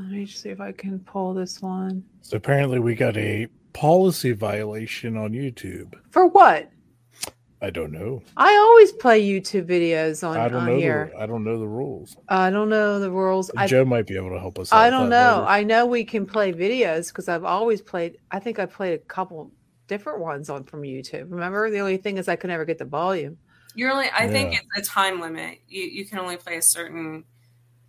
let 0.00 0.10
me 0.10 0.26
see 0.26 0.48
if 0.48 0.60
I 0.60 0.72
can 0.72 0.98
pull 1.00 1.34
this 1.34 1.60
one. 1.60 2.04
So 2.22 2.36
apparently 2.36 2.78
we 2.78 2.94
got 2.94 3.16
a 3.16 3.46
policy 3.72 4.32
violation 4.32 5.16
on 5.16 5.32
YouTube. 5.32 5.94
For 6.10 6.26
what? 6.26 6.70
I 7.62 7.68
don't 7.68 7.92
know. 7.92 8.22
I 8.38 8.56
always 8.56 8.92
play 8.92 9.22
YouTube 9.22 9.66
videos 9.66 10.26
on, 10.26 10.38
I 10.38 10.48
don't 10.48 10.62
on 10.62 10.66
know. 10.68 10.76
here. 10.76 11.10
The, 11.12 11.20
I 11.20 11.26
don't 11.26 11.44
know 11.44 11.58
the 11.58 11.68
rules. 11.68 12.16
I 12.28 12.48
don't 12.48 12.70
know 12.70 12.98
the 12.98 13.10
rules. 13.10 13.50
I, 13.54 13.66
Joe 13.66 13.84
might 13.84 14.06
be 14.06 14.16
able 14.16 14.30
to 14.30 14.38
help 14.38 14.58
us. 14.58 14.72
out 14.72 14.78
I 14.78 14.88
don't 14.88 15.10
know. 15.10 15.40
later. 15.40 15.46
I 15.46 15.62
know 15.64 15.84
we 15.84 16.02
can 16.04 16.24
play 16.24 16.54
videos 16.54 17.08
because 17.08 17.28
I've 17.28 17.44
always 17.44 17.82
played. 17.82 18.16
I 18.30 18.38
think 18.38 18.58
I 18.58 18.64
played 18.64 18.94
a 18.94 18.98
couple 18.98 19.52
different 19.88 20.20
ones 20.20 20.48
on 20.48 20.64
from 20.64 20.82
YouTube. 20.82 21.30
Remember, 21.30 21.68
the 21.68 21.80
only 21.80 21.98
thing 21.98 22.16
is 22.16 22.28
I 22.28 22.36
could 22.36 22.48
never 22.48 22.64
get 22.64 22.78
the 22.78 22.86
volume. 22.86 23.36
you're 23.74 23.92
only. 23.92 24.08
I 24.14 24.26
think 24.26 24.54
it's 24.54 24.88
a 24.88 24.90
time 24.90 25.20
limit. 25.20 25.58
You 25.68 25.82
you 25.82 26.06
can 26.06 26.18
only 26.18 26.38
play 26.38 26.56
a 26.56 26.62
certain 26.62 27.24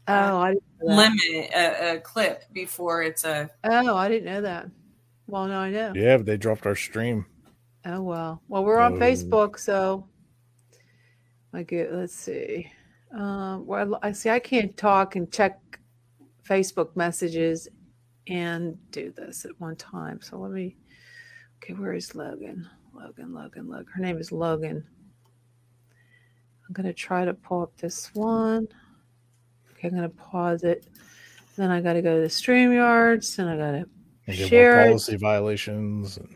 Oh, 0.07 0.39
I 0.39 0.53
didn't 0.53 0.63
know 0.81 0.95
that. 0.95 0.95
limit 0.95 1.51
a, 1.55 1.95
a 1.95 1.99
clip 1.99 2.43
before 2.53 3.03
it's 3.03 3.23
a 3.23 3.49
Oh, 3.63 3.95
I 3.95 4.09
didn't 4.09 4.25
know 4.25 4.41
that. 4.41 4.67
Well, 5.27 5.47
no, 5.47 5.59
I 5.59 5.69
know. 5.69 5.93
Yeah, 5.95 6.17
but 6.17 6.25
they 6.25 6.37
dropped 6.37 6.65
our 6.65 6.75
stream. 6.75 7.25
Oh 7.85 8.01
well. 8.01 8.41
Well, 8.47 8.63
we're 8.65 8.79
on 8.79 8.93
Oh. 8.93 8.97
Facebook, 8.99 9.57
so 9.59 10.07
I 11.53 11.63
get. 11.63 11.93
Let's 11.93 12.15
see. 12.15 12.69
Um, 13.15 13.65
well, 13.65 13.99
I 14.01 14.11
see. 14.11 14.29
I 14.29 14.39
can't 14.39 14.75
talk 14.77 15.15
and 15.15 15.31
check 15.31 15.59
Facebook 16.47 16.95
messages 16.95 17.67
and 18.27 18.77
do 18.91 19.11
this 19.15 19.45
at 19.45 19.51
one 19.59 19.75
time. 19.75 20.19
So 20.21 20.37
let 20.37 20.51
me. 20.51 20.75
Okay, 21.63 21.73
where 21.73 21.93
is 21.93 22.15
Logan? 22.15 22.67
Logan, 22.93 23.33
Logan, 23.33 23.67
Logan. 23.69 23.87
Her 23.93 24.01
name 24.01 24.17
is 24.17 24.31
Logan. 24.31 24.83
I'm 26.67 26.73
gonna 26.73 26.93
try 26.93 27.25
to 27.25 27.33
pull 27.33 27.61
up 27.63 27.75
this 27.77 28.13
one. 28.13 28.67
Okay, 29.81 29.87
I'm 29.87 29.95
gonna 29.95 30.09
pause 30.09 30.63
it. 30.63 30.85
Then 31.57 31.71
I 31.71 31.81
gotta 31.81 32.03
go 32.03 32.15
to 32.15 32.21
the 32.21 32.27
StreamYards, 32.27 33.39
and 33.39 33.49
I 33.49 33.57
gotta 33.57 33.85
And 34.27 34.37
share 34.37 34.75
more 34.75 34.81
it. 34.83 34.87
policy 34.89 35.17
violations. 35.17 36.17
And... 36.17 36.35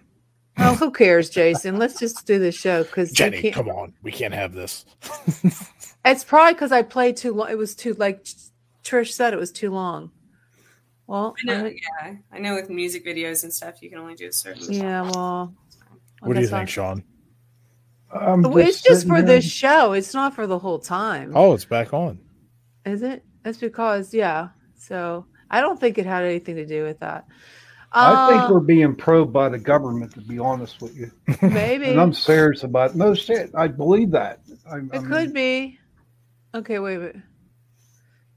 Oh, 0.58 0.74
who 0.74 0.90
cares, 0.90 1.30
Jason? 1.30 1.78
Let's 1.78 2.00
just 2.00 2.26
do 2.26 2.40
the 2.40 2.52
show 2.52 2.84
because 2.84 3.12
Jenny, 3.12 3.52
come 3.52 3.70
on, 3.70 3.94
we 4.02 4.12
can't 4.12 4.34
have 4.34 4.54
this. 4.54 4.86
It's 6.08 6.24
probably 6.24 6.54
because 6.54 6.72
I 6.72 6.84
played 6.84 7.18
too 7.18 7.34
long. 7.34 7.50
It 7.50 7.58
was 7.58 7.74
too 7.74 7.94
like 7.96 8.24
Trish 8.84 9.14
said, 9.14 9.34
it 9.34 9.40
was 9.40 9.52
too 9.52 9.72
long. 9.72 10.12
Well, 11.08 11.34
I 11.42 11.46
know, 11.52 11.66
I- 11.66 11.76
yeah, 12.04 12.14
I 12.32 12.38
know 12.38 12.54
with 12.54 12.70
music 12.70 13.04
videos 13.04 13.44
and 13.44 13.52
stuff, 13.52 13.82
you 13.82 13.90
can 13.90 13.98
only 13.98 14.14
do 14.14 14.28
a 14.28 14.32
certain. 14.32 14.72
yeah. 14.72 15.02
Well, 15.02 15.56
I 16.22 16.28
What 16.28 16.36
do 16.36 16.42
you 16.42 16.46
guess 16.46 16.54
I- 16.54 16.58
think, 16.60 16.70
Sean? 16.70 17.04
I'm 18.12 18.46
it's 18.60 18.82
just 18.84 19.02
sitting 19.02 19.10
for 19.10 19.16
here- 19.16 19.26
this 19.26 19.46
show. 19.46 19.94
It's 19.94 20.14
not 20.14 20.36
for 20.36 20.46
the 20.46 20.60
whole 20.60 20.78
time. 20.78 21.32
Oh, 21.36 21.54
it's 21.54 21.66
back 21.66 21.92
on. 21.92 22.20
Is 22.86 23.02
it? 23.02 23.24
That's 23.46 23.60
because 23.60 24.14
yeah. 24.14 24.50
So 24.76 25.28
I 25.52 25.62
don't 25.62 25.80
think 25.80 25.98
it 26.00 26.06
had 26.08 26.24
anything 26.26 26.56
to 26.56 26.66
do 26.66 26.84
with 26.84 27.00
that. 27.00 27.26
I 27.94 28.30
think 28.30 28.42
Uh, 28.42 28.48
we're 28.52 28.60
being 28.60 28.96
probed 28.96 29.32
by 29.32 29.48
the 29.48 29.60
government, 29.60 30.14
to 30.16 30.22
be 30.22 30.38
honest 30.40 30.82
with 30.82 30.98
you. 30.98 31.12
maybe 31.42 31.86
and 31.86 32.02
I'm 32.02 32.12
serious 32.12 32.64
about 32.64 32.90
it. 32.90 32.96
No, 32.98 33.14
shit, 33.14 33.52
I 33.56 33.68
believe 33.70 34.12
that. 34.12 34.42
I, 34.70 34.76
I 34.76 34.78
it 34.80 34.84
mean, 34.92 35.06
could 35.08 35.34
be. 35.34 35.80
Okay, 36.54 36.80
wait 36.80 36.96
a 36.96 37.00
minute. 37.00 37.16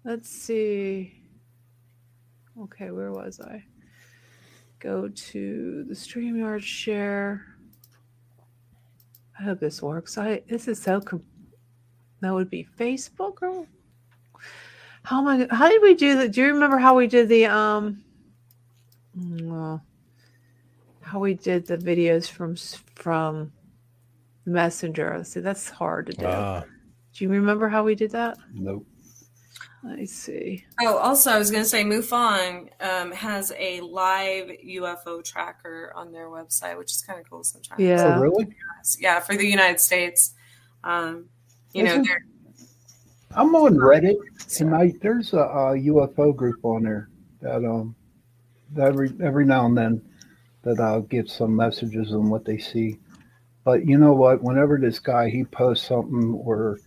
Let's 0.05 0.29
see. 0.29 1.15
Okay, 2.61 2.91
where 2.91 3.11
was 3.11 3.41
I? 3.41 3.65
Go 4.79 5.09
to 5.09 5.85
the 5.89 5.95
StreamYard 5.95 6.61
share. 6.63 7.47
I 9.41 9.45
hope 9.45 9.59
this 9.61 9.83
works. 9.83 10.19
I 10.19 10.43
this 10.49 10.69
is 10.69 10.81
so 10.81 11.01
com- 11.01 11.25
that 12.21 12.33
would 12.35 12.51
be 12.51 12.67
Facebook 12.79 13.43
or 13.43 13.67
how 15.09 15.27
am 15.27 15.27
I 15.51 15.55
how 15.55 15.71
did 15.71 15.81
we 15.81 15.95
do 15.95 16.19
that? 16.19 16.33
Do 16.33 16.43
you 16.43 16.49
remember 16.49 16.77
how 16.77 16.95
we 16.95 17.07
did 17.07 17.31
the 17.31 17.47
um 17.47 18.03
how 21.01 21.19
we 21.19 21.33
did 21.33 21.67
the 21.67 21.79
videos 21.79 22.29
from 22.29 22.57
from 22.95 23.51
Messenger? 24.45 25.25
See, 25.25 25.41
that's 25.41 25.71
hard 25.71 26.07
to 26.07 26.13
do. 26.13 26.27
Ah. 26.27 26.65
Do 27.15 27.25
you 27.25 27.31
remember 27.31 27.69
how 27.71 27.85
we 27.85 27.95
did 27.95 28.11
that? 28.11 28.37
Nope. 28.53 28.87
I 29.89 30.05
see. 30.05 30.67
Oh, 30.83 30.99
also, 30.99 31.31
I 31.31 31.39
was 31.39 31.51
going 31.51 31.63
to 31.63 31.69
say 31.69 31.85
MUFON 31.85 32.69
um, 32.83 33.13
has 33.13 33.53
a 33.57 33.81
live 33.81 34.51
UFO 34.67 35.25
tracker 35.25 35.93
on 35.95 36.13
their 36.13 36.27
website, 36.27 36.77
which 36.77 36.91
is 36.91 37.01
kind 37.01 37.19
of 37.19 37.31
cool 37.31 37.45
sometimes. 37.45 37.81
Yeah. 37.81 38.17
Oh, 38.19 38.21
really? 38.21 38.49
Yeah, 38.99 39.21
for 39.21 39.37
the 39.37 39.47
United 39.47 39.81
States. 39.81 40.35
Um, 40.85 41.29
you 41.73 41.85
know, 41.85 41.93
Isn't- 41.93 42.05
they're 42.05 42.25
I'm 43.35 43.55
on 43.55 43.77
Reddit, 43.77 44.17
I, 44.73 44.93
there's 45.01 45.33
a, 45.33 45.39
a 45.39 45.75
UFO 45.75 46.35
group 46.35 46.65
on 46.65 46.83
there 46.83 47.09
that 47.41 47.65
um 47.65 47.95
that 48.73 48.89
every 48.89 49.13
every 49.23 49.45
now 49.45 49.67
and 49.67 49.77
then 49.77 50.03
that 50.63 50.81
I'll 50.81 51.03
get 51.03 51.29
some 51.29 51.55
messages 51.55 52.13
on 52.13 52.31
what 52.31 52.45
they 52.45 52.59
see. 52.59 52.99
But 53.65 53.87
you 53.87 53.99
know 53.99 54.13
what? 54.13 54.43
Whenever 54.43 54.79
this 54.79 54.99
guy 54.99 55.29
he 55.29 55.45
posts 55.45 55.87
something 55.87 56.33
or 56.33 56.79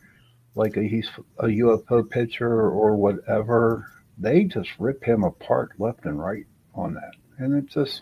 like 0.55 0.77
a, 0.77 0.84
he's 0.84 1.09
a 1.39 1.45
UFO 1.45 2.09
picture 2.09 2.69
or 2.69 2.95
whatever, 2.95 3.88
they 4.18 4.43
just 4.43 4.72
rip 4.80 5.03
him 5.03 5.23
apart 5.23 5.72
left 5.80 6.05
and 6.05 6.19
right 6.19 6.45
on 6.76 6.93
that. 6.95 7.13
And 7.38 7.63
it's 7.63 7.73
just, 7.73 8.01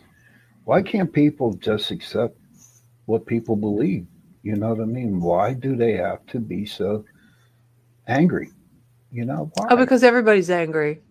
why 0.66 0.82
can't 0.82 1.12
people 1.12 1.54
just 1.54 1.92
accept 1.92 2.38
what 3.06 3.26
people 3.26 3.56
believe? 3.56 4.08
You 4.44 4.56
know 4.56 4.70
what 4.70 4.82
I 4.82 4.86
mean? 4.86 5.20
Why 5.20 5.54
do 5.54 5.76
they 5.76 5.94
have 5.94 6.26
to 6.28 6.40
be 6.40 6.66
so 6.66 7.06
angry? 8.10 8.50
You 9.12 9.26
know, 9.26 9.52
why? 9.56 9.68
Oh, 9.72 9.78
because 9.78 10.04
everybody's 10.04 10.50
angry. 10.50 11.02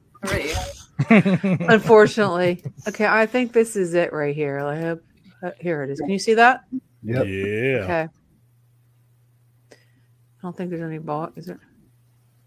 Unfortunately. 1.11 2.62
Okay, 2.87 3.07
I 3.07 3.25
think 3.27 3.53
this 3.53 3.77
is 3.77 3.95
it 3.95 4.12
right 4.12 4.35
here. 4.35 4.59
I 4.61 4.81
hope 4.81 5.03
uh, 5.43 5.51
here 5.61 5.83
it 5.85 5.91
is. 5.91 6.01
Can 6.01 6.11
you 6.11 6.19
see 6.19 6.35
that? 6.35 6.65
Yep. 7.03 7.27
Yeah. 7.27 7.85
Okay. 7.85 8.09
I 9.70 10.43
don't 10.43 10.57
think 10.57 10.70
there's 10.70 10.83
any 10.83 10.99
bot, 10.99 11.33
is 11.37 11.47
there? 11.47 11.61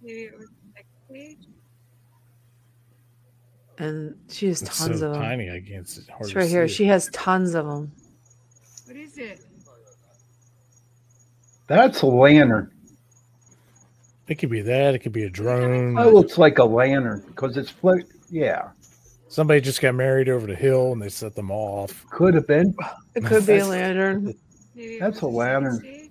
Maybe 0.02 0.22
it 0.24 0.38
was 0.38 0.48
next 0.76 0.88
page. 1.12 1.38
And 3.78 4.16
she 4.30 4.48
has 4.48 4.62
It's 4.62 4.78
tons 4.78 5.00
so 5.00 5.08
of 5.08 5.14
them. 5.14 5.22
tiny, 5.22 5.50
I 5.50 5.60
can't 5.62 5.88
see. 5.88 6.02
hardly 6.10 6.28
It's 6.28 6.36
right 6.36 6.50
here. 6.50 6.68
see 6.68 6.74
it. 6.74 6.76
She 6.78 6.86
has 6.86 7.10
tons 7.14 7.56
of 7.56 7.66
them. 7.66 7.92
What 8.86 8.96
is 8.96 9.18
it? 9.18 9.44
That's 11.68 12.02
a 12.02 12.06
lantern. 12.06 12.72
It 14.32 14.36
could 14.36 14.50
be 14.50 14.62
that. 14.62 14.96
It 14.96 15.00
could 15.00 15.12
be 15.12 15.24
a 15.24 15.30
drone. 15.30 15.96
That 15.96 16.14
looks 16.14 16.38
like 16.38 16.58
a 16.58 16.64
lantern 16.64 17.22
because 17.28 17.58
it's 17.58 17.70
float. 17.70 18.04
Yeah, 18.30 18.70
Somebody 19.28 19.60
just 19.60 19.82
got 19.82 19.94
married 19.94 20.30
over 20.30 20.48
the 20.48 20.56
hill 20.56 20.94
and 20.94 21.02
they 21.02 21.10
set 21.10 21.36
them 21.36 21.52
off. 21.52 22.06
could 22.10 22.34
have 22.34 22.48
been. 22.48 22.74
It 23.14 23.26
could 23.26 23.46
be 23.46 23.58
a 23.58 23.66
lantern. 23.66 24.34
That's 25.02 25.20
a 25.20 25.28
lantern. 25.28 26.10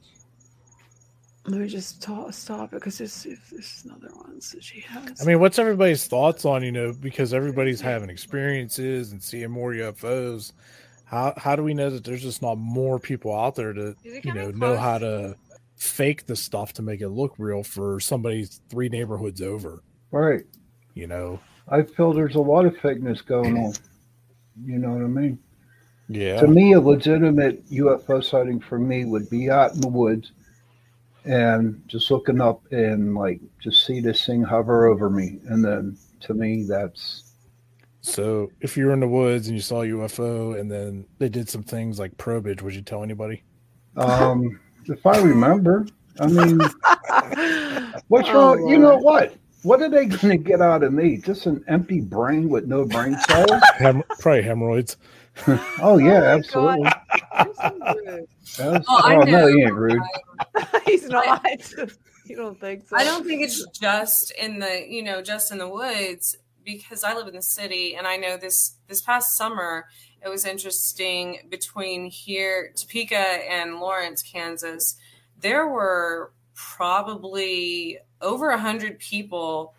Let 1.46 1.60
me 1.62 1.66
just 1.66 2.02
ta- 2.02 2.30
stop 2.30 2.74
it 2.74 2.76
because 2.76 2.98
there's, 2.98 3.24
if 3.24 3.48
there's 3.48 3.82
another 3.86 4.14
one 4.14 4.38
that 4.52 4.62
she 4.62 4.80
has. 4.80 5.22
I 5.22 5.24
mean, 5.24 5.40
what's 5.40 5.58
everybody's 5.58 6.06
thoughts 6.06 6.44
on 6.44 6.62
you 6.62 6.72
know 6.72 6.92
because 6.92 7.32
everybody's 7.32 7.80
having 7.80 8.10
experiences 8.10 9.12
and 9.12 9.22
seeing 9.22 9.50
more 9.50 9.72
UFOs. 9.72 10.52
How 11.06 11.32
how 11.38 11.56
do 11.56 11.62
we 11.64 11.72
know 11.72 11.88
that 11.88 12.04
there's 12.04 12.22
just 12.22 12.42
not 12.42 12.56
more 12.58 12.98
people 12.98 13.34
out 13.34 13.54
there 13.54 13.72
to 13.72 13.96
you 14.02 14.34
know 14.34 14.50
know 14.50 14.76
how 14.76 14.98
to 14.98 15.36
fake 15.80 16.26
the 16.26 16.36
stuff 16.36 16.74
to 16.74 16.82
make 16.82 17.00
it 17.00 17.08
look 17.08 17.34
real 17.38 17.64
for 17.64 17.98
somebody's 18.00 18.60
three 18.68 18.88
neighborhoods 18.88 19.40
over? 19.40 19.82
Right. 20.10 20.44
You 20.94 21.06
know. 21.06 21.40
I 21.68 21.82
feel 21.82 22.12
there's 22.12 22.34
a 22.34 22.40
lot 22.40 22.66
of 22.66 22.74
fakeness 22.76 23.24
going 23.24 23.56
on. 23.58 23.72
You 24.62 24.78
know 24.78 24.90
what 24.90 25.02
I 25.02 25.06
mean? 25.06 25.38
Yeah. 26.08 26.38
To 26.40 26.46
me, 26.46 26.74
a 26.74 26.80
legitimate 26.80 27.66
UFO 27.70 28.22
sighting 28.22 28.60
for 28.60 28.78
me 28.78 29.06
would 29.06 29.30
be 29.30 29.48
out 29.48 29.72
in 29.72 29.80
the 29.80 29.88
woods 29.88 30.32
and 31.24 31.82
just 31.86 32.10
looking 32.10 32.42
up 32.42 32.60
and 32.72 33.14
like 33.14 33.40
just 33.58 33.86
see 33.86 34.00
this 34.00 34.26
thing 34.26 34.42
hover 34.42 34.86
over 34.86 35.08
me. 35.08 35.38
And 35.46 35.64
then 35.64 35.96
to 36.22 36.34
me, 36.34 36.64
that's 36.68 37.32
So 38.02 38.50
if 38.60 38.76
you 38.76 38.84
were 38.84 38.92
in 38.92 39.00
the 39.00 39.08
woods 39.08 39.46
and 39.46 39.56
you 39.56 39.62
saw 39.62 39.80
a 39.80 39.86
UFO 39.86 40.60
and 40.60 40.70
then 40.70 41.06
they 41.18 41.30
did 41.30 41.48
some 41.48 41.62
things 41.62 41.98
like 41.98 42.18
probage, 42.18 42.60
would 42.60 42.74
you 42.74 42.82
tell 42.82 43.02
anybody? 43.02 43.44
um, 43.96 44.60
if 44.86 45.06
I 45.06 45.18
remember. 45.20 45.86
I 46.18 46.26
mean, 46.26 46.58
what's 48.08 48.28
Oh, 48.28 48.34
wrong? 48.34 48.68
You 48.68 48.78
know 48.78 48.92
oh, 48.92 48.98
what? 48.98 49.34
What 49.62 49.82
are 49.82 49.88
they 49.88 50.06
going 50.06 50.30
to 50.30 50.36
get 50.36 50.60
out 50.60 50.82
of 50.82 50.92
me? 50.92 51.18
Just 51.18 51.46
an 51.46 51.64
empty 51.68 52.00
brain 52.00 52.48
with 52.48 52.66
no 52.66 52.84
brain 52.84 53.16
cells? 53.28 53.50
Hem- 53.78 54.02
probably 54.18 54.42
hemorrhoids. 54.42 54.96
oh 55.80 55.98
yeah, 55.98 56.22
oh, 56.22 56.38
absolutely. 56.38 56.90
That's- 57.30 58.26
Oh, 58.58 58.82
I 58.88 59.16
oh 59.16 59.22
no, 59.22 59.46
he 59.46 59.62
ain't 59.62 59.74
rude. 59.74 60.02
He's 60.84 61.06
not. 61.08 61.46
you 62.24 62.36
don't 62.36 62.58
think 62.60 62.88
so? 62.88 62.96
I 62.96 63.04
don't 63.04 63.24
think 63.24 63.42
it's 63.42 63.64
just 63.78 64.32
in 64.32 64.58
the 64.58 64.84
you 64.88 65.02
know 65.02 65.22
just 65.22 65.52
in 65.52 65.58
the 65.58 65.68
woods 65.68 66.36
because 66.64 67.04
I 67.04 67.14
live 67.14 67.28
in 67.28 67.34
the 67.34 67.42
city 67.42 67.94
and 67.94 68.06
I 68.06 68.16
know 68.16 68.36
this 68.36 68.76
this 68.88 69.02
past 69.02 69.36
summer 69.36 69.86
it 70.22 70.28
was 70.28 70.44
interesting 70.44 71.40
between 71.48 72.10
here 72.10 72.72
Topeka 72.76 73.16
and 73.16 73.80
Lawrence, 73.80 74.22
Kansas. 74.22 74.96
There 75.38 75.66
were 75.66 76.32
probably 76.54 77.98
over 78.20 78.50
a 78.50 78.58
hundred 78.58 78.98
people 78.98 79.74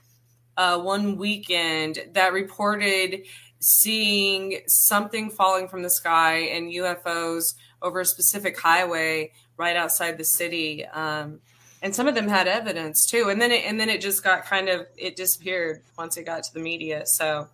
uh, 0.58 0.80
one 0.80 1.18
weekend 1.18 2.00
that 2.14 2.34
reported 2.34 3.24
seeing 3.60 4.62
something 4.68 5.30
falling 5.30 5.68
from 5.68 5.84
the 5.84 5.90
sky 5.90 6.38
and 6.38 6.72
UFOs 6.72 7.54
over 7.82 8.00
a 8.02 8.06
specific 8.06 8.60
highway 8.60 9.32
right 9.58 9.76
outside 9.76 10.18
the 10.18 10.24
city. 10.24 10.86
Um, 10.86 11.40
and 11.84 11.96
some 11.96 12.08
of 12.08 12.16
them 12.16 12.28
had 12.28 12.48
evidence 12.48 13.06
too. 13.06 13.30
And 13.30 13.42
then 13.42 13.52
it, 13.52 13.66
and 13.66 13.80
then 13.80 13.90
it 13.90 14.02
just 14.02 14.24
got 14.24 14.46
kind 14.46 14.70
of 14.70 14.88
it 14.98 15.16
disappeared 15.16 15.84
once 15.98 16.18
it 16.18 16.26
got 16.26 16.44
to 16.44 16.54
the 16.54 16.60
media. 16.60 17.06
So, 17.06 17.48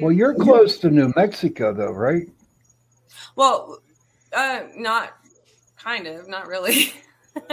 Well, 0.00 0.12
you're 0.12 0.34
close 0.34 0.78
to 0.78 0.90
New 0.90 1.12
Mexico, 1.16 1.72
though, 1.72 1.92
right? 1.92 2.28
well, 3.36 3.78
uh, 4.32 4.62
not 4.74 5.16
kind 5.78 6.06
of, 6.06 6.28
not 6.28 6.46
really. 6.46 6.92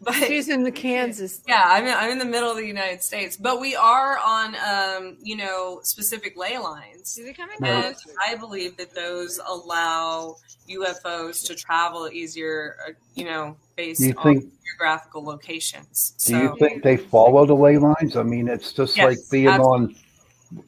but 0.00 0.14
she's 0.14 0.48
in 0.48 0.62
the 0.62 0.72
Kansas. 0.72 1.42
Yeah, 1.46 1.62
I'm 1.66 1.86
in, 1.86 1.94
I'm 1.94 2.10
in 2.10 2.18
the 2.18 2.24
middle 2.24 2.50
of 2.50 2.56
the 2.56 2.66
United 2.66 3.02
States, 3.02 3.36
but 3.36 3.60
we 3.60 3.76
are 3.76 4.18
on, 4.18 4.56
um, 4.56 5.18
you 5.22 5.36
know, 5.36 5.80
specific 5.82 6.36
ley 6.36 6.56
lines. 6.58 7.18
And 7.18 7.94
I 8.24 8.34
believe 8.34 8.78
that 8.78 8.94
those 8.94 9.38
allow 9.46 10.36
UFOs 10.70 11.46
to 11.46 11.54
travel 11.54 12.08
easier, 12.08 12.76
uh, 12.88 12.92
you 13.14 13.24
know, 13.24 13.56
based 13.76 14.00
You 14.00 14.14
on 14.16 14.50
geographical 14.64 15.22
locations. 15.22 16.14
Do 16.24 16.38
you 16.38 16.56
think 16.58 16.82
they 16.82 16.96
follow 16.96 17.44
the 17.44 17.54
ley 17.54 17.76
lines? 17.76 18.16
I 18.16 18.22
mean, 18.22 18.48
it's 18.48 18.72
just 18.72 18.96
Yes, 18.96 19.06
like 19.06 19.18
being 19.30 19.48
absolutely. 19.48 19.94
on 19.94 20.00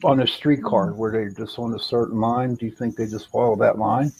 on 0.03 0.21
a 0.21 0.27
streetcar 0.27 0.93
where 0.93 1.11
they're 1.11 1.29
just 1.29 1.59
on 1.59 1.73
a 1.73 1.79
certain 1.79 2.19
line. 2.19 2.55
Do 2.55 2.65
you 2.65 2.71
think 2.71 2.95
they 2.95 3.07
just 3.07 3.29
follow 3.29 3.55
that 3.57 3.77
line? 3.77 4.11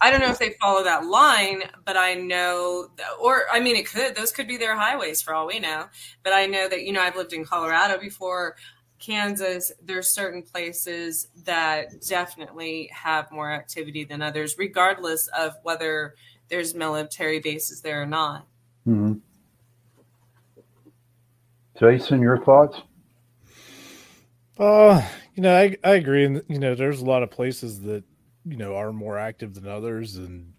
I 0.00 0.10
don't 0.10 0.20
know 0.20 0.30
if 0.30 0.38
they 0.38 0.54
follow 0.60 0.84
that 0.84 1.06
line, 1.06 1.62
but 1.84 1.96
I 1.96 2.14
know, 2.14 2.88
or 3.20 3.42
I 3.52 3.58
mean, 3.58 3.74
it 3.74 3.88
could. 3.88 4.14
Those 4.14 4.30
could 4.30 4.46
be 4.46 4.56
their 4.56 4.76
highways 4.76 5.20
for 5.20 5.34
all 5.34 5.46
we 5.46 5.58
know. 5.58 5.86
But 6.22 6.32
I 6.32 6.46
know 6.46 6.68
that 6.68 6.84
you 6.84 6.92
know 6.92 7.00
I've 7.00 7.16
lived 7.16 7.32
in 7.32 7.44
Colorado 7.44 7.98
before, 7.98 8.56
Kansas. 9.00 9.72
There's 9.82 10.14
certain 10.14 10.42
places 10.42 11.28
that 11.44 12.00
definitely 12.06 12.88
have 12.92 13.30
more 13.32 13.50
activity 13.50 14.04
than 14.04 14.22
others, 14.22 14.56
regardless 14.56 15.28
of 15.36 15.54
whether 15.64 16.14
there's 16.48 16.74
military 16.74 17.40
bases 17.40 17.80
there 17.80 18.02
or 18.02 18.06
not. 18.06 18.46
hmm 18.84 19.14
Jason, 21.78 22.20
your 22.20 22.44
thoughts? 22.44 22.82
Uh, 24.58 25.06
you 25.34 25.42
know, 25.42 25.56
I 25.56 25.76
I 25.84 25.92
agree, 25.92 26.24
and 26.24 26.42
you 26.48 26.58
know, 26.58 26.74
there's 26.74 27.00
a 27.00 27.04
lot 27.04 27.22
of 27.22 27.30
places 27.30 27.80
that 27.82 28.02
you 28.44 28.56
know 28.56 28.74
are 28.74 28.92
more 28.92 29.18
active 29.18 29.54
than 29.54 29.68
others, 29.68 30.16
and 30.16 30.52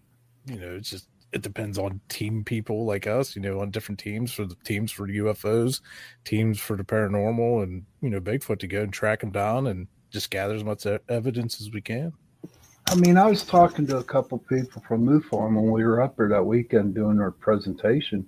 you 0.46 0.58
know, 0.58 0.74
it's 0.74 0.90
just 0.90 1.08
it 1.32 1.42
depends 1.42 1.78
on 1.78 2.00
team 2.08 2.42
people 2.42 2.84
like 2.84 3.06
us, 3.06 3.36
you 3.36 3.42
know, 3.42 3.60
on 3.60 3.70
different 3.70 4.00
teams 4.00 4.32
for 4.32 4.44
the 4.44 4.56
teams 4.64 4.90
for 4.90 5.06
UFOs, 5.06 5.80
teams 6.24 6.58
for 6.58 6.76
the 6.76 6.84
paranormal, 6.84 7.62
and 7.62 7.84
you 8.00 8.10
know, 8.10 8.20
Bigfoot 8.20 8.58
to 8.60 8.66
go 8.66 8.82
and 8.82 8.92
track 8.92 9.20
them 9.20 9.30
down 9.30 9.66
and 9.66 9.86
just 10.10 10.30
gather 10.30 10.54
as 10.54 10.64
much 10.64 10.86
evidence 11.08 11.60
as 11.60 11.70
we 11.70 11.80
can. 11.80 12.12
I 12.88 12.96
mean, 12.96 13.16
I 13.16 13.26
was 13.26 13.44
talking 13.44 13.86
to 13.88 13.98
a 13.98 14.04
couple 14.04 14.38
people 14.38 14.82
from 14.88 15.06
MUFON 15.06 15.54
when 15.54 15.70
we 15.70 15.84
were 15.84 16.00
up 16.00 16.16
there 16.16 16.28
that 16.28 16.44
weekend 16.44 16.94
doing 16.94 17.20
our 17.20 17.30
presentation, 17.30 18.26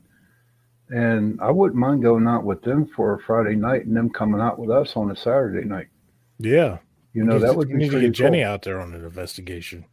and 0.93 1.40
I 1.40 1.51
wouldn't 1.51 1.78
mind 1.81 2.02
going 2.02 2.27
out 2.28 2.44
with 2.44 2.62
them 2.62 2.86
for 2.86 3.14
a 3.14 3.19
Friday 3.20 3.56
night 3.56 3.86
and 3.86 3.97
them 3.97 4.10
coming 4.10 4.40
out 4.40 4.59
with 4.59 4.70
us 4.70 4.97
on 4.97 5.10
a 5.10 5.16
Saturday 5.16 5.66
night. 5.66 5.89
Yeah, 6.39 6.78
You 7.14 7.24
know, 7.24 7.35
We 7.35 7.40
that 7.43 7.56
would 7.56 7.69
be 7.69 7.74
need 7.74 7.90
to 7.90 8.01
get 8.01 8.12
Jenny 8.12 8.43
cool. 8.43 8.48
out 8.52 8.62
there 8.62 8.81
on 8.81 8.94
an 8.94 9.05
investigation. 9.05 9.85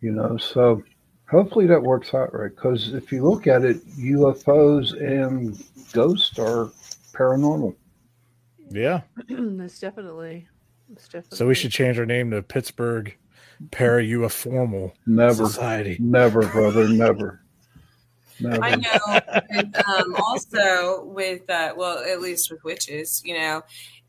You 0.00 0.12
know, 0.12 0.36
so 0.36 0.82
hopefully 1.28 1.66
that 1.66 1.82
works 1.82 2.14
out 2.14 2.32
right. 2.32 2.54
Because 2.54 2.94
if 2.94 3.10
you 3.10 3.28
look 3.28 3.46
at 3.46 3.64
it, 3.64 3.84
UFOs 3.98 4.92
and 5.00 5.60
ghosts 5.92 6.38
are 6.38 6.70
paranormal. 7.12 7.74
Yeah, 8.70 9.00
That's 9.28 9.78
definitely. 9.80 10.46
That's 10.88 11.06
definitely. 11.08 11.36
so 11.36 11.46
we 11.46 11.54
should 11.54 11.70
change 11.72 11.98
our 11.98 12.06
name 12.06 12.30
to 12.30 12.42
Pittsburgh 12.42 13.16
Para 13.72 14.28
Formal 14.28 14.94
Never, 15.06 15.46
Society. 15.46 15.96
never, 16.00 16.42
brother, 16.46 16.88
never, 16.88 17.40
I 18.44 18.76
know. 18.76 19.42
and, 19.50 19.76
um, 19.76 20.14
also, 20.16 21.04
with 21.04 21.48
uh, 21.50 21.74
well, 21.76 21.98
at 21.98 22.20
least 22.20 22.50
with 22.50 22.62
witches, 22.64 23.22
you 23.24 23.34
know, 23.34 23.62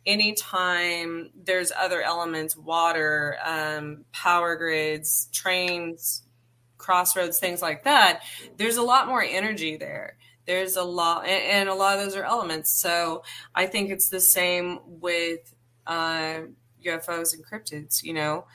anytime 0.05 1.29
there's 1.35 1.71
other 1.77 2.01
elements, 2.01 2.55
water, 2.55 3.37
um, 3.43 4.05
power 4.11 4.55
grids, 4.55 5.29
trains, 5.31 6.23
crossroads, 6.77 7.39
things 7.39 7.61
like 7.61 7.83
that, 7.83 8.23
there's 8.57 8.77
a 8.77 8.81
lot 8.81 9.07
more 9.07 9.21
energy 9.21 9.77
there. 9.77 10.17
There's 10.45 10.77
a 10.77 10.83
lot, 10.83 11.25
and, 11.27 11.43
and 11.43 11.69
a 11.69 11.75
lot 11.75 11.97
of 11.97 12.03
those 12.03 12.15
are 12.15 12.23
elements. 12.23 12.71
So 12.71 13.23
I 13.53 13.67
think 13.67 13.91
it's 13.91 14.09
the 14.09 14.19
same 14.19 14.79
with 14.85 15.53
uh, 15.85 16.41
UFOs 16.83 17.33
and 17.33 17.45
cryptids. 17.45 18.03
You 18.03 18.13
know, 18.13 18.45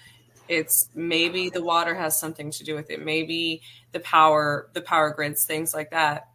it's 0.48 0.88
maybe 0.94 1.48
the 1.50 1.62
water 1.62 1.94
has 1.94 2.18
something 2.18 2.50
to 2.50 2.64
do 2.64 2.74
with 2.74 2.90
it. 2.90 3.04
Maybe 3.04 3.62
the 3.92 4.00
power, 4.00 4.70
the 4.74 4.80
power 4.82 5.10
grids, 5.10 5.44
things 5.44 5.74
like 5.74 5.90
that. 5.90 6.28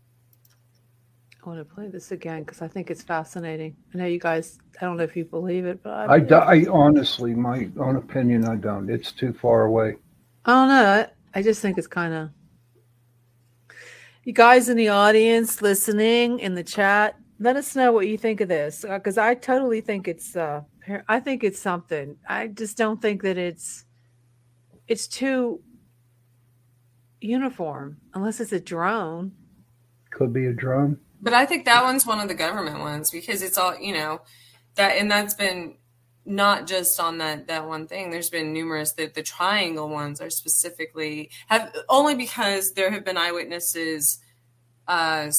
I 1.41 1.48
want 1.48 1.68
to 1.68 1.73
play 1.73 1.88
this 1.88 2.11
again 2.11 2.44
because 2.44 2.61
I 2.61 2.68
think 2.68 2.91
it's 2.91 3.02
fascinating. 3.02 3.76
I 3.94 3.98
know 3.98 4.06
you 4.06 4.19
guys. 4.19 4.60
I 4.81 4.86
don't 4.86 4.98
know 4.98 5.03
if 5.03 5.15
you 5.15 5.26
believe 5.26 5.65
it, 5.65 5.81
but 5.81 6.10
I, 6.10 6.15
I, 6.15 6.19
do- 6.19 6.36
I 6.36 6.65
honestly, 6.69 7.34
my 7.34 7.69
own 7.80 7.95
opinion, 7.95 8.45
I 8.45 8.56
don't. 8.56 8.90
It's 8.90 9.11
too 9.11 9.31
far 9.34 9.64
away. 9.64 9.95
I 10.45 10.52
don't 10.53 10.68
know. 10.68 11.07
I, 11.34 11.40
I 11.40 11.41
just 11.41 11.61
think 11.61 11.77
it's 11.77 11.88
kind 11.88 12.14
of. 12.14 12.30
You 14.26 14.34
guys 14.34 14.68
in 14.68 14.76
the 14.76 14.90
audience 14.90 15.61
listening 15.61 16.40
in 16.40 16.56
the 16.56 16.64
chat, 16.64 17.15
let 17.40 17.56
us 17.56 17.73
know 17.73 17.94
what 17.94 18.07
you 18.07 18.18
think 18.18 18.41
of 18.41 18.49
this 18.49 18.84
because 18.88 19.18
I 19.18 19.34
totally 19.36 19.81
think 19.81 20.07
it's. 20.07 20.36
uh 20.36 20.61
I 21.07 21.19
think 21.19 21.44
it's 21.44 21.60
something. 21.60 22.18
I 22.27 22.48
just 22.48 22.76
don't 22.77 23.02
think 23.02 23.22
that 23.22 23.38
it's. 23.38 23.86
It's 24.90 25.07
too 25.07 25.61
uniform 27.22 27.98
unless 28.16 28.40
it's 28.40 28.52
a 28.52 28.60
drone. 28.60 29.34
Could 30.10 30.34
be 30.34 30.48
a 30.48 30.53
drone. 30.53 30.99
But 31.22 31.34
I 31.34 31.45
think 31.45 31.66
that 31.66 31.84
one's 31.84 32.07
one 32.07 32.20
of 32.20 32.28
the 32.28 32.34
government 32.34 32.80
ones 32.80 33.11
because 33.11 33.44
it's 33.44 33.57
all 33.57 33.78
you 33.80 33.94
know 33.94 34.22
that, 34.76 34.98
and 34.98 35.10
that's 35.10 35.36
been 35.36 35.76
not 36.26 36.66
just 36.66 36.99
on 36.99 37.20
that 37.20 37.48
that 37.48 37.68
one 37.68 37.88
thing. 37.88 38.10
There's 38.10 38.32
been 38.32 38.52
numerous 38.52 38.94
that 38.94 39.14
the 39.14 39.22
triangle 39.22 39.90
ones 39.90 40.22
are 40.22 40.32
specifically 40.32 41.30
have 41.48 41.72
only 41.88 42.16
because 42.16 42.74
there 42.74 42.90
have 42.90 43.06
been 43.06 43.18
eyewitnesses 43.18 44.18
uh, 44.88 45.30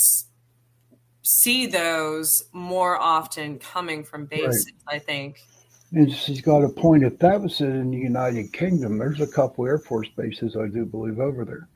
see 1.22 1.66
those 1.66 2.44
more 2.52 2.96
often 2.96 3.58
coming 3.58 4.04
from 4.04 4.26
bases. 4.26 4.72
I 4.86 5.00
think. 5.00 5.42
And 5.92 6.12
she's 6.12 6.40
got 6.40 6.62
a 6.62 6.68
point. 6.68 7.02
If 7.02 7.18
that 7.18 7.40
was 7.40 7.60
in 7.60 7.90
the 7.90 7.96
United 7.96 8.52
Kingdom, 8.52 8.98
there's 8.98 9.20
a 9.20 9.26
couple 9.26 9.66
Air 9.66 9.78
Force 9.78 10.08
bases, 10.16 10.56
I 10.56 10.68
do 10.68 10.84
believe, 10.84 11.18
over 11.18 11.44
there. 11.44 11.68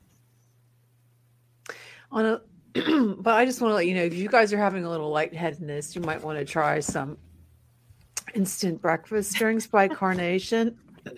on 2.11 2.25
a 2.25 2.41
but 3.17 3.35
I 3.35 3.45
just 3.45 3.61
want 3.61 3.71
to 3.71 3.75
let 3.75 3.87
you 3.87 3.95
know 3.95 4.03
if 4.03 4.13
you 4.13 4.27
guys 4.27 4.51
are 4.51 4.57
having 4.57 4.83
a 4.83 4.89
little 4.89 5.09
lightheadedness, 5.09 5.95
you 5.95 6.01
might 6.01 6.21
want 6.21 6.37
to 6.37 6.45
try 6.45 6.79
some 6.81 7.17
instant 8.33 8.81
breakfast 8.81 9.37
during 9.37 9.59
spike 9.61 9.93
carnation. 9.93 10.77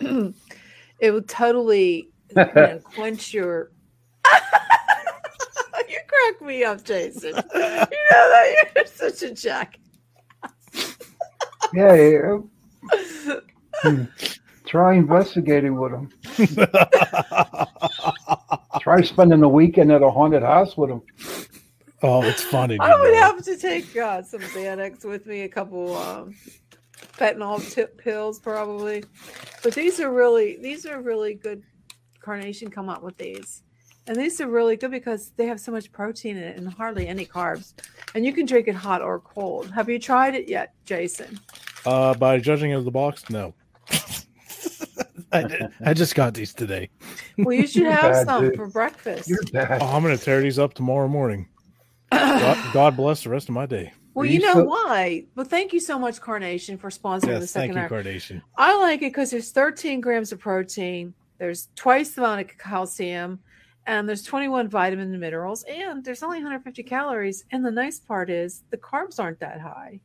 it 1.00 1.10
will 1.10 1.22
totally 1.22 2.10
you 2.30 2.44
know, 2.54 2.80
quench 2.94 3.34
your 3.34 3.72
you 5.88 5.98
crack 6.06 6.42
me 6.42 6.62
up, 6.62 6.84
Jason. 6.84 7.30
You 7.30 7.32
know 7.32 7.42
that 7.54 8.72
you're 8.76 8.86
such 8.86 9.22
a 9.22 9.34
jack. 9.34 9.78
Yeah. 11.72 12.38
Yeah. 13.26 13.34
Hmm. 13.82 14.04
Try 14.68 14.94
investigating 14.94 15.80
with 15.80 15.92
them. 15.92 16.10
Try 18.80 19.00
spending 19.02 19.42
a 19.42 19.48
weekend 19.48 19.90
at 19.90 20.02
a 20.02 20.10
haunted 20.10 20.42
house 20.42 20.76
with 20.76 20.90
them. 20.90 21.02
Oh, 22.02 22.22
it's 22.22 22.42
funny. 22.42 22.78
I 22.78 22.94
would 23.00 23.14
have 23.14 23.42
to 23.44 23.56
take 23.56 23.96
uh, 23.96 24.22
some 24.22 24.40
Xanax 24.40 25.06
with 25.06 25.26
me, 25.26 25.40
a 25.42 25.48
couple 25.48 25.96
um, 25.96 26.34
fentanyl 26.92 27.66
tip 27.72 27.96
pills 27.98 28.38
probably. 28.38 29.04
But 29.62 29.74
these 29.74 30.00
are 30.00 30.12
really 30.12 30.58
these 30.60 30.84
are 30.86 31.00
really 31.00 31.34
good. 31.34 31.62
Carnation 32.20 32.70
come 32.70 32.90
up 32.90 33.02
with 33.02 33.16
these, 33.16 33.62
and 34.06 34.16
these 34.16 34.38
are 34.40 34.48
really 34.48 34.76
good 34.76 34.90
because 34.90 35.30
they 35.36 35.46
have 35.46 35.60
so 35.60 35.72
much 35.72 35.90
protein 35.92 36.36
in 36.36 36.42
it 36.42 36.58
and 36.58 36.70
hardly 36.70 37.08
any 37.08 37.24
carbs. 37.24 37.72
And 38.14 38.24
you 38.26 38.34
can 38.34 38.44
drink 38.44 38.68
it 38.68 38.74
hot 38.74 39.00
or 39.00 39.18
cold. 39.20 39.70
Have 39.70 39.88
you 39.88 39.98
tried 39.98 40.34
it 40.34 40.46
yet, 40.46 40.74
Jason? 40.84 41.40
Uh, 41.88 42.14
by 42.14 42.38
judging 42.38 42.72
of 42.74 42.84
the 42.84 42.90
box, 42.90 43.30
no. 43.30 43.54
I, 45.32 45.42
did- 45.42 45.72
I 45.84 45.94
just 45.94 46.14
got 46.14 46.34
these 46.34 46.52
today. 46.52 46.90
Well, 47.38 47.54
you 47.54 47.66
should 47.66 47.86
have 47.86 48.12
bad, 48.12 48.26
some 48.26 48.44
dude. 48.44 48.56
for 48.56 48.66
breakfast. 48.66 49.32
Oh, 49.54 49.60
I'm 49.60 50.02
going 50.02 50.16
to 50.16 50.22
tear 50.22 50.40
these 50.42 50.58
up 50.58 50.74
tomorrow 50.74 51.08
morning. 51.08 51.48
God, 52.12 52.70
God 52.72 52.96
bless 52.96 53.22
the 53.22 53.30
rest 53.30 53.48
of 53.48 53.54
my 53.54 53.64
day. 53.64 53.92
Well, 54.12 54.26
you 54.26 54.40
know 54.40 54.64
why? 54.64 55.26
But 55.34 55.48
thank 55.48 55.72
you 55.72 55.80
so 55.80 55.98
much, 55.98 56.20
Carnation, 56.20 56.76
for 56.76 56.90
sponsoring 56.90 57.38
the 57.38 57.46
second 57.46 57.74
thank 57.74 57.74
you, 57.74 57.80
hour. 57.80 57.88
Carnation. 57.88 58.42
I 58.56 58.76
like 58.76 59.00
it 59.00 59.12
because 59.12 59.30
there's 59.30 59.52
13 59.52 60.00
grams 60.00 60.32
of 60.32 60.40
protein, 60.40 61.14
there's 61.38 61.68
twice 61.76 62.10
the 62.10 62.22
amount 62.22 62.40
of 62.40 62.58
calcium, 62.58 63.38
and 63.86 64.08
there's 64.08 64.24
21 64.24 64.68
vitamins 64.68 65.12
and 65.12 65.20
minerals, 65.20 65.64
and 65.64 66.04
there's 66.04 66.22
only 66.22 66.38
150 66.38 66.82
calories. 66.82 67.44
And 67.52 67.64
the 67.64 67.70
nice 67.70 68.00
part 68.00 68.28
is 68.28 68.64
the 68.70 68.76
carbs 68.76 69.18
aren't 69.18 69.40
that 69.40 69.60
high. 69.60 70.00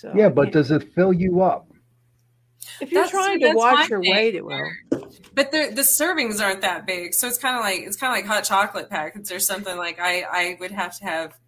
So 0.00 0.12
Yeah, 0.16 0.30
but 0.30 0.50
does 0.52 0.70
it 0.70 0.92
fill 0.94 1.12
you 1.12 1.42
up? 1.42 1.66
if 2.80 2.90
you're 2.90 3.02
That's- 3.04 3.10
trying 3.10 3.40
to 3.40 3.52
watch 3.52 3.88
your 3.90 4.00
thing. 4.02 4.12
weight, 4.14 4.34
it 4.34 4.44
will. 4.44 4.70
But 5.34 5.50
the 5.52 5.70
the 5.74 5.82
servings 5.82 6.40
aren't 6.42 6.62
that 6.62 6.86
big, 6.86 7.12
so 7.14 7.26
it's 7.28 7.36
kind 7.38 7.56
of 7.56 7.62
like 7.62 7.80
it's 7.80 7.96
kind 7.96 8.12
of 8.12 8.16
like 8.16 8.26
hot 8.26 8.44
chocolate 8.44 8.88
packets 8.88 9.30
or 9.30 9.38
something. 9.38 9.76
Like 9.76 9.98
I 10.00 10.22
I 10.22 10.56
would 10.60 10.70
have 10.70 10.96
to 10.98 11.04
have 11.04 11.38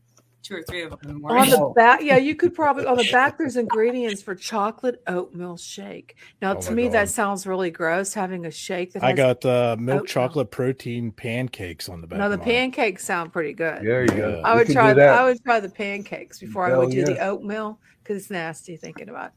two 0.43 0.57
or 0.57 0.63
three 0.65 0.83
of 0.83 0.91
them 0.91 0.99
in 1.05 1.23
the 1.23 1.29
On 1.29 1.49
the 1.49 1.73
back, 1.77 2.03
yeah, 2.03 2.17
you 2.17 2.35
could 2.35 2.53
probably 2.53 2.85
on 2.85 2.97
the 2.97 3.09
back. 3.13 3.39
There's 3.39 3.57
ingredients 3.57 4.21
for 4.23 4.35
chocolate 4.35 5.01
oatmeal 5.07 5.57
shake. 5.57 6.17
Now, 6.43 6.57
Oh 6.57 6.61
to 6.63 6.73
me, 6.73 6.85
God. 6.85 6.93
that 6.95 7.09
sounds 7.11 7.47
really 7.47 7.71
gross. 7.71 8.13
Having 8.13 8.47
a 8.47 8.51
shake 8.51 8.93
that 8.95 9.05
I 9.05 9.11
has 9.11 9.17
got 9.17 9.45
uh, 9.45 9.77
milk 9.79 10.01
oatmeal. 10.01 10.07
chocolate 10.07 10.51
protein 10.51 11.13
pancakes 11.13 11.89
on 11.89 12.01
the 12.01 12.07
back. 12.09 12.19
No, 12.19 12.29
the 12.29 12.39
pancakes 12.39 13.05
sound 13.05 13.33
pretty 13.33 13.53
good. 13.53 13.83
There 13.83 14.03
you 14.03 14.09
go. 14.09 14.43
I 14.45 14.53
You 14.53 14.59
would 14.59 14.73
try. 14.73 14.93
do. 14.95 15.01
I 15.01 15.23
would 15.25 15.43
try 15.45 15.61
the 15.61 15.69
pancakes 15.71 16.41
before 16.41 16.67
I 16.67 16.77
would 16.77 16.91
do 16.91 17.05
the 17.05 17.19
oatmeal 17.25 17.79
because 18.03 18.23
it's 18.23 18.31
nasty 18.31 18.77
thinking 18.77 19.09
about. 19.09 19.33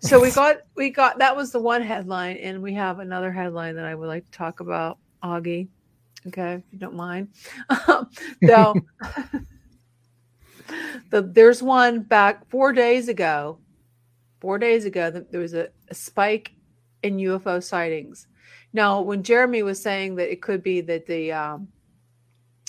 So 0.00 0.20
we 0.20 0.30
got 0.30 0.58
we 0.76 0.90
got 0.90 1.18
that 1.18 1.36
was 1.36 1.52
the 1.52 1.60
one 1.60 1.82
headline, 1.82 2.36
and 2.38 2.62
we 2.62 2.74
have 2.74 2.98
another 2.98 3.32
headline 3.32 3.76
that 3.76 3.84
I 3.84 3.94
would 3.94 4.08
like 4.08 4.24
to 4.24 4.30
talk 4.30 4.60
about, 4.60 4.98
Augie. 5.22 5.68
Okay, 6.26 6.54
if 6.54 6.62
you 6.70 6.78
don't 6.78 6.94
mind. 6.94 7.28
now, 8.42 8.74
the 11.10 11.22
there's 11.22 11.62
one 11.62 12.00
back 12.00 12.48
four 12.48 12.72
days 12.72 13.08
ago. 13.08 13.58
Four 14.40 14.58
days 14.58 14.86
ago, 14.86 15.10
there 15.10 15.40
was 15.40 15.54
a, 15.54 15.68
a 15.88 15.94
spike 15.94 16.52
in 17.04 17.16
UFO 17.16 17.62
sightings. 17.62 18.26
Now, 18.72 19.00
when 19.00 19.22
Jeremy 19.22 19.62
was 19.62 19.80
saying 19.80 20.16
that 20.16 20.32
it 20.32 20.42
could 20.42 20.62
be 20.62 20.80
that 20.80 21.06
the 21.06 21.32
um, 21.32 21.68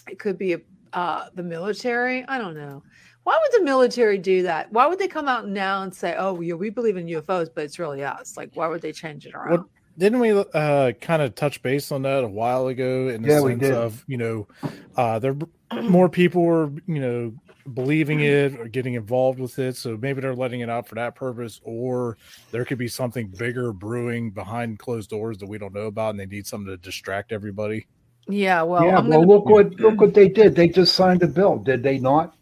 it 0.07 0.19
could 0.19 0.37
be 0.37 0.57
uh, 0.93 1.29
the 1.33 1.43
military. 1.43 2.23
I 2.27 2.37
don't 2.37 2.55
know. 2.55 2.83
Why 3.23 3.39
would 3.41 3.59
the 3.61 3.65
military 3.65 4.17
do 4.17 4.43
that? 4.43 4.71
Why 4.71 4.85
would 4.87 4.99
they 4.99 5.07
come 5.07 5.27
out 5.27 5.47
now 5.47 5.83
and 5.83 5.93
say, 5.93 6.15
"Oh, 6.17 6.41
yeah, 6.41 6.55
we 6.55 6.69
believe 6.69 6.97
in 6.97 7.07
UFOs, 7.07 7.49
but 7.53 7.63
it's 7.65 7.79
really 7.79 8.03
us"? 8.03 8.35
Like, 8.37 8.51
why 8.53 8.67
would 8.67 8.81
they 8.81 8.91
change 8.93 9.25
it 9.25 9.33
around? 9.33 9.51
What, 9.51 9.65
didn't 9.97 10.19
we 10.19 10.31
uh, 10.31 10.93
kind 11.01 11.21
of 11.21 11.35
touch 11.35 11.61
base 11.61 11.91
on 11.91 12.01
that 12.03 12.23
a 12.23 12.27
while 12.27 12.67
ago 12.67 13.09
in 13.09 13.21
the 13.21 13.29
Yeah, 13.29 13.39
sense 13.41 13.69
of 13.69 14.03
you 14.07 14.17
know 14.17 14.47
uh, 14.95 15.19
there 15.19 15.35
more 15.83 16.09
people 16.09 16.43
were 16.43 16.71
you 16.87 16.99
know 16.99 17.33
believing 17.73 18.19
it 18.21 18.59
or 18.59 18.67
getting 18.67 18.95
involved 18.95 19.39
with 19.39 19.57
it, 19.59 19.77
so 19.77 19.97
maybe 19.97 20.21
they're 20.21 20.35
letting 20.35 20.61
it 20.61 20.69
out 20.69 20.87
for 20.87 20.95
that 20.95 21.15
purpose, 21.15 21.61
or 21.63 22.17
there 22.51 22.65
could 22.65 22.77
be 22.77 22.87
something 22.87 23.27
bigger 23.27 23.71
brewing 23.71 24.31
behind 24.31 24.79
closed 24.79 25.09
doors 25.09 25.37
that 25.37 25.47
we 25.47 25.57
don't 25.57 25.73
know 25.73 25.87
about, 25.87 26.11
and 26.11 26.19
they 26.19 26.25
need 26.25 26.47
something 26.47 26.67
to 26.67 26.77
distract 26.77 27.31
everybody. 27.31 27.87
yeah, 28.27 28.61
well, 28.63 28.87
yeah, 28.87 28.97
I'm 28.97 29.07
well, 29.07 29.19
gonna, 29.19 29.31
look 29.31 29.49
what 29.49 29.79
look 29.79 29.99
what 30.01 30.13
they 30.13 30.29
did. 30.29 30.55
They 30.55 30.69
just 30.69 30.95
signed 30.95 31.23
a 31.23 31.27
bill, 31.27 31.57
did 31.59 31.83
they 31.83 31.99
not? 31.99 32.35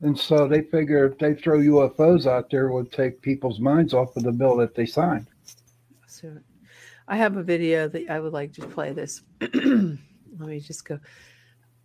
And 0.00 0.18
so 0.18 0.46
they 0.46 0.62
figure 0.62 1.06
if 1.06 1.18
they 1.18 1.34
throw 1.34 1.58
UFOs 1.58 2.26
out 2.26 2.50
there, 2.50 2.68
it 2.68 2.72
would 2.72 2.92
take 2.92 3.20
people's 3.20 3.58
minds 3.58 3.94
off 3.94 4.16
of 4.16 4.22
the 4.22 4.32
bill 4.32 4.56
that 4.56 4.74
they 4.74 4.86
signed. 4.86 5.26
So 6.06 6.36
I 7.08 7.16
have 7.16 7.36
a 7.36 7.42
video 7.42 7.88
that 7.88 8.08
I 8.08 8.20
would 8.20 8.32
like 8.32 8.52
to 8.54 8.66
play 8.66 8.92
this. 8.92 9.22
let 9.40 9.52
me 9.54 10.60
just 10.60 10.84
go. 10.84 11.00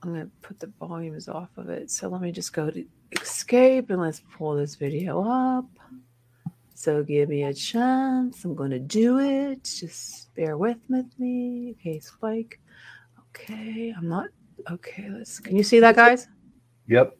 I'm 0.03 0.13
going 0.13 0.25
to 0.25 0.31
put 0.41 0.59
the 0.59 0.71
volumes 0.79 1.27
off 1.27 1.49
of 1.57 1.69
it. 1.69 1.89
So 1.89 2.09
let 2.09 2.21
me 2.21 2.31
just 2.31 2.53
go 2.53 2.69
to 2.69 2.85
escape 3.21 3.89
and 3.89 4.01
let's 4.01 4.21
pull 4.37 4.55
this 4.55 4.75
video 4.75 5.23
up. 5.23 5.65
So 6.75 7.01
give 7.03 7.29
me 7.29 7.43
a 7.43 7.53
chance. 7.53 8.43
I'm 8.43 8.53
going 8.53 8.71
to 8.71 8.79
do 8.79 9.19
it. 9.19 9.63
Just 9.63 10.33
bear 10.35 10.57
with 10.57 10.77
with 10.89 11.17
me. 11.17 11.75
Okay, 11.79 11.99
Spike. 11.99 12.59
Okay, 13.29 13.93
I'm 13.97 14.09
not. 14.09 14.27
Okay, 14.69 15.09
let's. 15.09 15.39
Can 15.39 15.55
you 15.55 15.63
see 15.63 15.79
that, 15.79 15.95
guys? 15.95 16.27
Yep. 16.87 17.17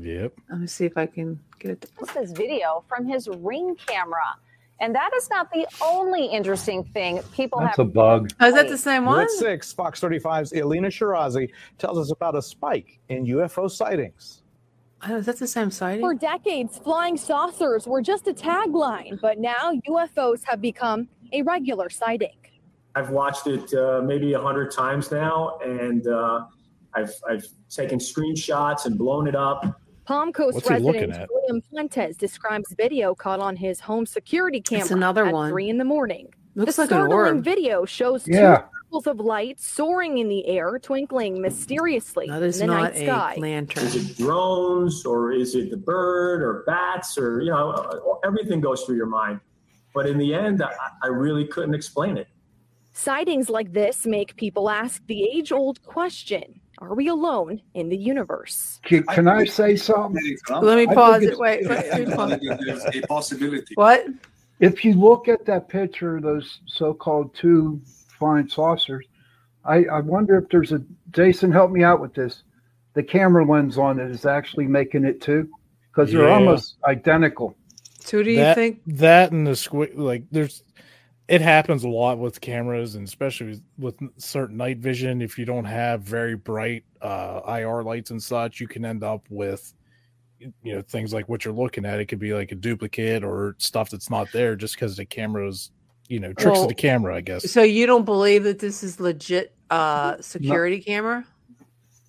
Yep. 0.00 0.32
Let 0.50 0.60
me 0.60 0.66
see 0.66 0.84
if 0.84 0.96
I 0.96 1.06
can 1.06 1.38
get 1.58 1.72
it. 1.72 1.80
To 1.82 1.88
This 2.00 2.16
is 2.16 2.32
video 2.32 2.84
from 2.88 3.06
his 3.06 3.28
ring 3.28 3.76
camera. 3.86 4.36
And 4.80 4.94
that 4.96 5.10
is 5.16 5.30
not 5.30 5.50
the 5.52 5.66
only 5.80 6.26
interesting 6.26 6.82
thing 6.82 7.20
people 7.32 7.60
That's 7.60 7.76
have. 7.76 7.86
a 7.86 7.88
bug. 7.88 8.32
Oh, 8.40 8.48
is 8.48 8.54
that 8.54 8.68
the 8.68 8.76
same 8.76 9.04
one? 9.04 9.20
At 9.20 9.30
six, 9.30 9.72
Fox 9.72 10.00
35's 10.00 10.52
Elena 10.54 10.88
Shirazi 10.88 11.50
tells 11.78 11.98
us 11.98 12.10
about 12.10 12.34
a 12.34 12.42
spike 12.42 12.98
in 13.08 13.24
UFO 13.26 13.70
sightings. 13.70 14.42
Oh, 15.08 15.16
is 15.16 15.26
that 15.26 15.38
the 15.38 15.46
same 15.46 15.70
sighting? 15.70 16.00
For 16.00 16.14
decades, 16.14 16.78
flying 16.78 17.16
saucers 17.16 17.86
were 17.86 18.02
just 18.02 18.26
a 18.26 18.32
tagline, 18.32 19.20
but 19.20 19.38
now 19.38 19.72
UFOs 19.88 20.42
have 20.44 20.60
become 20.60 21.08
a 21.32 21.42
regular 21.42 21.88
sighting. 21.88 22.36
I've 22.94 23.10
watched 23.10 23.46
it 23.46 23.72
uh, 23.74 24.02
maybe 24.04 24.32
a 24.32 24.40
hundred 24.40 24.70
times 24.70 25.10
now, 25.10 25.58
and 25.64 26.06
uh, 26.06 26.46
I've 26.94 27.14
I've 27.28 27.46
taken 27.70 27.98
screenshots 27.98 28.86
and 28.86 28.98
blown 28.98 29.26
it 29.26 29.34
up. 29.34 29.80
Palm 30.04 30.32
Coast 30.32 30.56
What's 30.56 30.70
resident? 30.70 31.28
William 31.30 31.62
Fuentes 31.62 32.16
describes 32.16 32.72
video 32.76 33.14
caught 33.14 33.40
on 33.40 33.56
his 33.56 33.80
home 33.80 34.04
security 34.06 34.60
camera 34.60 34.82
it's 34.82 34.90
another 34.90 35.26
at 35.26 35.32
one. 35.32 35.50
three 35.50 35.68
in 35.68 35.78
the 35.78 35.84
morning. 35.84 36.28
Looks 36.54 36.76
the 36.76 36.82
like 36.82 36.90
an 36.90 36.96
startling 36.98 37.36
orb. 37.36 37.44
video 37.44 37.84
shows 37.84 38.26
Yeah. 38.26 38.56
two 38.56 38.62
circles 38.84 39.06
of 39.06 39.20
light 39.20 39.60
soaring 39.60 40.18
in 40.18 40.28
the 40.28 40.46
air, 40.46 40.78
twinkling 40.78 41.40
mysteriously 41.40 42.26
That 42.26 42.42
in 42.42 42.50
the 42.52 42.66
not 42.66 42.82
night 42.82 42.94
a 42.96 43.06
sky. 43.06 43.36
lantern. 43.38 43.84
Is 43.84 43.96
it 44.10 44.18
drones 44.18 45.06
or 45.06 45.32
is 45.32 45.54
it 45.54 45.70
the 45.70 45.76
bird 45.76 46.42
or 46.42 46.64
bats 46.66 47.16
or, 47.16 47.40
you 47.40 47.50
know, 47.50 47.70
uh, 47.70 47.98
everything 48.26 48.60
goes 48.60 48.82
through 48.82 48.96
your 48.96 49.06
mind. 49.06 49.40
But 49.94 50.06
in 50.06 50.18
the 50.18 50.34
end, 50.34 50.62
I, 50.62 50.72
I 51.02 51.06
really 51.08 51.46
couldn't 51.46 51.74
explain 51.74 52.16
it. 52.16 52.26
Sightings 52.92 53.48
like 53.48 53.72
this 53.72 54.04
make 54.04 54.36
people 54.36 54.68
ask 54.68 55.06
the 55.06 55.22
age 55.24 55.52
old 55.52 55.82
question 55.82 56.60
Are 56.82 56.94
we 56.94 57.06
alone 57.08 57.62
in 57.74 57.88
the 57.88 57.96
universe? 57.96 58.80
Can, 58.82 59.04
can 59.04 59.28
I 59.28 59.44
say 59.44 59.76
something? 59.76 60.36
Let 60.50 60.76
me 60.76 60.92
pause 60.92 61.22
it. 61.22 61.38
Wait, 61.38 61.68
wait, 61.68 61.78
it's- 61.78 62.18
wait. 62.18 62.58
There's 62.66 62.84
a 62.96 63.06
possibility. 63.06 63.74
What? 63.76 64.06
If 64.58 64.84
you 64.84 64.94
look 64.94 65.28
at 65.28 65.44
that 65.46 65.68
picture 65.68 66.20
those 66.20 66.58
so-called 66.66 67.34
two 67.36 67.80
flying 68.18 68.48
saucers, 68.48 69.06
I, 69.64 69.84
I 69.84 70.00
wonder 70.00 70.36
if 70.38 70.48
there's 70.48 70.72
a 70.72 70.82
Jason. 71.12 71.52
Help 71.52 71.70
me 71.70 71.84
out 71.84 72.00
with 72.00 72.14
this. 72.14 72.42
The 72.94 73.02
camera 73.02 73.44
lens 73.44 73.78
on 73.78 74.00
it 74.00 74.10
is 74.10 74.26
actually 74.26 74.66
making 74.66 75.04
it 75.04 75.20
too, 75.20 75.48
because 75.90 76.12
they're 76.12 76.26
Yeah. 76.28 76.34
almost 76.34 76.76
identical. 76.84 77.56
So 78.00 78.18
who 78.18 78.24
do 78.24 78.30
you 78.32 78.36
that, 78.38 78.56
think? 78.56 78.80
that 78.86 79.30
and 79.30 79.46
the 79.46 79.54
squid 79.54 79.96
like 79.96 80.24
there's 80.32 80.64
it 81.28 81.40
happens 81.40 81.84
a 81.84 81.88
lot 81.88 82.18
with 82.18 82.40
cameras 82.40 82.94
and 82.94 83.06
especially 83.06 83.60
with 83.78 83.96
certain 84.16 84.56
night 84.56 84.78
vision 84.78 85.22
if 85.22 85.38
you 85.38 85.44
don't 85.44 85.64
have 85.64 86.02
very 86.02 86.34
bright 86.34 86.84
uh 87.00 87.40
ir 87.48 87.82
lights 87.82 88.10
and 88.10 88.22
such 88.22 88.60
you 88.60 88.66
can 88.66 88.84
end 88.84 89.02
up 89.04 89.24
with 89.30 89.72
you 90.40 90.74
know 90.74 90.82
things 90.82 91.12
like 91.12 91.28
what 91.28 91.44
you're 91.44 91.54
looking 91.54 91.84
at 91.84 92.00
it 92.00 92.06
could 92.06 92.18
be 92.18 92.34
like 92.34 92.52
a 92.52 92.56
duplicate 92.56 93.22
or 93.22 93.54
stuff 93.58 93.90
that's 93.90 94.10
not 94.10 94.30
there 94.32 94.56
just 94.56 94.74
because 94.74 94.96
the 94.96 95.04
camera's 95.04 95.70
you 96.08 96.18
know 96.18 96.32
tricks 96.32 96.54
Well, 96.54 96.62
of 96.62 96.68
the 96.68 96.74
camera 96.74 97.16
i 97.16 97.20
guess 97.20 97.50
So 97.50 97.62
you 97.62 97.86
don't 97.86 98.04
believe 98.04 98.44
that 98.44 98.58
this 98.58 98.82
is 98.82 99.00
legit 99.00 99.54
uh 99.70 100.20
security 100.20 100.80
camera? 100.80 101.24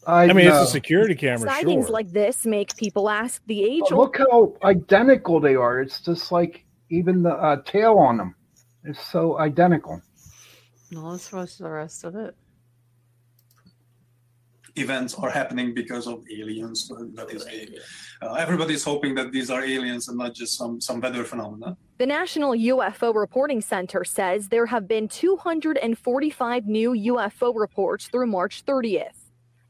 I, 0.06 0.23
I 0.26 0.34
mean, 0.34 0.48
it's 0.48 0.57
a 0.57 0.68
security 0.68 1.15
camera, 1.15 1.49
Sightings 1.49 1.85
sure. 1.85 1.94
like 1.94 2.11
this 2.11 2.45
make 2.45 2.76
people 2.76 3.10
ask 3.10 3.41
the 3.45 3.64
age 3.64 3.84
look 3.90 4.18
how 4.18 4.53
identical 4.64 5.40
they 5.40 5.56
are. 5.56 5.80
It's 5.80 6.02
just 6.02 6.30
like 6.30 6.65
even 6.90 7.23
the 7.23 7.31
uh, 7.31 7.61
tail 7.64 7.98
on 7.98 8.18
them. 8.18 8.35
It's 8.85 9.05
so 9.11 9.39
identical. 9.39 10.01
No, 10.91 11.10
let's 11.10 11.31
watch 11.31 11.57
the 11.57 11.69
rest 11.69 12.03
of 12.03 12.15
it. 12.15 12.35
events 14.76 15.14
are 15.15 15.30
happening 15.30 15.73
because 15.73 16.07
of 16.07 16.23
aliens. 16.31 16.85
So 16.88 16.95
That 17.14 17.31
is 17.31 17.45
uh, 18.22 18.34
everybody's 18.34 18.84
hoping 18.84 19.15
that 19.15 19.31
these 19.31 19.49
are 19.49 19.64
aliens 19.64 20.07
and 20.10 20.18
not 20.18 20.34
just 20.34 20.57
some 20.57 20.81
some 20.81 20.99
weather 20.99 21.23
phenomena. 21.23 21.77
The 21.97 22.07
National 22.07 22.53
UFO 22.53 23.14
Reporting 23.14 23.61
Center 23.61 24.03
says 24.03 24.49
there 24.49 24.65
have 24.65 24.88
been 24.88 25.07
245 25.07 26.65
new 26.65 26.91
UFO 27.14 27.53
reports 27.55 28.07
through 28.07 28.27
March 28.27 28.65
30th. 28.65 29.22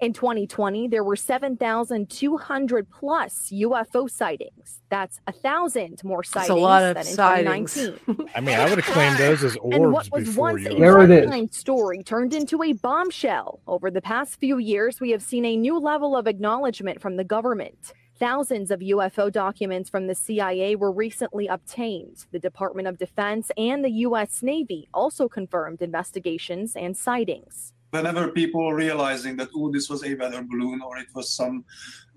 In 0.04 0.12
2020, 0.12 0.90
there 0.90 1.02
were 1.02 1.16
7,200 1.16 2.90
plus 2.90 3.50
UFO 3.54 4.10
sightings. 4.10 4.82
That's 4.90 5.22
a 5.28 5.32
thousand 5.32 6.04
more 6.04 6.24
That's 6.24 6.30
sightings 6.30 6.50
a 6.50 6.56
lot 6.56 6.84
of 6.84 6.96
than 6.96 7.08
in 7.08 7.14
sightings. 7.14 7.74
2019. 7.74 8.28
i 8.36 8.42
mean 8.42 8.60
i 8.60 8.70
would 8.70 8.84
have 8.84 8.94
claimed 8.94 9.18
those 9.18 9.46
as 9.46 9.56
orbs 9.56 9.76
and 9.76 9.86
orbs 9.86 9.94
what 9.94 10.12
was 10.12 10.28
before 10.28 10.52
once 10.52 10.64
you 10.66 10.72
a 10.72 10.80
There 10.80 11.02
it 11.04 11.10
is. 11.10 11.22
one-time 11.22 11.52
story 11.52 12.04
turned 12.04 12.34
into 12.34 12.62
a 12.64 12.74
bombshell. 12.74 13.62
Over 13.66 13.90
the 13.90 14.02
past 14.02 14.42
few 14.42 14.58
years, 14.58 15.00
we 15.00 15.12
have 15.12 15.24
seen 15.24 15.46
a 15.46 15.56
new 15.56 15.80
level 15.80 16.18
of 16.18 16.28
acknowledgement 16.28 17.02
from 17.02 17.16
the 17.16 17.24
government. 17.24 17.94
Thousands 18.20 18.72
of 18.72 18.82
UFO 18.82 19.32
documents 19.32 19.90
from 19.90 20.08
the 20.08 20.16
CIA 20.16 20.76
were 20.76 20.92
recently 20.92 21.48
obtained. 21.48 22.26
The 22.32 22.40
Department 22.40 22.90
of 22.90 22.98
Defense 22.98 23.52
and 23.58 23.84
the 23.86 23.92
U.S. 24.08 24.44
Navy 24.44 24.90
also 24.94 25.30
confirmed 25.30 25.82
investigations 25.82 26.76
and 26.76 26.96
sightings. 26.96 27.73
Whenever 27.94 28.30
people 28.30 28.62
are 28.70 28.76
realizing 28.76 29.34
that 29.38 29.50
oh 29.56 29.72
this 29.72 29.88
was 29.94 30.04
a 30.04 30.16
weather 30.16 30.42
balloon 30.52 30.82
or 30.82 30.98
it 30.98 31.08
was 31.14 31.30
some 31.42 31.64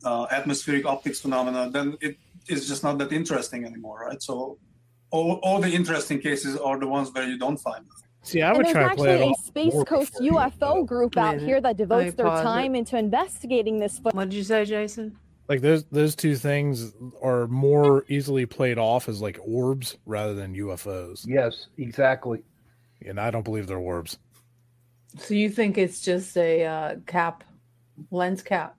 uh, 0.08 0.26
atmospheric 0.30 0.84
optics 0.86 1.20
phenomena, 1.20 1.68
then 1.70 1.86
it 2.00 2.16
is 2.48 2.66
just 2.66 2.82
not 2.82 2.96
that 3.00 3.12
interesting 3.12 3.64
anymore, 3.70 3.98
right? 4.08 4.22
So 4.22 4.58
all, 5.10 5.32
all 5.42 5.60
the 5.60 5.68
interesting 5.80 6.18
cases 6.28 6.56
are 6.56 6.78
the 6.80 6.86
ones 6.86 7.12
where 7.12 7.28
you 7.28 7.38
don't 7.44 7.58
find 7.68 7.82
them. 7.84 7.96
see 8.22 8.40
i 8.42 8.48
and 8.48 8.56
would 8.56 8.66
there's 8.66 8.72
try 8.78 8.88
to 8.88 8.94
play 8.96 9.10
it 9.10 9.20
actually 9.20 9.32
a 9.32 9.46
Space 9.52 9.84
Coast 9.92 10.12
before 10.12 10.24
you- 10.26 10.32
UFO 10.32 10.86
group 10.92 11.12
out 11.18 11.34
Minute. 11.36 11.48
here 11.48 11.60
that 11.66 11.76
devotes 11.76 12.14
their 12.14 12.26
pause 12.26 12.40
it. 12.40 12.44
time 12.54 12.72
into 12.80 12.94
investigating 13.06 13.78
this. 13.82 13.94
Ph- 14.00 14.14
What 14.14 14.30
did 14.30 14.36
you 14.40 14.44
say, 14.52 14.64
Jason? 14.64 15.06
like 15.48 15.60
those 15.60 15.84
those 15.98 16.14
two 16.16 16.34
things 16.48 16.92
are 17.22 17.46
more 17.46 18.04
easily 18.08 18.46
played 18.46 18.78
off 18.78 19.08
as 19.12 19.20
like 19.26 19.38
orbs 19.58 19.88
rather 20.04 20.34
than 20.40 20.48
ufos 20.64 21.24
Yes, 21.38 21.68
exactly. 21.78 22.38
and 23.08 23.16
i 23.20 23.28
don't 23.30 23.44
believe 23.44 23.66
they're 23.68 23.86
orbs 23.94 24.18
So 25.18 25.34
you 25.34 25.50
think 25.50 25.78
it's 25.78 26.00
just 26.00 26.36
a 26.36 26.64
uh, 26.64 26.96
cap, 27.06 27.44
lens 28.10 28.42
cap? 28.42 28.76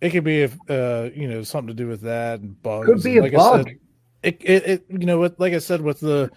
It 0.00 0.10
could 0.10 0.24
be 0.24 0.42
if 0.42 0.56
uh 0.70 1.10
you 1.14 1.28
know 1.28 1.42
something 1.42 1.68
to 1.68 1.74
do 1.74 1.86
with 1.86 2.00
that 2.02 2.40
and 2.40 2.60
bugs. 2.62 2.86
Could 2.86 3.02
be 3.02 3.18
and 3.18 3.20
a 3.20 3.22
like 3.22 3.34
I 3.34 3.36
bug. 3.36 3.66
said, 3.66 3.78
it, 4.22 4.36
it 4.40 4.66
it 4.66 4.84
you 4.88 5.06
know 5.06 5.18
what 5.18 5.38
like 5.38 5.52
I 5.52 5.58
said 5.58 5.82
with 5.82 6.00
the 6.00 6.30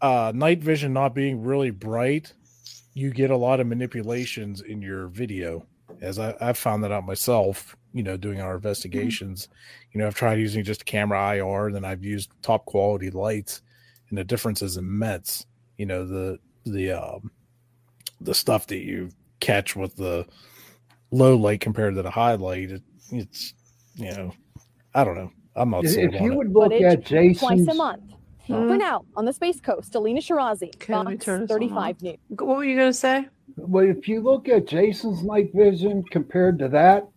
uh 0.00 0.32
night 0.34 0.60
vision 0.62 0.92
not 0.92 1.14
being 1.14 1.42
really 1.42 1.70
bright, 1.70 2.32
you 2.94 3.10
get 3.10 3.30
a 3.30 3.36
lot 3.36 3.60
of 3.60 3.66
manipulations 3.66 4.60
in 4.60 4.80
your 4.80 5.08
video. 5.08 5.66
As 6.00 6.18
I, 6.18 6.34
I've 6.40 6.58
found 6.58 6.82
that 6.84 6.92
out 6.92 7.04
myself, 7.04 7.76
you 7.92 8.02
know, 8.02 8.16
doing 8.16 8.40
our 8.40 8.56
investigations. 8.56 9.48
You 9.92 10.00
know, 10.00 10.06
I've 10.06 10.14
tried 10.14 10.38
using 10.38 10.64
just 10.64 10.82
a 10.82 10.84
camera 10.84 11.36
IR, 11.36 11.72
then 11.72 11.84
I've 11.84 12.04
used 12.04 12.30
top 12.42 12.64
quality 12.64 13.10
lights, 13.10 13.62
and 14.08 14.18
the 14.18 14.24
difference 14.24 14.62
is 14.62 14.76
immense. 14.76 15.46
You 15.78 15.86
know, 15.86 16.06
the 16.06 16.38
the 16.64 16.92
um 16.92 17.30
the 18.24 18.34
stuff 18.34 18.66
that 18.68 18.78
you 18.80 19.10
catch 19.40 19.76
with 19.76 19.96
the 19.96 20.26
low 21.12 21.36
light 21.36 21.60
compared 21.60 21.94
to 21.96 22.02
the 22.02 22.10
high 22.10 22.34
light, 22.34 22.70
it, 22.72 22.82
it's 23.12 23.54
you 23.96 24.12
know, 24.12 24.32
I 24.94 25.04
don't 25.04 25.16
know. 25.16 25.30
I'm 25.56 25.70
not 25.70 25.84
If 25.84 25.92
sold 25.92 26.14
if 26.14 26.20
you 26.20 26.32
it. 26.32 26.36
would 26.36 26.52
look 26.52 26.72
footage 26.72 26.82
at 26.82 27.06
twice 27.06 27.68
a 27.68 27.74
month. 27.74 28.02
For 28.68 28.76
now, 28.76 29.06
on 29.16 29.24
the 29.24 29.32
Space 29.32 29.60
Coast, 29.60 29.94
Alina 29.94 30.20
Shirazi, 30.20 30.72
let 30.88 31.06
me 31.06 31.16
Fox 31.16 31.24
turn 31.24 31.48
35 31.48 32.02
News. 32.02 32.16
What 32.28 32.58
were 32.58 32.64
you 32.64 32.76
going 32.76 32.90
to 32.90 32.98
say? 32.98 33.28
well, 33.56 33.84
if 33.88 34.08
you 34.08 34.20
look 34.20 34.48
at 34.48 34.66
Jason's 34.66 35.22
night 35.24 35.50
vision 35.54 36.04
compared 36.10 36.58
to 36.60 36.68
that, 36.70 37.08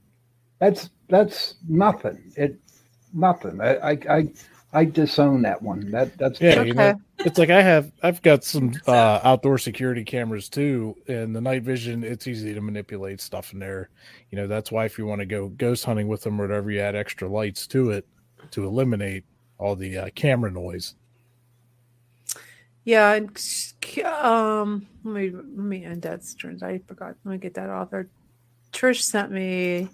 that's 0.60 0.90
that's 1.10 1.56
nothing. 1.68 2.32
It 2.38 2.58
nothing. 3.14 3.62
I 3.62 3.76
I 3.78 3.92
I, 4.10 4.30
I 4.74 4.86
disown 4.86 5.42
that 5.44 5.62
one. 5.62 5.92
That 5.92 6.18
that's 6.18 6.42
Yeah, 6.42 6.64
you 6.64 6.74
know, 6.74 7.00
it's 7.20 7.38
like 7.38 7.50
I 7.50 7.62
have 7.62 7.92
I've 8.04 8.22
got 8.22 8.44
some 8.44 8.74
uh, 8.86 9.20
outdoor 9.24 9.58
security 9.58 10.04
cameras 10.04 10.50
too, 10.50 10.96
and 11.08 11.36
the 11.36 11.42
night 11.42 11.64
vision 11.64 12.04
it's 12.04 12.28
easy 12.28 12.54
to 12.54 12.62
manipulate 12.62 13.22
stuff 13.22 13.54
in 13.54 13.60
there. 13.60 13.90
You 14.30 14.38
know, 14.38 14.48
that's 14.48 14.72
why 14.72 14.86
if 14.86 14.98
you 14.98 15.06
want 15.06 15.20
to 15.20 15.26
go 15.26 15.48
ghost 15.50 15.86
hunting 15.86 16.08
with 16.08 16.22
them 16.22 16.40
or 16.40 16.48
whatever, 16.48 16.70
you 16.70 16.80
add 16.80 16.96
extra 16.96 17.28
lights 17.28 17.66
to 17.68 17.92
it 17.92 18.08
to 18.52 18.66
eliminate 18.66 19.24
all 19.58 19.76
the 19.76 19.98
uh, 19.98 20.10
camera 20.16 20.52
noise. 20.52 20.96
Yeah, 22.84 23.14
and 23.14 23.30
um, 24.06 24.88
let 25.04 25.14
me 25.14 25.30
let 25.32 25.46
me 25.46 25.84
end 25.84 26.04
that 26.04 26.24
strings. 26.24 26.62
I 26.62 26.80
forgot. 26.88 27.16
Let 27.26 27.32
me 27.32 27.38
get 27.38 27.54
that 27.56 27.70
off 27.70 27.90
there. 27.92 28.10
Trish 28.72 29.02
sent 29.02 29.32
me 29.32 29.90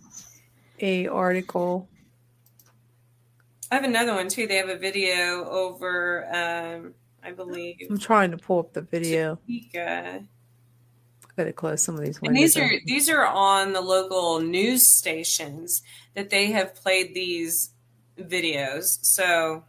a 0.79 1.07
article. 1.07 1.87
I 3.73 3.77
have 3.77 3.85
another 3.85 4.13
one 4.13 4.27
too. 4.29 4.45
They 4.45 4.57
have 4.57 4.69
a 4.69 4.77
video 4.77 5.49
over, 5.49 6.27
um, 6.31 6.93
I 7.23 7.31
believe, 7.31 7.77
I'm 7.89 7.97
trying 7.97 8.29
to 8.29 8.37
pull 8.37 8.59
up 8.59 8.71
the 8.71 8.81
video. 8.81 9.39
Topeka. 9.47 10.25
Got 11.35 11.45
to 11.45 11.53
close 11.53 11.81
some 11.81 11.95
of 11.95 12.01
these 12.01 12.17
And 12.17 12.33
windows. 12.33 12.53
these 12.53 12.57
are 12.57 12.71
these 12.85 13.09
are 13.09 13.25
on 13.25 13.73
the 13.73 13.81
local 13.81 14.39
news 14.41 14.85
stations 14.85 15.81
that 16.13 16.29
they 16.29 16.51
have 16.51 16.75
played 16.75 17.15
these 17.15 17.71
videos. 18.19 18.99
So 19.01 19.63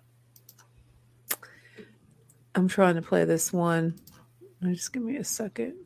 I'm 2.54 2.68
trying 2.68 2.96
to 2.96 3.02
play 3.02 3.24
this 3.24 3.54
one. 3.54 3.94
Just 4.62 4.92
give 4.92 5.02
me 5.02 5.16
a 5.16 5.24
second. 5.24 5.76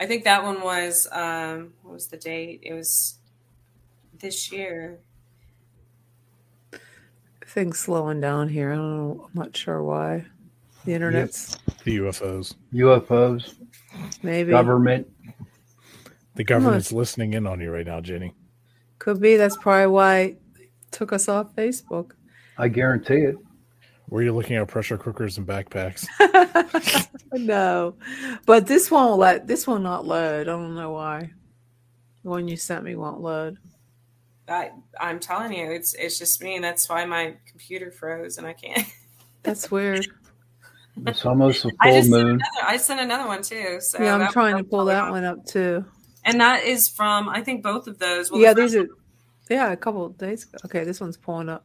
I 0.00 0.06
think 0.06 0.24
that 0.24 0.42
one 0.42 0.62
was 0.62 1.06
um, 1.12 1.74
what 1.82 1.92
was 1.92 2.06
the 2.06 2.16
date? 2.16 2.60
It 2.62 2.72
was 2.72 3.18
this 4.18 4.50
year. 4.50 5.00
Things 7.50 7.80
slowing 7.80 8.20
down 8.20 8.48
here. 8.48 8.72
I 8.72 8.76
don't 8.76 8.96
know. 8.96 9.24
I'm 9.26 9.30
not 9.34 9.56
sure 9.56 9.82
why. 9.82 10.24
The 10.84 10.94
internet's 10.94 11.58
The 11.82 11.98
UFOs, 11.98 12.54
UFOs, 12.72 13.54
maybe 14.22 14.52
government. 14.52 15.08
the 16.36 16.44
government's 16.44 16.92
listening 16.92 17.34
in 17.34 17.48
on 17.48 17.60
you 17.60 17.72
right 17.72 17.84
now, 17.84 18.00
Jenny. 18.00 18.34
could 19.00 19.20
be. 19.20 19.36
That's 19.36 19.56
probably 19.56 19.88
why 19.88 20.18
it 20.20 20.40
took 20.92 21.12
us 21.12 21.28
off 21.28 21.54
Facebook. 21.56 22.12
I 22.56 22.68
guarantee 22.68 23.22
it. 23.22 23.36
Were 24.08 24.22
you 24.22 24.32
looking 24.32 24.56
at 24.56 24.68
pressure 24.68 24.96
cookers 24.96 25.36
and 25.36 25.46
backpacks? 25.46 26.06
no, 27.32 27.96
but 28.46 28.68
this 28.68 28.92
won't 28.92 29.18
let. 29.18 29.48
This 29.48 29.66
will 29.66 29.80
not 29.80 30.06
load. 30.06 30.42
I 30.42 30.52
don't 30.52 30.76
know 30.76 30.92
why. 30.92 31.30
The 32.22 32.30
one 32.30 32.46
you 32.46 32.56
sent 32.56 32.84
me 32.84 32.94
won't 32.94 33.20
load. 33.20 33.58
I 34.50 34.70
I'm 35.00 35.20
telling 35.20 35.52
you, 35.52 35.70
it's 35.70 35.94
it's 35.94 36.18
just 36.18 36.42
me, 36.42 36.56
and 36.56 36.64
that's 36.64 36.88
why 36.88 37.04
my 37.04 37.36
computer 37.48 37.90
froze 37.90 38.38
and 38.38 38.46
I 38.46 38.52
can't. 38.52 38.86
That's 39.42 39.70
weird. 39.70 40.06
It's 41.06 41.24
almost 41.24 41.64
a 41.64 41.70
full 41.70 41.92
just 41.92 42.10
sent 42.10 42.22
moon. 42.26 42.34
another, 42.34 42.66
I 42.66 42.76
sent 42.76 43.00
another 43.00 43.26
one 43.26 43.42
too. 43.42 43.78
So 43.80 44.02
yeah, 44.02 44.14
I'm 44.16 44.30
trying 44.32 44.58
to 44.58 44.64
pull 44.64 44.84
that 44.86 45.10
one 45.10 45.24
up 45.24 45.46
too. 45.46 45.84
and 46.24 46.40
that 46.42 46.64
is 46.64 46.88
from 46.90 47.28
I 47.28 47.40
think 47.42 47.62
both 47.62 47.86
of 47.86 47.98
those. 47.98 48.30
Well, 48.30 48.40
yeah, 48.40 48.52
the 48.52 48.62
these 48.62 48.76
are. 48.76 48.86
Yeah, 49.48 49.72
a 49.72 49.76
couple 49.76 50.04
of 50.04 50.18
days. 50.18 50.44
ago. 50.44 50.58
Okay, 50.66 50.84
this 50.84 51.00
one's 51.00 51.16
pulling 51.16 51.48
up. 51.48 51.64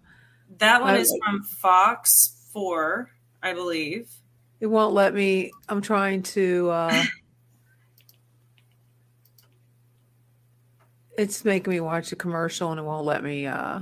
That 0.60 0.82
one 0.82 0.94
I- 0.95 0.99
is 0.99 1.14
from 1.26 1.44
Fox 1.44 2.49
4, 2.53 3.12
I 3.44 3.53
believe. 3.53 4.10
It 4.62 4.68
won't 4.68 4.94
let 4.94 5.14
me. 5.14 5.52
I'm 5.68 5.82
trying 5.82 6.24
to. 6.24 6.70
uh 6.70 7.03
It's 11.18 11.46
making 11.46 11.72
me 11.72 11.80
watch 11.80 12.12
a 12.12 12.16
commercial 12.16 12.72
and 12.72 12.80
it 12.80 12.84
won't 12.84 13.06
let 13.06 13.24
me. 13.24 13.48
uh 13.48 13.80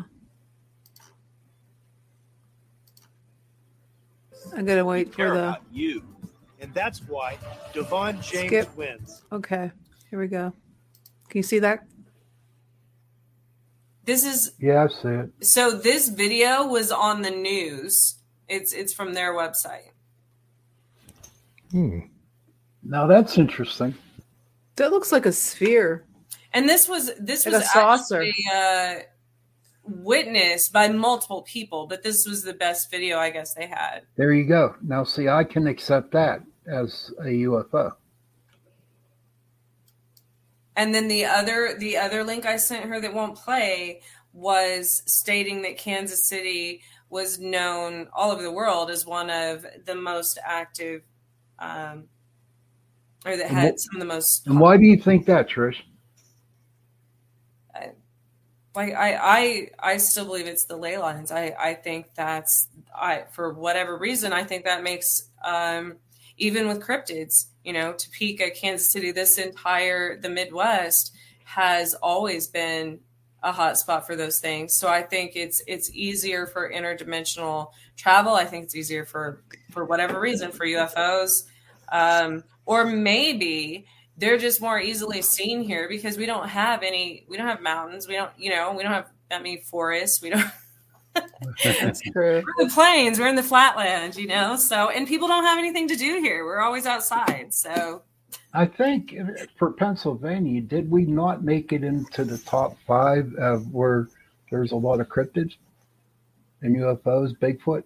I'm 4.56 4.66
gonna 4.66 4.86
wait 4.86 5.14
for 5.14 5.30
the. 5.30 5.32
about 5.50 5.62
you, 5.72 6.04
and 6.60 6.72
that's 6.76 7.00
why 7.08 7.38
Devon 7.74 8.22
James 8.22 8.48
Skip. 8.48 8.78
wins. 8.78 9.24
Okay, 9.32 9.72
here 10.12 10.20
we 10.20 10.28
go. 10.28 10.54
Can 11.30 11.40
you 11.40 11.44
see 11.44 11.58
that? 11.60 11.86
This 14.06 14.24
is 14.24 14.52
Yeah, 14.60 14.84
I 14.84 14.88
see 14.90 15.08
it. 15.08 15.46
so 15.46 15.72
this 15.72 16.10
video 16.10 16.68
was 16.68 16.92
on 16.92 17.24
the 17.24 17.32
news. 17.32 18.20
It's 18.48 18.74
it's 18.74 18.94
from 18.94 19.14
their 19.14 19.34
website. 19.34 19.90
Hmm. 21.72 22.00
Now 22.84 23.08
that's 23.08 23.38
interesting. 23.40 23.96
That 24.76 24.92
looks 24.92 25.12
like 25.12 25.26
a 25.26 25.32
sphere. 25.32 26.04
And 26.54 26.70
this 26.70 26.88
was 26.88 27.12
this 27.20 27.46
was 27.46 27.64
actually 27.76 28.36
uh, 28.54 28.96
witnessed 29.84 30.72
by 30.72 30.88
multiple 30.88 31.42
people, 31.44 31.88
but 31.88 32.04
this 32.04 32.28
was 32.28 32.44
the 32.44 32.54
best 32.54 32.92
video 32.92 33.18
I 33.18 33.32
guess 33.32 33.54
they 33.54 33.68
had. 33.68 34.02
There 34.16 34.34
you 34.34 34.46
go. 34.46 34.76
Now, 34.82 35.04
see, 35.04 35.28
I 35.30 35.44
can 35.44 35.68
accept 35.68 36.12
that 36.12 36.42
as 36.68 37.12
a 37.20 37.26
UFO. 37.46 37.94
And 40.76 40.94
then 40.94 41.08
the 41.08 41.26
other 41.26 41.76
the 41.78 41.98
other 41.98 42.24
link 42.24 42.46
I 42.46 42.58
sent 42.58 42.86
her 42.86 43.00
that 43.02 43.14
won't 43.14 43.36
play 43.36 44.02
was 44.32 45.04
stating 45.06 45.62
that 45.64 45.78
Kansas 45.78 46.28
City 46.28 46.82
was 47.10 47.40
known 47.40 48.08
all 48.12 48.32
over 48.32 48.42
the 48.42 48.52
world 48.52 48.90
as 48.90 49.06
one 49.06 49.30
of 49.30 49.66
the 49.86 49.94
most 49.94 50.40
active 50.44 51.04
um, 51.60 52.06
or 53.24 53.38
that 53.38 53.50
had 53.50 53.80
some 53.80 53.96
of 53.96 54.00
the 54.00 54.14
most 54.14 54.48
And 54.48 54.60
why 54.60 54.78
do 54.78 54.86
you 54.86 54.98
think 54.98 55.28
that, 55.28 55.48
Trish? 55.48 55.78
Like 58.76 58.94
I, 58.94 59.16
I 59.16 59.70
I 59.94 59.98
still 59.98 60.26
believe 60.26 60.48
it's 60.48 60.66
the 60.66 60.78
ley 60.78 60.98
lines. 60.98 61.32
I 61.32 61.56
I 61.60 61.74
think 61.76 62.08
that's 62.16 62.68
I 62.95 63.24
for 63.32 63.54
whatever 63.54 63.98
reason 63.98 64.34
I 64.34 64.44
think 64.44 64.66
that 64.66 64.84
makes 64.84 65.30
um 65.44 65.98
even 66.38 66.68
with 66.68 66.82
cryptids, 66.82 67.45
you 67.64 67.74
know, 67.74 67.94
Topeka, 67.94 68.52
Kansas 68.52 68.91
City, 68.91 69.12
this 69.12 69.38
entire 69.38 70.20
the 70.20 70.30
Midwest 70.30 71.14
has 71.44 71.94
always 71.95 72.48
been 72.48 73.00
a 73.44 73.52
hot 73.52 73.78
spot 73.78 74.08
for 74.08 74.16
those 74.16 74.40
things. 74.40 74.76
So 74.76 74.88
I 74.88 75.04
think 75.04 75.36
it's 75.36 75.62
it's 75.68 75.91
easier 75.94 76.48
for 76.48 76.72
interdimensional 76.72 77.72
travel. 77.95 78.34
I 78.34 78.45
think 78.45 78.66
it's 78.66 78.76
easier 78.76 79.06
for 79.06 79.44
for 79.72 79.86
whatever 79.86 80.20
reason 80.20 80.52
for 80.52 80.66
UFOs. 80.66 81.44
Um, 81.91 82.44
or 82.66 82.86
maybe 82.86 83.86
they're 84.18 84.38
just 84.38 84.61
more 84.61 84.80
easily 84.80 85.22
seen 85.22 85.64
here 85.64 85.88
because 85.90 86.18
we 86.18 86.26
don't 86.26 86.48
have 86.49 86.84
any 86.84 87.26
we 87.27 87.38
don't 87.38 87.48
have 87.48 87.61
mountains 87.61 88.07
we 88.07 88.15
don't 88.15 88.31
you 88.38 88.49
know 88.49 88.73
we 88.73 88.84
don't 88.84 88.91
have 88.91 89.10
that 89.30 89.41
many 89.41 89.57
forests 89.57 90.22
we 90.22 90.30
don't 90.30 90.45
That's 91.64 92.02
true. 92.11 92.44
we're 92.45 92.61
in 92.64 92.68
the 92.68 92.72
plains 92.73 93.19
we're 93.19 93.27
in 93.27 93.35
the 93.35 93.44
flatland 93.44 94.15
you 94.15 94.27
know 94.27 94.56
so 94.56 94.90
and 94.90 95.07
people 95.07 95.27
don't 95.27 95.44
have 95.44 95.57
anything 95.60 95.88
to 95.88 95.95
do 95.95 96.19
here 96.22 96.45
we're 96.45 96.61
always 96.61 96.85
outside 96.85 97.53
so 97.53 98.03
I 98.56 98.65
think 98.68 99.15
for 99.57 99.72
Pennsylvania, 99.72 100.61
did 100.61 100.90
we 100.90 101.06
not 101.06 101.44
make 101.44 101.72
it 101.73 101.84
into 101.84 102.23
the 102.23 102.38
top 102.38 102.77
five 102.85 103.34
of 103.35 103.72
where 103.73 104.10
there's 104.52 104.72
a 104.72 104.76
lot 104.76 104.99
of 104.99 105.07
cryptids 105.07 105.56
and 106.61 106.76
UFOs, 106.77 107.35
Bigfoot? 107.38 107.84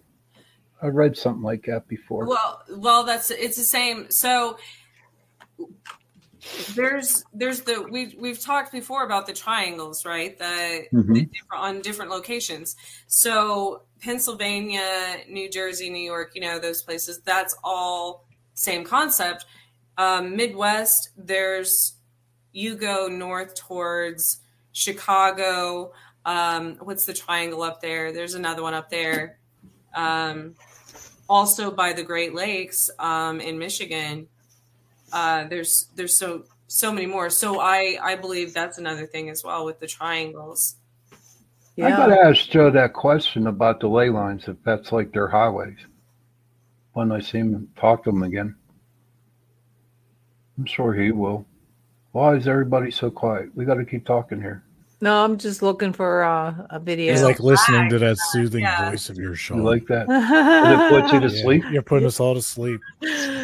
I 0.81 0.87
read 0.87 1.17
something 1.17 1.41
like 1.41 1.63
that 1.67 1.87
before. 1.87 2.25
well 2.27 2.63
well 2.69 3.03
that's 3.03 3.31
it's 3.31 3.55
the 3.57 3.63
same 3.63 4.09
so 4.11 4.57
there's 6.75 7.23
there's 7.33 7.61
the 7.61 7.81
we 7.83 8.15
we've 8.19 8.39
talked 8.39 8.71
before 8.71 9.03
about 9.05 9.27
the 9.27 9.33
triangles 9.33 10.05
right? 10.05 10.37
The, 10.37 10.85
the 10.91 10.97
Mhm. 10.97 11.31
different, 11.31 11.63
on 11.63 11.81
different 11.81 12.11
locations. 12.11 12.75
So 13.07 13.83
pennsylvania 13.99 15.17
new 15.27 15.49
jersey 15.49 15.89
new 15.89 15.97
york 16.03 16.35
you 16.35 16.41
know 16.41 16.59
those 16.59 16.83
places 16.83 17.19
that's 17.21 17.55
all 17.63 18.25
same 18.53 18.83
concept. 18.83 19.45
Um, 19.97 20.35
midwest 20.35 21.09
there's 21.17 21.95
you 22.51 22.75
go 22.75 23.07
north 23.07 23.55
towards 23.55 24.41
chicago. 24.71 25.91
Um, 26.25 26.75
what's 26.81 27.05
the 27.05 27.13
triangle 27.13 27.63
up 27.63 27.81
there? 27.81 28.11
There's 28.11 28.35
another 28.35 28.61
one 28.61 28.73
up 28.73 28.89
there. 28.89 29.39
Um, 29.95 30.55
also 31.29 31.71
by 31.71 31.93
the 31.93 32.03
great 32.03 32.33
lakes 32.33 32.89
um, 32.99 33.41
in 33.41 33.57
michigan 33.57 34.27
uh, 35.11 35.45
there's 35.47 35.89
there's 35.95 36.17
so 36.17 36.43
so 36.67 36.91
many 36.91 37.05
more. 37.05 37.29
So 37.29 37.59
I 37.59 37.97
I 38.01 38.15
believe 38.15 38.53
that's 38.53 38.77
another 38.77 39.05
thing 39.05 39.29
as 39.29 39.43
well 39.43 39.65
with 39.65 39.79
the 39.79 39.87
triangles. 39.87 40.75
Yeah. 41.75 41.87
I 41.87 41.89
got 41.91 42.07
to 42.07 42.19
ask 42.19 42.49
Joe 42.49 42.71
that 42.71 42.93
question 42.93 43.45
about 43.45 43.79
the 43.79 43.87
ley 43.87 44.09
lines, 44.09 44.47
if 44.47 44.57
that's 44.63 44.91
like 44.91 45.11
their 45.11 45.27
highways. 45.27 45.77
When 46.93 47.11
I 47.11 47.19
see 47.19 47.37
him 47.37 47.69
talk 47.75 48.03
to 48.03 48.09
him 48.09 48.23
again, 48.23 48.55
I'm 50.57 50.65
sure 50.65 50.93
he 50.95 51.11
will. 51.11 51.45
Why 52.13 52.35
is 52.35 52.47
everybody 52.47 52.89
so 52.89 53.11
quiet? 53.11 53.55
We 53.55 53.65
got 53.65 53.75
to 53.75 53.85
keep 53.85 54.07
talking 54.07 54.41
here. 54.41 54.63
No, 54.99 55.23
I'm 55.23 55.37
just 55.37 55.61
looking 55.61 55.93
for 55.93 56.23
uh, 56.23 56.65
a 56.71 56.79
video. 56.79 57.13
It's 57.13 57.23
like 57.23 57.39
listening 57.39 57.89
to 57.89 57.99
that 57.99 58.17
soothing 58.17 58.65
voice 58.79 59.09
of 59.09 59.17
yours, 59.17 59.39
Sean. 59.39 59.59
You 59.59 59.63
like 59.63 59.85
that? 59.87 60.07
It 60.65 60.89
puts 60.89 61.13
you 61.13 61.19
to 61.19 61.29
Yeah, 61.29 61.43
sleep? 61.43 61.65
You're 61.69 61.81
putting 61.83 62.07
us 62.07 62.19
all 62.19 62.33
to 62.33 62.41
sleep. 62.41 62.81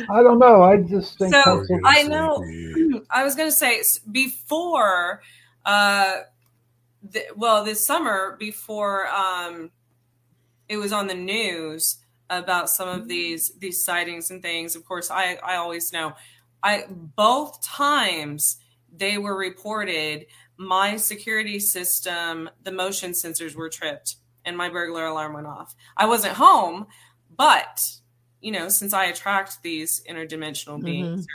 I 0.09 0.23
don't 0.23 0.39
know. 0.39 0.63
I 0.63 0.77
just 0.77 1.19
think 1.19 1.33
So 1.33 1.63
I 1.85 2.03
know. 2.03 2.43
I 3.11 3.23
was 3.23 3.35
going 3.35 3.49
to 3.49 3.55
say 3.55 3.81
before, 4.11 5.21
uh, 5.65 6.21
the, 7.11 7.25
well, 7.35 7.63
this 7.63 7.85
summer 7.85 8.35
before 8.39 9.07
um, 9.09 9.69
it 10.67 10.77
was 10.77 10.91
on 10.91 11.07
the 11.07 11.13
news 11.13 11.97
about 12.29 12.69
some 12.69 12.89
of 12.89 13.07
these 13.07 13.51
these 13.59 13.83
sightings 13.83 14.31
and 14.31 14.41
things. 14.41 14.75
Of 14.75 14.85
course, 14.85 15.11
I 15.11 15.37
I 15.43 15.57
always 15.57 15.93
know. 15.93 16.13
I 16.63 16.85
both 16.89 17.61
times 17.63 18.57
they 18.95 19.17
were 19.17 19.35
reported. 19.37 20.25
My 20.65 20.97
security 20.97 21.59
system, 21.59 22.49
the 22.63 22.71
motion 22.71 23.11
sensors 23.11 23.55
were 23.55 23.69
tripped, 23.69 24.17
and 24.45 24.57
my 24.57 24.69
burglar 24.69 25.05
alarm 25.05 25.33
went 25.33 25.47
off. 25.47 25.75
I 25.97 26.05
wasn't 26.05 26.33
home, 26.33 26.87
but 27.35 27.79
you 28.41 28.51
know, 28.51 28.67
since 28.69 28.93
I 28.93 29.05
attract 29.05 29.63
these 29.63 30.03
interdimensional 30.09 30.83
beings, 30.83 31.25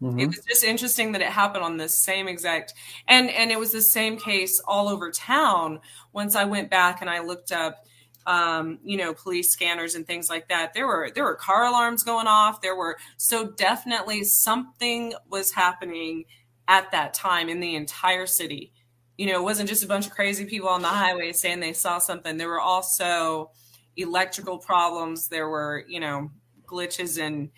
it 0.00 0.26
was 0.26 0.44
just 0.46 0.62
interesting 0.62 1.12
that 1.12 1.22
it 1.22 1.28
happened 1.28 1.64
on 1.64 1.78
the 1.78 1.88
same 1.88 2.28
exact 2.28 2.74
and 3.08 3.30
and 3.30 3.50
it 3.50 3.58
was 3.58 3.72
the 3.72 3.80
same 3.80 4.18
case 4.18 4.60
all 4.66 4.88
over 4.88 5.10
town. 5.10 5.80
Once 6.12 6.36
i 6.36 6.44
went 6.44 6.70
back 6.70 7.00
and 7.00 7.08
i 7.08 7.20
looked 7.20 7.50
up 7.50 7.86
um, 8.26 8.78
you 8.84 8.96
know 8.96 9.14
police 9.14 9.50
scanners 9.50 9.94
and 9.94 10.06
things 10.06 10.28
like 10.28 10.48
that 10.48 10.74
there 10.74 10.86
were 10.86 11.10
there 11.14 11.24
were 11.24 11.34
car 11.34 11.64
alarms 11.64 12.02
going 12.02 12.26
off. 12.26 12.60
There 12.60 12.76
were 12.76 12.98
so 13.16 13.50
definitely 13.52 14.24
something 14.24 15.14
was 15.30 15.52
happening 15.52 16.24
at 16.68 16.90
that 16.92 17.14
time 17.14 17.48
in 17.48 17.60
the 17.60 17.74
entire 17.74 18.26
city 18.26 18.72
you 19.16 19.26
know 19.26 19.38
it 19.40 19.42
wasn't 19.42 19.68
just 19.68 19.84
a 19.84 19.86
bunch 19.86 20.06
of 20.06 20.12
crazy 20.12 20.44
people 20.44 20.68
on 20.68 20.82
the 20.82 20.88
highway 20.88 21.32
saying 21.32 21.60
they 21.60 21.72
saw 21.72 21.98
something 21.98 22.36
there 22.36 22.48
were 22.48 22.60
also 22.60 23.50
electrical 23.96 24.58
problems 24.58 25.28
there 25.28 25.48
were 25.48 25.84
you 25.88 26.00
know 26.00 26.30
glitches 26.66 27.18
in 27.18 27.50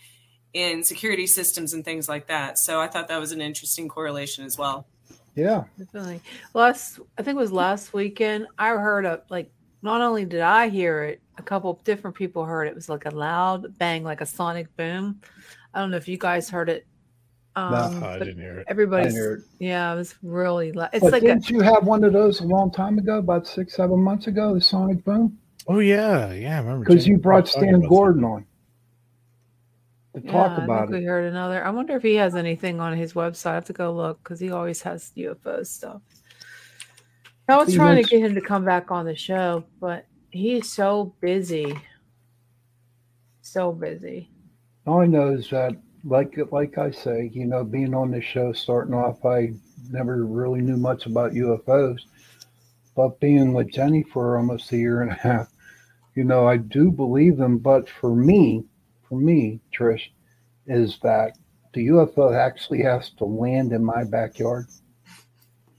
in 0.52 0.82
security 0.82 1.26
systems 1.26 1.72
and 1.72 1.84
things 1.84 2.08
like 2.08 2.26
that 2.28 2.58
so 2.58 2.80
i 2.80 2.86
thought 2.86 3.08
that 3.08 3.20
was 3.20 3.32
an 3.32 3.40
interesting 3.40 3.88
correlation 3.88 4.44
as 4.44 4.56
well 4.58 4.86
Yeah. 5.34 5.64
Definitely. 5.78 6.20
Last, 6.52 6.98
I 7.16 7.22
think 7.22 7.36
it 7.36 7.40
was 7.40 7.52
last 7.52 7.92
weekend. 7.92 8.48
I 8.58 8.70
heard 8.70 9.04
a 9.04 9.22
like. 9.30 9.52
Not 9.82 10.00
only 10.00 10.24
did 10.24 10.40
I 10.40 10.68
hear 10.68 11.04
it, 11.04 11.22
a 11.36 11.42
couple 11.42 11.80
different 11.84 12.16
people 12.16 12.44
heard 12.44 12.66
it. 12.66 12.70
It 12.70 12.74
was 12.74 12.88
like 12.88 13.06
a 13.06 13.10
loud 13.14 13.78
bang, 13.78 14.02
like 14.02 14.20
a 14.20 14.26
sonic 14.26 14.76
boom. 14.76 15.20
I 15.72 15.78
don't 15.78 15.92
know 15.92 15.96
if 15.96 16.08
you 16.08 16.18
guys 16.18 16.50
heard 16.50 16.68
it. 16.68 16.84
Um, 17.58 18.04
I 18.04 18.18
didn't 18.18 18.38
hear 18.38 18.58
it. 18.60 18.66
I 18.68 18.70
Everybody's. 18.70 19.14
didn't 19.14 19.22
hear 19.24 19.34
it. 19.34 19.42
Yeah, 19.58 19.92
it 19.92 19.96
was 19.96 20.14
really 20.22 20.72
loud. 20.72 20.90
It's 20.92 21.02
But 21.02 21.12
like 21.12 21.22
didn't 21.22 21.50
you 21.50 21.60
have 21.60 21.84
one 21.84 22.04
of 22.04 22.12
those 22.12 22.40
a 22.40 22.44
long 22.44 22.70
time 22.70 22.98
ago, 22.98 23.18
about 23.18 23.46
six, 23.46 23.74
seven 23.74 23.98
months 24.00 24.26
ago, 24.26 24.54
the 24.54 24.60
Sonic 24.60 25.04
Boom? 25.04 25.38
Oh 25.66 25.80
yeah, 25.80 26.32
yeah. 26.32 26.56
I 26.56 26.60
remember 26.60 26.84
Because 26.84 27.06
you 27.06 27.18
brought 27.18 27.48
Stan 27.48 27.74
about 27.74 27.88
Gordon 27.88 28.24
on 28.24 28.44
to 30.14 30.22
yeah, 30.24 30.32
talk 30.32 30.58
I 30.58 30.66
think 30.86 30.90
it. 30.90 30.98
we 31.00 31.04
heard 31.04 31.26
another. 31.30 31.64
I 31.64 31.70
wonder 31.70 31.96
if 31.96 32.02
he 32.02 32.14
has 32.14 32.34
anything 32.34 32.80
on 32.80 32.96
his 32.96 33.12
website. 33.12 33.50
I 33.50 33.54
have 33.54 33.66
to 33.66 33.72
go 33.72 33.92
look 33.92 34.22
because 34.22 34.40
he 34.40 34.50
always 34.50 34.80
has 34.82 35.12
UFO 35.16 35.66
stuff. 35.66 36.00
I 37.48 37.56
was 37.56 37.68
He 37.68 37.76
trying 37.76 37.96
makes- 37.96 38.08
to 38.10 38.16
get 38.18 38.24
him 38.26 38.34
to 38.34 38.40
come 38.40 38.64
back 38.64 38.90
on 38.90 39.04
the 39.06 39.14
show, 39.14 39.64
but 39.80 40.04
he's 40.30 40.70
so 40.70 41.14
busy. 41.20 41.78
So 43.42 43.72
busy. 43.72 44.30
All 44.86 45.00
I 45.00 45.06
know 45.06 45.28
is 45.28 45.48
that, 45.50 45.72
like 46.04 46.38
like 46.52 46.78
I 46.78 46.90
say, 46.90 47.30
you 47.32 47.46
know, 47.46 47.64
being 47.64 47.94
on 47.94 48.10
this 48.10 48.24
show, 48.24 48.52
starting 48.52 48.94
off, 48.94 49.24
I 49.24 49.52
never 49.90 50.24
really 50.24 50.60
knew 50.60 50.76
much 50.76 51.06
about 51.06 51.32
UFOs, 51.32 52.00
but 52.94 53.20
being 53.20 53.52
with 53.52 53.72
Jenny 53.72 54.02
for 54.02 54.36
almost 54.38 54.72
a 54.72 54.76
year 54.76 55.02
and 55.02 55.10
a 55.10 55.14
half, 55.14 55.48
you 56.14 56.24
know, 56.24 56.46
I 56.46 56.56
do 56.56 56.90
believe 56.90 57.36
them. 57.36 57.58
But 57.58 57.88
for 57.88 58.14
me, 58.14 58.64
for 59.08 59.18
me, 59.18 59.60
Trish, 59.72 60.10
is 60.66 60.98
that 61.02 61.36
the 61.72 61.88
UFO 61.88 62.34
actually 62.36 62.82
has 62.82 63.10
to 63.10 63.24
land 63.24 63.72
in 63.72 63.84
my 63.84 64.04
backyard 64.04 64.66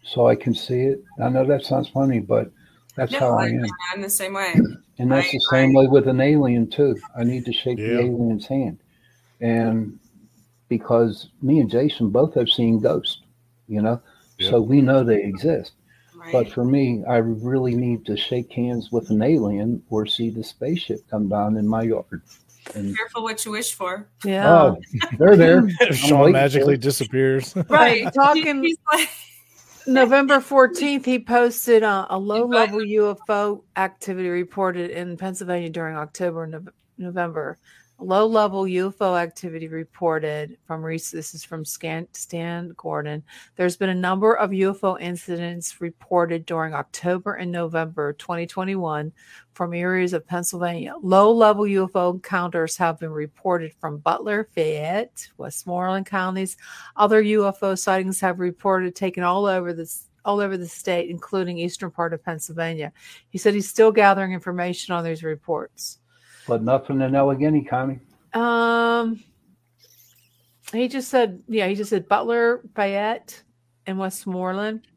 so 0.04 0.28
I 0.28 0.36
can 0.36 0.54
see 0.54 0.82
it. 0.82 1.04
I 1.22 1.30
know 1.30 1.46
that 1.46 1.64
sounds 1.64 1.90
funny, 1.90 2.20
but 2.20 2.52
that's 2.96 3.12
No, 3.12 3.20
how 3.20 3.38
I 3.38 3.44
I, 3.44 3.48
am. 3.48 3.66
I'm 3.94 4.02
the 4.02 4.10
same 4.10 4.34
way. 4.34 4.54
And 4.98 5.12
that's 5.12 5.28
I- 5.28 5.32
the 5.32 5.40
same 5.52 5.74
way 5.74 5.88
with 5.88 6.08
an 6.08 6.20
alien 6.22 6.70
too. 6.70 6.98
I 7.18 7.24
need 7.24 7.46
to 7.46 7.54
shake 7.54 7.78
the 7.78 8.02
alien's 8.02 8.48
hand, 8.48 8.80
and 9.40 10.00
because 10.70 11.30
me 11.42 11.60
and 11.60 11.70
Jason 11.70 12.10
both 12.10 12.36
have 12.36 12.50
seen 12.50 12.80
ghosts, 12.80 13.22
you 13.68 13.82
know, 13.82 14.02
so 14.40 14.62
we 14.62 14.82
know 14.82 15.04
they 15.04 15.24
exist. 15.24 15.74
But 16.32 16.52
for 16.52 16.64
me, 16.64 17.04
I 17.08 17.18
really 17.18 17.76
need 17.76 18.06
to 18.06 18.16
shake 18.16 18.52
hands 18.52 18.92
with 18.92 19.10
an 19.10 19.22
alien 19.22 19.82
or 19.90 20.06
see 20.06 20.30
the 20.30 20.44
spaceship 20.44 21.00
come 21.10 21.28
down 21.28 21.58
in 21.58 21.68
my 21.68 21.84
yard. 21.84 22.22
And 22.76 22.96
Careful 22.96 23.24
what 23.24 23.44
you 23.46 23.52
wish 23.52 23.74
for. 23.74 24.08
oh, 24.28 24.78
they're 25.18 25.36
there. 25.36 25.68
I'm 25.82 25.94
Sean 25.94 26.32
magically 26.32 26.76
for 26.76 26.82
disappears. 26.82 27.56
Right. 27.70 28.14
Talking 28.14 28.76
November 29.88 30.36
14th, 30.36 31.06
he 31.06 31.20
posted 31.20 31.84
uh, 31.84 32.06
a 32.10 32.20
low 32.20 32.46
level 32.46 32.80
UFO 32.80 33.64
activity 33.76 34.30
reported 34.30 34.92
in 34.92 35.18
Pennsylvania 35.18 35.70
during 35.70 35.96
October 35.96 36.44
and 36.44 36.70
November. 36.98 37.58
Low 38.02 38.26
level 38.26 38.64
UFO 38.64 39.20
activity 39.20 39.68
reported 39.68 40.58
from 40.66 40.82
Reese. 40.82 41.12
This 41.12 41.34
is 41.34 41.44
from 41.44 41.66
Stan 41.66 42.74
Gordon. 42.78 43.22
There's 43.58 43.76
been 43.76 43.90
a 43.90 43.96
number 43.96 44.38
of 44.38 44.52
UFO 44.52 45.00
incidents 45.02 45.82
reported 45.82 46.46
during 46.46 46.74
October 46.74 47.34
and 47.34 47.52
November 47.52 48.14
2021 48.14 49.12
from 49.52 49.74
areas 49.74 50.14
of 50.14 50.26
Pennsylvania. 50.26 50.94
Low 51.02 51.30
level 51.34 51.66
UFO 51.66 52.14
encounters 52.14 52.78
have 52.78 53.00
been 53.00 53.12
reported 53.12 53.74
from 53.82 53.98
Butler, 53.98 54.48
Fayette, 54.56 55.28
Westmoreland 55.38 56.06
counties. 56.06 56.56
Other 56.96 57.22
UFO 57.22 57.78
sightings 57.78 58.22
have 58.22 58.40
reported 58.40 58.96
taken 58.96 59.24
all 59.24 59.46
over 59.46 59.74
this 59.74 60.06
all 60.24 60.40
over 60.40 60.58
the 60.58 60.68
state, 60.68 61.10
including 61.10 61.58
eastern 61.58 61.92
part 61.92 62.14
of 62.14 62.24
Pennsylvania. 62.24 62.94
He 63.30 63.38
said 63.38 63.54
he's 63.54 63.70
still 63.70 63.92
gathering 63.92 64.32
information 64.32 64.94
on 64.94 65.04
these 65.04 65.24
reports. 65.24 66.00
But 66.50 66.64
nothing 66.64 67.02
in 67.02 67.16
Allegheny 67.16 67.64
County. 67.64 68.00
Um, 68.34 69.24
he 70.74 70.88
just 70.88 71.10
said, 71.10 71.42
yeah, 71.48 71.68
he 71.68 71.76
just 71.76 71.90
said 71.92 72.08
Butler, 72.08 72.62
Fayette, 72.76 73.42
and 73.86 73.98
Westmoreland. 73.98 74.88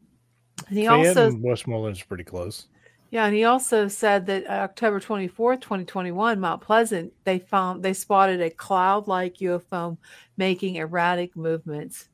And 0.68 0.78
he 0.78 0.86
Fayette 0.86 1.08
also, 1.08 1.28
and 1.28 1.42
Westmoreland's 1.42 2.02
pretty 2.02 2.24
close. 2.24 2.66
yeah, 3.10 3.26
and 3.26 3.34
he 3.34 3.44
also 3.44 3.88
said 3.88 4.26
that 4.26 4.46
uh, 4.46 4.64
October 4.64 5.00
twenty 5.00 5.28
fourth, 5.28 5.60
twenty 5.60 5.84
twenty 5.84 6.12
one, 6.12 6.40
Mount 6.40 6.60
Pleasant, 6.62 7.12
they 7.24 7.38
found 7.38 7.82
they 7.82 7.92
spotted 7.94 8.40
a 8.40 8.50
cloud 8.50 9.08
like 9.08 9.36
UFO 9.38 9.96
making 10.36 10.76
erratic 10.76 11.36
movements. 11.36 12.08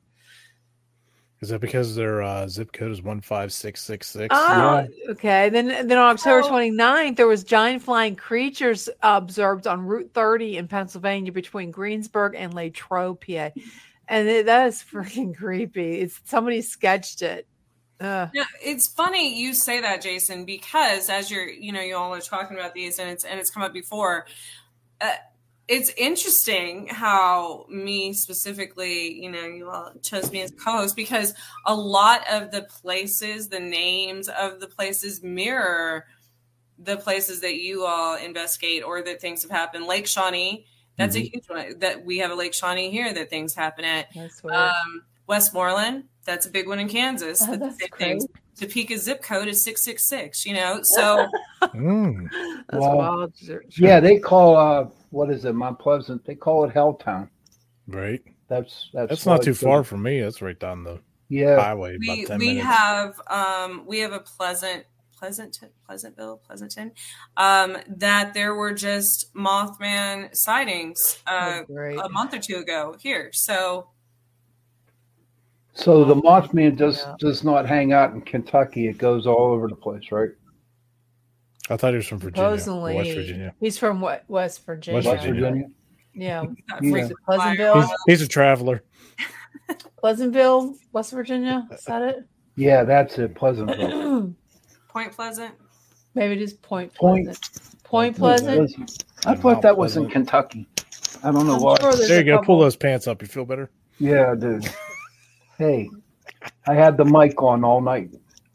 Is 1.41 1.49
that 1.49 1.61
because 1.61 1.95
their 1.95 2.21
uh, 2.21 2.47
zip 2.47 2.73
code 2.73 2.91
is 2.91 3.01
one 3.01 3.21
five 3.21 3.53
six 3.53 3.81
six 3.81 4.07
six? 4.07 4.27
Oh, 4.37 4.85
okay. 5.09 5.49
Then 5.49 5.67
then 5.67 5.97
on 5.97 6.15
October 6.15 6.45
Oh. 6.45 6.51
29th, 6.51 7.15
there 7.15 7.27
was 7.27 7.45
giant 7.45 7.81
flying 7.81 8.17
creatures 8.17 8.89
observed 9.01 9.65
on 9.65 9.85
Route 9.85 10.11
30 10.13 10.57
in 10.57 10.67
Pennsylvania 10.67 11.31
between 11.31 11.71
Greensburg 11.71 12.35
and 12.35 12.53
Latrobe, 12.53 13.21
PA. 13.25 13.51
And 14.09 14.27
it, 14.27 14.47
that 14.47 14.67
is 14.67 14.83
freaking 14.91 15.35
creepy. 15.37 16.01
It's 16.01 16.19
somebody 16.25 16.61
sketched 16.61 17.21
it. 17.21 17.47
Ugh. 18.01 18.29
Yeah, 18.33 18.43
it's 18.61 18.87
funny 18.87 19.39
you 19.39 19.53
say 19.53 19.81
that, 19.81 20.01
Jason, 20.01 20.45
because 20.45 21.09
as 21.09 21.29
you're, 21.29 21.49
you 21.49 21.71
know, 21.71 21.81
you 21.81 21.95
all 21.95 22.13
are 22.13 22.21
talking 22.21 22.57
about 22.57 22.73
these, 22.73 22.97
and 22.97 23.09
it's 23.09 23.23
and 23.25 23.39
it's 23.39 23.49
come 23.49 23.61
up 23.63 23.73
before. 23.73 24.25
Uh, 25.01 25.15
it's 25.69 25.91
interesting 25.97 26.87
how 26.87 27.65
me 27.69 28.11
specifically, 28.11 29.21
you 29.21 29.31
know, 29.31 29.45
you 29.45 29.69
all 29.69 29.93
chose 30.01 30.31
me 30.31 30.41
as 30.41 30.51
co-host 30.51 30.95
because 30.95 31.33
a 31.65 31.75
lot 31.75 32.23
of 32.29 32.51
the 32.51 32.63
places, 32.63 33.47
the 33.47 33.59
names 33.59 34.27
of 34.29 34.59
the 34.59 34.67
places 34.67 35.23
mirror 35.23 36.05
the 36.81 36.97
places 36.97 37.41
that 37.41 37.57
you 37.57 37.85
all 37.85 38.15
investigate 38.15 38.83
or 38.83 39.01
that 39.01 39.19
things 39.21 39.41
have 39.41 39.51
happened. 39.51 39.85
Lake 39.85 40.07
Shawnee, 40.07 40.65
that's 40.97 41.15
a 41.15 41.19
huge 41.19 41.43
one. 41.47 41.77
That 41.79 42.03
we 42.03 42.17
have 42.19 42.31
a 42.31 42.35
Lake 42.35 42.53
Shawnee 42.53 42.89
here 42.89 43.13
that 43.13 43.29
things 43.29 43.53
happen 43.53 43.85
at. 43.85 44.07
Um, 44.49 45.03
Westmoreland, 45.27 46.05
that's 46.25 46.45
a 46.45 46.49
big 46.49 46.67
one 46.67 46.79
in 46.79 46.89
Kansas. 46.89 47.41
Oh, 47.43 47.51
that 47.51 47.59
the 47.59 47.65
that's 47.65 47.79
same 47.79 48.17
things. 48.19 48.27
Topeka 48.57 48.97
zip 48.97 49.21
code 49.21 49.47
is 49.47 49.63
six 49.63 49.83
six 49.83 50.03
six. 50.03 50.45
You 50.45 50.55
know, 50.55 50.81
so 50.83 51.27
Mm. 51.61 52.29
That's 52.69 52.81
Well, 52.81 52.97
wild. 52.97 53.33
Yeah, 53.77 53.99
they 53.99 54.17
call 54.17 54.55
uh 54.55 54.87
what 55.11 55.29
is 55.31 55.45
it, 55.45 55.53
Mount 55.53 55.79
Pleasant? 55.79 56.23
They 56.25 56.35
call 56.35 56.63
it 56.65 56.73
Helltown. 56.73 57.29
Right. 57.87 58.21
That's 58.47 58.89
that's 58.93 59.09
That's 59.09 59.25
not 59.25 59.41
too 59.43 59.51
it's- 59.51 59.63
far 59.63 59.83
from 59.83 60.01
me. 60.03 60.21
That's 60.21 60.41
right 60.41 60.59
down 60.59 60.83
the 60.83 60.99
Yeah. 61.29 61.59
highway. 61.59 61.95
About 61.95 62.17
we 62.17 62.25
10 62.25 62.39
we 62.39 62.47
minutes. 62.47 62.65
have 62.65 63.21
um 63.27 63.83
we 63.85 63.99
have 63.99 64.13
a 64.13 64.19
pleasant 64.19 64.85
pleasant 65.17 65.59
pleasantville 65.85 66.37
pleasanton 66.47 66.91
um 67.35 67.77
that 67.89 68.33
there 68.33 68.55
were 68.55 68.73
just 68.73 69.33
mothman 69.35 70.29
sightings 70.33 71.21
uh 71.27 71.61
Oh, 71.69 71.99
a 72.05 72.09
month 72.09 72.33
or 72.33 72.39
two 72.39 72.55
ago 72.55 72.95
here 73.01 73.29
so 73.33 73.89
So 75.73 76.05
the 76.05 76.15
Mothman 76.15 76.77
does 76.77 77.05
does 77.19 77.43
not 77.43 77.65
hang 77.67 77.91
out 77.93 78.13
in 78.13 78.21
Kentucky. 78.21 78.87
It 78.87 78.97
goes 78.97 79.27
all 79.27 79.51
over 79.53 79.67
the 79.67 79.75
place, 79.75 80.11
right? 80.11 80.29
I 81.69 81.77
thought 81.77 81.91
he 81.91 81.97
was 81.97 82.07
from 82.07 82.19
Virginia, 82.19 82.49
Supposedly, 82.57 82.95
West 82.95 83.11
Virginia. 83.11 83.53
he's 83.59 83.77
from 83.77 84.01
what, 84.01 84.23
West 84.27 84.65
Virginia. 84.65 85.09
West 85.09 85.23
Virginia. 85.25 85.65
Yeah. 86.13 86.43
Yeah. 86.81 87.07
Pleasantville? 87.25 87.81
He's, 87.81 87.89
he's 88.07 88.21
a 88.23 88.27
traveler. 88.27 88.83
Pleasantville, 89.99 90.75
West 90.91 91.11
Virginia. 91.11 91.67
Is 91.71 91.83
that 91.85 92.01
it? 92.01 92.25
Yeah, 92.55 92.83
that's 92.83 93.17
it, 93.19 93.35
Pleasantville. 93.35 94.33
point 94.89 95.11
pleasant 95.15 95.53
Maybe 96.15 96.33
it 96.33 96.41
is 96.41 96.53
Point 96.53 96.93
Point- 96.95 97.25
Pleasant. 97.27 97.83
Point 97.83 98.17
Pleasant. 98.17 99.03
I 99.25 99.35
thought 99.35 99.61
that 99.61 99.77
was 99.77 99.95
in 99.97 100.09
Kentucky. 100.09 100.67
I 101.23 101.31
don't 101.31 101.45
know 101.47 101.55
I'm 101.55 101.61
why. 101.61 101.77
sure 101.79 101.93
There 101.95 102.17
you 102.19 102.23
go. 102.25 102.37
couple- 102.37 102.45
Pull 102.55 102.59
those 102.61 102.75
pants 102.75 103.07
up. 103.07 103.21
You 103.21 103.27
feel 103.27 103.45
better? 103.45 103.69
Yeah, 103.99 104.33
dude. 104.35 104.67
Hey, 105.57 105.89
I 106.67 106.73
had 106.73 106.97
the 106.97 107.05
mic 107.05 107.41
on 107.41 107.63
all 107.63 107.81
night, 107.81 108.09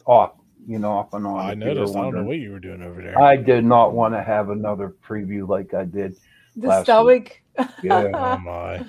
off. 0.07 0.32
You 0.66 0.78
know, 0.78 0.93
off 0.93 1.12
and 1.12 1.27
on. 1.27 1.39
I 1.39 1.53
if 1.53 1.59
you 1.59 1.65
were 1.65 1.74
noticed. 1.74 1.95
I 1.95 1.95
don't 1.95 1.95
know 1.95 2.01
wondering. 2.03 2.27
what 2.27 2.36
you 2.39 2.51
were 2.53 2.61
doing 2.61 2.82
over 2.82 3.03
there. 3.03 3.20
I 3.20 3.36
did 3.36 3.65
not 3.65 3.93
want 3.93 4.15
to 4.15 4.23
have 4.23 4.51
another 4.51 4.95
preview 5.07 5.49
like 5.49 5.74
I 5.74 5.85
did. 5.85 6.16
The 6.57 6.69
last 6.69 6.85
stomach. 6.85 7.41
Yeah. 7.82 8.11
oh 8.15 8.39
my. 8.39 8.85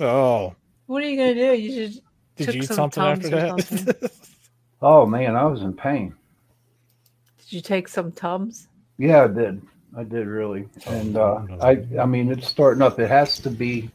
Oh. 0.00 0.54
What 0.86 1.02
are 1.02 1.08
you 1.08 1.16
gonna 1.16 1.34
do? 1.34 1.60
You 1.60 1.72
should. 1.72 2.02
Did 2.36 2.46
took 2.46 2.54
you 2.54 2.62
eat 2.62 2.66
some 2.66 2.90
something 2.90 3.02
after 3.02 3.30
Tums 3.30 3.72
or 3.72 3.76
that? 3.84 4.12
Oh 4.82 5.04
man, 5.04 5.36
I 5.36 5.44
was 5.44 5.62
in 5.62 5.74
pain. 5.74 6.14
Did 7.38 7.52
you 7.52 7.60
take 7.60 7.88
some 7.88 8.12
tums? 8.12 8.68
Yeah, 8.98 9.24
I 9.24 9.26
did. 9.28 9.62
I 9.96 10.04
did 10.04 10.26
really. 10.26 10.68
And 10.86 11.16
uh, 11.16 11.42
I, 11.60 11.84
I 12.00 12.06
mean, 12.06 12.30
it's 12.30 12.48
starting 12.48 12.82
up. 12.82 12.98
It 12.98 13.08
has 13.08 13.38
to 13.40 13.50
be 13.50 13.90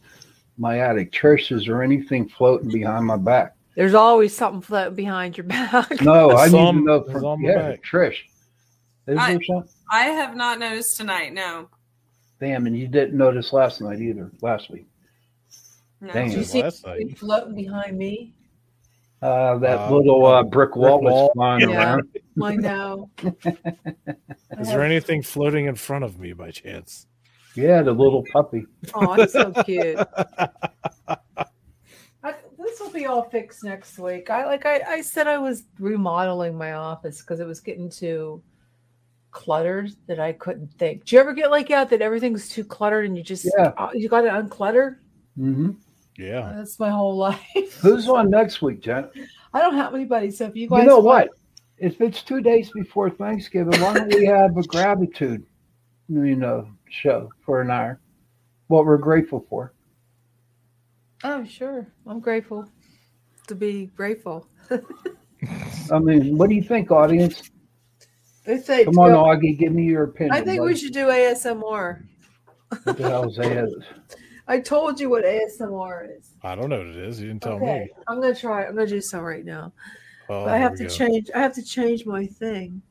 my 0.57 0.79
attic. 0.79 1.11
Churches 1.11 1.67
or 1.67 1.81
anything 1.81 2.27
floating 2.27 2.69
behind 2.69 3.05
my 3.05 3.17
back. 3.17 3.54
There's 3.75 3.93
always 3.93 4.35
something 4.35 4.61
floating 4.61 4.95
behind 4.95 5.37
your 5.37 5.43
back. 5.47 6.01
No, 6.01 6.31
I 6.31 6.45
need 6.47 6.51
to 6.51 6.71
know 6.81 7.03
from 7.03 7.25
on 7.25 7.41
yeah, 7.41 7.71
back. 7.71 7.83
Trish. 7.83 8.17
Is 9.07 9.17
I- 9.17 9.33
there 9.33 9.43
something? 9.43 9.69
i 9.91 10.05
have 10.05 10.35
not 10.35 10.57
noticed 10.57 10.97
tonight 10.97 11.31
no 11.31 11.69
Damn, 12.39 12.65
and 12.65 12.75
you 12.77 12.87
didn't 12.87 13.15
notice 13.15 13.53
last 13.53 13.79
night 13.81 14.01
either. 14.01 14.31
Last 14.41 14.69
week. 14.71 14.87
no 16.01 16.11
Damn. 16.11 16.29
Did 16.29 16.37
you 16.39 16.43
see 16.43 16.63
Last 16.63 16.85
night. 16.85 17.17
floating 17.17 17.55
behind 17.55 17.97
me? 17.97 18.33
Uh, 19.21 19.57
that 19.59 19.77
Uh, 19.79 19.95
little 19.95 20.25
uh, 20.25 20.43
brick 20.43 20.75
wall 20.75 20.99
brick 21.01 21.11
was 21.13 21.29
flying 21.33 21.69
Yeah. 21.69 21.95
around. 21.95 22.09
I 22.43 22.55
know. 22.57 23.09
Is 24.59 24.67
there 24.67 24.83
anything 24.83 25.21
floating 25.21 25.65
in 25.67 25.75
front 25.75 26.03
of 26.03 26.19
me 26.19 26.33
by 26.33 26.51
chance? 26.51 27.07
Yeah, 27.55 27.81
the 27.83 27.93
little 27.93 28.23
puppy. 28.33 28.65
Oh, 28.93 29.13
it's 29.13 29.31
so 29.33 29.51
cute. 29.63 29.97
I, 32.75 32.77
this 32.77 32.93
will 32.93 32.93
be 32.93 33.05
all 33.05 33.23
fixed 33.23 33.63
next 33.63 33.97
week. 33.99 34.29
I 34.29 34.45
like 34.45 34.65
I, 34.65 34.81
I 34.87 35.01
said 35.01 35.27
I 35.27 35.37
was 35.37 35.63
remodeling 35.79 36.57
my 36.57 36.73
office 36.73 37.21
because 37.21 37.39
it 37.39 37.47
was 37.47 37.59
getting 37.59 37.89
too 37.89 38.41
cluttered 39.31 39.91
that 40.07 40.19
I 40.19 40.33
couldn't 40.33 40.73
think. 40.77 41.05
Do 41.05 41.15
you 41.15 41.19
ever 41.21 41.33
get 41.33 41.51
like 41.51 41.67
that 41.69 41.89
that 41.89 42.01
everything's 42.01 42.49
too 42.49 42.63
cluttered 42.63 43.05
and 43.05 43.17
you 43.17 43.23
just 43.23 43.47
Yeah. 43.57 43.73
uh, 43.77 43.89
you 43.93 44.07
got 44.09 44.21
to 44.21 44.29
unclutter? 44.29 44.97
Mm-hmm. 45.37 45.71
Yeah. 46.17 46.53
That's 46.55 46.79
my 46.79 46.89
whole 46.89 47.15
life. 47.27 47.79
Who's 47.81 48.07
on 48.07 48.29
next 48.29 48.61
week, 48.61 48.81
Jen? 48.81 49.09
I 49.53 49.61
don't 49.61 49.75
have 49.75 49.93
anybody, 49.93 50.31
so 50.31 50.45
if 50.45 50.55
you 50.55 50.67
guys 50.69 50.83
You 50.83 50.87
know 50.89 50.99
want- 50.99 51.29
what? 51.29 51.37
If 51.77 51.99
it's 51.99 52.21
two 52.23 52.39
days 52.39 52.71
before 52.71 53.09
Thanksgiving, 53.09 53.81
why 53.81 53.95
don't 53.95 54.13
we 54.13 54.25
have 54.27 54.55
a 54.55 54.63
gratitude, 54.63 55.45
you 56.07 56.37
know, 56.37 56.69
show 56.89 57.29
for 57.45 57.59
an 57.59 57.69
hour? 57.69 57.99
What 58.67 58.85
we're 58.85 58.97
grateful 58.97 59.45
for. 59.49 59.73
Oh, 61.27 61.43
sure. 61.43 61.87
I'm 62.05 62.19
grateful 62.19 62.69
to 63.47 63.55
be 63.55 63.87
grateful. 63.87 64.47
I 65.91 65.97
mean, 65.97 66.37
what 66.37 66.49
do 66.49 66.55
you 66.55 66.61
think, 66.61 66.91
audience? 66.91 67.41
They 68.45 68.59
say 68.59 68.85
Come 68.85 68.99
on, 68.99 69.09
go- 69.11 69.23
Augie, 69.23 69.57
give 69.57 69.73
me 69.73 69.85
your 69.85 70.03
opinion. 70.03 70.35
I 70.35 70.41
think 70.41 70.61
we 70.61 70.75
should 70.75 70.93
do 70.93 71.07
ASMR. 71.07 72.03
What 72.83 72.97
the 72.97 73.09
hell's 73.09 73.35
that? 73.37 73.83
I 74.47 74.59
told 74.59 74.99
you 74.99 75.09
what 75.09 75.25
ASMR 75.25 76.15
is. 76.15 76.29
I 76.43 76.53
don't 76.53 76.69
know 76.69 76.77
what 76.77 76.87
it 76.87 76.95
is. 76.97 77.19
You 77.19 77.29
didn't 77.29 77.41
tell 77.41 77.53
Okay, 77.53 77.85
me. 77.85 77.89
I'm 78.07 78.21
gonna 78.21 78.35
try. 78.35 78.65
I'm 78.67 78.75
gonna 78.75 78.85
do 78.85 79.01
some 79.01 79.21
right 79.21 79.43
now. 79.43 79.73
Oh, 80.29 80.45
I 80.45 80.57
have 80.57 80.75
to 80.75 80.83
go. 80.83 80.89
change. 80.89 81.31
I 81.33 81.39
have 81.39 81.53
to 81.53 81.63
change 81.63 82.05
my 82.05 82.27
thing. 82.27 82.83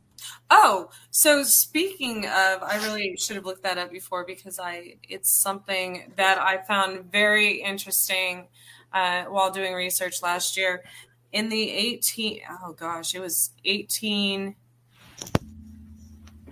Oh, 0.51 0.91
so 1.11 1.43
speaking 1.43 2.27
of, 2.27 2.63
I 2.63 2.81
really 2.83 3.17
should 3.17 3.37
have 3.37 3.45
looked 3.45 3.63
that 3.63 3.79
up 3.79 3.91
before 3.91 4.25
because 4.25 4.59
I 4.59 4.97
it's 5.09 5.31
something 5.31 6.13
that 6.17 6.39
I 6.39 6.59
found 6.63 7.11
very 7.11 7.63
interesting 7.63 8.49
uh, 8.93 9.25
while 9.25 9.51
doing 9.51 9.75
research 9.75 10.23
last 10.23 10.57
year. 10.57 10.85
In 11.33 11.49
the 11.49 11.71
eighteen, 11.71 12.41
oh 12.63 12.73
gosh, 12.73 13.15
it 13.15 13.21
was 13.21 13.51
eighteen 13.65 14.55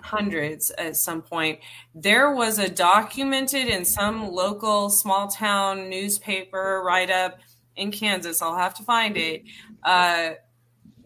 hundreds 0.01 0.71
at 0.73 0.97
some 0.97 1.23
point. 1.23 1.61
There 1.95 2.35
was 2.35 2.59
a 2.59 2.69
documented 2.69 3.69
in 3.69 3.85
some 3.85 4.31
local 4.31 4.91
small 4.91 5.29
town 5.29 5.89
newspaper 5.89 6.83
write 6.85 7.11
up 7.11 7.39
in 7.77 7.91
Kansas. 7.91 8.43
I'll 8.43 8.57
have 8.57 8.75
to 8.75 8.83
find 8.83 9.17
it. 9.17 9.45
Uh, 9.83 10.33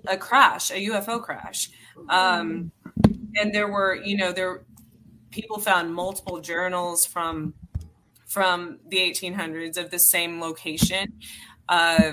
a 0.09 0.17
crash, 0.17 0.71
a 0.71 0.87
UFO 0.87 1.23
crash. 1.23 1.71
Um, 2.09 2.71
and 3.37 3.55
there 3.55 3.69
were, 3.69 3.95
you 3.95 4.17
know, 4.17 4.33
there 4.33 4.63
people 5.31 5.59
found 5.59 5.95
multiple 5.95 6.41
journals 6.41 7.05
from 7.05 7.55
from 8.27 8.79
the 8.89 8.97
1800s 8.97 9.77
of 9.77 9.91
the 9.91 9.99
same 9.99 10.41
location 10.41 11.13
uh, 11.69 12.13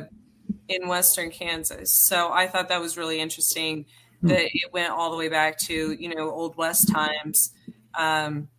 in 0.67 0.87
western 0.87 1.31
Kansas. 1.31 1.91
So 1.91 2.31
I 2.31 2.47
thought 2.47 2.69
that 2.69 2.79
was 2.79 2.97
really 2.97 3.19
interesting 3.19 3.85
that 4.21 4.45
it 4.53 4.71
went 4.71 4.91
all 4.91 5.11
the 5.11 5.17
way 5.17 5.27
back 5.27 5.57
to 5.59 5.93
you 5.93 6.13
know 6.13 6.29
old 6.31 6.55
west 6.57 6.91
times. 6.91 7.53
Um, 7.95 8.49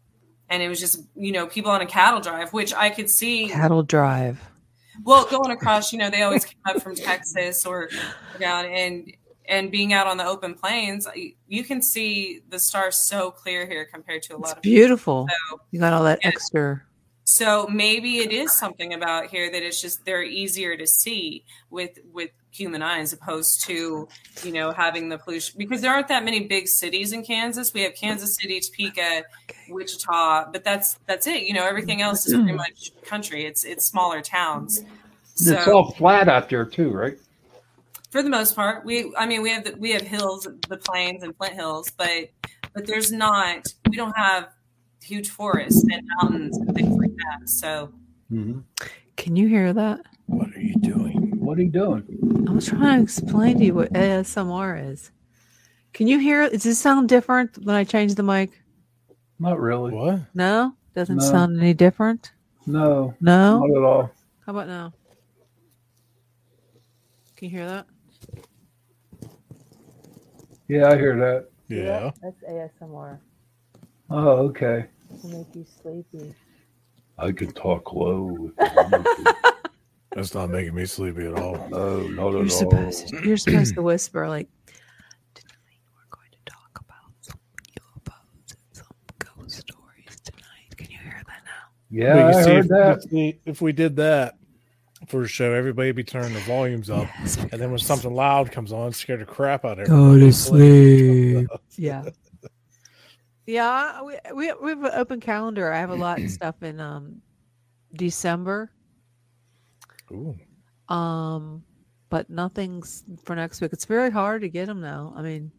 and 0.49 0.63
it 0.63 0.69
was 0.69 0.81
just 0.81 1.01
you 1.17 1.33
know 1.33 1.47
people 1.47 1.71
on 1.71 1.81
a 1.81 1.87
cattle 1.87 2.21
drive, 2.21 2.53
which 2.53 2.75
I 2.75 2.91
could 2.91 3.11
see 3.11 3.49
Cattle 3.49 3.83
Drive. 3.83 4.41
well, 5.03 5.27
going 5.27 5.51
across, 5.51 5.93
you 5.93 5.99
know, 5.99 6.11
they 6.11 6.23
always 6.23 6.45
come 6.45 6.77
up 6.77 6.83
from 6.83 6.95
Texas 6.95 7.67
or 7.67 7.89
down 8.39 8.67
and 8.67 9.13
and 9.47 9.71
being 9.71 9.93
out 9.93 10.07
on 10.07 10.17
the 10.17 10.25
open 10.27 10.55
plains, 10.55 11.07
you- 11.15 11.35
you 11.47 11.65
can 11.65 11.83
see 11.83 12.41
the 12.49 12.59
stars 12.59 12.97
so 13.09 13.31
clear 13.31 13.67
here 13.67 13.85
compared 13.85 14.23
to 14.25 14.35
a 14.35 14.39
lot 14.39 14.45
It's 14.51 14.53
of 14.57 14.63
beautiful. 14.63 15.29
So, 15.51 15.61
You 15.71 15.81
got 15.81 15.93
all 15.93 16.05
that 16.05 16.21
extra. 16.23 16.83
so 17.25 17.67
maybe 17.69 18.19
it 18.19 18.33
is 18.33 18.53
something 18.53 18.93
about 18.95 19.27
here 19.29 19.51
that 19.51 19.63
it's 19.63 19.81
just 19.81 20.05
they're 20.05 20.23
easier 20.23 20.77
to 20.77 20.87
see 20.87 21.45
with 21.71 21.99
with 22.13 22.31
human 22.51 22.83
eyes 22.83 23.13
opposed 23.13 23.65
to 23.65 24.07
you 24.45 24.53
know 24.53 24.71
having 24.71 25.09
the 25.09 25.19
pollution 25.19 25.57
because 25.59 25.81
there 25.81 25.91
aren't 25.93 26.07
that 26.09 26.25
many 26.25 26.41
big 26.47 26.69
cities 26.69 27.13
in 27.13 27.25
Kansas. 27.25 27.73
We 27.75 27.81
have 27.83 27.95
Kansas 27.97 28.37
City, 28.41 28.61
Topeka, 28.61 29.25
Wichita, 29.71 30.51
but 30.53 30.63
that's 30.65 30.99
that's 31.07 31.27
it. 31.27 31.43
You 31.43 31.53
know, 31.55 31.67
everything 31.67 32.01
else 32.03 32.27
is 32.27 32.35
pretty 32.35 32.53
much 32.65 32.93
country. 33.05 33.45
It's 33.47 33.65
it's 33.65 33.87
smaller 33.87 34.21
towns. 34.21 34.83
It's 35.37 35.67
all 35.67 35.91
flat 35.93 36.29
out 36.29 36.49
there 36.49 36.65
too, 36.65 36.91
right? 36.93 37.19
For 38.15 38.23
the 38.23 38.31
most 38.31 38.55
part 38.55 38.85
we 38.85 39.13
i 39.17 39.27
mean 39.27 39.43
we 39.43 39.51
have 39.51 39.65
the, 39.65 39.75
we 39.77 39.91
have 39.91 40.03
hills 40.03 40.47
the 40.69 40.77
plains 40.77 41.25
and 41.25 41.37
flint 41.37 41.53
hills 41.53 41.91
but 41.99 42.31
but 42.73 42.87
there's 42.87 43.11
not 43.11 43.67
we 43.91 43.97
don't 43.97 44.17
have 44.17 44.51
huge 45.03 45.31
forests 45.31 45.85
and 45.91 46.09
mountains 46.21 46.57
and 46.57 46.73
things 46.77 46.97
like 46.97 47.11
that 47.17 47.49
so 47.49 47.93
mm-hmm. 48.33 48.61
Can 49.17 49.37
you 49.37 49.47
hear 49.47 49.73
that? 49.73 50.01
What 50.27 50.49
are 50.55 50.61
you 50.61 50.75
doing? 50.81 51.39
What 51.39 51.59
are 51.59 51.63
you 51.63 51.71
doing? 51.71 52.45
I 52.49 52.53
was 52.53 52.67
trying 52.67 52.99
to 52.99 53.03
explain 53.03 53.59
to 53.59 53.65
you 53.65 53.75
what 53.75 53.93
ASMR 53.93 54.91
is. 54.91 55.13
Can 55.93 56.09
you 56.09 56.19
hear? 56.19 56.49
Does 56.51 56.67
it 56.67 56.75
sound 56.75 57.09
different 57.09 57.57
when 57.63 57.77
I 57.77 57.85
change 57.85 58.17
the 58.17 58.25
mic? 58.25 58.51
Not 59.39 59.61
really. 59.61 59.93
What? 59.93 60.21
No, 60.35 60.75
doesn't 60.95 61.19
No. 61.19 61.25
sound 61.25 61.61
any 61.61 61.75
different. 61.75 62.33
No. 62.67 63.15
No? 63.21 63.61
Not 63.61 63.79
at 63.79 63.85
all. 63.85 64.11
How 64.45 64.53
about 64.53 64.67
now? 64.67 64.93
Can 67.37 67.49
you 67.49 67.51
hear 67.51 67.67
that? 67.67 67.87
Yeah, 70.69 70.89
I 70.89 70.97
hear 70.97 71.17
that. 71.19 71.51
Yeah. 71.69 72.11
That's 72.23 72.43
ASMR. 72.45 73.19
Oh, 74.11 74.31
okay. 74.49 74.87
To 75.21 75.29
make 75.29 75.47
you 75.55 75.65
sleepy. 75.83 76.35
I 77.19 77.33
can 77.33 77.53
talk 77.53 77.93
low. 77.93 78.51
That's 80.13 80.35
not 80.35 80.51
making 80.51 80.75
me 80.75 80.85
sleepy 80.87 81.27
at 81.27 81.35
all. 81.35 81.69
No, 81.71 82.07
not 82.09 82.31
You're 82.31 82.49
supposed 82.49 83.09
to, 83.09 83.27
you're 83.27 83.37
supposed 83.37 83.75
to 83.75 83.83
whisper 83.83 84.29
like 84.29 84.49
Yeah, 91.95 92.15
We 92.15 92.21
can 92.21 92.33
you 92.33 92.39
I 92.39 92.43
see 92.43 92.51
heard 92.51 92.65
if, 92.65 92.69
that. 92.71 93.05
If 93.05 93.13
we, 93.13 93.39
if 93.47 93.63
we 93.63 93.73
did 93.73 93.97
that 93.97 94.35
for 95.07 95.23
a 95.23 95.29
show, 95.29 95.53
everybody 95.53 95.89
would 95.89 95.97
be 95.97 96.05
turning 96.05 96.33
their 96.33 96.43
volumes 96.43 96.91
up, 96.91 97.09
and 97.19 97.61
then 97.61 97.71
when 97.71 97.79
something 97.79 98.13
loud 98.15 98.51
comes 98.51 98.73
on, 98.73 98.89
it 98.89 98.95
scared 98.95 99.21
the 99.21 99.25
crap 99.27 99.65
out 99.65 99.79
of 99.79 99.89
Go 99.89 100.07
everybody. 100.13 100.21
to 100.27 100.33
sleep. 100.33 101.49
yeah. 101.77 102.05
Yeah, 103.47 104.03
we, 104.03 104.17
we 104.35 104.53
we 104.55 104.71
have 104.71 104.85
an 104.85 104.93
open 104.95 105.21
calendar. 105.21 105.71
I 105.71 105.79
have 105.79 105.91
a 105.91 105.95
lot 105.95 106.19
of 106.21 106.31
stuff 106.31 106.63
in 106.63 106.81
um 106.81 107.21
December. 107.93 108.71
Ooh. 110.11 110.35
Um, 110.89 111.63
but 112.09 112.31
nothing's 112.31 113.05
for 113.25 113.37
next 113.37 113.61
week. 113.61 113.73
It's 113.73 113.85
very 113.85 114.11
hard 114.11 114.43
to 114.43 114.49
get 114.49 114.67
them 114.67 114.81
now. 114.81 115.13
I 115.17 115.23
mean, 115.23 115.51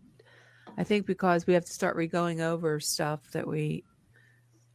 I 0.77 0.83
think 0.83 1.05
because 1.05 1.45
we 1.45 1.53
have 1.53 1.65
to 1.65 1.73
start 1.73 1.95
re-going 1.95 2.41
over 2.41 2.79
stuff 2.79 3.29
that 3.31 3.47
we 3.47 3.83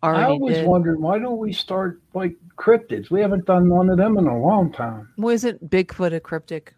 already 0.02 0.34
I 0.34 0.36
was 0.38 0.54
did. 0.54 0.66
wondering 0.66 1.00
why 1.00 1.18
don't 1.18 1.38
we 1.38 1.52
start 1.52 2.00
like 2.14 2.34
cryptids? 2.56 3.10
We 3.10 3.20
haven't 3.20 3.46
done 3.46 3.68
one 3.68 3.90
of 3.90 3.96
them 3.98 4.18
in 4.18 4.26
a 4.26 4.38
long 4.38 4.72
time. 4.72 5.08
Wasn't 5.16 5.68
Bigfoot 5.70 6.14
a 6.14 6.20
cryptic? 6.20 6.74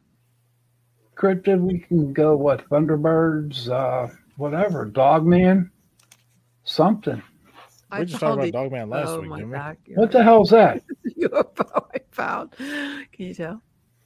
Cryptid, 1.16 1.60
we 1.60 1.78
can 1.80 2.12
go 2.12 2.36
what 2.36 2.68
Thunderbirds, 2.68 3.68
uh, 3.68 4.12
whatever, 4.36 4.84
Dogman, 4.86 5.70
something. 6.64 7.22
We 7.96 8.06
just 8.06 8.20
talked 8.20 8.38
about 8.38 8.52
Dogman 8.52 8.88
last 8.88 9.20
week, 9.20 9.30
didn't 9.36 9.50
we? 9.86 9.94
What 9.94 10.10
the 10.10 10.22
hell's 10.22 10.50
that? 10.50 10.82
UFO 11.20 11.84
I 11.94 11.98
found. 12.10 12.52
Can 12.52 13.06
you 13.18 13.34
tell? 13.34 13.62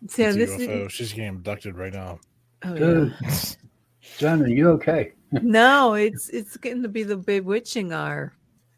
Sam, 0.08 0.36
It's 0.38 0.56
this 0.56 0.68
UFO. 0.68 0.86
is 0.86 0.92
She's 0.92 1.12
getting 1.12 1.30
abducted 1.36 1.76
right 1.76 1.92
now. 1.92 2.18
oh, 2.64 2.74
Dude, 2.76 3.14
Jen, 4.18 4.42
are 4.42 4.48
you 4.48 4.70
okay? 4.70 5.12
no, 5.30 5.94
it's 5.94 6.28
it's 6.30 6.56
getting 6.56 6.82
to 6.82 6.88
be 6.88 7.02
the 7.04 7.16
bewitching 7.16 7.92
hour. 7.92 8.32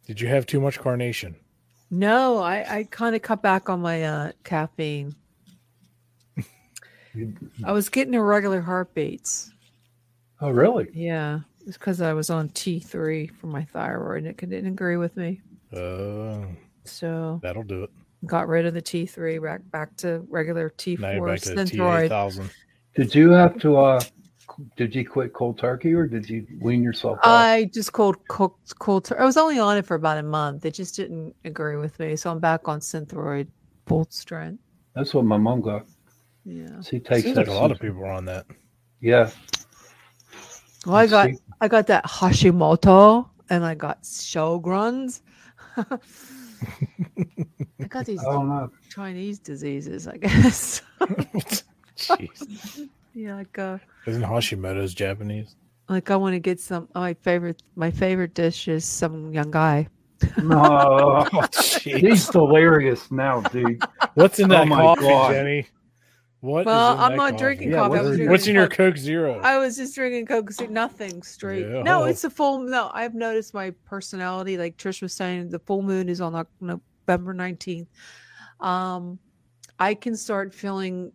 Did 0.08 0.20
you 0.20 0.26
have 0.26 0.46
too 0.46 0.58
much 0.60 0.80
carnation? 0.80 1.36
No, 1.90 2.38
I 2.38 2.78
I 2.78 2.84
kind 2.90 3.14
of 3.14 3.22
cut 3.22 3.40
back 3.42 3.68
on 3.68 3.80
my 3.80 4.02
uh 4.02 4.32
caffeine. 4.42 5.14
I 7.64 7.72
was 7.72 7.88
getting 7.88 8.14
irregular 8.14 8.60
heartbeats. 8.60 9.52
Oh, 10.40 10.50
really? 10.50 10.88
Yeah, 10.92 11.40
it's 11.66 11.76
because 11.76 12.00
I 12.00 12.12
was 12.12 12.30
on 12.30 12.48
T 12.50 12.78
three 12.80 13.26
for 13.26 13.48
my 13.48 13.64
thyroid, 13.64 14.18
and 14.18 14.28
it 14.28 14.36
didn't 14.38 14.66
agree 14.72 14.96
with 14.96 15.16
me. 15.16 15.40
Uh, 15.74 16.46
So 16.84 17.40
that'll 17.42 17.62
do 17.64 17.84
it. 17.84 17.90
got 18.24 18.48
rid 18.48 18.66
of 18.66 18.74
the 18.74 18.82
T 18.82 19.04
three, 19.06 19.38
back 19.38 19.60
back 19.70 19.96
to 19.98 20.24
regular 20.30 20.70
T4 20.70 20.98
back 21.26 21.40
to 21.40 21.54
T 21.54 21.60
eight 21.60 21.68
Synthroid. 22.10 22.50
Did 22.94 23.14
you 23.14 23.30
have 23.30 23.58
to? 23.60 23.76
uh 23.76 24.00
Did 24.76 24.94
you 24.94 25.08
quit 25.08 25.32
cold 25.32 25.58
turkey 25.58 25.92
or 25.94 26.06
did 26.06 26.28
you 26.28 26.46
wean 26.60 26.82
yourself 26.82 27.18
off? 27.18 27.26
I 27.26 27.70
just 27.72 27.92
cold 27.92 28.16
cooked 28.28 28.78
cold. 28.78 29.04
Tur- 29.04 29.20
I 29.20 29.24
was 29.24 29.36
only 29.36 29.58
on 29.58 29.76
it 29.76 29.86
for 29.86 29.94
about 29.94 30.18
a 30.18 30.22
month. 30.22 30.64
It 30.64 30.74
just 30.74 30.96
didn't 30.96 31.34
agree 31.44 31.76
with 31.76 31.98
me, 31.98 32.16
so 32.16 32.30
I'm 32.30 32.38
back 32.40 32.66
on 32.68 32.80
Synthroid 32.80 33.48
full 33.86 34.06
strength. 34.10 34.62
That's 34.94 35.14
what 35.14 35.24
my 35.24 35.36
mom 35.38 35.60
got. 35.60 35.86
Yeah. 36.44 36.80
She 36.82 36.98
takes 36.98 37.22
Seems 37.24 37.36
that. 37.36 37.46
like 37.46 37.56
a 37.56 37.60
lot 37.60 37.70
of 37.70 37.78
people 37.78 38.04
are 38.04 38.12
on 38.12 38.24
that. 38.26 38.46
Yeah. 39.00 39.30
Well, 40.86 40.96
I 40.96 41.00
Let's 41.02 41.12
got 41.12 41.26
see. 41.30 41.38
I 41.60 41.68
got 41.68 41.86
that 41.88 42.04
Hashimoto, 42.04 43.28
and 43.50 43.64
I 43.64 43.74
got 43.74 44.02
Sjogren's. 44.02 45.22
I 45.76 45.98
got 47.88 48.06
these 48.06 48.20
I 48.20 48.32
don't 48.32 48.48
know. 48.48 48.70
Chinese 48.88 49.38
diseases, 49.38 50.08
I 50.08 50.16
guess. 50.16 50.82
Jeez. 51.96 52.88
yeah, 53.14 53.34
like 53.34 53.58
uh, 53.58 53.78
Isn't 54.08 54.22
Hashimoto's 54.22 54.94
Japanese? 54.94 55.54
like 55.88 56.10
I 56.10 56.16
want 56.16 56.34
to 56.34 56.38
get 56.40 56.60
some. 56.60 56.88
My 56.94 57.14
favorite, 57.14 57.62
my 57.76 57.90
favorite 57.90 58.34
dish 58.34 58.68
is 58.68 58.84
some 58.84 59.32
young 59.32 59.50
guy. 59.50 59.88
No, 60.36 61.26
jeez. 61.52 61.98
he's 61.98 62.28
delirious 62.28 63.10
now, 63.10 63.40
dude. 63.42 63.82
What's 64.14 64.38
in 64.38 64.46
Oh 64.46 64.54
that 64.56 64.68
my 64.68 64.76
coffee, 64.82 65.02
God. 65.02 65.32
Jenny? 65.32 65.66
What? 66.40 66.60
is 66.60 66.66
Well, 66.66 66.94
in 66.94 67.00
I'm 67.00 67.10
that 67.12 67.16
not 67.16 67.30
coffee? 67.32 67.42
drinking 67.42 67.72
coffee. 67.72 67.82
I 67.82 67.88
was 67.88 67.92
what's, 68.02 68.06
drinking 68.16 68.30
what's 68.30 68.46
in 68.46 68.54
your 68.54 68.68
Coke. 68.68 68.76
Coke 68.76 68.96
Zero? 68.96 69.40
I 69.42 69.58
was 69.58 69.76
just 69.76 69.94
drinking 69.94 70.26
Coke, 70.26 70.52
Zero- 70.52 70.70
nothing 70.70 71.22
straight. 71.22 71.66
Yeah. 71.68 71.82
No, 71.82 72.04
it's 72.04 72.24
a 72.24 72.30
full. 72.30 72.58
No, 72.60 72.90
I've 72.92 73.14
noticed 73.14 73.54
my 73.54 73.70
personality. 73.86 74.56
Like 74.58 74.76
Trish 74.76 75.00
was 75.02 75.12
saying, 75.12 75.48
the 75.50 75.58
full 75.60 75.82
moon 75.82 76.08
is 76.08 76.20
on 76.20 76.34
Oc- 76.34 76.48
November 76.60 77.32
nineteenth. 77.34 77.88
Um, 78.60 79.18
I 79.78 79.94
can 79.94 80.16
start 80.16 80.52
feeling 80.52 81.12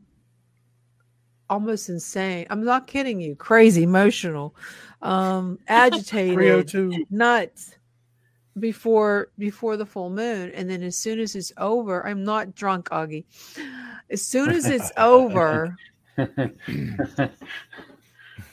almost 1.49 1.89
insane. 1.89 2.47
I'm 2.49 2.63
not 2.63 2.87
kidding 2.87 3.19
you, 3.21 3.35
crazy, 3.35 3.83
emotional, 3.83 4.55
um, 5.01 5.59
agitated, 5.67 6.73
nuts 7.09 7.77
before 8.59 9.29
before 9.37 9.77
the 9.77 9.85
full 9.85 10.09
moon. 10.09 10.51
And 10.51 10.69
then 10.69 10.83
as 10.83 10.97
soon 10.97 11.19
as 11.19 11.35
it's 11.35 11.51
over, 11.57 12.05
I'm 12.05 12.23
not 12.23 12.55
drunk, 12.55 12.89
Augie. 12.89 13.25
As 14.09 14.21
soon 14.21 14.51
as 14.51 14.65
it's 14.69 14.91
over, 14.97 15.75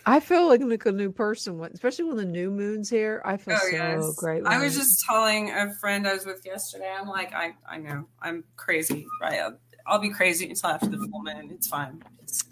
I 0.07 0.21
feel 0.21 0.49
like, 0.49 0.63
like 0.63 0.87
a 0.87 0.93
new 0.93 1.13
person, 1.13 1.61
especially 1.73 2.07
when 2.07 2.17
the 2.17 2.25
new 2.25 2.51
moon's 2.51 2.89
here. 2.89 3.21
I 3.25 3.37
feel 3.37 3.55
Oh, 3.55 3.69
so 3.71 3.77
yes. 3.77 4.15
great. 4.17 4.43
I 4.47 4.59
was 4.59 4.75
just 4.75 5.05
telling 5.07 5.51
a 5.51 5.73
friend 5.75 6.07
I 6.07 6.15
was 6.15 6.25
with 6.25 6.45
yesterday. 6.45 6.91
I'm 6.99 7.09
like, 7.09 7.35
I, 7.35 7.55
I 7.69 7.79
know 7.79 8.07
I'm 8.23 8.45
crazy, 8.57 9.07
right? 9.21 9.53
I'll, 9.91 9.99
be 9.99 10.11
crazy 10.11 10.49
until 10.49 10.71
after 10.71 10.89
the 10.89 11.09
full 11.11 11.23
moon. 11.23 11.51
It's 11.51 11.69
fine. 11.69 12.03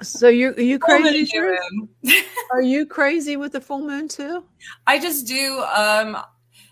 So 0.02 0.28
you 0.28 0.54
you 0.56 0.78
crazy? 0.78 1.20
is 1.20 1.32
Trish? 1.32 1.88
new 2.02 2.22
Are 2.52 2.62
you 2.62 2.84
crazy 2.84 3.36
with 3.36 3.52
the 3.52 3.60
full 3.60 3.80
moon 3.80 4.08
too? 4.08 4.44
I 4.86 4.98
just 4.98 5.26
do. 5.26 5.60
Um, 5.60 6.16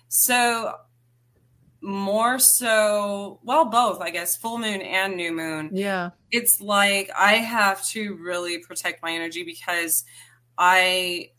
so 0.09 0.75
more 1.87 2.39
so, 2.39 3.39
well, 3.45 3.67
both, 3.67 4.01
I 4.01 4.11
guess, 4.11 4.37
full 4.37 4.59
moon 4.59 4.83
and 4.83 5.17
new 5.17 5.33
moon. 5.33 5.71
Yeah. 5.73 6.11
It's 6.33 6.61
like 6.61 7.11
I 7.17 7.35
have 7.35 7.85
to 7.89 8.17
really 8.17 8.59
protect 8.59 9.03
my 9.03 9.13
energy 9.13 9.45
because 9.45 10.05
I 10.59 11.31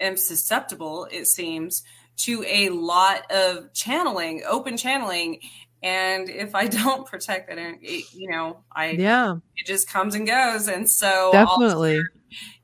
am 0.00 0.16
susceptible, 0.16 1.06
it 1.10 1.26
seems, 1.26 1.82
to 2.18 2.44
a 2.48 2.70
lot 2.70 3.30
of 3.30 3.72
channeling, 3.74 4.42
open 4.48 4.76
channeling. 4.76 5.40
And 5.82 6.28
if 6.28 6.54
I 6.54 6.66
don't 6.78 7.06
protect 7.06 7.48
that, 7.48 7.58
energy, 7.58 8.04
you 8.14 8.30
know, 8.30 8.64
I 8.74 8.90
Yeah. 8.90 9.36
it 9.56 9.66
just 9.66 9.88
comes 9.88 10.14
and 10.14 10.26
goes. 10.26 10.68
And 10.68 10.88
so 10.88 11.30
I'll 11.34 11.58
Definitely. 11.60 12.00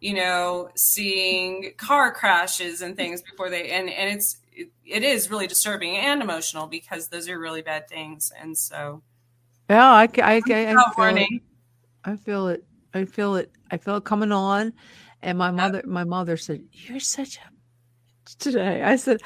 you 0.01 0.15
know, 0.15 0.69
seeing 0.77 1.73
car 1.77 2.13
crashes 2.13 2.83
and 2.83 2.97
things 2.97 3.23
before 3.23 3.51
they 3.51 3.71
and 3.71 3.89
and 3.91 4.17
it's 4.17 4.39
it, 4.53 4.69
it 4.85 5.03
is 5.03 5.31
really 5.31 5.47
disturbing 5.47 5.97
and 5.97 6.23
emotional 6.23 6.67
because 6.67 7.09
those 7.09 7.29
are 7.29 7.39
really 7.39 7.63
bad 7.63 7.89
things. 7.89 8.31
And 8.41 8.57
so 8.57 9.03
Yeah, 9.71 9.93
I, 9.93 10.07
ca- 10.07 10.23
I, 10.23 10.35
I, 10.35 10.41
feel 10.43 10.79
it. 10.79 10.87
warning. 10.97 11.41
I 12.05 12.17
feel 12.17 12.49
it. 12.49 12.65
I 12.93 13.05
feel 13.05 13.37
it. 13.37 13.51
I 13.71 13.77
feel 13.79 13.97
it 13.97 14.05
coming 14.05 14.33
on. 14.33 14.73
And 15.23 15.39
my 15.39 15.51
mother, 15.51 15.83
my 15.87 16.05
mother 16.05 16.37
said, 16.37 16.63
"You're 16.73 17.01
such 17.01 17.39
a." 17.39 17.41
Today, 18.39 18.83
I 18.83 18.97
said, 18.97 19.21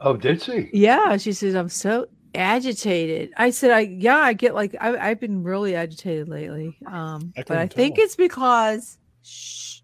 Oh, 0.00 0.16
did 0.16 0.42
she? 0.42 0.70
"Yeah." 0.72 1.16
She 1.16 1.32
says, 1.32 1.54
"I'm 1.54 1.68
so 1.68 2.06
agitated." 2.34 3.32
I 3.36 3.50
said, 3.50 3.70
"I 3.70 3.80
yeah, 3.80 4.16
I 4.18 4.32
get 4.32 4.54
like 4.54 4.74
I, 4.80 4.96
I've 5.10 5.20
been 5.20 5.42
really 5.42 5.74
agitated 5.74 6.28
lately." 6.28 6.76
Um, 6.86 7.32
I 7.36 7.42
but 7.46 7.56
I 7.58 7.66
couldn't 7.66 7.74
think 7.76 7.94
tell. 7.96 8.04
it's 8.04 8.16
because, 8.16 8.98
shh, 9.22 9.80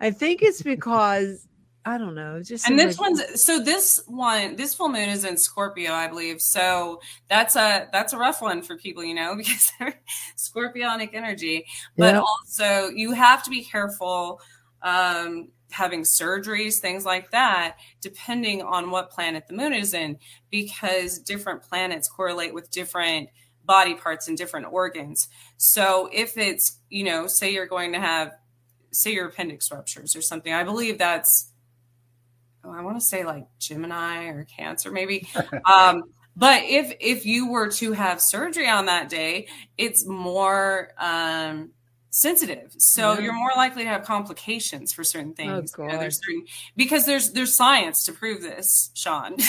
I 0.00 0.10
think 0.10 0.42
it's 0.42 0.62
because 0.62 1.46
I 1.84 1.98
don't 1.98 2.14
know. 2.14 2.42
Just 2.42 2.68
and 2.68 2.78
this 2.78 2.98
like- 2.98 3.10
one's 3.10 3.42
so 3.42 3.58
this 3.58 4.02
one 4.06 4.54
this 4.56 4.72
full 4.74 4.88
moon 4.88 5.08
is 5.08 5.24
in 5.24 5.36
Scorpio, 5.36 5.92
I 5.92 6.06
believe. 6.06 6.40
So 6.40 7.00
that's 7.28 7.56
a 7.56 7.88
that's 7.92 8.12
a 8.12 8.18
rough 8.18 8.40
one 8.40 8.62
for 8.62 8.76
people, 8.76 9.02
you 9.04 9.14
know, 9.14 9.34
because 9.36 9.72
they're 9.78 10.00
scorpionic 10.36 11.10
energy. 11.14 11.66
But 11.96 12.14
Yeah. 12.14 12.20
also 12.20 12.88
you 12.94 13.12
have 13.12 13.42
to 13.44 13.50
be 13.50 13.64
careful 13.64 14.40
um 14.82 15.48
having 15.72 16.02
surgeries, 16.02 16.78
things 16.78 17.04
like 17.04 17.30
that, 17.30 17.76
depending 18.00 18.62
on 18.62 18.90
what 18.90 19.10
planet 19.10 19.46
the 19.48 19.54
moon 19.54 19.72
is 19.72 19.94
in, 19.94 20.18
because 20.50 21.18
different 21.18 21.62
planets 21.62 22.08
correlate 22.08 22.54
with 22.54 22.70
different 22.70 23.28
body 23.64 23.94
parts 23.94 24.28
and 24.28 24.36
different 24.36 24.66
organs. 24.70 25.28
So 25.56 26.08
if 26.12 26.36
it's, 26.36 26.78
you 26.90 27.04
know, 27.04 27.26
say 27.26 27.52
you're 27.52 27.66
going 27.66 27.92
to 27.92 28.00
have, 28.00 28.32
say 28.90 29.12
your 29.12 29.28
appendix 29.28 29.70
ruptures 29.70 30.14
or 30.14 30.22
something, 30.22 30.52
I 30.52 30.64
believe 30.64 30.98
that's, 30.98 31.50
oh, 32.64 32.72
I 32.72 32.82
want 32.82 32.96
to 32.98 33.04
say 33.04 33.24
like 33.24 33.46
Gemini 33.58 34.26
or 34.26 34.44
Cancer, 34.44 34.90
maybe. 34.90 35.28
um, 35.64 36.04
but 36.34 36.62
if 36.64 36.94
if 36.98 37.26
you 37.26 37.50
were 37.50 37.68
to 37.72 37.92
have 37.92 38.20
surgery 38.20 38.66
on 38.68 38.86
that 38.86 39.10
day, 39.10 39.48
it's 39.76 40.06
more 40.06 40.92
um, 40.98 41.72
sensitive, 42.12 42.74
so 42.78 43.14
Yeah. 43.14 43.20
you're 43.20 43.32
more 43.32 43.50
likely 43.56 43.82
to 43.82 43.88
have 43.88 44.04
complications 44.04 44.92
for 44.92 45.02
certain 45.02 45.32
things. 45.34 45.74
You 45.76 45.86
know, 45.86 45.98
there's 45.98 46.20
certain 46.24 46.44
because 46.76 47.04
there's 47.06 47.32
there's 47.32 47.56
science 47.56 48.04
to 48.04 48.12
prove 48.12 48.42
this, 48.42 48.90
Sean. 48.94 49.36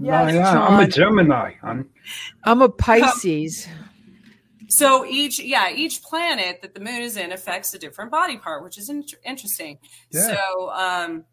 No, 0.00 0.28
yeah, 0.28 0.64
I'm 0.64 0.78
a 0.78 0.86
Gemini, 0.86 1.54
hon. 1.60 1.88
I'm 2.44 2.62
a 2.62 2.68
Pisces. 2.68 3.66
So 4.70 5.06
each, 5.06 5.40
yeah, 5.40 5.70
each 5.72 6.02
planet 6.02 6.60
that 6.60 6.74
the 6.74 6.80
moon 6.80 7.00
is 7.00 7.16
in 7.16 7.32
affects 7.32 7.72
a 7.72 7.78
different 7.78 8.10
body 8.10 8.36
part, 8.36 8.62
which 8.62 8.76
is 8.76 8.90
in- 8.90 9.02
interesting. 9.24 9.78
Yeah. 10.10 10.36
So 10.36 10.70
um, 10.70 11.24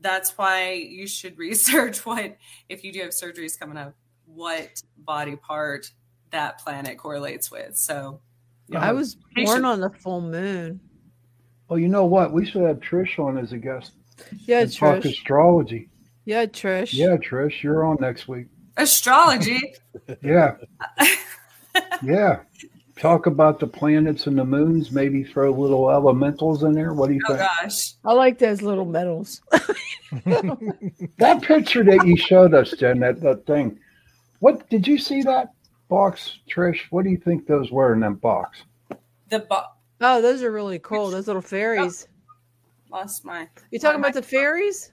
that's 0.00 0.36
why 0.36 0.72
you 0.74 1.06
should 1.06 1.38
research 1.46 2.04
what, 2.04 2.36
if 2.68 2.84
you 2.84 2.92
do 2.92 3.00
have 3.00 3.10
surgeries 3.10 3.58
coming 3.58 3.78
up, 3.78 3.94
what 4.26 4.82
body 4.98 5.34
part 5.34 5.90
that 6.30 6.58
planet 6.58 6.98
correlates 6.98 7.50
with. 7.50 7.76
So 7.78 8.20
I 8.76 8.92
was 8.92 9.16
born 9.34 9.64
on 9.64 9.80
the 9.80 9.90
full 9.90 10.20
moon. 10.20 10.80
Well, 11.68 11.78
you 11.78 11.88
know 11.88 12.04
what? 12.04 12.32
We 12.32 12.46
should 12.46 12.62
have 12.62 12.80
Trish 12.80 13.18
on 13.18 13.38
as 13.38 13.52
a 13.52 13.58
guest. 13.58 13.92
Yeah, 14.44 14.60
and 14.60 14.72
talk 14.76 15.04
astrology. 15.04 15.88
Yeah, 16.24 16.46
Trish. 16.46 16.92
Yeah, 16.92 17.16
Trish, 17.16 17.62
you're 17.62 17.84
on 17.84 17.96
next 18.00 18.28
week. 18.28 18.46
astrology. 18.76 19.60
Yeah. 20.22 20.56
yeah. 22.02 22.40
Talk 22.98 23.26
about 23.26 23.60
the 23.60 23.66
planets 23.66 24.26
and 24.26 24.38
the 24.38 24.44
moons. 24.44 24.90
Maybe 24.92 25.22
throw 25.24 25.52
little 25.52 25.90
elementals 25.90 26.62
in 26.64 26.72
there. 26.72 26.92
What 26.92 27.08
do 27.08 27.14
you 27.14 27.20
oh 27.28 27.36
think? 27.36 27.48
Oh 27.48 27.62
gosh. 27.62 27.92
I 28.04 28.12
like 28.12 28.38
those 28.38 28.60
little 28.62 28.84
medals. 28.84 29.40
That 31.18 31.42
picture 31.42 31.84
that 31.84 32.04
you 32.04 32.16
showed 32.16 32.52
us, 32.54 32.72
Jen, 32.72 32.98
that, 33.00 33.20
that 33.20 33.46
thing. 33.46 33.78
What 34.40 34.68
did 34.68 34.86
you 34.88 34.98
see 34.98 35.22
that 35.22 35.52
box, 35.90 36.38
Trish? 36.48 36.80
What 36.90 37.04
do 37.04 37.10
you 37.10 37.18
think 37.18 37.46
those 37.46 37.70
were 37.70 37.92
in 37.92 38.00
that 38.00 38.20
box? 38.22 38.62
The 39.28 39.40
bo- 39.40 39.64
Oh, 40.00 40.22
those 40.22 40.42
are 40.42 40.50
really 40.50 40.78
cool. 40.78 41.10
Those 41.10 41.26
little 41.26 41.42
fairies. 41.42 42.08
lost 42.90 43.22
my. 43.26 43.46
You 43.70 43.78
talking 43.78 44.00
about 44.00 44.14
the 44.14 44.22
fairies? 44.22 44.92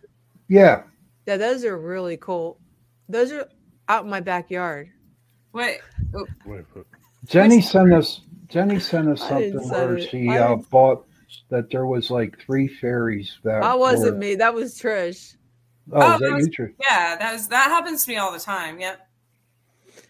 Yeah. 0.50 0.84
Yeah, 1.26 1.38
those 1.38 1.64
are 1.64 1.78
really 1.78 2.18
cool. 2.18 2.60
Those 3.08 3.32
are 3.32 3.48
out 3.88 4.04
in 4.04 4.10
my 4.10 4.20
backyard. 4.20 4.90
Wait. 5.54 5.80
oh, 6.14 6.26
Jenny 7.26 7.62
sent 7.62 7.94
us. 7.94 8.22
Jenny 8.48 8.80
sent 8.80 9.08
us 9.08 9.22
something 9.22 9.60
send 9.60 9.72
where 9.72 10.00
she 10.00 10.30
uh, 10.30 10.56
bought 10.70 11.06
that 11.50 11.70
there 11.72 11.86
was 11.86 12.12
like 12.12 12.38
three 12.40 12.68
fairies 12.68 13.38
that. 13.44 13.62
That 13.62 13.80
wasn't 13.80 14.14
were- 14.16 14.20
me. 14.20 14.36
That 14.36 14.54
was 14.54 14.78
Trish. 14.80 15.36
Oh, 15.94 16.16
is 16.16 16.20
that 16.20 16.32
was- 16.34 16.48
you, 16.48 16.52
Trish? 16.52 16.74
yeah, 16.82 17.16
that 17.16 17.32
was 17.34 17.48
that 17.48 17.70
happens 17.70 18.04
to 18.06 18.12
me 18.12 18.18
all 18.18 18.34
the 18.34 18.40
time. 18.40 18.80
Yep. 18.80 19.07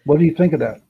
What 0.04 0.18
do 0.18 0.24
you 0.24 0.34
think 0.34 0.52
of 0.52 0.60
that? 0.60 0.80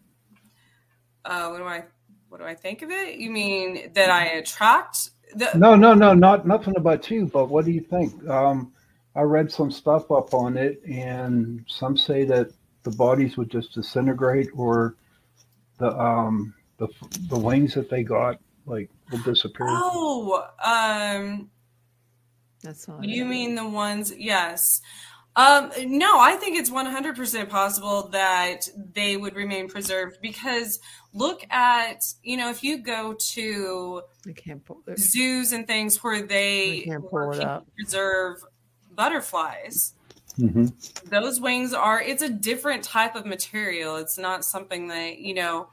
Uh, 1.25 1.49
what 1.49 1.59
do 1.59 1.65
I 1.65 1.85
what 2.29 2.39
do 2.39 2.47
I 2.47 2.55
think 2.55 2.83
of 2.83 2.91
it? 2.91 3.19
You 3.19 3.31
mean 3.31 3.93
that 3.95 4.11
I 4.11 4.27
attract 4.27 5.11
the 5.35 5.51
No, 5.55 5.75
no, 5.75 5.95
no, 5.95 6.15
not 6.15 6.47
nothing 6.47 6.77
about 6.77 7.11
you. 7.11 7.27
But 7.27 7.49
what 7.49 7.65
do 7.65 7.71
you 7.71 7.81
think? 7.81 8.27
Um, 8.29 8.73
I 9.15 9.23
read 9.23 9.51
some 9.51 9.71
stuff 9.71 10.11
up 10.11 10.33
on 10.35 10.57
it, 10.57 10.83
and 10.85 11.65
some 11.69 11.97
say 11.97 12.25
that 12.25 12.51
the 12.85 12.91
bodies 12.91 13.37
would 13.37 13.51
just 13.51 13.75
disintegrate, 13.75 14.51
or 14.55 14.95
the 15.79 15.89
um 15.99 16.55
the 16.79 16.89
the 17.29 17.39
wings 17.39 17.75
that 17.75 17.91
they 17.91 18.03
got 18.03 18.39
like 18.67 18.91
will 19.11 19.19
disappear. 19.19 19.67
Oh, 19.69 20.47
um 20.63 21.51
That's 22.63 22.87
not. 22.89 23.05
you 23.05 23.25
mean 23.25 23.55
the 23.55 23.69
ones 23.69 24.13
yes. 24.17 24.81
Um 25.39 25.71
no, 25.87 26.19
I 26.19 26.35
think 26.35 26.59
it's 26.59 26.69
100% 26.69 27.49
possible 27.49 28.09
that 28.09 28.69
they 28.93 29.17
would 29.17 29.37
remain 29.37 29.69
preserved 29.69 30.19
because 30.21 30.81
look 31.13 31.45
at, 31.49 32.03
you 32.25 32.37
know, 32.37 32.51
if 32.51 32.65
you 32.65 32.79
go 32.79 33.15
to 33.35 34.03
can't 34.35 34.65
pull 34.65 34.83
zoos 34.99 35.53
and 35.53 35.65
things 35.65 36.03
where 36.03 36.23
they 36.23 36.81
can't 36.81 37.09
pull 37.09 37.31
it 37.31 37.41
up. 37.41 37.67
preserve 37.77 38.45
butterflies. 38.95 39.95
Hmm 40.37 40.67
those 41.11 41.41
wings 41.41 41.73
are 41.73 42.01
it's 42.01 42.23
a 42.23 42.29
different 42.29 42.83
type 42.83 43.15
of 43.15 43.25
material. 43.25 43.97
It's 43.97 44.19
not 44.19 44.45
something 44.45 44.89
that 44.89 45.19
you 45.19 45.35
know 45.35 45.69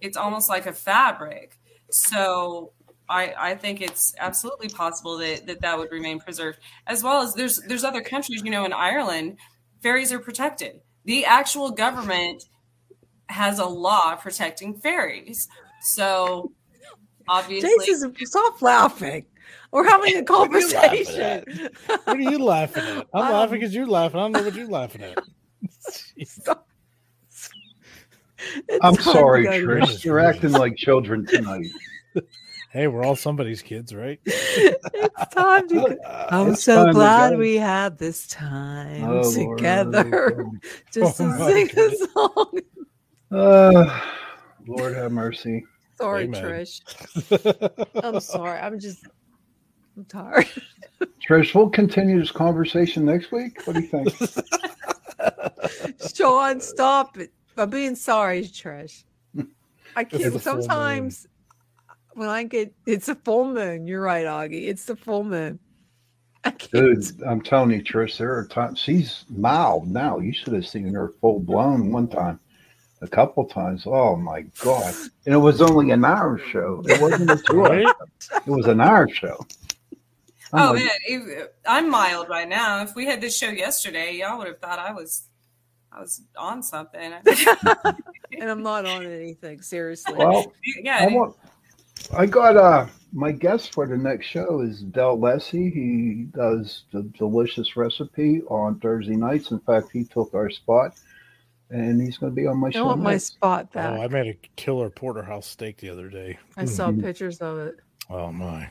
it's 0.00 0.16
almost 0.16 0.48
like 0.48 0.66
a 0.66 0.72
fabric. 0.72 1.58
So 1.90 2.72
i 3.08 3.32
i 3.38 3.54
think 3.54 3.80
it's 3.80 4.14
absolutely 4.18 4.68
possible 4.68 5.16
that 5.18 5.46
that, 5.46 5.60
that 5.60 5.78
would 5.78 5.90
remain 5.90 6.18
preserved 6.18 6.58
as 6.86 7.02
well 7.02 7.22
as 7.22 7.34
there's 7.34 7.60
there's 7.62 7.84
other 7.84 8.00
countries 8.02 8.42
you 8.44 8.50
know 8.50 8.64
in 8.64 8.72
ireland 8.72 9.36
fairies 9.82 10.12
are 10.12 10.18
protected 10.18 10.80
the 11.04 11.24
actual 11.24 11.70
government 11.70 12.44
has 13.28 13.58
a 13.58 13.66
law 13.66 14.14
protecting 14.16 14.74
fairies 14.74 15.48
so 15.94 16.52
obviously 17.28 17.70
Jason, 17.86 18.14
stop 18.24 18.60
laughing. 18.62 19.24
We're 19.70 19.86
having 19.88 20.16
a 20.16 20.22
What 20.32 20.50
are 20.50 20.58
you 20.58 20.68
laughing 20.74 21.04
conversation. 21.04 21.68
What 21.86 22.08
are 22.08 22.20
you 22.20 22.38
laughing 22.38 22.84
at? 22.84 23.06
I'm 23.12 23.26
Um, 23.26 23.32
laughing 23.32 23.60
because 23.60 23.74
you're 23.74 23.86
laughing. 23.86 24.18
I 24.18 24.22
don't 24.24 24.32
know 24.32 24.42
what 24.42 24.54
you're 24.54 24.66
laughing 24.68 25.02
at. 25.02 25.18
It's 26.16 26.38
I'm 28.82 28.94
sorry, 28.94 29.46
Trish. 29.46 30.04
You're 30.04 30.20
acting 30.20 30.52
like 30.52 30.76
children 30.76 31.26
tonight. 31.26 31.66
Hey, 32.70 32.86
we're 32.86 33.02
all 33.02 33.16
somebody's 33.16 33.62
kids, 33.62 33.94
right? 33.94 34.20
it's 34.26 35.34
time 35.34 35.66
to. 35.70 35.98
I'm 36.30 36.50
It's 36.50 36.64
so 36.64 36.92
glad 36.92 37.38
we 37.38 37.56
had 37.56 37.96
this 37.96 38.26
time 38.26 39.04
Oh, 39.04 39.22
Lord. 39.30 39.58
together 39.58 40.44
just 40.92 41.20
Oh, 41.20 41.24
to 41.24 41.38
my 41.38 41.48
sing 41.50 41.70
a 41.78 41.96
song. 42.08 42.60
Uh, 43.32 44.00
Lord 44.66 44.94
have 44.96 45.12
mercy. 45.12 45.64
Sorry, 45.96 46.24
Amen. 46.24 46.44
Trish. 46.44 47.94
I'm 48.04 48.20
sorry. 48.20 48.58
I'm 48.58 48.78
just 48.78 48.98
I'm 49.96 50.04
tired. 50.04 50.46
Trish, 51.26 51.54
we'll 51.54 51.70
continue 51.70 52.20
this 52.20 52.30
conversation 52.30 53.04
next 53.06 53.32
week. 53.32 53.66
What 53.66 53.76
do 53.76 53.82
you 53.82 53.88
think? 53.88 54.12
Sean, 56.14 56.60
stop 56.60 57.16
it. 57.16 57.32
I'm 57.56 57.70
being 57.70 57.96
sorry, 57.96 58.42
Trish. 58.42 59.04
I 59.96 60.04
can't 60.04 60.32
full 60.32 60.40
sometimes 60.40 61.26
when 62.18 62.28
I 62.28 62.42
get 62.44 62.74
it's 62.84 63.08
a 63.08 63.14
full 63.14 63.52
moon. 63.52 63.86
You're 63.86 64.02
right, 64.02 64.26
Augie. 64.26 64.68
It's 64.68 64.84
the 64.84 64.96
full 64.96 65.24
moon. 65.24 65.58
Dude, 66.72 67.04
I'm 67.26 67.40
telling 67.40 67.70
you, 67.70 67.82
Trish, 67.82 68.16
there 68.16 68.36
are 68.36 68.46
times 68.46 68.78
she's 68.78 69.24
mild 69.28 69.88
now. 69.88 70.18
You 70.18 70.32
should 70.32 70.52
have 70.54 70.66
seen 70.66 70.92
her 70.94 71.12
full 71.20 71.40
blown 71.40 71.92
one 71.92 72.08
time, 72.08 72.40
a 73.02 73.08
couple 73.08 73.44
times. 73.44 73.84
Oh 73.86 74.16
my 74.16 74.42
god! 74.60 74.94
And 75.26 75.34
it 75.34 75.38
was 75.38 75.60
only 75.60 75.90
an 75.90 76.04
hour 76.04 76.38
show. 76.50 76.82
It 76.86 77.00
wasn't 77.00 77.30
a 77.30 77.36
two 77.46 77.64
hour. 77.64 77.80
It 77.80 78.46
was 78.46 78.66
an 78.66 78.80
hour 78.80 79.08
show. 79.08 79.44
I'm 80.52 80.70
Oh 80.70 80.72
like, 80.72 80.84
man, 80.84 80.90
if, 81.04 81.48
I'm 81.66 81.90
mild 81.90 82.28
right 82.28 82.48
now. 82.48 82.82
If 82.82 82.94
we 82.94 83.04
had 83.04 83.20
this 83.20 83.36
show 83.36 83.50
yesterday, 83.50 84.16
y'all 84.16 84.38
would 84.38 84.46
have 84.46 84.60
thought 84.60 84.78
I 84.78 84.92
was, 84.92 85.24
I 85.92 86.00
was 86.00 86.22
on 86.36 86.62
something. 86.62 87.12
and 88.40 88.50
I'm 88.50 88.62
not 88.62 88.86
on 88.86 89.04
anything, 89.04 89.60
seriously. 89.60 90.14
Well, 90.14 90.52
yeah, 90.82 90.98
I 91.02 91.06
want. 91.08 91.36
I 92.14 92.26
got 92.26 92.56
uh 92.56 92.86
my 93.12 93.32
guest 93.32 93.72
for 93.72 93.86
the 93.86 93.96
next 93.96 94.26
show 94.26 94.60
is 94.60 94.82
Del 94.82 95.18
Lessie. 95.18 95.72
He 95.72 96.26
does 96.36 96.84
the 96.92 97.02
delicious 97.18 97.76
recipe 97.76 98.42
on 98.48 98.78
Thursday 98.80 99.16
nights. 99.16 99.50
In 99.50 99.60
fact, 99.60 99.90
he 99.92 100.04
took 100.04 100.34
our 100.34 100.50
spot, 100.50 100.94
and 101.70 102.00
he's 102.00 102.18
going 102.18 102.32
to 102.32 102.36
be 102.36 102.46
on 102.46 102.58
my 102.58 102.70
I 102.74 102.82
show. 102.82 102.90
I 102.90 102.94
want 102.94 103.02
my 103.02 103.16
next. 103.16 103.18
spot 103.18 103.72
Oh, 103.76 103.98
back. 103.98 104.00
I 104.00 104.08
made 104.08 104.26
a 104.28 104.48
killer 104.56 104.90
porterhouse 104.90 105.46
steak 105.46 105.78
the 105.78 105.90
other 105.90 106.08
day. 106.08 106.38
I 106.56 106.64
saw 106.66 106.90
Mm-hmm. 106.90 107.00
pictures 107.00 107.38
of 107.40 107.58
it. 107.58 107.76
Oh 108.10 108.32
my! 108.32 108.70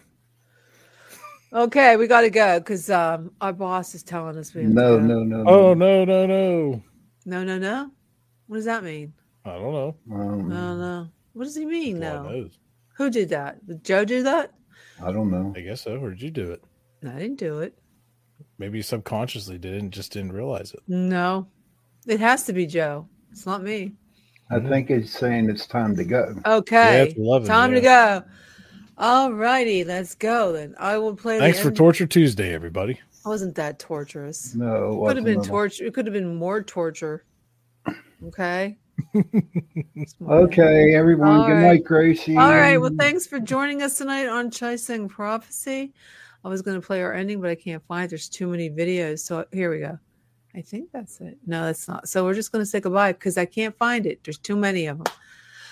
Okay, 1.54 1.98
we 1.98 2.08
got 2.08 2.22
to 2.22 2.30
go 2.30 2.60
because 2.60 2.90
um, 2.90 3.32
our 3.42 3.54
boss 3.54 3.96
is 3.96 4.04
telling 4.04 4.38
us 4.38 4.54
we 4.54 4.64
have 4.64 4.76
No, 4.76 4.84
to 4.84 4.84
go. 4.84 5.14
no, 5.14 5.24
no. 5.24 5.46
Oh 5.46 5.74
no, 5.74 6.06
no, 6.06 6.26
no! 6.28 6.84
no, 7.26 7.44
no, 7.44 7.58
no. 7.60 7.92
What 8.48 8.58
does 8.58 8.66
that 8.66 8.84
mean? 8.84 9.14
I 9.46 9.54
don't 9.54 9.74
know. 9.74 9.96
Um, 10.12 10.50
No, 10.50 10.76
no. 10.78 11.10
What 11.34 11.46
does 11.46 11.56
he 11.56 11.66
mean? 11.66 12.00
God 12.00 12.22
No. 12.22 12.24
knows. 12.24 12.58
Who 12.98 13.10
did 13.10 13.30
that? 13.30 13.66
Did 13.68 13.84
Joe 13.84 14.06
do 14.06 14.24
that? 14.24 14.52
I 15.04 15.12
don't 15.12 15.30
know. 15.30 15.54
I 15.56 15.62
guess 15.62 15.82
so. 15.82 15.98
Or 15.98 16.10
did 16.10 16.22
you 16.22 16.32
do 16.32 16.52
it? 16.52 16.64
I 17.06 17.20
didn't 17.20 17.38
do 17.38 17.60
it. 17.60 17.78
Maybe 18.58 18.80
you 18.80 18.84
subconsciously 18.84 19.60
did 19.60 19.76
it 19.76 19.82
and 19.82 19.92
just 19.94 20.12
didn't 20.12 20.32
realize 20.32 20.74
it. 20.74 20.80
No, 20.88 21.48
it 22.08 22.20
has 22.20 22.44
to 22.46 22.54
be 22.54 22.66
Joe. 22.66 23.08
It's 23.32 23.46
not 23.46 23.62
me. 23.62 23.94
I 24.50 24.56
mm-hmm. 24.56 24.70
think 24.70 24.90
he's 24.90 25.14
saying 25.14 25.50
it's 25.50 25.68
time 25.68 25.96
to 25.96 26.04
go. 26.04 26.36
Okay, 26.46 27.10
it's 27.10 27.20
11, 27.20 27.48
time 27.48 27.74
to 27.74 27.82
go. 27.82 28.24
All 28.98 29.32
righty, 29.32 29.84
let's 29.84 30.16
go 30.16 30.52
then. 30.54 30.74
I 30.80 30.98
will 30.98 31.16
play. 31.16 31.36
the 31.36 31.42
Thanks 31.42 31.60
for 31.60 31.68
end- 31.68 31.78
Torture 31.78 32.08
Tuesday, 32.08 32.54
everybody. 32.54 33.00
Wasn't 33.26 33.54
that 33.56 33.78
torturous? 33.78 34.56
No, 34.56 35.06
it 35.06 35.08
Could 35.08 35.18
have 35.18 35.26
been 35.26 35.36
wasn't 35.36 35.50
at 35.50 35.52
all. 35.52 35.58
torture. 35.60 35.86
It 35.86 35.94
could 35.94 36.06
have 36.08 36.14
been 36.14 36.36
more 36.36 36.64
torture. 36.64 37.26
Okay. 38.24 38.78
Okay, 40.30 40.96
everyone. 40.96 41.30
All 41.30 41.48
good 41.48 41.54
right. 41.54 41.62
night, 41.62 41.84
Gracie. 41.84 42.36
All 42.36 42.54
right. 42.54 42.78
Well, 42.78 42.92
thanks 42.98 43.26
for 43.28 43.40
joining 43.40 43.82
us 43.82 43.98
tonight 43.98 44.28
on 44.28 44.52
Chasing 44.52 45.08
Prophecy. 45.08 45.94
I 46.44 46.50
was 46.50 46.62
going 46.62 46.80
to 46.80 46.86
play 46.86 47.02
our 47.02 47.14
ending, 47.14 47.42
but 47.42 47.50
I 47.50 47.56
can't 47.56 47.84
find 47.86 48.06
it. 48.06 48.10
There's 48.10 48.30
too 48.30 48.48
many 48.48 48.70
videos. 48.70 49.20
So 49.20 49.46
here 49.52 49.70
we 49.72 49.80
go. 49.80 49.98
I 50.56 50.62
think 50.62 50.92
that's 50.92 51.20
it. 51.22 51.38
No, 51.46 51.66
that's 51.66 51.88
not. 51.88 52.10
So 52.10 52.24
we're 52.26 52.34
just 52.34 52.52
going 52.52 52.62
to 52.62 52.66
say 52.66 52.80
goodbye 52.80 53.14
because 53.14 53.38
I 53.38 53.46
can't 53.46 53.78
find 53.78 54.06
it. 54.06 54.24
There's 54.24 54.38
too 54.38 54.56
many 54.56 54.88
of 54.88 54.98
them. 54.98 55.14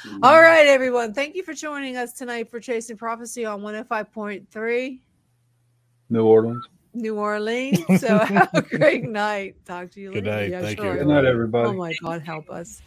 Mm. 0.08 0.20
All 0.24 0.40
right, 0.40 0.68
everyone. 0.68 1.14
Thank 1.14 1.36
you 1.36 1.44
for 1.44 1.54
joining 1.54 1.98
us 1.98 2.14
tonight 2.14 2.50
for 2.52 2.60
Chasing 2.60 2.98
Prophecy 2.98 3.46
on 3.46 3.62
105.3 3.62 5.00
New 6.10 6.26
Orleans. 6.26 6.68
New 6.94 7.18
Orleans. 7.18 7.80
So 8.00 8.20
have 8.20 8.50
a 8.54 8.62
great 8.62 9.04
night. 9.04 9.56
Talk 9.66 9.92
to 9.92 10.02
you 10.02 10.12
Good 10.12 10.26
later. 10.26 10.52
night. 10.52 10.64
Thank 10.64 10.80
you. 10.84 10.94
Good 10.94 11.08
night, 11.08 11.26
everybody. 11.26 11.70
Oh, 11.70 11.74
my 11.74 11.94
God. 12.02 12.22
Help 12.22 12.50
us. 12.50 12.82